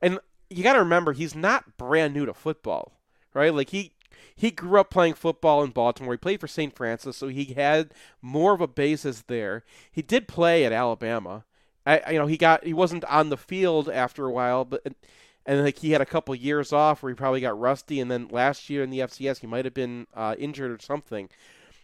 And 0.00 0.18
you 0.48 0.62
got 0.62 0.72
to 0.72 0.78
remember, 0.78 1.12
he's 1.12 1.34
not 1.34 1.76
brand 1.76 2.14
new 2.14 2.24
to 2.24 2.32
football, 2.32 2.98
right? 3.34 3.52
Like, 3.52 3.70
he 3.70 3.92
he 4.34 4.50
grew 4.50 4.80
up 4.80 4.90
playing 4.90 5.14
football 5.14 5.62
in 5.62 5.70
Baltimore. 5.70 6.14
He 6.14 6.18
played 6.18 6.40
for 6.40 6.46
St. 6.46 6.74
Francis, 6.74 7.16
so 7.16 7.28
he 7.28 7.44
had 7.44 7.92
more 8.22 8.52
of 8.54 8.60
a 8.60 8.68
basis 8.68 9.22
there. 9.26 9.64
He 9.90 10.02
did 10.02 10.28
play 10.28 10.64
at 10.64 10.72
Alabama. 10.72 11.44
I, 11.86 12.12
you 12.12 12.18
know, 12.18 12.26
he 12.26 12.36
got 12.36 12.64
he 12.64 12.74
wasn't 12.74 13.04
on 13.06 13.30
the 13.30 13.36
field 13.36 13.88
after 13.88 14.26
a 14.26 14.32
while, 14.32 14.64
but 14.64 14.86
and 15.46 15.64
like 15.64 15.78
he 15.78 15.92
had 15.92 16.02
a 16.02 16.06
couple 16.06 16.34
years 16.34 16.72
off 16.72 17.02
where 17.02 17.10
he 17.10 17.16
probably 17.16 17.40
got 17.40 17.58
rusty, 17.58 18.00
and 18.00 18.10
then 18.10 18.28
last 18.30 18.68
year 18.68 18.82
in 18.82 18.90
the 18.90 19.00
FCS 19.00 19.40
he 19.40 19.46
might 19.46 19.64
have 19.64 19.74
been 19.74 20.06
uh, 20.14 20.34
injured 20.38 20.70
or 20.70 20.82
something. 20.82 21.30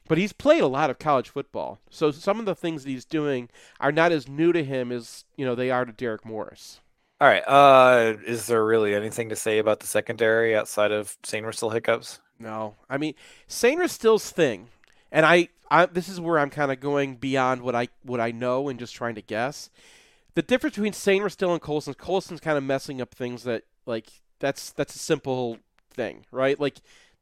But 0.06 0.18
he's 0.18 0.34
played 0.34 0.62
a 0.62 0.66
lot 0.66 0.90
of 0.90 0.98
college 0.98 1.30
football, 1.30 1.78
so 1.88 2.10
some 2.10 2.38
of 2.38 2.44
the 2.44 2.54
things 2.54 2.84
that 2.84 2.90
he's 2.90 3.06
doing 3.06 3.48
are 3.80 3.92
not 3.92 4.12
as 4.12 4.28
new 4.28 4.52
to 4.52 4.62
him 4.62 4.92
as 4.92 5.24
you 5.36 5.46
know 5.46 5.54
they 5.54 5.70
are 5.70 5.86
to 5.86 5.92
Derek 5.92 6.26
Morris. 6.26 6.80
All 7.20 7.28
right. 7.28 7.46
Uh, 7.46 8.16
is 8.26 8.46
there 8.46 8.64
really 8.64 8.94
anything 8.94 9.30
to 9.30 9.36
say 9.36 9.58
about 9.58 9.80
the 9.80 9.86
secondary 9.86 10.54
outside 10.54 10.92
of 10.92 11.16
Sainristil 11.22 11.72
hiccups? 11.72 12.20
No, 12.38 12.76
I 12.88 12.98
mean 12.98 13.14
Sainristil's 13.48 14.30
thing, 14.30 14.68
and 15.12 15.24
I, 15.24 15.48
I 15.70 15.86
this 15.86 16.08
is 16.08 16.20
where 16.20 16.38
I'm 16.38 16.50
kind 16.50 16.72
of 16.72 16.80
going 16.80 17.16
beyond 17.16 17.62
what 17.62 17.74
I 17.74 17.88
what 18.02 18.20
I 18.20 18.30
know 18.30 18.68
and 18.68 18.78
just 18.78 18.94
trying 18.94 19.14
to 19.14 19.22
guess. 19.22 19.70
The 20.34 20.42
difference 20.42 20.74
between 20.74 20.92
Sainristil 20.92 21.52
and 21.52 21.60
Colson, 21.60 21.94
Colson's 21.94 22.40
kind 22.40 22.58
of 22.58 22.64
messing 22.64 23.00
up 23.00 23.14
things 23.14 23.44
that 23.44 23.62
like 23.86 24.08
that's 24.40 24.70
that's 24.72 24.96
a 24.96 24.98
simple 24.98 25.58
thing, 25.90 26.26
right? 26.32 26.58
Like 26.58 26.78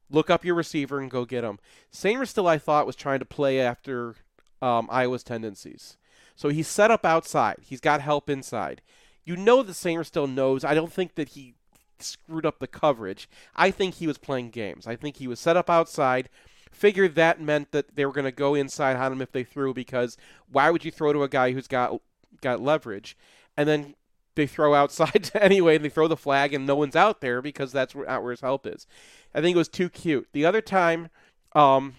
look 0.09 0.29
up 0.29 0.45
your 0.45 0.55
receiver 0.55 0.99
and 0.99 1.11
go 1.11 1.25
get 1.25 1.43
him. 1.43 1.59
Sainristil, 1.91 2.47
I 2.47 2.57
thought, 2.57 2.85
was 2.85 2.95
trying 2.95 3.19
to 3.19 3.25
play 3.25 3.59
after 3.59 4.15
um, 4.61 4.87
Iowa's 4.89 5.23
tendencies. 5.23 5.97
So 6.35 6.49
he's 6.49 6.67
set 6.67 6.91
up 6.91 7.05
outside. 7.05 7.57
He's 7.61 7.81
got 7.81 8.01
help 8.01 8.29
inside. 8.29 8.81
You 9.25 9.35
know 9.35 9.63
that 9.63 9.73
Sainristil 9.73 10.31
knows. 10.31 10.63
I 10.63 10.73
don't 10.73 10.91
think 10.91 11.15
that 11.15 11.29
he 11.29 11.55
screwed 12.03 12.45
up 12.45 12.59
the 12.59 12.67
coverage. 12.67 13.29
I 13.55 13.71
think 13.71 13.95
he 13.95 14.07
was 14.07 14.17
playing 14.17 14.51
games. 14.51 14.87
I 14.87 14.95
think 14.95 15.17
he 15.17 15.27
was 15.27 15.39
set 15.39 15.57
up 15.57 15.69
outside, 15.69 16.29
figured 16.71 17.15
that 17.15 17.41
meant 17.41 17.71
that 17.71 17.95
they 17.95 18.05
were 18.05 18.11
going 18.11 18.25
to 18.25 18.31
go 18.31 18.55
inside 18.55 18.95
on 18.95 19.13
him 19.13 19.21
if 19.21 19.31
they 19.31 19.43
threw 19.43 19.73
because 19.73 20.17
why 20.51 20.69
would 20.69 20.85
you 20.85 20.91
throw 20.91 21.13
to 21.13 21.23
a 21.23 21.29
guy 21.29 21.51
who's 21.51 21.67
got 21.67 22.01
got 22.41 22.61
leverage? 22.61 23.17
And 23.55 23.69
then 23.69 23.95
they 24.35 24.47
throw 24.47 24.73
outside 24.73 25.31
anyway 25.39 25.75
and 25.75 25.85
they 25.85 25.89
throw 25.89 26.07
the 26.07 26.17
flag 26.17 26.53
and 26.53 26.65
no 26.65 26.75
one's 26.75 26.95
out 26.95 27.21
there 27.21 27.41
because 27.41 27.71
that's 27.71 27.93
where, 27.93 28.19
where 28.19 28.31
his 28.31 28.41
help 28.41 28.65
is. 28.65 28.87
I 29.33 29.41
think 29.41 29.55
it 29.55 29.59
was 29.59 29.69
too 29.69 29.89
cute. 29.89 30.27
The 30.33 30.45
other 30.45 30.61
time, 30.61 31.09
um, 31.53 31.95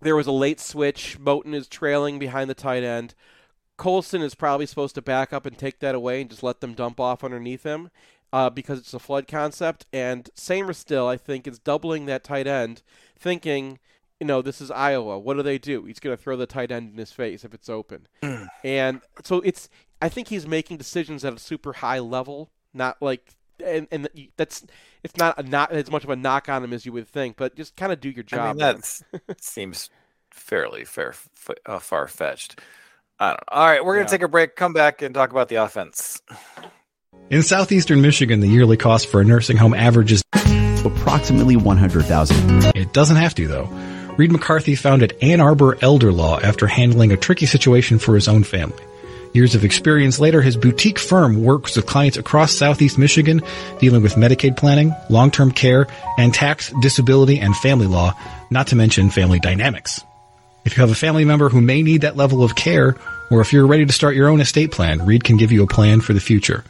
there 0.00 0.16
was 0.16 0.26
a 0.26 0.32
late 0.32 0.60
switch. 0.60 1.18
Moten 1.20 1.54
is 1.54 1.68
trailing 1.68 2.18
behind 2.18 2.50
the 2.50 2.54
tight 2.54 2.82
end. 2.82 3.14
Colson 3.76 4.22
is 4.22 4.34
probably 4.34 4.66
supposed 4.66 4.94
to 4.94 5.02
back 5.02 5.32
up 5.32 5.44
and 5.44 5.56
take 5.56 5.80
that 5.80 5.94
away 5.94 6.22
and 6.22 6.30
just 6.30 6.42
let 6.42 6.60
them 6.60 6.72
dump 6.72 6.98
off 6.98 7.22
underneath 7.22 7.62
him 7.62 7.90
uh, 8.36 8.50
because 8.50 8.78
it's 8.78 8.92
a 8.92 8.98
flood 8.98 9.26
concept. 9.26 9.86
And 9.94 10.28
Sainristil, 10.36 11.08
I 11.08 11.16
think, 11.16 11.46
is 11.46 11.58
doubling 11.58 12.04
that 12.04 12.22
tight 12.22 12.46
end, 12.46 12.82
thinking, 13.18 13.78
you 14.20 14.26
know, 14.26 14.42
this 14.42 14.60
is 14.60 14.70
Iowa. 14.70 15.18
What 15.18 15.38
do 15.38 15.42
they 15.42 15.56
do? 15.56 15.84
He's 15.84 15.98
going 15.98 16.14
to 16.14 16.22
throw 16.22 16.36
the 16.36 16.44
tight 16.44 16.70
end 16.70 16.90
in 16.92 16.98
his 16.98 17.12
face 17.12 17.44
if 17.44 17.54
it's 17.54 17.70
open. 17.70 18.08
and 18.62 19.00
so 19.24 19.40
it's, 19.40 19.70
I 20.02 20.10
think 20.10 20.28
he's 20.28 20.46
making 20.46 20.76
decisions 20.76 21.24
at 21.24 21.32
a 21.32 21.38
super 21.38 21.72
high 21.72 21.98
level, 21.98 22.50
not 22.74 23.00
like, 23.00 23.32
and, 23.64 23.88
and 23.90 24.06
that's, 24.36 24.66
it's 25.02 25.16
not 25.16 25.38
a 25.38 25.42
not 25.42 25.72
as 25.72 25.90
much 25.90 26.04
of 26.04 26.10
a 26.10 26.16
knock 26.16 26.50
on 26.50 26.62
him 26.62 26.74
as 26.74 26.84
you 26.84 26.92
would 26.92 27.08
think, 27.08 27.38
but 27.38 27.56
just 27.56 27.74
kind 27.74 27.90
of 27.90 28.00
do 28.00 28.10
your 28.10 28.22
job. 28.22 28.60
I 28.60 28.72
mean, 28.72 28.80
that 29.12 29.40
seems 29.40 29.88
fairly 30.30 30.84
fair, 30.84 31.14
uh, 31.64 31.78
far 31.78 32.06
fetched. 32.06 32.60
I 33.18 33.28
don't 33.28 33.40
know. 33.50 33.58
All 33.58 33.66
right, 33.66 33.82
we're 33.82 33.94
going 33.94 34.06
to 34.06 34.12
yeah. 34.12 34.18
take 34.18 34.24
a 34.24 34.28
break, 34.28 34.56
come 34.56 34.74
back, 34.74 35.00
and 35.00 35.14
talk 35.14 35.30
about 35.30 35.48
the 35.48 35.54
offense. 35.54 36.20
In 37.28 37.42
southeastern 37.42 38.02
Michigan, 38.02 38.38
the 38.38 38.46
yearly 38.46 38.76
cost 38.76 39.08
for 39.08 39.20
a 39.20 39.24
nursing 39.24 39.56
home 39.56 39.74
averages 39.74 40.22
approximately 40.84 41.56
100,000. 41.56 42.76
It 42.76 42.92
doesn't 42.92 43.16
have 43.16 43.34
to 43.34 43.48
though. 43.48 43.64
Reed 44.16 44.30
McCarthy 44.30 44.76
founded 44.76 45.16
Ann 45.20 45.40
Arbor 45.40 45.76
Elder 45.82 46.12
Law 46.12 46.38
after 46.38 46.68
handling 46.68 47.10
a 47.10 47.16
tricky 47.16 47.46
situation 47.46 47.98
for 47.98 48.14
his 48.14 48.28
own 48.28 48.44
family. 48.44 48.80
Years 49.32 49.56
of 49.56 49.64
experience 49.64 50.20
later, 50.20 50.40
his 50.40 50.56
boutique 50.56 51.00
firm 51.00 51.42
works 51.42 51.74
with 51.74 51.86
clients 51.86 52.16
across 52.16 52.54
southeast 52.54 52.96
Michigan 52.96 53.42
dealing 53.80 54.02
with 54.02 54.14
Medicaid 54.14 54.56
planning, 54.56 54.94
long-term 55.10 55.50
care, 55.50 55.88
and 56.16 56.32
tax, 56.32 56.72
disability, 56.80 57.40
and 57.40 57.56
family 57.56 57.88
law, 57.88 58.14
not 58.50 58.68
to 58.68 58.76
mention 58.76 59.10
family 59.10 59.40
dynamics. 59.40 60.00
If 60.64 60.76
you 60.76 60.80
have 60.80 60.92
a 60.92 60.94
family 60.94 61.24
member 61.24 61.48
who 61.48 61.60
may 61.60 61.82
need 61.82 62.02
that 62.02 62.16
level 62.16 62.44
of 62.44 62.54
care, 62.54 62.94
or 63.32 63.40
if 63.40 63.52
you're 63.52 63.66
ready 63.66 63.84
to 63.84 63.92
start 63.92 64.14
your 64.14 64.28
own 64.28 64.40
estate 64.40 64.70
plan, 64.70 65.04
Reed 65.04 65.24
can 65.24 65.36
give 65.36 65.50
you 65.50 65.64
a 65.64 65.66
plan 65.66 66.00
for 66.00 66.12
the 66.12 66.20
future. 66.20 66.64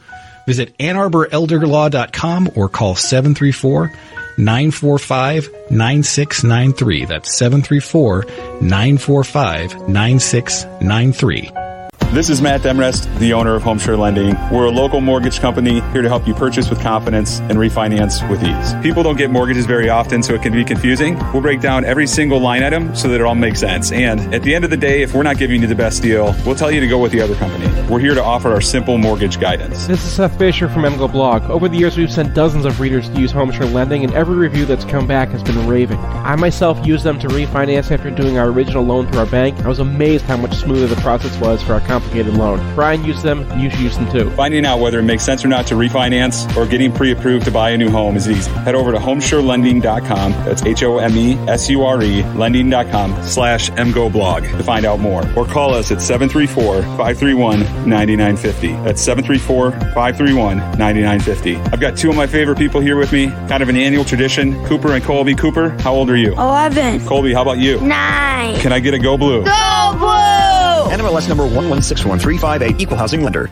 Visit 0.47 0.75
AnnArborElderLaw.com 0.79 2.51
or 2.55 2.69
call 2.69 2.95
734 2.95 3.91
945 4.39 5.49
9693. 5.69 7.05
That's 7.05 7.37
734 7.37 8.25
945 8.61 9.87
9693. 9.87 11.66
This 12.13 12.29
is 12.29 12.41
Matt 12.41 12.61
Demrest, 12.61 13.19
the 13.19 13.33
owner 13.33 13.53
of 13.53 13.63
HomeSure 13.63 13.99
Lending. 13.99 14.33
We're 14.49 14.67
a 14.67 14.71
local 14.71 15.01
mortgage 15.01 15.41
company 15.41 15.81
here 15.91 16.01
to 16.01 16.07
help 16.07 16.25
you 16.25 16.33
purchase 16.33 16.69
with 16.69 16.79
confidence 16.79 17.41
and 17.41 17.59
refinance 17.59 18.27
with 18.29 18.41
ease. 18.45 18.73
People 18.81 19.03
don't 19.03 19.17
get 19.17 19.29
mortgages 19.29 19.65
very 19.65 19.89
often, 19.89 20.23
so 20.23 20.33
it 20.33 20.41
can 20.41 20.53
be 20.53 20.63
confusing. 20.63 21.19
We'll 21.33 21.41
break 21.41 21.59
down 21.59 21.83
every 21.83 22.07
single 22.07 22.39
line 22.39 22.63
item 22.63 22.95
so 22.95 23.09
that 23.09 23.15
it 23.15 23.23
all 23.23 23.35
makes 23.35 23.59
sense. 23.59 23.91
And 23.91 24.33
at 24.33 24.41
the 24.41 24.55
end 24.55 24.63
of 24.63 24.71
the 24.71 24.77
day, 24.77 25.01
if 25.01 25.13
we're 25.13 25.23
not 25.23 25.37
giving 25.37 25.61
you 25.61 25.67
the 25.67 25.75
best 25.75 26.01
deal, 26.01 26.33
we'll 26.45 26.55
tell 26.55 26.71
you 26.71 26.79
to 26.79 26.87
go 26.87 26.97
with 26.97 27.11
the 27.11 27.19
other 27.19 27.35
company. 27.35 27.67
We're 27.91 27.99
here 27.99 28.15
to 28.15 28.23
offer 28.23 28.53
our 28.53 28.61
simple 28.61 28.97
mortgage 28.97 29.37
guidance. 29.37 29.85
This 29.85 30.03
is 30.05 30.13
Seth 30.13 30.39
Fisher 30.39 30.69
from 30.69 30.83
MGO 30.83 31.11
Blog. 31.11 31.43
Over 31.51 31.67
the 31.67 31.77
years, 31.77 31.97
we've 31.97 32.11
sent 32.11 32.33
dozens 32.33 32.63
of 32.63 32.79
readers 32.79 33.09
to 33.09 33.19
use 33.19 33.33
HomeSure 33.33 33.71
Lending, 33.73 34.05
and 34.05 34.13
every 34.13 34.37
review 34.37 34.65
that's 34.65 34.85
come 34.85 35.07
back 35.07 35.27
has 35.31 35.43
been 35.43 35.67
raving. 35.67 35.99
I 35.99 36.37
myself 36.37 36.83
used 36.87 37.03
them 37.03 37.19
to 37.19 37.27
refinance 37.27 37.91
after 37.91 38.09
doing 38.09 38.37
our 38.37 38.47
original 38.47 38.83
loan 38.83 39.07
through 39.07 39.19
our 39.19 39.25
bank. 39.25 39.59
I 39.65 39.67
was 39.67 39.79
amazed 39.79 40.23
how 40.23 40.37
much 40.37 40.55
smoother 40.55 40.87
the 40.87 41.01
process 41.01 41.37
was 41.41 41.61
for 41.61 41.73
our 41.73 41.81
company 41.81 41.96
complicated 41.97 42.33
loan. 42.35 42.59
Brian 42.75 43.03
used 43.03 43.23
them, 43.23 43.39
you 43.59 43.71
should 43.71 43.79
use 43.79 43.97
them 43.97 44.07
too. 44.11 44.29
Finding 44.31 44.65
out 44.67 44.79
whether 44.79 44.99
it 44.99 45.03
makes 45.03 45.23
sense 45.23 45.43
or 45.43 45.47
not 45.47 45.65
to 45.67 45.73
refinance 45.73 46.55
or 46.55 46.67
getting 46.67 46.91
pre-approved 46.91 47.45
to 47.45 47.51
buy 47.51 47.71
a 47.71 47.77
new 47.77 47.89
home 47.89 48.15
is 48.15 48.29
easy. 48.29 48.51
Head 48.51 48.75
over 48.75 48.91
to 48.91 48.99
homesurelending.com. 48.99 50.31
That's 50.45 50.61
H-O-M-E-S-U-R-E 50.63 52.23
lending.com 52.23 53.23
slash 53.23 53.71
MGO 53.71 54.11
blog 54.11 54.43
to 54.43 54.63
find 54.63 54.85
out 54.85 54.99
more. 54.99 55.23
Or 55.35 55.45
call 55.45 55.73
us 55.73 55.91
at 55.91 55.97
734-531-9950. 55.97 58.83
That's 58.83 59.03
734-531-9950. 59.07 61.73
I've 61.73 61.79
got 61.79 61.97
two 61.97 62.11
of 62.11 62.15
my 62.15 62.27
favorite 62.27 62.59
people 62.59 62.79
here 62.79 62.97
with 62.97 63.11
me, 63.11 63.29
kind 63.47 63.63
of 63.63 63.69
an 63.69 63.77
annual 63.77 64.05
tradition. 64.05 64.63
Cooper 64.65 64.93
and 64.93 65.03
Colby. 65.03 65.33
Cooper, 65.33 65.69
how 65.81 65.95
old 65.95 66.11
are 66.11 66.15
you? 66.15 66.33
11. 66.33 67.03
Colby, 67.07 67.33
how 67.33 67.41
about 67.41 67.57
you? 67.57 67.81
9. 67.81 68.59
Can 68.59 68.71
I 68.71 68.79
get 68.79 68.93
a 68.93 68.99
go 68.99 69.17
blue? 69.17 69.43
Go 69.43 69.95
blue! 69.97 70.66
NMLS 70.97 71.27
number 71.29 71.43
116135, 71.43 72.81
equal 72.81 72.97
housing 72.97 73.21
lender. 73.21 73.51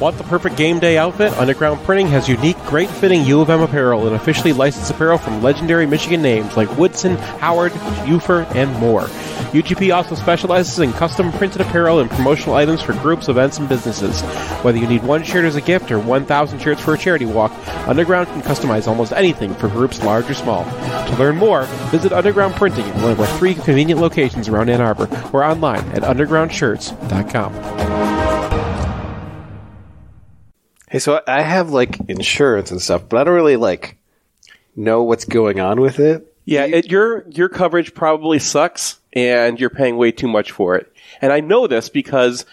Want 0.00 0.18
the 0.18 0.24
perfect 0.24 0.56
game 0.56 0.80
day 0.80 0.98
outfit? 0.98 1.32
Underground 1.38 1.80
Printing 1.84 2.08
has 2.08 2.28
unique, 2.28 2.58
great 2.66 2.90
fitting 2.90 3.24
U 3.24 3.40
of 3.40 3.48
M 3.48 3.60
apparel 3.60 4.06
and 4.06 4.16
officially 4.16 4.52
licensed 4.52 4.90
apparel 4.90 5.18
from 5.18 5.42
legendary 5.42 5.86
Michigan 5.86 6.20
names 6.20 6.56
like 6.56 6.76
Woodson, 6.76 7.16
Howard, 7.16 7.70
Ufer, 8.02 8.44
and 8.54 8.72
more. 8.80 9.02
UGP 9.52 9.94
also 9.94 10.16
specializes 10.16 10.80
in 10.80 10.92
custom 10.92 11.30
printed 11.32 11.60
apparel 11.60 12.00
and 12.00 12.10
promotional 12.10 12.56
items 12.56 12.82
for 12.82 12.92
groups, 12.94 13.28
events, 13.28 13.58
and 13.58 13.68
businesses. 13.68 14.20
Whether 14.62 14.78
you 14.78 14.88
need 14.88 15.04
one 15.04 15.22
shirt 15.22 15.44
as 15.44 15.54
a 15.54 15.60
gift 15.60 15.92
or 15.92 16.00
1,000 16.00 16.58
shirts 16.58 16.80
for 16.80 16.94
a 16.94 16.98
charity 16.98 17.26
walk, 17.26 17.52
Underground 17.86 18.26
can 18.26 18.42
customize 18.42 18.88
almost 18.88 19.12
anything 19.12 19.54
for 19.54 19.68
groups 19.68 20.02
large 20.02 20.28
or 20.28 20.34
small. 20.34 20.64
To 20.64 21.16
learn 21.18 21.36
more, 21.36 21.64
visit 21.92 22.12
Underground 22.12 22.56
Printing 22.56 22.84
at 22.84 22.96
one 22.96 23.12
of 23.12 23.20
our 23.20 23.38
three 23.38 23.54
convenient 23.54 24.00
locations 24.00 24.48
around 24.48 24.70
Ann 24.70 24.80
Arbor 24.80 25.08
or 25.32 25.44
online 25.44 25.88
at 25.90 26.02
undergroundshirts.com. 26.02 28.13
Hey, 30.94 31.00
so 31.00 31.20
I 31.26 31.42
have 31.42 31.70
like 31.70 31.98
insurance 32.08 32.70
and 32.70 32.80
stuff, 32.80 33.08
but 33.08 33.16
I 33.20 33.24
don't 33.24 33.34
really 33.34 33.56
like 33.56 33.96
know 34.76 35.02
what's 35.02 35.24
going 35.24 35.58
on 35.58 35.80
with 35.80 35.98
it. 35.98 36.32
Yeah, 36.44 36.66
it, 36.66 36.88
your 36.88 37.28
your 37.30 37.48
coverage 37.48 37.94
probably 37.94 38.38
sucks, 38.38 39.00
and 39.12 39.58
you're 39.58 39.70
paying 39.70 39.96
way 39.96 40.12
too 40.12 40.28
much 40.28 40.52
for 40.52 40.76
it. 40.76 40.92
And 41.20 41.32
I 41.32 41.40
know 41.40 41.66
this 41.66 41.88
because 41.88 42.46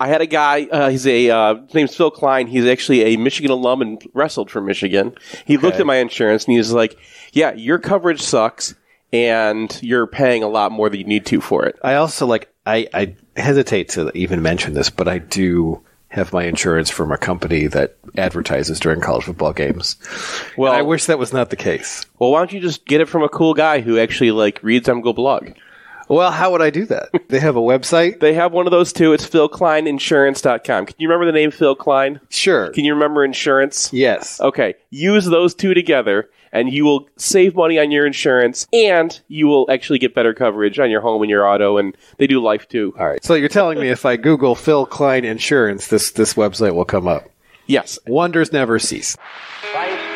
I 0.00 0.08
had 0.08 0.22
a 0.22 0.26
guy. 0.26 0.64
Uh, 0.64 0.90
he's 0.90 1.06
a 1.06 1.30
uh, 1.30 1.54
his 1.66 1.74
name's 1.74 1.94
Phil 1.94 2.10
Klein. 2.10 2.48
He's 2.48 2.66
actually 2.66 3.14
a 3.14 3.16
Michigan 3.16 3.52
alum 3.52 3.80
and 3.80 4.02
wrestled 4.12 4.50
for 4.50 4.60
Michigan. 4.60 5.14
He 5.44 5.56
looked 5.56 5.78
at 5.78 5.86
my 5.86 5.98
insurance 5.98 6.46
and 6.46 6.52
he 6.52 6.58
was 6.58 6.72
like, 6.72 6.98
"Yeah, 7.32 7.52
your 7.52 7.78
coverage 7.78 8.22
sucks, 8.22 8.74
and 9.12 9.80
you're 9.84 10.08
paying 10.08 10.42
a 10.42 10.48
lot 10.48 10.72
more 10.72 10.90
than 10.90 10.98
you 10.98 11.06
need 11.06 11.26
to 11.26 11.40
for 11.40 11.64
it." 11.64 11.78
I 11.80 11.94
also 11.94 12.26
like 12.26 12.52
I, 12.66 12.88
I 12.92 13.14
hesitate 13.36 13.90
to 13.90 14.10
even 14.18 14.42
mention 14.42 14.74
this, 14.74 14.90
but 14.90 15.06
I 15.06 15.18
do 15.18 15.80
have 16.14 16.32
my 16.32 16.44
insurance 16.44 16.90
from 16.90 17.10
a 17.10 17.18
company 17.18 17.66
that 17.66 17.96
advertises 18.16 18.78
during 18.78 19.00
college 19.00 19.24
football 19.24 19.52
games. 19.52 19.96
Well, 20.56 20.72
I 20.72 20.82
wish 20.82 21.06
that 21.06 21.18
was 21.18 21.32
not 21.32 21.50
the 21.50 21.56
case. 21.56 22.06
Well, 22.18 22.30
why 22.30 22.38
don't 22.38 22.52
you 22.52 22.60
just 22.60 22.86
get 22.86 23.00
it 23.00 23.08
from 23.08 23.24
a 23.24 23.28
cool 23.28 23.52
guy 23.52 23.80
who 23.80 23.98
actually 23.98 24.30
like 24.30 24.62
reads 24.62 24.88
MGO 24.88 25.14
blog? 25.14 25.50
Well, 26.08 26.30
how 26.30 26.52
would 26.52 26.62
I 26.62 26.70
do 26.70 26.86
that? 26.86 27.08
they 27.28 27.40
have 27.40 27.56
a 27.56 27.60
website. 27.60 28.20
They 28.20 28.34
have 28.34 28.52
one 28.52 28.66
of 28.66 28.70
those 28.70 28.92
too. 28.92 29.12
It's 29.12 29.28
philkleininsurance.com. 29.28 30.86
Can 30.86 30.94
you 30.98 31.08
remember 31.08 31.26
the 31.26 31.36
name 31.36 31.50
Phil 31.50 31.74
Klein? 31.74 32.20
Sure. 32.28 32.70
Can 32.70 32.84
you 32.84 32.94
remember 32.94 33.24
insurance? 33.24 33.92
Yes. 33.92 34.40
Okay. 34.40 34.74
Use 34.90 35.24
those 35.24 35.54
two 35.54 35.74
together 35.74 36.30
and 36.54 36.72
you 36.72 36.84
will 36.84 37.06
save 37.16 37.54
money 37.54 37.78
on 37.78 37.90
your 37.90 38.06
insurance 38.06 38.66
and 38.72 39.20
you 39.28 39.46
will 39.46 39.70
actually 39.70 39.98
get 39.98 40.14
better 40.14 40.32
coverage 40.32 40.78
on 40.78 40.88
your 40.88 41.02
home 41.02 41.20
and 41.20 41.30
your 41.30 41.46
auto 41.46 41.76
and 41.76 41.94
they 42.16 42.26
do 42.26 42.40
life 42.40 42.66
too. 42.68 42.94
All 42.98 43.06
right. 43.06 43.22
So 43.22 43.34
you're 43.34 43.48
telling 43.48 43.78
me 43.78 43.90
if 43.90 44.06
I 44.06 44.16
Google 44.16 44.54
Phil 44.54 44.86
Klein 44.86 45.24
Insurance, 45.24 45.88
this 45.88 46.12
this 46.12 46.34
website 46.34 46.74
will 46.74 46.86
come 46.86 47.08
up. 47.08 47.28
Yes. 47.66 47.98
Wonders 48.06 48.52
never 48.52 48.78
cease. 48.78 49.16
Christ 49.72 50.13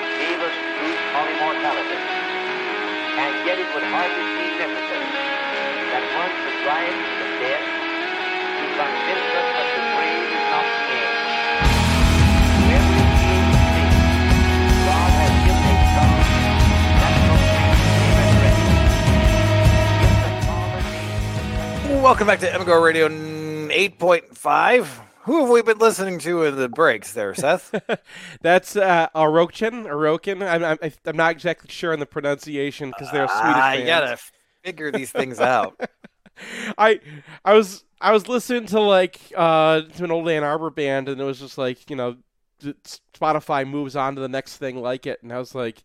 Welcome 22.09 22.26
back 22.26 22.40
to 22.40 22.50
MGO 22.50 22.82
Radio 22.82 23.06
8.5. 23.11 24.86
Who 25.24 25.40
have 25.40 25.50
we 25.50 25.61
been 25.61 25.76
listening 25.76 26.18
to 26.20 26.44
in 26.44 26.56
the 26.56 26.66
breaks 26.66 27.12
there, 27.12 27.34
Seth? 27.34 27.74
That's 28.40 28.76
uh. 28.76 29.09
Orokin. 29.14 30.42
I'm, 30.48 30.64
I'm, 30.64 30.78
I'm 31.04 31.16
not 31.18 31.32
exactly 31.32 31.70
sure 31.70 31.92
on 31.92 32.00
the 32.00 32.06
pronunciation 32.06 32.88
because 32.88 33.12
they're 33.12 33.28
Swedish 33.28 33.36
Ah, 33.42 33.72
fans. 33.72 33.80
you 33.80 33.86
gotta 33.86 34.18
figure 34.64 34.90
these 34.90 35.12
things 35.12 35.38
out. 35.38 35.78
I 36.78 37.00
I 37.44 37.52
was 37.52 37.84
I 38.00 38.12
was 38.12 38.26
listening 38.26 38.64
to 38.68 38.80
like 38.80 39.20
uh 39.36 39.82
to 39.82 40.04
an 40.04 40.11
old 40.11 40.30
Ann 40.30 40.44
Arbor 40.44 40.70
band 40.70 41.11
and 41.11 41.20
it 41.20 41.24
was 41.24 41.38
just 41.38 41.59
like 41.59 41.90
you 41.90 41.96
know 41.96 42.16
Spotify 43.14 43.68
moves 43.68 43.96
on 43.96 44.14
to 44.14 44.22
the 44.22 44.30
next 44.30 44.56
thing 44.56 44.80
like 44.80 45.06
it 45.06 45.22
and 45.22 45.30
I 45.30 45.38
was 45.38 45.54
like 45.54 45.84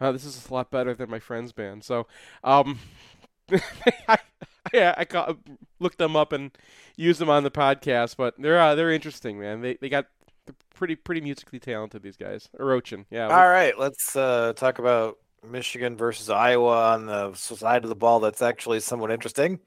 oh, 0.00 0.10
this 0.10 0.24
is 0.24 0.48
a 0.48 0.52
lot 0.52 0.72
better 0.72 0.92
than 0.92 1.08
my 1.08 1.20
friend's 1.20 1.52
band 1.52 1.84
so 1.84 2.08
um 2.42 2.80
I, 4.08 4.18
yeah 4.72 4.94
I 4.96 5.04
ca- 5.04 5.34
looked 5.80 5.98
them 5.98 6.16
up 6.16 6.32
and 6.32 6.50
used 6.96 7.20
them 7.20 7.30
on 7.30 7.42
the 7.42 7.50
podcast 7.50 8.16
but 8.16 8.34
they're 8.38 8.60
uh, 8.60 8.74
they're 8.74 8.90
interesting 8.92 9.38
man 9.38 9.60
they 9.60 9.76
they 9.80 9.88
got 9.88 10.06
pretty 10.74 10.96
pretty 10.96 11.20
musically 11.20 11.58
talented 11.58 12.02
these 12.02 12.16
guys 12.16 12.48
Orochin 12.58 13.04
yeah 13.10 13.28
All 13.28 13.48
right, 13.48 13.78
let's 13.78 14.16
uh, 14.16 14.52
talk 14.54 14.78
about 14.78 15.18
Michigan 15.48 15.96
versus 15.96 16.30
Iowa 16.30 16.92
on 16.92 17.06
the 17.06 17.34
side 17.34 17.84
of 17.84 17.88
the 17.88 17.96
ball. 17.96 18.20
That's 18.20 18.42
actually 18.42 18.80
somewhat 18.80 19.10
interesting. 19.10 19.60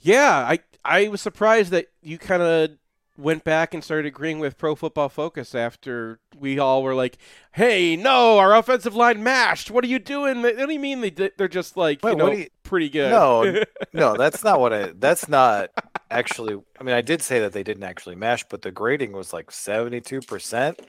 Yeah, 0.00 0.32
I 0.32 0.58
I 0.84 1.08
was 1.08 1.20
surprised 1.20 1.70
that 1.70 1.86
you 2.02 2.18
kind 2.18 2.42
of 2.42 2.70
went 3.16 3.44
back 3.44 3.72
and 3.74 3.84
started 3.84 4.06
agreeing 4.06 4.38
with 4.40 4.58
Pro 4.58 4.74
Football 4.74 5.08
Focus 5.08 5.54
after 5.54 6.18
we 6.36 6.58
all 6.58 6.82
were 6.82 6.94
like, 6.94 7.16
"Hey, 7.52 7.96
no, 7.96 8.38
our 8.38 8.54
offensive 8.54 8.94
line 8.96 9.22
mashed. 9.22 9.70
What 9.70 9.84
are 9.84 9.88
you 9.88 9.98
doing?" 9.98 10.42
What 10.42 10.56
do 10.56 10.72
you 10.72 10.80
mean 10.80 11.00
they 11.00 11.10
they're 11.10 11.46
just 11.48 11.76
like 11.76 12.02
Wait, 12.02 12.12
you 12.12 12.16
know 12.16 12.30
you- 12.32 12.48
pretty 12.62 12.88
good? 12.88 13.10
No, 13.10 13.62
no, 13.92 14.16
that's 14.16 14.42
not 14.42 14.60
what 14.60 14.72
I. 14.72 14.92
That's 14.96 15.28
not 15.28 15.70
actually. 16.10 16.60
I 16.80 16.82
mean, 16.84 16.94
I 16.94 17.00
did 17.02 17.22
say 17.22 17.40
that 17.40 17.52
they 17.52 17.62
didn't 17.62 17.84
actually 17.84 18.16
mash, 18.16 18.44
but 18.48 18.62
the 18.62 18.70
grading 18.72 19.12
was 19.12 19.32
like 19.32 19.50
seventy-two 19.50 20.22
percent, 20.22 20.80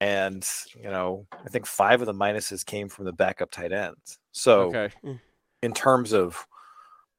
and 0.00 0.46
you 0.76 0.90
know, 0.90 1.26
I 1.32 1.48
think 1.48 1.66
five 1.66 2.00
of 2.00 2.06
the 2.06 2.14
minuses 2.14 2.64
came 2.64 2.88
from 2.88 3.06
the 3.06 3.12
backup 3.12 3.50
tight 3.50 3.72
ends. 3.72 4.18
So, 4.32 4.74
Okay. 4.74 4.90
in 5.62 5.72
terms 5.72 6.12
of 6.12 6.46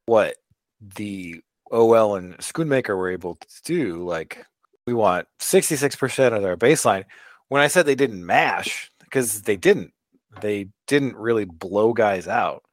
what 0.05 0.36
the 0.80 1.41
Oh, 1.72 1.93
OL 1.93 2.16
and 2.16 2.38
Schoonmaker 2.38 2.95
were 2.95 3.09
able 3.09 3.36
to 3.36 3.63
do, 3.63 4.04
like 4.04 4.46
we 4.86 4.93
want 4.93 5.28
sixty-six 5.39 5.96
percent 5.96 6.36
of 6.36 6.42
their 6.42 6.58
baseline. 6.58 7.05
When 7.50 7.62
I 7.62 7.67
said 7.67 7.86
they 7.86 7.96
didn't 7.96 8.25
mash, 8.25 8.92
because 9.00 9.43
they 9.43 9.58
didn't, 9.58 9.93
they 10.42 10.70
didn't 10.87 11.16
really 11.16 11.46
blow 11.46 11.93
guys 11.93 12.28
out. 12.28 12.63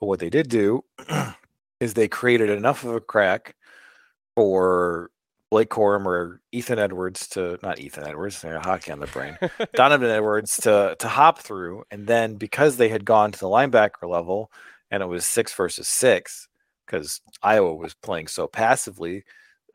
But 0.00 0.06
what 0.06 0.18
they 0.18 0.30
did 0.30 0.48
do 0.48 0.84
is 1.80 1.94
they 1.94 2.08
created 2.08 2.50
enough 2.50 2.84
of 2.84 2.94
a 2.94 3.00
crack 3.00 3.54
for 4.34 5.10
Blake 5.50 5.70
Corum 5.70 6.04
or 6.04 6.40
Ethan 6.52 6.78
Edwards 6.78 7.28
to 7.28 7.58
not 7.62 7.78
Ethan 7.78 8.06
Edwards, 8.06 8.42
got 8.42 8.64
hockey 8.64 8.90
on 8.90 8.98
the 8.98 9.06
brain. 9.06 9.38
Donovan 9.74 10.10
Edwards 10.10 10.56
to 10.58 10.96
to 10.98 11.08
hop 11.08 11.38
through, 11.38 11.84
and 11.90 12.06
then 12.06 12.34
because 12.34 12.76
they 12.76 12.88
had 12.88 13.04
gone 13.04 13.32
to 13.32 13.38
the 13.38 13.46
linebacker 13.46 14.08
level 14.08 14.50
and 14.90 15.02
it 15.02 15.06
was 15.06 15.26
six 15.26 15.52
versus 15.54 15.88
six, 15.88 16.48
because 16.94 17.20
Iowa 17.42 17.74
was 17.74 17.94
playing 17.94 18.28
so 18.28 18.46
passively, 18.46 19.24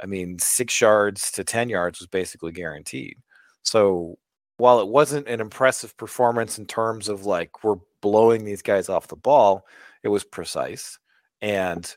I 0.01 0.05
mean 0.05 0.39
six 0.39 0.79
yards 0.79 1.31
to 1.31 1.43
ten 1.43 1.69
yards 1.69 1.99
was 1.99 2.07
basically 2.07 2.51
guaranteed. 2.51 3.17
So 3.63 4.17
while 4.57 4.79
it 4.79 4.87
wasn't 4.87 5.27
an 5.27 5.41
impressive 5.41 5.95
performance 5.97 6.57
in 6.57 6.65
terms 6.65 7.09
of 7.09 7.25
like 7.25 7.63
we're 7.63 7.77
blowing 8.01 8.45
these 8.45 8.61
guys 8.61 8.89
off 8.89 9.07
the 9.07 9.15
ball, 9.15 9.65
it 10.03 10.09
was 10.09 10.23
precise. 10.23 10.99
And 11.41 11.93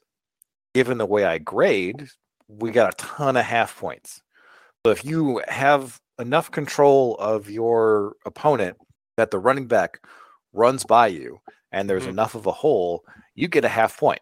given 0.75 0.99
the 0.99 1.07
way 1.07 1.25
I 1.25 1.39
grade, 1.39 2.09
we 2.49 2.71
got 2.71 2.93
a 2.93 2.97
ton 2.97 3.37
of 3.37 3.45
half 3.45 3.79
points. 3.79 4.23
So 4.85 4.93
if 4.93 5.05
you 5.05 5.41
have 5.49 6.01
enough 6.19 6.51
control 6.51 7.17
of 7.17 7.49
your 7.49 8.15
opponent 8.27 8.77
that 9.17 9.31
the 9.31 9.39
running 9.39 9.67
back 9.67 10.01
runs 10.53 10.85
by 10.85 11.07
you 11.09 11.41
and 11.71 11.89
there's 11.89 12.03
mm-hmm. 12.03 12.11
enough 12.11 12.35
of 12.35 12.47
a 12.47 12.53
hole, 12.53 13.05
you 13.35 13.49
get 13.49 13.65
a 13.65 13.69
half 13.69 13.97
point. 13.97 14.21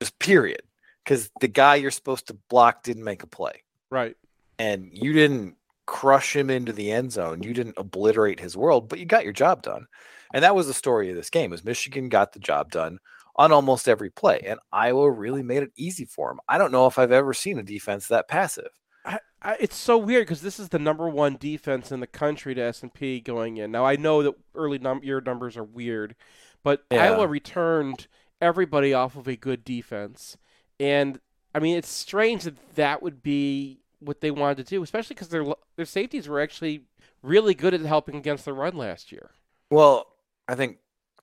Just 0.00 0.18
period. 0.18 0.62
Because 1.04 1.30
the 1.40 1.48
guy 1.48 1.74
you're 1.76 1.90
supposed 1.90 2.28
to 2.28 2.38
block 2.48 2.82
didn't 2.82 3.04
make 3.04 3.22
a 3.22 3.26
play. 3.26 3.62
Right. 3.90 4.16
And 4.58 4.88
you 4.90 5.12
didn't 5.12 5.56
crush 5.86 6.34
him 6.34 6.48
into 6.48 6.72
the 6.72 6.90
end 6.90 7.12
zone. 7.12 7.42
You 7.42 7.52
didn't 7.52 7.76
obliterate 7.76 8.40
his 8.40 8.56
world, 8.56 8.88
but 8.88 8.98
you 8.98 9.04
got 9.04 9.24
your 9.24 9.32
job 9.34 9.62
done. 9.62 9.86
And 10.32 10.42
that 10.42 10.54
was 10.54 10.66
the 10.66 10.74
story 10.74 11.10
of 11.10 11.16
this 11.16 11.30
game 11.30 11.52
is 11.52 11.64
Michigan 11.64 12.08
got 12.08 12.32
the 12.32 12.38
job 12.38 12.70
done 12.70 12.98
on 13.36 13.52
almost 13.52 13.88
every 13.88 14.10
play. 14.10 14.40
And 14.46 14.58
Iowa 14.72 15.10
really 15.10 15.42
made 15.42 15.62
it 15.62 15.72
easy 15.76 16.06
for 16.06 16.30
him. 16.30 16.40
I 16.48 16.56
don't 16.56 16.72
know 16.72 16.86
if 16.86 16.98
I've 16.98 17.12
ever 17.12 17.34
seen 17.34 17.58
a 17.58 17.62
defense 17.62 18.08
that 18.08 18.28
passive. 18.28 18.70
I, 19.04 19.18
I, 19.42 19.56
it's 19.60 19.76
so 19.76 19.98
weird 19.98 20.26
because 20.26 20.40
this 20.40 20.58
is 20.58 20.70
the 20.70 20.78
number 20.78 21.08
one 21.08 21.36
defense 21.38 21.92
in 21.92 22.00
the 22.00 22.06
country 22.06 22.54
to 22.54 22.62
S 22.62 22.82
and 22.82 22.94
P 22.94 23.20
going 23.20 23.58
in. 23.58 23.70
Now 23.70 23.84
I 23.84 23.96
know 23.96 24.22
that 24.22 24.34
early 24.54 24.78
num- 24.78 25.04
year 25.04 25.20
numbers 25.20 25.56
are 25.56 25.64
weird, 25.64 26.16
but 26.62 26.84
Yeah. 26.90 27.04
Iowa 27.04 27.26
returned 27.26 28.06
everybody 28.44 28.92
off 28.92 29.16
of 29.16 29.26
a 29.26 29.36
good 29.36 29.64
defense, 29.64 30.36
and 30.78 31.18
I 31.54 31.58
mean 31.58 31.76
it's 31.76 31.88
strange 31.88 32.44
that 32.44 32.74
that 32.74 33.02
would 33.02 33.22
be 33.22 33.80
what 34.00 34.20
they 34.20 34.30
wanted 34.30 34.58
to 34.58 34.64
do, 34.64 34.82
especially 34.82 35.14
because 35.14 35.28
their 35.28 35.44
their 35.76 35.86
safeties 35.86 36.28
were 36.28 36.40
actually 36.40 36.82
really 37.22 37.54
good 37.54 37.74
at 37.74 37.80
helping 37.80 38.16
against 38.16 38.44
the 38.44 38.52
run 38.52 38.76
last 38.76 39.10
year. 39.10 39.30
Well, 39.70 40.06
I 40.46 40.54
think 40.54 40.78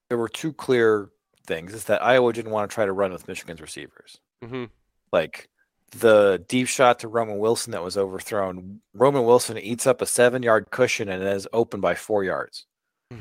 there 0.09 0.17
were 0.17 0.29
two 0.29 0.51
clear 0.51 1.09
things 1.45 1.73
is 1.73 1.85
that 1.85 2.03
Iowa 2.03 2.33
didn't 2.33 2.51
want 2.51 2.69
to 2.69 2.73
try 2.73 2.85
to 2.85 2.91
run 2.91 3.11
with 3.11 3.27
Michigan's 3.27 3.61
receivers. 3.61 4.19
Mm-hmm. 4.43 4.65
Like 5.11 5.49
the 5.91 6.43
deep 6.47 6.67
shot 6.67 6.99
to 6.99 7.07
Roman 7.07 7.37
Wilson 7.37 7.71
that 7.71 7.83
was 7.83 7.97
overthrown. 7.97 8.81
Roman 8.93 9.25
Wilson 9.25 9.57
eats 9.57 9.85
up 9.85 10.01
a 10.01 10.05
seven 10.05 10.43
yard 10.43 10.71
cushion 10.71 11.09
and 11.09 11.23
is 11.23 11.47
open 11.53 11.81
by 11.81 11.95
four 11.95 12.23
yards. 12.23 12.65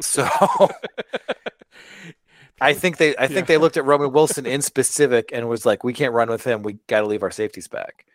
so 0.00 0.28
I 2.60 2.72
think 2.72 2.96
they 2.98 3.16
I 3.16 3.26
think 3.26 3.40
Yeah. 3.48 3.54
they 3.54 3.56
looked 3.58 3.76
at 3.76 3.84
Roman 3.84 4.12
Wilson 4.12 4.46
in 4.46 4.62
specific 4.72 5.30
and 5.32 5.48
was 5.48 5.66
like, 5.66 5.84
we 5.84 5.92
can't 5.92 6.12
run 6.14 6.28
with 6.28 6.44
him. 6.44 6.62
We 6.62 6.74
got 6.86 7.00
to 7.00 7.06
leave 7.06 7.22
our 7.22 7.30
safeties 7.30 7.68
back. 7.68 8.06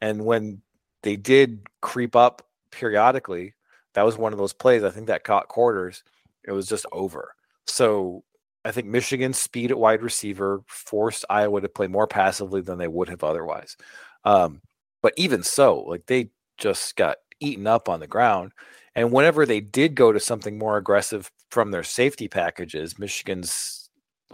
And 0.00 0.24
when 0.24 0.62
they 1.02 1.16
did 1.16 1.60
creep 1.80 2.16
up 2.16 2.46
periodically, 2.70 3.54
that 3.94 4.04
was 4.04 4.18
one 4.18 4.32
of 4.32 4.38
those 4.38 4.52
plays. 4.52 4.82
I 4.82 4.90
think 4.90 5.06
that 5.06 5.24
caught 5.24 5.48
quarters. 5.48 6.02
It 6.42 6.52
was 6.52 6.66
just 6.68 6.86
over. 6.92 7.34
So 7.66 8.24
I 8.64 8.72
think 8.72 8.88
Michigan's 8.88 9.38
speed 9.38 9.70
at 9.70 9.78
wide 9.78 10.02
receiver 10.02 10.62
forced 10.66 11.24
Iowa 11.30 11.60
to 11.60 11.68
play 11.68 11.86
more 11.86 12.06
passively 12.06 12.60
than 12.60 12.78
they 12.78 12.88
would 12.88 13.08
have 13.08 13.22
otherwise. 13.22 13.76
Um, 14.24 14.60
but 15.02 15.14
even 15.16 15.42
so, 15.42 15.80
like 15.80 16.06
they 16.06 16.30
just 16.58 16.96
got 16.96 17.18
eaten 17.40 17.66
up 17.66 17.88
on 17.88 18.00
the 18.00 18.06
ground. 18.06 18.52
And 18.96 19.12
whenever 19.12 19.44
they 19.44 19.60
did 19.60 19.94
go 19.94 20.12
to 20.12 20.20
something 20.20 20.58
more 20.58 20.76
aggressive 20.76 21.30
from 21.50 21.70
their 21.70 21.82
safety 21.82 22.26
packages, 22.28 22.98
Michigan's 22.98 23.83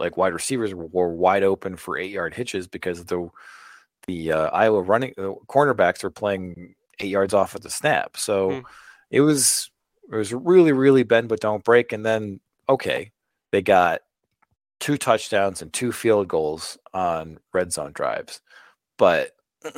like 0.01 0.17
wide 0.17 0.33
receivers 0.33 0.73
were, 0.75 1.13
wide 1.13 1.43
open 1.43 1.77
for 1.77 1.97
eight 1.97 2.11
yard 2.11 2.33
hitches 2.33 2.67
because 2.67 3.05
the 3.05 3.29
the 4.07 4.31
uh, 4.33 4.49
Iowa 4.49 4.81
running 4.81 5.13
uh, 5.17 5.33
cornerbacks 5.47 6.03
were 6.03 6.11
playing 6.11 6.75
eight 6.99 7.09
yards 7.11 7.33
off 7.33 7.55
at 7.55 7.61
the 7.63 7.69
snap. 7.69 8.17
So 8.17 8.51
Hmm. 8.51 8.59
it 9.11 9.21
was 9.21 9.71
it 10.11 10.15
was 10.15 10.33
really 10.33 10.73
really 10.73 11.03
bend 11.03 11.29
but 11.29 11.39
don't 11.41 11.63
break. 11.63 11.93
And 11.93 12.05
then 12.05 12.39
okay, 12.69 13.11
they 13.51 13.61
got 13.61 14.01
two 14.79 14.97
touchdowns 14.97 15.61
and 15.61 15.71
two 15.73 15.91
field 15.91 16.27
goals 16.27 16.77
on 16.93 17.39
red 17.53 17.71
zone 17.73 17.91
drives, 17.93 18.41
but 18.97 19.31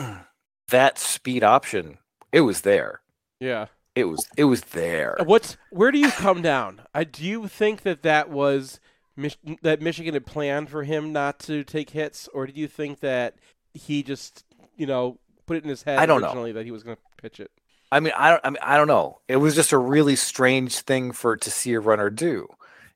that 0.70 0.98
speed 0.98 1.44
option 1.44 1.98
it 2.32 2.42
was 2.42 2.62
there. 2.62 3.02
Yeah. 3.40 3.68
It 3.96 4.06
was 4.06 4.28
it 4.38 4.46
was 4.46 4.62
there. 4.62 5.18
What's 5.24 5.58
where 5.70 5.92
do 5.92 6.00
you 6.00 6.12
come 6.12 6.42
down? 6.42 6.82
I 6.96 7.04
do 7.04 7.24
you 7.24 7.48
think 7.48 7.84
that 7.84 8.02
that 8.04 8.30
was 8.30 8.80
Mich- 9.16 9.38
that 9.62 9.82
Michigan 9.82 10.14
had 10.14 10.26
planned 10.26 10.70
for 10.70 10.84
him 10.84 11.14
not 11.14 11.40
to 11.40 11.64
take 11.64 11.92
hits, 11.92 12.28
or 12.34 12.48
do 12.48 12.54
you 12.56 12.68
think 12.68 13.00
that 13.02 13.36
he 13.74 14.04
just 14.04 14.46
you 14.76 14.86
know 14.86 15.20
put 15.46 15.58
it 15.58 15.64
in 15.64 15.70
his 15.70 15.84
head 15.84 16.00
I 16.00 16.06
don't 16.06 16.22
know. 16.22 16.28
originally 16.28 16.52
that 16.54 16.66
he 16.66 16.72
was 16.72 16.84
going 16.84 16.98
to 16.98 17.22
pitch 17.22 17.40
it? 17.40 17.52
I 17.92 18.00
mean, 18.00 18.14
I 18.18 18.32
don't. 18.32 18.42
I 18.44 18.50
mean, 18.50 18.60
I 18.62 18.78
don't 18.78 18.88
know. 18.88 19.20
It 19.28 19.36
was 19.38 19.54
just 19.54 19.72
a 19.72 19.78
really 19.78 20.16
strange 20.16 20.80
thing 20.80 21.12
for 21.12 21.38
to 21.38 21.52
see 21.52 21.74
a 21.74 21.80
runner 21.80 22.10
do, 22.10 22.48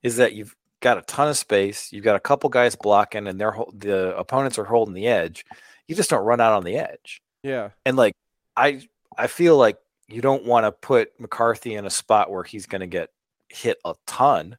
is 0.01 0.17
that 0.17 0.33
you've 0.33 0.55
got 0.79 0.97
a 0.97 1.01
ton 1.03 1.27
of 1.27 1.37
space, 1.37 1.91
you've 1.91 2.03
got 2.03 2.15
a 2.15 2.19
couple 2.19 2.49
guys 2.49 2.75
blocking, 2.75 3.27
and 3.27 3.39
they're 3.39 3.55
the 3.73 4.17
opponents 4.17 4.57
are 4.57 4.65
holding 4.65 4.95
the 4.95 5.07
edge. 5.07 5.45
You 5.87 5.95
just 5.95 6.09
don't 6.09 6.25
run 6.25 6.41
out 6.41 6.53
on 6.53 6.63
the 6.63 6.77
edge. 6.77 7.21
Yeah. 7.43 7.69
And 7.85 7.95
like, 7.95 8.13
I 8.55 8.81
I 9.17 9.27
feel 9.27 9.57
like 9.57 9.77
you 10.07 10.21
don't 10.21 10.45
want 10.45 10.65
to 10.65 10.71
put 10.71 11.19
McCarthy 11.19 11.75
in 11.75 11.85
a 11.85 11.89
spot 11.89 12.31
where 12.31 12.43
he's 12.43 12.65
going 12.65 12.81
to 12.81 12.87
get 12.87 13.09
hit 13.49 13.77
a 13.85 13.93
ton, 14.05 14.57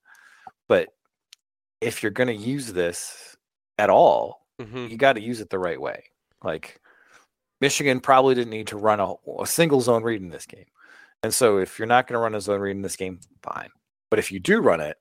if 1.80 2.02
you're 2.02 2.12
going 2.12 2.28
to 2.28 2.34
use 2.34 2.72
this 2.72 3.36
at 3.78 3.90
all, 3.90 4.46
Mhm. 4.60 4.90
you 4.90 4.96
got 4.96 5.12
to 5.14 5.20
use 5.20 5.40
it 5.40 5.50
the 5.50 5.58
right 5.58 5.80
way. 5.80 6.04
Like 6.42 6.80
Michigan 7.60 8.00
probably 8.00 8.34
didn't 8.34 8.50
need 8.50 8.68
to 8.68 8.76
run 8.76 9.00
a, 9.00 9.14
a 9.40 9.46
single 9.46 9.80
zone 9.80 10.02
read 10.02 10.20
in 10.20 10.28
this 10.30 10.46
game. 10.46 10.66
And 11.22 11.34
so 11.34 11.58
if 11.58 11.78
you're 11.78 11.86
not 11.86 12.06
going 12.06 12.14
to 12.14 12.20
run 12.20 12.34
a 12.34 12.40
zone 12.40 12.60
read 12.60 12.76
in 12.76 12.82
this 12.82 12.96
game, 12.96 13.20
fine. 13.42 13.70
But 14.10 14.18
if 14.18 14.30
you 14.32 14.38
do 14.40 14.60
run 14.60 14.80
it 14.80 14.96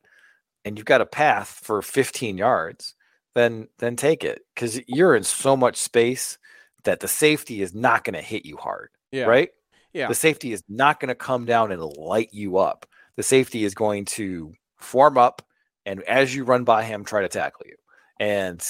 and 0.66 0.78
you've 0.78 0.86
got 0.86 1.02
a 1.02 1.06
path 1.06 1.48
for 1.64 1.82
15 1.82 2.38
yards, 2.38 2.95
then 3.36 3.68
then 3.78 3.95
take 3.95 4.24
it 4.24 4.41
cuz 4.56 4.80
you're 4.88 5.16
in 5.16 5.24
so 5.24 5.56
much 5.56 5.78
space 5.78 6.38
that 6.84 6.99
the 7.02 7.08
safety 7.08 7.62
is 7.62 7.74
not 7.76 8.04
going 8.04 8.16
to 8.16 8.22
hit 8.22 8.45
you 8.45 8.58
hard, 8.58 8.90
Yeah. 9.12 9.26
right? 9.26 9.49
Yeah. 9.94 10.08
The 10.08 10.16
safety 10.16 10.52
is 10.54 10.64
not 10.68 10.99
going 10.99 11.10
to 11.10 11.16
come 11.16 11.45
down 11.45 11.72
and 11.72 11.82
light 11.82 12.30
you 12.34 12.58
up. 12.58 12.86
The 13.16 13.24
safety 13.24 13.64
is 13.64 13.74
going 13.76 14.06
to 14.06 14.54
form 14.78 15.18
up 15.18 15.41
and 15.88 16.03
as 16.03 16.35
you 16.35 16.45
run 16.45 16.65
by 16.65 16.84
him 16.84 17.05
try 17.05 17.22
to 17.23 17.30
tackle 17.30 17.65
you. 17.68 17.77
And 18.19 18.61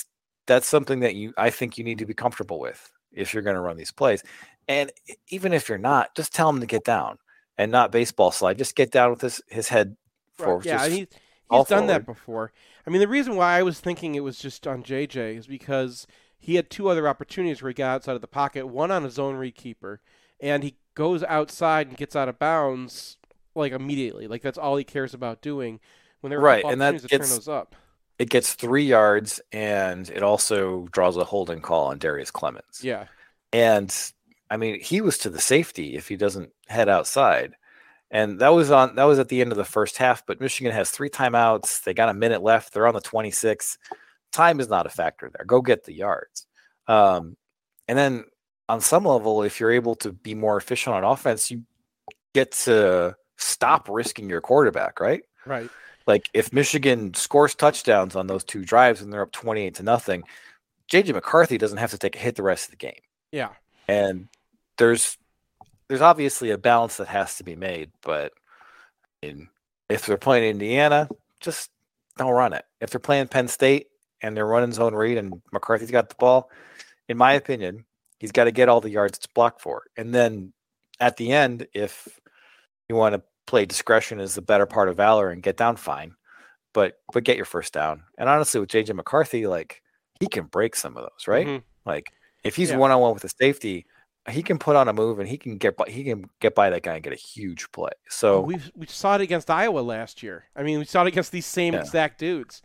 that's 0.47 0.67
something 0.67 1.01
that 1.01 1.15
you 1.15 1.33
I 1.37 1.51
think 1.51 1.77
you 1.77 1.83
need 1.85 1.99
to 1.99 2.07
be 2.07 2.15
comfortable 2.15 2.59
with 2.61 2.91
if 3.11 3.33
you're 3.33 3.43
going 3.43 3.55
to 3.57 3.61
run 3.61 3.77
these 3.77 3.91
plays. 3.91 4.23
And 4.69 4.91
even 5.29 5.53
if 5.53 5.69
you're 5.69 5.79
not, 5.79 6.15
just 6.15 6.33
tell 6.35 6.49
him 6.49 6.61
to 6.61 6.67
get 6.67 6.85
down 6.85 7.19
and 7.57 7.71
not 7.71 7.91
baseball 7.91 8.31
slide. 8.31 8.59
Just 8.59 8.75
get 8.75 8.91
down 8.91 9.11
with 9.11 9.21
his 9.21 9.41
his 9.49 9.69
head 9.69 9.97
Right, 10.39 10.45
forward. 10.45 10.65
Yeah, 10.65 10.87
just 10.87 10.91
he's, 10.91 11.07
he's 11.49 11.65
done 11.65 11.87
that 11.87 12.05
before. 12.05 12.51
I 12.85 12.89
mean, 12.91 13.01
the 13.01 13.07
reason 13.07 13.35
why 13.35 13.57
I 13.57 13.63
was 13.63 13.79
thinking 13.79 14.15
it 14.15 14.23
was 14.23 14.39
just 14.39 14.67
on 14.67 14.83
JJ 14.83 15.37
is 15.37 15.47
because 15.47 16.07
he 16.39 16.55
had 16.55 16.69
two 16.69 16.89
other 16.89 17.07
opportunities 17.07 17.61
where 17.61 17.69
he 17.69 17.73
got 17.73 17.95
outside 17.95 18.15
of 18.15 18.21
the 18.21 18.27
pocket, 18.27 18.67
one 18.67 18.91
on 18.91 19.05
a 19.05 19.09
zone 19.09 19.35
read 19.35 19.55
keeper, 19.55 20.01
and 20.39 20.63
he 20.63 20.75
goes 20.93 21.23
outside 21.23 21.87
and 21.87 21.97
gets 21.97 22.15
out 22.15 22.29
of 22.29 22.39
bounds 22.39 23.17
like 23.55 23.71
immediately. 23.73 24.27
Like 24.27 24.43
that's 24.43 24.57
all 24.57 24.77
he 24.77 24.83
cares 24.83 25.13
about 25.13 25.41
doing. 25.41 25.79
When 26.21 26.29
there 26.31 26.39
were 26.39 26.47
a 26.47 26.49
Right, 26.49 26.65
and 26.65 26.81
that 26.81 26.95
opportunities 26.95 27.01
to 27.01 27.07
turn 27.09 27.19
gets- 27.19 27.35
those 27.35 27.47
up. 27.47 27.75
It 28.19 28.31
gets 28.31 28.53
three 28.55 28.83
yards 28.85 29.39
and 29.51 30.09
it 30.09 30.23
also 30.23 30.87
draws 30.91 31.17
a 31.17 31.23
holding 31.23 31.61
call 31.61 31.85
on 31.87 31.99
Darrius 31.99 32.31
Clemons. 32.31 32.81
Yeah. 32.83 33.05
And 33.53 33.95
I 34.49 34.57
mean, 34.57 34.79
he 34.79 35.01
was 35.01 35.19
to 35.19 35.29
the 35.29 35.39
safety 35.39 35.95
if 35.95 36.07
he 36.07 36.15
doesn't 36.17 36.51
head 36.67 36.89
outside. 36.89 37.53
And 38.09 38.39
that 38.39 38.49
was 38.49 38.71
on 38.71 38.95
that 38.95 39.03
was 39.03 39.19
at 39.19 39.27
the 39.27 39.39
end 39.41 39.51
of 39.51 39.57
the 39.57 39.65
first 39.65 39.97
half, 39.97 40.25
but 40.25 40.41
Michigan 40.41 40.71
has 40.73 40.89
three 40.89 41.09
timeouts. 41.11 41.83
They 41.83 41.93
got 41.93 42.09
a 42.09 42.13
minute 42.13 42.41
left. 42.41 42.73
They're 42.73 42.87
on 42.87 42.95
the 42.95 43.01
26. 43.01 43.77
Time 44.31 44.59
is 44.59 44.67
not 44.67 44.85
a 44.87 44.89
factor 44.89 45.29
there. 45.31 45.45
Go 45.45 45.61
get 45.61 45.83
the 45.83 45.93
yards. 45.93 46.47
Um, 46.87 47.37
and 47.87 47.97
then 47.97 48.25
on 48.67 48.81
some 48.81 49.03
level, 49.05 49.43
if 49.43 49.59
you're 49.59 49.71
able 49.71 49.95
to 49.97 50.11
be 50.11 50.33
more 50.33 50.57
efficient 50.57 50.95
on 50.95 51.03
offense, 51.03 51.51
you 51.51 51.63
get 52.33 52.51
to 52.53 53.15
stop 53.37 53.89
risking 53.89 54.27
your 54.29 54.41
quarterback, 54.41 54.99
right? 54.99 55.21
Right. 55.45 55.69
Like 56.07 56.29
if 56.33 56.51
Michigan 56.53 57.13
scores 57.13 57.53
touchdowns 57.53 58.15
on 58.15 58.27
those 58.27 58.43
two 58.43 58.63
drives 58.65 59.01
and 59.01 59.11
they're 59.13 59.21
up 59.21 59.31
28 59.33 59.75
to 59.75 59.83
nothing, 59.83 60.23
JJ 60.91 61.13
McCarthy 61.13 61.57
doesn't 61.57 61.77
have 61.77 61.91
to 61.91 61.97
take 61.97 62.15
a 62.15 62.19
hit 62.19 62.35
the 62.35 62.43
rest 62.43 62.65
of 62.65 62.71
the 62.71 62.77
game. 62.77 63.01
Yeah. 63.31 63.49
and 63.89 64.29
there's 64.77 65.17
there's 65.87 66.01
obviously 66.01 66.51
a 66.51 66.57
balance 66.57 66.97
that 66.97 67.07
has 67.07 67.35
to 67.37 67.43
be 67.43 67.55
made 67.55 67.91
but 68.01 68.33
in, 69.21 69.47
if 69.89 70.05
they're 70.05 70.17
playing 70.17 70.49
indiana 70.49 71.09
just 71.39 71.69
don't 72.17 72.31
run 72.31 72.53
it. 72.53 72.65
If 72.81 72.89
they're 72.89 72.99
playing 72.99 73.27
penn 73.27 73.47
state 73.47 73.87
and 74.21 74.35
they're 74.35 74.47
running 74.47 74.71
zone 74.71 74.95
read 74.95 75.17
and 75.17 75.41
mccarthy's 75.53 75.91
got 75.91 76.09
the 76.09 76.15
ball 76.15 76.49
in 77.09 77.17
my 77.17 77.33
opinion 77.33 77.85
he's 78.19 78.31
got 78.31 78.45
to 78.45 78.51
get 78.51 78.69
all 78.69 78.81
the 78.81 78.89
yards 78.89 79.17
it's 79.17 79.27
blocked 79.27 79.61
for. 79.61 79.83
And 79.97 80.13
then 80.13 80.53
at 80.99 81.17
the 81.17 81.31
end 81.31 81.67
if 81.73 82.07
you 82.89 82.95
want 82.95 83.13
to 83.15 83.21
play 83.47 83.65
discretion 83.65 84.19
is 84.19 84.35
the 84.35 84.41
better 84.41 84.65
part 84.67 84.89
of 84.89 84.97
valor 84.97 85.29
and 85.31 85.41
get 85.41 85.57
down 85.57 85.75
fine 85.75 86.13
but 86.73 86.99
but 87.13 87.23
get 87.23 87.37
your 87.37 87.45
first 87.45 87.73
down 87.73 88.03
and 88.17 88.29
honestly 88.29 88.59
with 88.59 88.69
jj 88.69 88.93
mccarthy 88.93 89.47
like 89.47 89.81
he 90.19 90.27
can 90.27 90.43
break 90.45 90.75
some 90.75 90.95
of 90.97 91.03
those 91.03 91.27
right 91.27 91.47
Mhm. 91.47 91.63
like 91.85 92.11
if 92.43 92.55
he's 92.55 92.71
one 92.73 92.91
on 92.91 92.99
one 93.01 93.13
with 93.13 93.23
a 93.25 93.29
safety, 93.41 93.85
he 94.29 94.41
can 94.43 94.57
put 94.59 94.75
on 94.75 94.87
a 94.87 94.93
move 94.93 95.19
and 95.19 95.27
he 95.27 95.37
can 95.37 95.57
get 95.57 95.75
by, 95.75 95.85
he 95.89 96.03
can 96.03 96.25
get 96.39 96.53
by 96.55 96.69
that 96.69 96.83
guy 96.83 96.93
and 96.93 97.03
get 97.03 97.11
a 97.11 97.15
huge 97.17 97.69
play. 97.71 97.89
So 98.09 98.39
we 98.41 98.57
we 98.75 98.85
saw 98.85 99.15
it 99.15 99.21
against 99.21 99.49
Iowa 99.49 99.79
last 99.79 100.21
year. 100.23 100.45
I 100.55 100.63
mean, 100.63 100.79
we 100.79 100.85
saw 100.85 101.01
it 101.03 101.07
against 101.07 101.31
these 101.33 101.45
same 101.45 101.73
Yeah. 101.73 101.81
exact 101.81 102.19
dudes. 102.19 102.61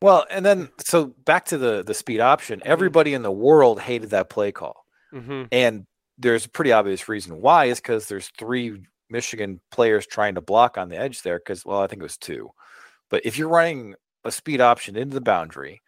well, 0.00 0.26
and 0.30 0.44
then 0.44 0.70
so 0.78 1.06
back 1.24 1.44
to 1.46 1.58
the 1.58 1.82
the 1.84 1.94
speed 1.94 2.20
option. 2.20 2.62
Everybody 2.64 3.14
in 3.14 3.22
the 3.22 3.30
world 3.30 3.80
hated 3.80 4.10
that 4.10 4.28
play 4.30 4.50
call, 4.50 4.86
Mm-hmm. 5.12 5.42
and 5.52 5.86
there's 6.18 6.46
a 6.46 6.48
pretty 6.48 6.72
obvious 6.72 7.08
reason 7.08 7.40
why 7.40 7.66
is 7.66 7.78
because 7.80 8.08
there's 8.08 8.28
three 8.38 8.82
Michigan 9.12 9.60
players 9.70 10.06
trying 10.06 10.34
to 10.34 10.40
block 10.40 10.76
on 10.78 10.88
the 10.88 10.96
edge 10.98 11.22
there. 11.22 11.38
Because 11.38 11.64
well, 11.64 11.80
I 11.82 11.86
think 11.86 12.00
it 12.00 12.04
was 12.04 12.16
two, 12.18 12.50
but 13.10 13.24
if 13.24 13.38
you're 13.38 13.48
running 13.48 13.94
a 14.24 14.32
speed 14.32 14.60
option 14.60 14.96
into 14.96 15.14
the 15.14 15.20
boundary, 15.20 15.80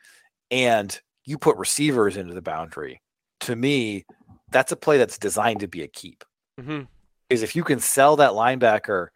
and 0.50 1.00
you 1.24 1.38
put 1.38 1.56
receivers 1.56 2.16
into 2.16 2.34
the 2.34 2.42
boundary, 2.42 3.00
to 3.40 3.56
me, 3.56 4.04
that's 4.50 4.72
a 4.72 4.76
play 4.76 4.98
that's 4.98 5.18
designed 5.18 5.60
to 5.60 5.68
be 5.68 5.82
a 5.82 5.88
keep. 5.88 6.22
Mm-hmm. 6.60 6.82
is 7.30 7.42
if 7.42 7.56
you 7.56 7.64
can 7.64 7.80
sell 7.80 8.14
that 8.16 8.30
linebacker 8.32 9.08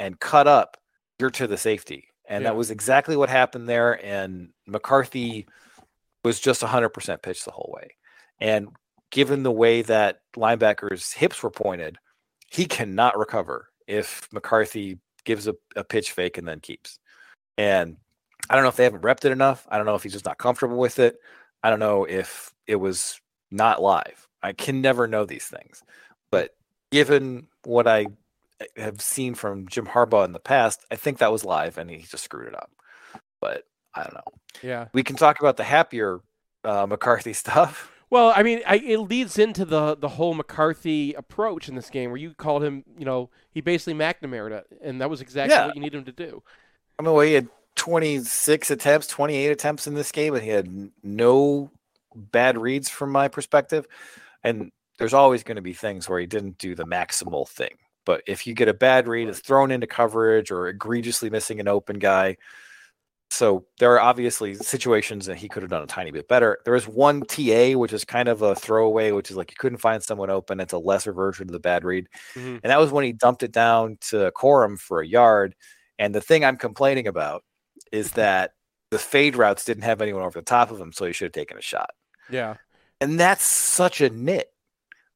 and 0.00 0.18
cut 0.18 0.48
up, 0.48 0.76
you're 1.20 1.30
to 1.30 1.46
the 1.46 1.56
safety. 1.56 2.08
And 2.28 2.42
Yeah. 2.42 2.50
that 2.50 2.56
was 2.56 2.70
exactly 2.72 3.16
what 3.16 3.28
happened 3.28 3.68
there. 3.68 4.04
And 4.04 4.48
McCarthy 4.66 5.46
was 6.24 6.40
just 6.40 6.62
100% 6.62 7.22
pitch 7.22 7.44
the 7.44 7.50
whole 7.52 7.70
way. 7.72 7.90
And 8.40 8.68
given 9.10 9.42
the 9.44 9.52
way 9.52 9.82
that 9.82 10.20
linebackers' 10.36 11.14
hips 11.14 11.42
were 11.42 11.50
pointed, 11.50 11.98
he 12.50 12.66
cannot 12.66 13.18
recover 13.18 13.68
if 13.86 14.28
McCarthy 14.32 14.98
gives 15.24 15.46
a, 15.48 15.54
a 15.76 15.84
pitch 15.84 16.12
fake 16.12 16.36
and 16.36 16.46
then 16.46 16.60
keeps. 16.60 16.98
And 17.56 17.96
I 18.48 18.54
don't 18.54 18.64
know 18.64 18.68
if 18.68 18.76
they 18.76 18.84
haven't 18.84 19.02
repped 19.02 19.24
it 19.24 19.32
enough. 19.32 19.66
I 19.70 19.76
don't 19.76 19.86
know 19.86 19.94
if 19.94 20.02
he's 20.02 20.12
just 20.12 20.24
not 20.24 20.38
comfortable 20.38 20.76
with 20.76 20.98
it. 20.98 21.16
I 21.62 21.70
don't 21.70 21.78
know 21.78 22.04
if 22.04 22.52
it 22.66 22.76
was 22.76 23.20
not 23.50 23.80
live. 23.80 24.28
I 24.42 24.52
can 24.52 24.80
never 24.80 25.06
know 25.06 25.24
these 25.24 25.46
things. 25.46 25.82
But 26.30 26.56
given 26.90 27.46
what 27.64 27.86
I 27.86 28.06
eh, 28.60 28.66
have 28.76 29.00
seen 29.00 29.34
from 29.34 29.68
Jim 29.68 29.86
Harbaugh 29.86 30.24
in 30.24 30.32
the 30.32 30.40
past, 30.40 30.84
I 30.90 30.96
think 30.96 31.18
that 31.18 31.32
was 31.32 31.44
live 31.44 31.78
and 31.78 31.88
he 31.88 31.98
just 31.98 32.24
screwed 32.24 32.48
it 32.48 32.56
up. 32.56 32.72
But 33.40 33.64
I 33.94 34.02
don't 34.02 34.14
know. 34.14 34.32
Yeah. 34.62 34.88
We 34.92 35.02
can 35.02 35.16
talk 35.16 35.40
about 35.40 35.56
the 35.56 35.64
happier 35.64 36.20
uh, 36.64 36.86
McCarthy 36.86 37.32
stuff. 37.34 37.92
Well, 38.10 38.32
I 38.34 38.42
mean, 38.42 38.60
I, 38.66 38.76
it 38.78 38.98
leads 38.98 39.38
into 39.38 39.64
the 39.64 39.94
the 39.96 40.08
whole 40.08 40.34
McCarthy 40.34 41.14
approach 41.14 41.68
in 41.68 41.76
this 41.76 41.90
game, 41.90 42.10
where 42.10 42.16
you 42.16 42.34
called 42.34 42.64
him, 42.64 42.84
you 42.98 43.04
know, 43.04 43.30
he 43.52 43.60
basically 43.60 43.94
McNamaraed 43.94 44.50
it, 44.52 44.66
and 44.82 45.00
that 45.00 45.08
was 45.10 45.20
exactly 45.20 45.60
Yeah. 45.60 45.62
what 45.62 45.74
you 45.74 45.80
need 45.80 45.94
him 45.94 46.04
to 46.04 46.12
do. 46.12 46.42
I 46.98 47.02
mean, 47.02 47.12
well, 47.12 47.24
he 47.24 47.32
had 47.34 47.48
26 47.76 48.70
attempts, 48.70 49.06
28 49.06 49.50
attempts 49.50 49.86
in 49.86 49.94
this 49.94 50.12
game, 50.12 50.34
and 50.34 50.42
he 50.42 50.50
had 50.50 50.90
no 51.02 51.70
bad 52.14 52.58
reads 52.58 52.88
from 52.88 53.10
my 53.10 53.28
perspective. 53.28 53.86
And 54.44 54.72
there's 54.98 55.14
always 55.14 55.42
going 55.42 55.56
to 55.56 55.62
be 55.62 55.72
things 55.74 56.08
where 56.08 56.20
he 56.20 56.26
didn't 56.26 56.58
do 56.58 56.74
the 56.74 56.84
maximal 56.86 57.48
thing. 57.48 57.76
But 58.06 58.22
if 58.26 58.46
you 58.46 58.54
get 58.54 58.68
a 58.68 58.74
bad 58.74 59.08
read, 59.08 59.28
it's 59.28 59.40
thrown 59.40 59.70
into 59.70 59.86
coverage 59.86 60.50
or 60.50 60.68
egregiously 60.68 61.30
missing 61.30 61.60
an 61.60 61.68
open 61.68 61.98
guy. 61.98 62.36
So 63.32 63.64
there 63.78 63.92
are 63.92 64.00
obviously 64.00 64.54
situations 64.54 65.26
that 65.26 65.36
he 65.36 65.48
could 65.48 65.62
have 65.62 65.70
done 65.70 65.84
a 65.84 65.86
tiny 65.86 66.10
bit 66.10 66.26
better. 66.26 66.58
There 66.64 66.74
is 66.74 66.88
one 66.88 67.22
TA, 67.22 67.72
which 67.74 67.92
is 67.92 68.04
kind 68.04 68.28
of 68.28 68.42
a 68.42 68.56
throwaway, 68.56 69.12
which 69.12 69.30
is 69.30 69.36
like 69.36 69.50
you 69.52 69.56
couldn't 69.56 69.78
find 69.78 70.02
someone 70.02 70.30
open. 70.30 70.58
It's 70.58 70.72
a 70.72 70.78
lesser 70.78 71.12
version 71.12 71.48
of 71.48 71.52
the 71.52 71.60
bad 71.60 71.84
read. 71.84 72.08
Mhm. 72.34 72.60
And 72.62 72.70
that 72.70 72.80
was 72.80 72.90
when 72.90 73.04
he 73.04 73.12
dumped 73.12 73.44
it 73.44 73.52
down 73.52 73.98
to 74.08 74.32
Corum 74.36 74.78
for 74.78 75.00
a 75.00 75.06
yard. 75.06 75.54
And 75.98 76.12
the 76.12 76.20
thing 76.20 76.44
I'm 76.44 76.56
complaining 76.56 77.06
about 77.06 77.44
is 77.92 78.12
that 78.12 78.54
the 78.90 78.98
fade 78.98 79.36
routes 79.36 79.64
didn't 79.64 79.84
have 79.84 80.02
anyone 80.02 80.22
over 80.22 80.40
the 80.40 80.44
top 80.44 80.72
of 80.72 80.80
him, 80.80 80.92
so 80.92 81.06
he 81.06 81.12
should 81.12 81.26
have 81.26 81.32
taken 81.32 81.56
a 81.56 81.62
shot. 81.62 81.90
Yeah. 82.28 82.56
And 83.00 83.18
that's 83.18 83.44
such 83.44 84.00
a 84.00 84.10
nit. 84.10 84.52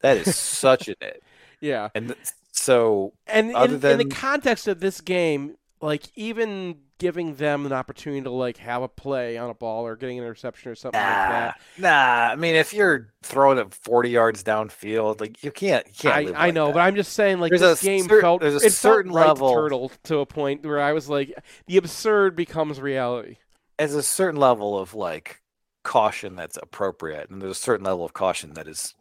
That 0.03 0.19
is 0.19 0.37
such 0.37 0.89
a 0.89 0.95
nit. 1.01 1.23
Yeah. 1.61 1.89
And 1.95 2.09
th- 2.09 2.19
so, 2.53 3.15
And 3.27 3.51
in, 3.51 3.81
than 3.81 3.99
in 3.99 4.09
the 4.09 4.15
context 4.15 4.69
of 4.69 4.81
this 4.81 5.01
game, 5.01 5.57
like 5.81 6.05
even 6.15 6.77
giving 6.99 7.35
them 7.35 7.67
an 7.67 7.73
opportunity 7.73 8.23
to 8.23 8.31
like 8.31 8.57
have 8.59 8.81
a 8.83 8.89
play 8.89 9.37
on 9.37 9.51
a 9.51 9.55
ball 9.55 9.85
or 9.87 9.97
getting 9.97 10.19
an 10.19 10.25
interception 10.25 10.71
or 10.71 10.75
something 10.75 11.01
like 11.01 11.07
that. 11.29 11.61
nah, 11.77 12.33
I 12.33 12.37
mean, 12.37 12.55
if 12.55 12.73
you're 12.73 13.13
throwing 13.23 13.59
it 13.59 13.75
40 13.75 14.09
yards 14.11 14.43
downfield, 14.45 15.21
like 15.21 15.43
you 15.43 15.51
can't, 15.51 15.87
you 15.89 15.93
can't. 16.11 16.35
I, 16.37 16.47
I 16.49 16.51
know, 16.53 16.69
that. 16.69 16.75
but 16.75 16.81
I'm 16.81 16.95
just 16.95 17.13
saying, 17.13 17.41
like 17.41 17.51
There's 17.51 17.61
this 17.61 17.83
game 17.83 18.09
cer- 18.09 18.21
felt 18.21 18.41
there's 18.41 18.63
a 18.63 18.67
it 18.67 18.73
certain 18.73 19.13
felt 19.13 19.21
right 19.21 19.27
level- 19.29 19.49
to 19.49 19.55
turtle 19.55 19.93
to 20.05 20.19
a 20.21 20.27
point 20.27 20.65
where 20.65 20.81
I 20.81 20.93
was 20.93 21.09
like, 21.09 21.35
the 21.67 21.77
absurd 21.77 22.37
becomes 22.37 22.81
reality. 22.81 23.37
As 23.79 23.95
a 23.95 24.03
certain 24.03 24.39
level 24.41 24.79
of 24.79 24.95
like 24.95 25.43
caution 25.83 26.37
that's 26.37 26.57
appropriate, 26.57 27.29
and 27.29 27.43
there's 27.43 27.51
a 27.51 27.61
certain 27.61 27.85
level 27.85 28.05
of 28.05 28.13
caution 28.15 28.55
that 28.55 28.69
is 28.69 28.95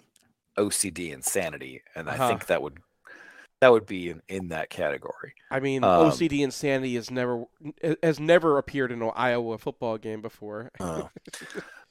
OCD 0.57 1.13
insanity, 1.13 1.81
and 1.95 2.09
I 2.09 2.13
Uh-huh. 2.15 2.27
think 2.27 2.47
that 2.47 2.61
would 2.61 2.79
that 3.63 3.71
would 3.71 3.85
be 3.85 4.09
in, 4.09 4.21
in 4.27 4.49
that 4.49 4.69
category. 4.69 5.33
I 5.49 5.61
mean, 5.61 5.85
Um, 5.85 6.11
OCD 6.11 6.41
insanity 6.43 6.95
has 6.95 7.09
never 7.09 7.45
has 8.03 8.19
never 8.19 8.57
appeared 8.57 8.91
in 8.91 9.01
an 9.01 9.11
Iowa 9.15 9.57
football 9.57 9.97
game 9.97 10.21
before. 10.21 10.69
Oh. 10.81 11.09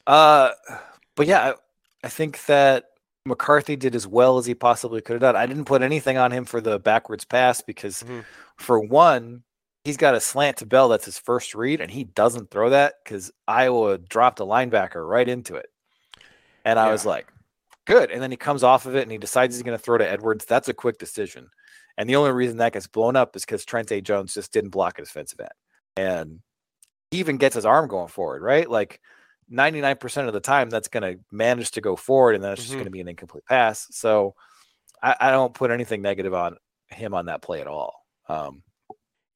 Uh, 0.06 0.50
but 1.14 1.28
yeah, 1.28 1.50
I, 1.50 1.54
I 2.04 2.08
think 2.08 2.44
that 2.46 2.86
McCarthy 3.24 3.76
did 3.76 3.94
as 3.94 4.04
well 4.04 4.36
as 4.38 4.46
he 4.46 4.54
possibly 4.54 5.00
could 5.00 5.12
have 5.14 5.20
done. 5.20 5.36
I 5.36 5.46
didn't 5.46 5.66
put 5.66 5.80
anything 5.80 6.18
on 6.18 6.32
him 6.32 6.44
for 6.44 6.60
the 6.60 6.80
backwards 6.80 7.24
pass 7.24 7.60
because, 7.60 8.02
Mm-hmm. 8.02 8.20
for 8.56 8.80
one, 8.80 9.44
he's 9.84 9.96
got 9.96 10.16
a 10.16 10.20
slant 10.20 10.56
to 10.56 10.66
Bell. 10.66 10.88
That's 10.88 11.04
his 11.04 11.20
first 11.20 11.54
read, 11.54 11.80
and 11.80 11.88
he 11.88 12.02
doesn't 12.02 12.50
throw 12.50 12.70
that 12.70 12.94
because 13.04 13.30
Iowa 13.46 13.96
dropped 13.96 14.40
a 14.40 14.44
linebacker 14.44 15.08
right 15.08 15.28
into 15.28 15.54
it. 15.54 15.66
And 16.64 16.80
I 16.80 16.90
was 16.90 17.06
like, 17.06 17.28
good. 17.84 18.10
And 18.10 18.20
then 18.20 18.32
he 18.32 18.36
comes 18.36 18.64
off 18.64 18.86
of 18.86 18.96
it 18.96 19.02
and 19.02 19.12
he 19.12 19.18
decides 19.18 19.54
he's 19.54 19.62
going 19.62 19.78
to 19.78 19.82
throw 19.82 19.98
to 19.98 20.08
Edwards. 20.10 20.44
That's 20.46 20.68
a 20.68 20.74
quick 20.74 20.98
decision. 20.98 21.48
And 21.98 22.08
the 22.08 22.16
only 22.16 22.32
reason 22.32 22.58
that 22.58 22.72
gets 22.72 22.86
blown 22.86 23.16
up 23.16 23.36
is 23.36 23.44
because 23.44 23.64
Trent 23.64 23.90
A. 23.92 24.00
Jones 24.00 24.34
just 24.34 24.52
didn't 24.52 24.70
block 24.70 24.98
his 24.98 25.08
defensive 25.08 25.40
end. 25.40 25.50
And 25.96 26.40
he 27.10 27.18
even 27.18 27.36
gets 27.36 27.54
his 27.54 27.66
arm 27.66 27.88
going 27.88 28.08
forward, 28.08 28.42
right? 28.42 28.68
Like 28.68 29.00
99% 29.50 30.26
of 30.26 30.32
the 30.32 30.40
time, 30.40 30.70
that's 30.70 30.88
going 30.88 31.02
to 31.02 31.22
manage 31.30 31.72
to 31.72 31.80
go 31.82 31.94
forward, 31.96 32.34
and 32.34 32.42
then 32.42 32.52
it's 32.52 32.62
just 32.62 32.72
Mhm. 32.72 32.76
going 32.76 32.84
to 32.86 32.90
be 32.90 33.00
an 33.00 33.08
incomplete 33.08 33.44
pass. 33.46 33.86
So 33.90 34.34
I, 35.02 35.16
I 35.20 35.30
don't 35.30 35.52
put 35.52 35.70
anything 35.70 36.00
negative 36.00 36.32
on 36.32 36.56
him 36.88 37.12
on 37.12 37.26
that 37.26 37.42
play 37.42 37.60
at 37.60 37.66
all. 37.66 37.94
Um, 38.28 38.62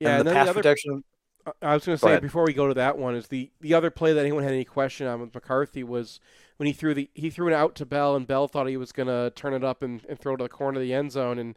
Yeah, 0.01 0.11
and 0.11 0.19
and 0.21 0.29
the 0.29 0.33
pass 0.33 0.47
the 0.47 0.51
other- 0.51 0.61
protection. 0.61 1.05
I- 1.47 1.53
I 1.63 1.75
was 1.75 1.85
going 1.87 1.97
to 1.97 2.05
say 2.05 2.19
before 2.19 2.45
we 2.45 2.53
go 2.53 2.67
to 2.67 2.75
that 2.75 2.99
one 2.99 3.15
is 3.15 3.29
the 3.29 3.51
the 3.61 3.73
other 3.75 3.89
play 3.91 4.13
that 4.13 4.21
anyone 4.21 4.43
had 4.43 4.53
any 4.53 4.65
question 4.65 5.07
on 5.07 5.21
with 5.21 5.33
McCarthy 5.33 5.85
was 5.85 6.19
when 6.57 6.67
he 6.67 6.73
threw 6.73 6.93
the 6.93 7.09
he 7.15 7.31
threw 7.31 7.47
it 7.47 7.53
out 7.55 7.77
to 7.77 7.87
Bell 7.87 8.17
and 8.17 8.27
Bell 8.27 8.49
thought 8.49 8.67
he 8.67 8.77
was 8.77 8.91
going 8.91 9.07
to 9.07 9.31
turn 9.37 9.55
it 9.55 9.63
up 9.63 9.81
and, 9.83 10.05
and 10.09 10.19
throw 10.19 10.35
to 10.35 10.43
the 10.43 10.49
corner 10.49 10.79
of 10.81 10.83
the 10.83 10.93
end 10.93 11.13
zone 11.13 11.39
and 11.39 11.57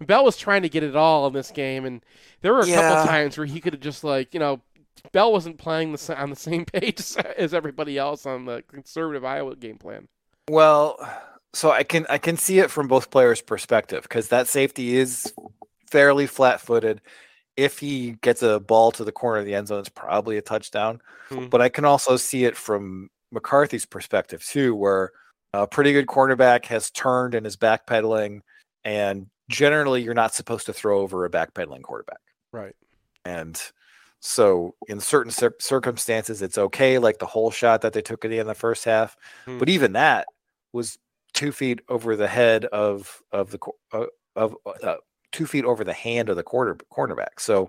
Bell 0.00 0.24
was 0.24 0.36
trying 0.36 0.62
to 0.62 0.68
get 0.68 0.82
it 0.82 0.96
all 0.96 1.26
in 1.26 1.32
this 1.32 1.50
game 1.50 1.84
and 1.84 2.04
there 2.40 2.52
were 2.54 2.60
a 2.60 2.66
Yeah. 2.66 2.80
couple 2.80 3.06
times 3.06 3.36
where 3.38 3.46
he 3.46 3.60
could 3.60 3.74
have 3.74 3.82
just 3.82 4.02
like 4.04 4.32
you 4.34 4.40
know 4.40 4.60
Bell 5.12 5.32
wasn't 5.32 5.58
playing 5.58 5.92
the, 5.92 6.16
on 6.20 6.30
the 6.30 6.36
same 6.36 6.64
page 6.72 7.00
as 7.36 7.54
everybody 7.54 7.96
else 7.98 8.26
on 8.26 8.44
the 8.44 8.62
conservative 8.68 9.24
Iowa 9.24 9.56
game 9.56 9.78
plan. 9.78 10.08
Well, 10.48 10.98
so 11.52 11.70
I 11.70 11.82
can 11.84 12.06
I 12.08 12.18
can 12.18 12.36
see 12.36 12.58
it 12.58 12.70
from 12.70 12.88
both 12.88 13.10
players' 13.10 13.40
perspective 13.40 14.02
because 14.02 14.28
that 14.28 14.46
safety 14.46 14.96
is 14.96 15.32
fairly 15.90 16.26
flat-footed. 16.26 17.00
If 17.56 17.78
he 17.78 18.12
gets 18.22 18.42
a 18.42 18.60
ball 18.60 18.90
to 18.92 19.04
the 19.04 19.12
corner 19.12 19.40
of 19.40 19.46
the 19.46 19.54
end 19.54 19.68
zone, 19.68 19.80
it's 19.80 19.88
probably 19.88 20.36
a 20.38 20.42
touchdown. 20.42 21.00
Hmm. 21.28 21.46
But 21.46 21.60
I 21.60 21.68
can 21.68 21.84
also 21.84 22.16
see 22.16 22.44
it 22.44 22.56
from 22.56 23.10
McCarthy's 23.32 23.86
perspective 23.86 24.44
too, 24.44 24.74
where 24.74 25.12
a 25.52 25.66
pretty 25.66 25.92
good 25.92 26.06
cornerback 26.06 26.66
has 26.66 26.90
turned 26.90 27.34
and 27.34 27.46
is 27.46 27.56
backpedaling, 27.56 28.40
and 28.84 29.26
generally 29.50 30.02
you're 30.02 30.14
not 30.14 30.34
supposed 30.34 30.64
to 30.66 30.72
throw 30.72 31.00
over 31.00 31.24
a 31.24 31.30
backpedaling 31.30 31.82
quarterback. 31.82 32.20
Right. 32.52 32.74
And 33.24 33.60
so, 34.20 34.74
in 34.88 35.00
certain 35.00 35.32
cir- 35.32 35.56
circumstances, 35.58 36.40
it's 36.40 36.56
okay, 36.56 36.98
like 36.98 37.18
the 37.18 37.26
whole 37.26 37.50
shot 37.50 37.82
that 37.82 37.92
they 37.92 38.02
took 38.02 38.24
at 38.24 38.28
the 38.28 38.38
end 38.38 38.48
of 38.48 38.54
the 38.54 38.54
first 38.54 38.84
half. 38.84 39.16
Hmm. 39.44 39.58
But 39.58 39.68
even 39.68 39.92
that 39.92 40.26
was 40.72 40.98
two 41.34 41.52
feet 41.52 41.80
over 41.88 42.16
the 42.16 42.28
head 42.28 42.64
of 42.66 43.22
of 43.32 43.50
the 43.50 43.58
uh, 43.92 44.06
of 44.36 44.56
uh, 44.82 44.96
two 45.32 45.46
feet 45.46 45.64
over 45.64 45.84
the 45.84 45.92
hand 45.92 46.28
of 46.28 46.36
the 46.36 46.42
quarter 46.42 46.76
cornerback. 46.92 47.38
So, 47.38 47.68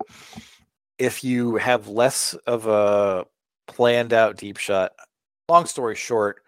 if 0.98 1.24
you 1.24 1.56
have 1.56 1.88
less 1.88 2.34
of 2.46 2.66
a 2.66 3.26
planned 3.66 4.12
out 4.12 4.36
deep 4.36 4.58
shot, 4.58 4.92
long 5.48 5.64
story 5.66 5.96
short, 5.96 6.42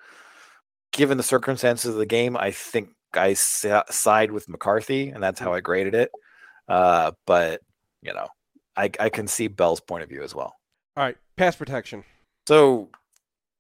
given 0.93 1.17
the 1.17 1.23
circumstances 1.23 1.93
of 1.93 1.97
the 1.97 2.07
game, 2.07 2.37
I 2.37 2.51
think 2.51 2.91
I 3.17 3.35
side 3.35 4.31
with 4.31 4.49
McCarthy, 4.49 5.11
and 5.11 5.23
that's 5.23 5.41
how 5.41 5.53
I 5.53 5.61
graded 5.61 5.95
it. 5.95 6.11
Uh, 6.69 7.13
but 7.27 7.61
you 8.03 8.13
know, 8.13 8.29
I, 8.77 8.91
I 8.99 9.09
can 9.09 9.27
see 9.27 9.49
Bell's 9.49 9.81
point 9.81 10.03
of 10.03 10.09
view 10.09 10.23
as 10.23 10.35
well. 10.35 10.55
All 10.97 11.05
right, 11.05 11.17
pass 11.37 11.57
protection. 11.57 12.05
So 12.47 12.91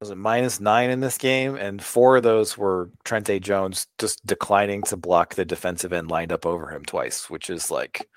was 0.00 0.10
it 0.10 0.16
minus 0.16 0.60
nine 0.60 0.90
in 0.90 1.00
this 1.00 1.16
game, 1.18 1.56
and 1.56 1.82
four 1.82 2.16
of 2.16 2.22
those 2.22 2.58
were 2.58 2.90
Trent 3.04 3.28
A. 3.30 3.40
Jones 3.40 3.86
just 3.98 4.24
declining 4.26 4.82
to 4.84 4.96
block 4.96 5.34
the 5.34 5.44
defensive 5.44 5.92
end 5.92 6.10
lined 6.10 6.32
up 6.32 6.44
over 6.44 6.68
him 6.70 6.84
twice, 6.84 7.30
which 7.30 7.48
is 7.48 7.70
like, 7.70 8.08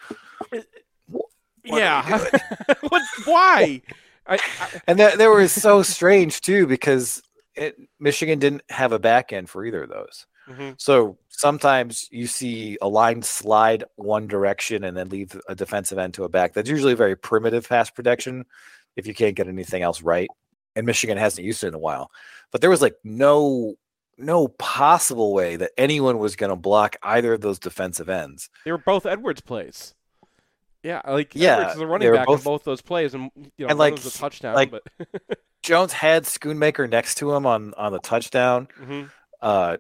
yeah. 1.64 2.20
what? 2.82 3.02
Why? 3.26 3.82
I, 4.26 4.36
I, 4.36 4.82
and 4.88 5.00
that 5.00 5.18
they 5.18 5.28
were 5.28 5.48
so 5.48 5.82
strange 5.84 6.42
too 6.42 6.68
because 6.68 7.22
it, 7.56 7.78
Michigan 8.00 8.40
didn't 8.40 8.64
have 8.70 8.92
a 8.92 9.00
back 9.00 9.32
end 9.34 9.50
for 9.50 9.66
either 9.66 9.84
of 9.84 9.90
those. 9.90 10.26
Mhm. 10.50 10.76
So 10.80 11.18
sometimes 11.38 12.08
you 12.12 12.26
see 12.28 12.78
a 12.82 12.88
line 12.88 13.22
slide 13.22 13.84
one 13.96 14.28
direction 14.28 14.84
and 14.84 14.98
then 14.98 15.08
leave 15.10 15.40
a 15.48 15.54
defensive 15.56 15.98
end 15.98 16.16
to 16.16 16.24
a 16.24 16.30
back. 16.30 16.54
That's 16.54 16.70
usually 16.70 16.94
a 16.94 16.98
very 16.98 17.16
primitive 17.16 17.70
pass 17.70 17.90
protection 17.92 18.46
if 18.96 19.06
you 19.08 19.14
can't 19.14 19.36
get 19.36 19.48
anything 19.48 19.84
else 19.84 20.02
right. 20.02 20.28
And 20.76 20.86
Michigan 20.86 21.18
hasn't 21.18 21.46
used 21.46 21.64
it 21.64 21.68
in 21.68 21.74
a 21.76 21.80
while. 21.80 22.12
But 22.52 22.62
there 22.62 22.70
was 22.72 22.82
like 22.82 22.96
no 23.04 23.76
no 24.18 24.48
possible 24.48 25.32
way 25.32 25.56
that 25.58 25.72
anyone 25.78 26.18
was 26.18 26.36
going 26.36 26.50
to 26.50 26.56
block 26.56 26.96
either 27.04 27.34
of 27.34 27.42
those 27.42 27.60
defensive 27.60 28.10
ends. 28.10 28.50
They 28.66 28.72
were 28.72 28.80
both 28.80 29.06
Edwards 29.06 29.42
plays. 29.42 29.94
Yeah, 30.82 31.02
like 31.08 31.36
Yeah, 31.36 31.58
Edwards 31.58 31.76
is 31.76 31.82
a 31.82 31.88
running 31.88 32.14
back 32.14 32.26
both- 32.26 32.44
both 32.44 32.64
those 32.64 32.82
plays, 32.82 33.14
and 33.14 33.30
you 33.36 33.66
know, 33.66 33.68
and, 33.68 33.78
like, 33.80 33.94
was 33.94 34.16
a 34.16 34.18
touchdown. 34.18 34.56
like- 34.56 34.72
but 34.72 34.84
Jones 35.62 35.94
had 35.94 36.24
Schoonmaker 36.24 36.90
next 36.90 37.16
to 37.20 37.32
him 37.34 37.46
on 37.46 37.74
on 37.76 37.92
the 37.92 38.00
touchdown. 38.00 38.68
Mhm. 38.80 39.12
Uh, 39.42 39.78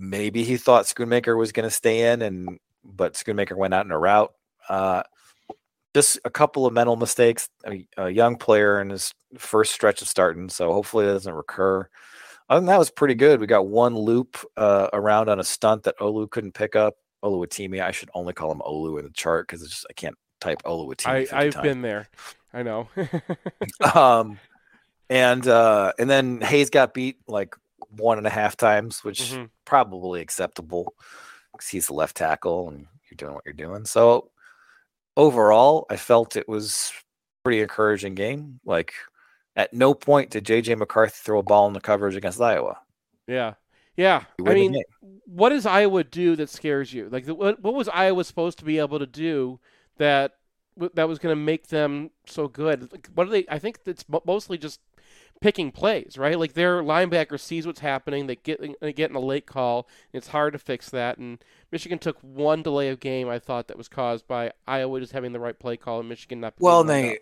maybe 0.00 0.42
he 0.42 0.56
thought 0.56 0.86
Schoonmaker 0.86 1.36
was 1.36 1.52
going 1.52 1.68
to 1.68 1.74
stay 1.74 2.10
in, 2.10 2.22
and 2.22 2.58
but 2.82 3.14
Schoonmaker 3.14 3.56
went 3.56 3.74
out 3.74 3.84
in 3.84 3.92
a 3.92 3.98
route. 3.98 4.32
Uh, 4.68 5.02
just 5.94 6.18
a 6.24 6.30
couple 6.30 6.66
of 6.66 6.72
mental 6.72 6.96
mistakes. 6.96 7.48
A, 7.66 7.86
a 7.96 8.08
young 8.08 8.36
player 8.36 8.80
in 8.80 8.90
his 8.90 9.12
first 9.38 9.72
stretch 9.72 10.02
of 10.02 10.08
starting, 10.08 10.48
so 10.48 10.72
hopefully 10.72 11.04
it 11.04 11.12
doesn't 11.12 11.32
recur. 11.32 11.88
Other 12.48 12.60
than 12.60 12.66
that, 12.66 12.78
was 12.78 12.90
pretty 12.90 13.14
good. 13.14 13.40
We 13.40 13.46
got 13.46 13.68
one 13.68 13.94
loop 13.94 14.38
uh, 14.56 14.88
around 14.92 15.28
on 15.28 15.38
a 15.38 15.44
stunt 15.44 15.84
that 15.84 15.98
Olu 15.98 16.28
couldn't 16.30 16.52
pick 16.52 16.74
up. 16.74 16.94
Oluwatimi. 17.22 17.82
I 17.82 17.90
should 17.90 18.10
only 18.14 18.32
call 18.32 18.50
him 18.50 18.62
Olu 18.64 18.98
in 18.98 19.04
the 19.04 19.10
chart 19.10 19.46
because 19.46 19.62
it's 19.62 19.70
just 19.70 19.86
I 19.90 19.92
can't 19.92 20.16
type 20.40 20.62
Oluwatimi. 20.64 21.06
I 21.06 21.20
50 21.20 21.36
I've 21.36 21.52
times. 21.54 21.62
been 21.62 21.82
there. 21.82 22.08
I 22.52 22.62
know. 22.62 22.88
um, 23.94 24.38
and 25.08 25.46
uh, 25.46 25.92
and 25.98 26.08
then 26.08 26.40
Hayes 26.40 26.70
got 26.70 26.94
beat 26.94 27.18
like 27.28 27.54
one 27.90 28.18
and 28.18 28.26
a 28.26 28.30
half 28.30 28.56
times, 28.56 29.04
which 29.04 29.32
Mhm. 29.32 29.50
probably 29.64 30.20
acceptable 30.20 30.94
because 31.52 31.68
he's 31.68 31.86
the 31.88 31.94
left 31.94 32.16
tackle 32.16 32.68
and 32.68 32.86
you're 33.10 33.16
doing 33.16 33.34
what 33.34 33.44
you're 33.44 33.52
doing. 33.52 33.84
So 33.84 34.30
overall, 35.16 35.86
I 35.90 35.96
felt 35.96 36.36
it 36.36 36.48
was 36.48 36.92
pretty 37.42 37.60
encouraging 37.60 38.14
game. 38.14 38.60
Like 38.64 38.94
at 39.56 39.72
no 39.72 39.94
point 39.94 40.30
did 40.30 40.44
JJ 40.44 40.76
McCarthy 40.78 41.16
throw 41.16 41.40
a 41.40 41.42
ball 41.42 41.66
in 41.66 41.72
the 41.72 41.80
coverage 41.80 42.16
against 42.16 42.40
Iowa. 42.40 42.78
Yeah, 43.26 43.54
yeah. 43.96 44.24
I 44.46 44.54
mean, 44.54 44.82
what 45.26 45.50
does 45.50 45.66
Iowa 45.66 46.04
do 46.04 46.36
that 46.36 46.50
scares 46.50 46.92
you? 46.92 47.08
Like, 47.08 47.26
what 47.26 47.60
what 47.60 47.74
was 47.74 47.88
Iowa 47.88 48.24
supposed 48.24 48.58
to 48.58 48.64
be 48.64 48.78
able 48.78 48.98
to 48.98 49.06
do 49.06 49.60
that 49.96 50.32
that 50.94 51.08
was 51.08 51.18
going 51.18 51.32
to 51.32 51.40
make 51.40 51.68
them 51.68 52.10
so 52.26 52.48
good? 52.48 52.90
Like, 52.92 53.08
what 53.14 53.26
are 53.26 53.30
they? 53.30 53.44
I 53.48 53.58
think 53.58 53.80
it's 53.86 54.04
mostly 54.24 54.58
just 54.58 54.80
picking 55.40 55.72
plays, 55.72 56.16
right? 56.18 56.38
Like 56.38 56.52
their 56.54 56.82
linebacker 56.82 57.38
sees 57.40 57.66
what's 57.66 57.80
happening, 57.80 58.26
they 58.26 58.36
get 58.36 58.60
they 58.80 58.92
get 58.92 59.10
in 59.10 59.16
a 59.16 59.20
late 59.20 59.46
call. 59.46 59.88
And 60.12 60.18
it's 60.18 60.28
hard 60.28 60.52
to 60.52 60.58
fix 60.58 60.90
that, 60.90 61.18
and 61.18 61.42
Michigan 61.72 61.98
took 61.98 62.18
one 62.20 62.62
delay 62.62 62.88
of 62.88 63.00
game. 63.00 63.28
I 63.28 63.38
thought 63.38 63.68
that 63.68 63.78
was 63.78 63.88
caused 63.88 64.26
by 64.26 64.52
Iowa 64.66 65.00
just 65.00 65.12
having 65.12 65.32
the 65.32 65.40
right 65.40 65.58
play 65.58 65.76
call 65.76 66.00
and 66.00 66.08
Michigan 66.08 66.40
not. 66.40 66.54
Well, 66.58 66.78
lined 66.78 66.90
they 66.90 67.10
up. 67.12 67.18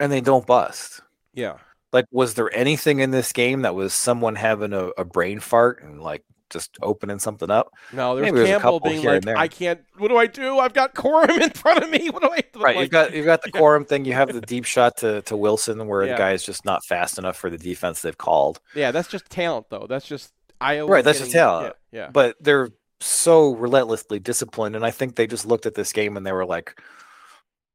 and 0.00 0.12
they 0.12 0.20
don't 0.20 0.46
bust. 0.46 1.00
Yeah. 1.34 1.58
Like, 1.92 2.06
was 2.10 2.34
there 2.34 2.54
anything 2.54 3.00
in 3.00 3.10
this 3.10 3.32
game 3.32 3.62
that 3.62 3.74
was 3.74 3.92
someone 3.92 4.36
having 4.36 4.72
a, 4.72 4.88
a 4.96 5.04
brain 5.04 5.40
fart 5.40 5.82
and 5.82 6.00
like 6.00 6.24
just 6.52 6.76
opening 6.82 7.18
something 7.18 7.50
up? 7.50 7.72
No, 7.92 8.14
there's 8.14 8.32
Maybe 8.32 8.46
Campbell 8.46 8.78
couple 8.80 8.90
being 8.90 9.04
like. 9.04 9.26
"I 9.26 9.48
can't. 9.48 9.80
What 9.98 10.08
do 10.08 10.16
I 10.18 10.26
do? 10.26 10.58
I've 10.58 10.74
got 10.74 10.94
Corum 10.94 11.40
in 11.40 11.50
front 11.50 11.82
of 11.82 11.90
me. 11.90 12.10
What 12.10 12.22
do 12.22 12.28
I 12.30 12.40
do?" 12.52 12.60
Right, 12.60 12.76
Like, 12.76 12.82
you've 12.84 12.90
got 12.90 13.12
you've 13.12 13.26
got 13.26 13.42
the 13.42 13.50
Corum 13.58 13.86
thing. 13.88 14.04
You 14.04 14.12
have 14.12 14.32
the 14.32 14.40
deep 14.40 14.64
shot 14.64 14.98
to, 14.98 15.22
to 15.22 15.36
Wilson, 15.36 15.86
where 15.88 16.04
Yeah. 16.04 16.12
the 16.12 16.18
guy 16.18 16.32
is 16.32 16.44
just 16.44 16.64
not 16.64 16.84
fast 16.84 17.18
enough 17.18 17.36
for 17.36 17.50
the 17.50 17.58
defense 17.58 18.02
they've 18.02 18.16
called. 18.16 18.60
Yeah, 18.74 18.90
that's 18.92 19.08
just 19.08 19.28
talent, 19.30 19.66
though. 19.70 19.86
That's 19.88 20.06
just 20.06 20.32
Iowa. 20.60 20.88
right, 20.90 21.04
that's 21.04 21.18
just 21.18 21.32
talent. 21.32 21.74
Yeah, 21.90 22.00
yeah. 22.00 22.10
But 22.10 22.36
they're 22.40 22.68
so 23.00 23.54
relentlessly 23.54 24.20
disciplined, 24.20 24.76
and 24.76 24.84
I 24.86 24.90
think 24.92 25.16
they 25.16 25.26
just 25.26 25.44
looked 25.46 25.66
at 25.66 25.74
this 25.74 25.92
game 25.92 26.16
and 26.16 26.24
they 26.24 26.32
were 26.32 26.46
like, 26.46 26.80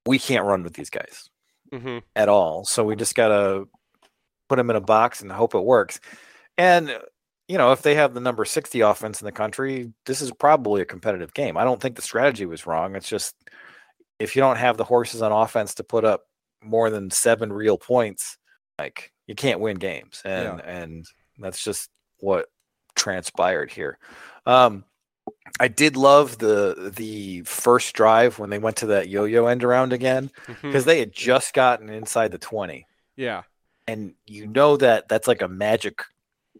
"We 0.06 0.20
can't 0.20 0.46
run 0.46 0.64
with 0.64 0.74
these 0.74 0.90
guys 0.90 1.30
Mm-hmm. 1.74 1.98
at 2.16 2.30
all. 2.30 2.64
So 2.64 2.86
we 2.86 2.96
just 2.96 3.14
gotta 3.14 3.66
put 4.48 4.56
them 4.56 4.70
in 4.70 4.78
a 4.78 4.82
box 4.82 5.22
and 5.22 5.30
hope 5.32 5.54
it 5.56 5.60
works." 5.64 6.00
And 6.58 6.98
you 7.48 7.58
know, 7.58 7.72
if 7.72 7.82
they 7.82 7.96
have 7.96 8.14
the 8.14 8.20
number 8.20 8.44
sixty 8.46 8.82
offense 8.82 9.22
in 9.22 9.26
the 9.26 9.32
country, 9.32 9.94
this 10.06 10.22
is 10.22 10.32
probably 10.32 10.82
a 10.82 10.86
competitive 10.86 11.34
game. 11.34 11.58
I 11.58 11.64
don't 11.64 11.82
think 11.82 11.96
the 11.96 12.02
strategy 12.02 12.46
was 12.46 12.66
wrong. 12.68 12.96
It's 12.96 13.08
just 13.10 13.36
if 14.20 14.36
you 14.36 14.42
don't 14.42 14.58
have 14.58 14.78
the 14.78 14.84
horses 14.84 15.22
on 15.22 15.32
offense 15.32 15.76
to 15.76 15.84
put 15.84 16.04
up 16.04 16.24
more 16.64 16.90
than 16.90 17.12
seven 17.12 17.54
real 17.54 17.78
points, 17.78 18.38
like 18.80 19.12
you 19.28 19.36
can't 19.36 19.60
win 19.60 19.78
games. 19.78 20.22
And 20.26 20.60
and 20.62 21.06
that's 21.38 21.64
just 21.64 21.90
what 22.20 22.48
transpired 22.96 23.72
here. 23.72 23.98
Um 24.46 24.84
I 25.60 25.68
did 25.68 25.96
love 25.98 26.38
the 26.38 26.92
the 26.96 27.42
first 27.44 27.94
drive 27.94 28.40
when 28.40 28.50
they 28.50 28.60
went 28.60 28.78
to 28.78 28.88
that 28.88 29.08
yo-yo 29.10 29.48
end 29.48 29.64
around 29.64 29.94
again 29.94 30.32
because 30.62 30.86
they 30.86 31.00
had 31.00 31.12
just 31.14 31.54
gotten 31.54 31.90
inside 31.90 32.32
the 32.32 32.38
20 32.38 32.86
Yeah. 33.18 33.44
and 33.88 34.14
you 34.26 34.48
know 34.48 34.78
that 34.78 35.08
that's 35.10 35.28
like 35.28 35.42
a 35.42 35.48
magic 35.48 36.02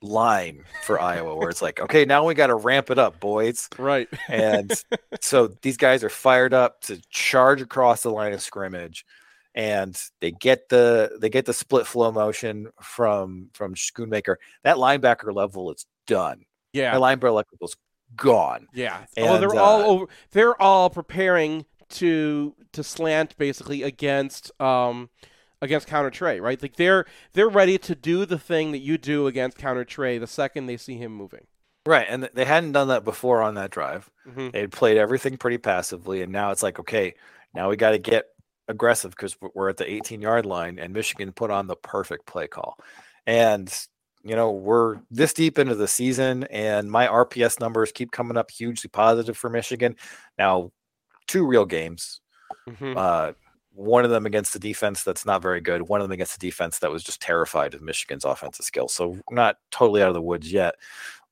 line 0.02 0.64
for 0.84 1.00
Iowa 1.02 1.36
where 1.36 1.50
it's 1.50 1.62
like 1.62 1.80
okay 1.80 2.06
now 2.06 2.26
we 2.26 2.34
got 2.34 2.48
to 2.48 2.56
ramp 2.56 2.90
it 2.90 3.00
up 3.00 3.20
boys 3.20 3.68
Right. 3.78 4.08
and 4.30 4.72
so 5.22 5.48
these 5.62 5.78
guys 5.78 6.04
are 6.04 6.10
fired 6.10 6.54
up 6.54 6.82
to 6.82 7.02
charge 7.10 7.62
across 7.62 8.04
the 8.04 8.12
line 8.12 8.34
of 8.34 8.42
scrimmage 8.42 9.06
and 9.56 10.00
they 10.22 10.32
get 10.32 10.70
the 10.70 11.18
they 11.20 11.30
get 11.30 11.46
the 11.46 11.54
split 11.54 11.88
flow 11.88 12.12
motion 12.12 12.68
from 12.82 13.50
from 13.54 13.74
Schoonmaker 13.76 14.36
that 14.64 14.78
linebacker 14.78 15.34
level 15.34 15.72
is 15.72 15.86
done 16.06 16.46
Yeah. 16.74 16.92
that 16.94 17.02
linebacker 17.02 17.34
level 17.34 17.46
is 17.64 17.76
gone 18.16 18.68
Yeah. 18.74 19.06
oh, 19.18 19.38
they're 19.40 19.50
And, 19.50 19.60
all 19.60 19.82
uh, 19.82 19.86
over. 19.86 20.06
They're 20.32 20.62
all 20.62 20.90
preparing 20.90 21.66
to 21.90 22.56
to 22.74 22.84
slant 22.84 23.38
basically 23.38 23.84
against 23.84 24.52
um 24.62 25.10
against 25.62 25.88
counter 25.88 26.10
Trey, 26.10 26.40
right? 26.40 26.62
Like 26.62 26.76
they're 26.76 27.06
they're 27.34 27.50
ready 27.50 27.78
to 27.80 27.96
do 27.96 28.26
the 28.26 28.38
thing 28.40 28.72
that 28.72 28.80
you 28.80 28.98
do 28.98 29.28
against 29.28 29.58
counter 29.58 29.84
Trey 29.86 30.18
the 30.18 30.28
second 30.28 30.66
they 30.68 30.78
see 30.78 30.98
him 30.98 31.12
moving. 31.14 31.48
Right, 31.86 32.06
and 32.10 32.30
they 32.34 32.44
hadn't 32.46 32.74
done 32.74 32.90
that 32.90 33.06
before 33.06 33.42
on 33.42 33.56
that 33.56 33.72
drive. 33.72 34.10
Mhm. 34.28 34.52
They 34.52 34.60
had 34.62 34.72
played 34.74 34.98
everything 34.98 35.38
pretty 35.38 35.58
passively, 35.58 36.22
and 36.22 36.32
now 36.34 36.52
it's 36.52 36.62
like, 36.62 36.80
okay, 36.80 37.14
now 37.54 37.70
we 37.70 37.78
got 37.78 37.92
to 37.92 37.98
get 37.98 38.26
aggressive 38.68 39.12
because 39.12 39.38
we're 39.56 39.70
at 39.70 39.78
the 39.78 39.90
18 39.90 40.22
yard 40.22 40.46
line, 40.46 40.80
and 40.80 40.94
Michigan 40.94 41.32
put 41.32 41.50
on 41.50 41.68
the 41.68 41.78
perfect 41.78 42.26
play 42.26 42.48
call. 42.48 42.78
And 43.26 43.74
you 44.24 44.36
know 44.36 44.52
we're 44.52 44.98
this 45.10 45.32
deep 45.32 45.58
into 45.58 45.76
the 45.76 45.88
season, 45.88 46.44
and 46.46 46.92
my 46.92 47.08
RPS 47.08 47.60
numbers 47.62 47.94
keep 47.94 48.12
coming 48.12 48.36
up 48.36 48.52
hugely 48.52 48.90
positive 48.90 49.38
for 49.38 49.50
Michigan. 49.50 49.96
Now, 50.38 50.72
two 51.28 51.46
real 51.46 51.66
games. 51.66 52.20
Mhm. 52.68 52.98
Uh, 52.98 53.34
one 53.78 54.04
of 54.04 54.10
them 54.10 54.26
against 54.26 54.54
the 54.54 54.60
defense 54.60 55.04
that's 55.04 55.26
not 55.26 55.42
very 55.42 55.62
good. 55.62 55.84
One 55.84 56.02
of 56.02 56.06
them 56.06 56.12
against 56.12 56.40
the 56.40 56.46
defense 56.46 56.80
that 56.80 56.90
was 56.90 57.04
just 57.04 57.22
terrified 57.22 57.76
of 57.76 57.82
Michigan's 57.82 58.26
offensive 58.26 58.66
skill. 58.66 58.88
So 58.88 59.20
not 59.30 59.58
totally 59.70 60.02
out 60.02 60.08
of 60.08 60.16
the 60.16 60.22
woods 60.22 60.52
yet. 60.52 60.76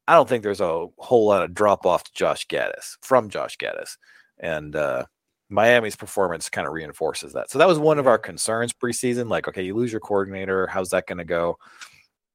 I 0.08 0.14
don't 0.14 0.30
think 0.30 0.44
there's 0.44 0.62
a 0.62 0.86
whole 1.00 1.26
lot 1.26 1.42
of 1.42 1.56
drop 1.56 1.88
off 1.88 2.04
to 2.04 2.14
Josh 2.14 2.46
Gattis 2.46 2.98
from 3.02 3.30
Josh 3.30 3.58
Gattis, 3.58 3.98
and 4.38 4.76
uh, 4.76 5.06
Miami's 5.50 5.96
performance 5.96 6.48
kind 6.48 6.68
of 6.68 6.74
reinforces 6.74 7.34
that. 7.34 7.50
So 7.50 7.58
that 7.58 7.68
was 7.68 7.80
one 7.80 7.98
of 7.98 8.06
our 8.06 8.20
concerns 8.20 8.72
preseason. 8.72 9.28
Like, 9.28 9.48
okay, 9.48 9.64
you 9.64 9.74
lose 9.74 9.92
your 9.92 10.02
coordinator, 10.02 10.68
how's 10.68 10.90
that 10.90 11.08
going 11.08 11.18
to 11.18 11.26
go? 11.26 11.58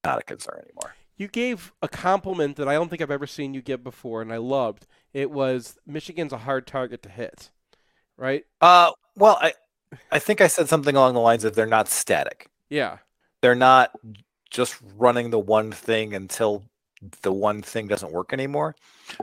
Not 0.02 0.18
a 0.18 0.24
concern 0.24 0.60
anymore. 0.64 0.96
You 1.16 1.28
gave 1.28 1.72
a 1.82 1.88
compliment 1.88 2.56
that 2.56 2.66
I 2.66 2.74
don't 2.74 2.88
think 2.88 3.00
I've 3.00 3.10
ever 3.12 3.28
seen 3.28 3.54
you 3.54 3.62
give 3.62 3.84
before, 3.84 4.22
and 4.22 4.32
I 4.32 4.38
loved. 4.38 4.88
It 5.12 5.30
was 5.30 5.78
Michigan's 5.86 6.32
a 6.32 6.38
hard 6.38 6.66
target 6.66 7.04
to 7.04 7.08
hit, 7.08 7.50
right? 8.16 8.44
Uh, 8.60 8.90
well, 9.14 9.38
I 9.40 9.52
I 10.12 10.18
think 10.18 10.40
I 10.40 10.46
said 10.46 10.68
something 10.68 10.94
along 10.96 11.14
the 11.14 11.20
lines 11.20 11.44
of 11.44 11.54
they're 11.54 11.66
not 11.66 11.88
static. 11.88 12.48
Yeah. 12.68 12.98
They're 13.42 13.54
not 13.54 13.90
just 14.50 14.76
running 14.96 15.30
the 15.30 15.38
one 15.38 15.72
thing 15.72 16.14
until 16.14 16.64
the 17.22 17.32
one 17.32 17.62
thing 17.62 17.88
doesn't 17.88 18.12
work 18.12 18.32
anymore. 18.32 18.76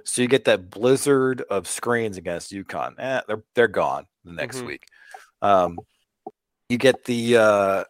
So 0.04 0.22
you 0.22 0.28
get 0.28 0.46
that 0.46 0.70
blizzard 0.70 1.42
of 1.50 1.68
screens 1.68 2.18
against 2.18 2.52
UConn. 2.52 2.96
Eh, 2.98 3.22
they're 3.28 3.44
they're 3.54 3.68
gone 3.68 4.06
the 4.26 4.34
next 4.34 4.58
Mhm. 4.62 4.66
week. 4.68 4.88
Um, 5.42 5.80
you 6.70 6.78
get 6.78 7.06
the 7.06 7.38
uh, 7.38 7.84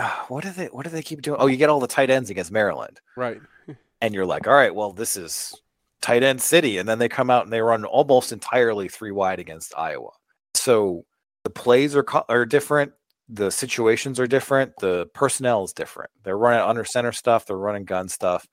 what 0.28 0.42
do 0.44 0.50
they 0.50 0.66
what 0.66 0.84
do 0.84 0.90
they 0.90 1.02
keep 1.02 1.22
doing? 1.22 1.38
Oh, 1.40 1.46
you 1.46 1.56
get 1.56 1.68
all 1.68 1.80
the 1.80 1.86
tight 1.86 2.10
ends 2.10 2.30
against 2.30 2.50
Maryland, 2.50 3.00
Right. 3.16 3.40
and 4.00 4.14
you're 4.14 4.26
like, 4.26 4.46
all 4.46 4.54
right, 4.54 4.74
well, 4.74 4.92
this 4.92 5.16
is 5.16 5.54
tight 6.00 6.22
end 6.22 6.40
city, 6.40 6.78
and 6.78 6.88
then 6.88 6.98
they 6.98 7.08
come 7.08 7.30
out 7.30 7.44
and 7.44 7.52
they 7.52 7.60
run 7.60 7.84
almost 7.84 8.32
entirely 8.32 8.88
three 8.88 9.12
wide 9.12 9.38
against 9.38 9.76
Iowa. 9.76 10.10
So 10.54 11.04
the 11.44 11.50
plays 11.50 11.94
are 11.94 12.04
are 12.28 12.44
different, 12.44 12.92
the 13.28 13.50
situations 13.50 14.18
are 14.18 14.26
different, 14.26 14.72
the 14.80 15.06
personnel 15.14 15.64
is 15.64 15.72
different. 15.72 16.10
They're 16.24 16.36
running 16.38 16.60
under 16.66 16.84
center 16.84 17.12
stuff, 17.12 17.46
they're 17.46 17.56
running 17.56 17.84
gun 17.84 18.08
stuff, 18.08 18.46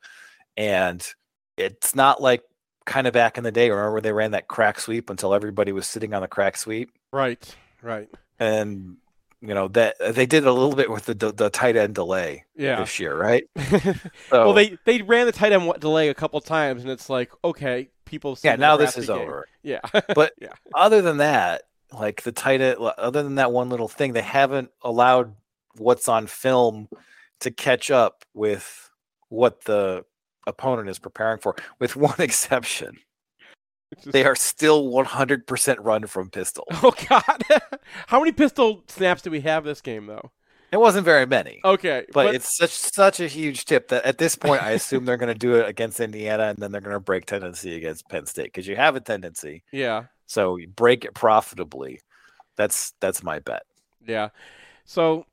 and 0.57 1.05
it's 1.57 1.95
not 1.95 2.22
like 2.22 2.43
kind 2.85 3.07
of 3.07 3.13
back 3.13 3.38
in 3.38 3.43
the 3.43 3.51
day. 3.51 3.69
Remember 3.69 4.01
they 4.01 4.11
ran 4.13 4.31
that 4.31 4.47
crack 4.47 4.80
sweep 4.80 5.09
until 5.09 5.34
everybody 5.34 5.72
was 5.72 5.88
sitting 5.88 6.13
on 6.13 6.22
the 6.22 6.27
crack 6.27 6.57
sweep, 6.57 6.91
Right. 7.11 7.55
Right. 7.81 8.09
and 8.39 8.97
you 9.43 9.55
know 9.55 9.68
that 9.69 9.95
they 10.13 10.27
did 10.27 10.45
a 10.45 10.53
little 10.53 10.76
bit 10.76 10.89
with 10.91 11.05
the 11.05 11.15
the, 11.15 11.49
tight 11.49 11.76
end 11.76 11.95
delay 11.95 12.45
Yeah. 12.55 12.80
this 12.80 12.99
year, 12.99 13.18
right? 13.18 13.43
well, 14.31 14.53
they 14.53 14.77
they 14.85 15.01
ran 15.01 15.26
the 15.26 15.31
tight 15.31 15.51
end 15.51 15.72
delay 15.80 16.09
a 16.09 16.13
couple 16.13 16.39
times, 16.41 16.84
and 16.84 16.91
it's 16.91 17.09
like, 17.09 17.31
okay, 17.43 17.89
people. 18.05 18.38
Yeah, 18.43 18.55
now 18.57 18.77
this 18.77 18.97
is 18.97 19.07
game. 19.07 19.18
over. 19.18 19.47
Yeah. 19.63 19.80
But 20.13 20.34
yeah. 20.41 20.49
other 20.76 21.01
than 21.01 21.18
that, 21.18 21.63
like 21.93 22.23
the 22.23 22.31
tight 22.31 22.61
end, 22.61 22.77
other 22.80 23.23
than 23.23 23.35
that 23.35 23.51
one 23.51 23.69
little 23.69 23.88
thing, 23.88 24.13
they 24.13 24.22
haven't 24.22 24.72
allowed 24.81 25.35
what's 25.77 26.07
on 26.07 26.27
film 26.27 26.88
to 27.41 27.51
catch 27.51 27.91
up 27.91 28.23
with 28.34 28.89
what 29.30 29.63
the 29.65 30.05
opponent 30.47 30.89
is 30.89 30.99
preparing 30.99 31.39
for, 31.39 31.55
with 31.80 31.95
one 31.95 32.15
exception. 32.19 32.97
They 34.05 34.23
are 34.23 34.35
still 34.35 34.85
100% 34.89 35.77
run 35.81 36.07
from 36.07 36.30
pistol. 36.30 36.65
Oh 36.84 36.93
God! 37.09 37.43
How 38.07 38.19
many 38.19 38.31
pistol 38.31 38.84
snaps 38.88 39.22
do 39.22 39.31
we 39.31 39.41
have 39.41 39.63
this 39.63 39.81
game, 39.81 40.05
though? 40.05 40.31
It 40.72 40.80
wasn't 40.80 41.03
very 41.03 41.26
many. 41.26 41.60
Okay, 41.65 42.06
But, 42.14 42.34
it's 42.34 42.56
such 42.56 42.72
such 42.72 43.19
a 43.19 43.27
huge 43.27 43.65
tip 43.65 43.89
that 43.89 44.06
at 44.06 44.18
this 44.18 44.35
point, 44.38 44.64
I 44.64 44.72
assume 44.72 45.03
they're 45.03 45.18
going 45.18 45.34
to 45.34 45.38
do 45.38 45.56
it 45.56 45.68
against 45.68 45.99
Indiana, 45.99 46.43
and 46.43 46.57
then 46.57 46.72
they're 46.72 46.80
going 46.81 46.95
to 46.95 46.99
break 47.02 47.26
tendency 47.26 47.76
against 47.76 48.07
Penn 48.07 48.26
State 48.26 48.45
because 48.45 48.68
you 48.68 48.76
have 48.77 48.95
a 48.95 49.02
tendency. 49.02 49.64
yeah. 49.72 50.06
So 50.27 50.56
you 50.56 50.69
break 50.69 51.03
it 51.03 51.14
profitably. 51.14 51.99
That's 52.56 52.93
that's 53.02 53.22
my 53.22 53.39
bet. 53.39 53.64
Yeah. 54.07 54.30
So, 54.85 55.26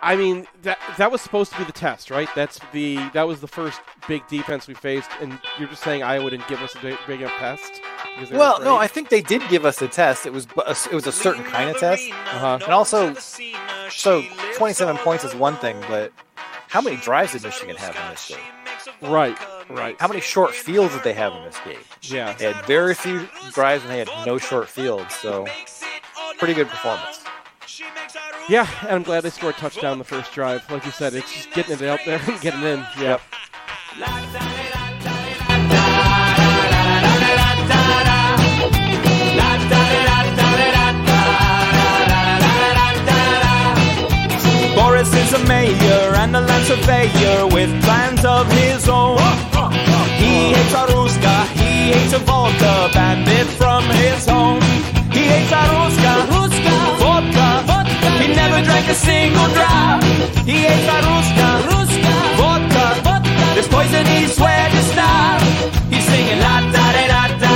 I 0.00 0.14
mean, 0.14 0.46
that 0.62 0.78
that 0.96 1.10
was 1.10 1.20
supposed 1.20 1.50
to 1.52 1.58
be 1.58 1.64
the 1.64 1.72
test, 1.72 2.08
right? 2.08 2.28
That's 2.36 2.60
the 2.72 2.96
that 3.14 3.26
was 3.26 3.40
the 3.40 3.48
first 3.48 3.80
big 4.06 4.24
defense 4.28 4.68
we 4.68 4.74
faced, 4.74 5.10
and 5.20 5.40
you're 5.58 5.68
just 5.68 5.82
saying 5.82 6.04
Iowa 6.04 6.30
didn't 6.30 6.46
give 6.46 6.62
us 6.62 6.72
a 6.76 6.78
big, 6.78 6.96
big 7.08 7.20
enough 7.22 7.36
test. 7.38 7.80
Because 8.14 8.28
they 8.30 8.36
were 8.36 8.40
Well, 8.40 8.60
no. 8.60 8.76
I 8.76 8.86
think 8.86 9.08
they 9.08 9.22
did 9.22 9.42
give 9.48 9.64
us 9.64 9.80
a 9.82 9.88
test. 9.88 10.26
It 10.26 10.32
was 10.32 10.46
bu- 10.46 10.62
it 10.62 10.92
was 10.92 11.06
a 11.06 11.12
certain 11.12 11.44
kind 11.44 11.70
of 11.70 11.78
test, 11.78 12.10
Uh-huh. 12.10 12.58
and 12.62 12.72
also, 12.72 13.14
so 13.90 14.22
27 14.56 14.96
points 14.98 15.24
is 15.24 15.34
one 15.34 15.56
thing, 15.56 15.76
but 15.88 16.12
how 16.68 16.80
many 16.80 16.96
drives 16.96 17.32
did 17.32 17.42
Michigan 17.42 17.76
have 17.76 17.94
in 17.96 18.10
this 18.10 18.28
game? 18.28 19.10
Right, 19.10 19.36
right. 19.68 19.96
How 20.00 20.08
many 20.08 20.20
short 20.20 20.54
fields 20.54 20.94
did 20.94 21.02
they 21.04 21.12
have 21.14 21.32
in 21.34 21.44
this 21.44 21.58
game? 21.64 21.78
Yeah. 22.02 22.32
They 22.34 22.52
had 22.52 22.64
very 22.66 22.94
few 22.94 23.28
drives, 23.52 23.82
and 23.84 23.92
they 23.92 23.98
had 23.98 24.08
no 24.26 24.38
short 24.38 24.68
fields. 24.68 25.14
So, 25.14 25.46
pretty 26.38 26.54
good 26.54 26.68
performance. 26.68 27.20
Yeah, 28.48 28.66
and 28.82 28.90
I'm 28.90 29.02
glad 29.02 29.22
they 29.22 29.30
scored 29.30 29.54
a 29.54 29.58
touchdown 29.58 29.98
the 29.98 30.04
first 30.04 30.32
drive. 30.32 30.68
Like 30.70 30.84
you 30.84 30.90
said, 30.92 31.14
it's 31.14 31.32
just 31.32 31.52
getting 31.52 31.74
it 31.74 31.82
out 31.82 32.00
there 32.04 32.20
and 32.26 32.40
getting 32.40 32.62
in. 32.62 32.84
Yep. 32.98 33.20
a 45.34 45.38
mayor 45.46 46.14
and 46.22 46.36
a 46.36 46.40
land 46.40 46.64
surveyor 46.66 47.46
with 47.46 47.70
plans 47.84 48.24
of 48.24 48.50
his 48.52 48.88
own. 48.88 49.16
He 50.20 50.52
hates 50.52 50.74
Aruska, 50.74 51.34
he 51.56 51.92
hates 51.92 52.12
a 52.12 52.18
Volta, 52.18 52.90
bandit 52.92 53.46
from 53.60 53.82
his 53.84 54.26
home. 54.26 54.60
He 55.10 55.24
hates 55.32 55.52
Aruska, 55.52 56.12
Ruska, 56.32 56.76
vodka, 57.00 57.48
vodka. 57.66 58.08
He 58.20 58.28
never 58.34 58.62
drank 58.64 58.88
a 58.88 58.94
single 58.94 59.48
drop. 59.56 60.02
He 60.44 60.56
hates 60.68 60.88
Aruska, 60.96 61.48
Ruska, 61.70 62.14
vodka, 62.38 62.84
vodka. 63.04 63.54
This 63.54 63.68
poison 63.68 64.04
he 64.06 64.26
swears 64.26 64.72
to 64.72 64.82
stop. 64.92 65.40
He's 65.92 66.04
singing 66.04 66.40
la 66.40 66.60
da 66.74 66.84
da 66.96 67.04
da 67.12 67.38
da. 67.38 67.51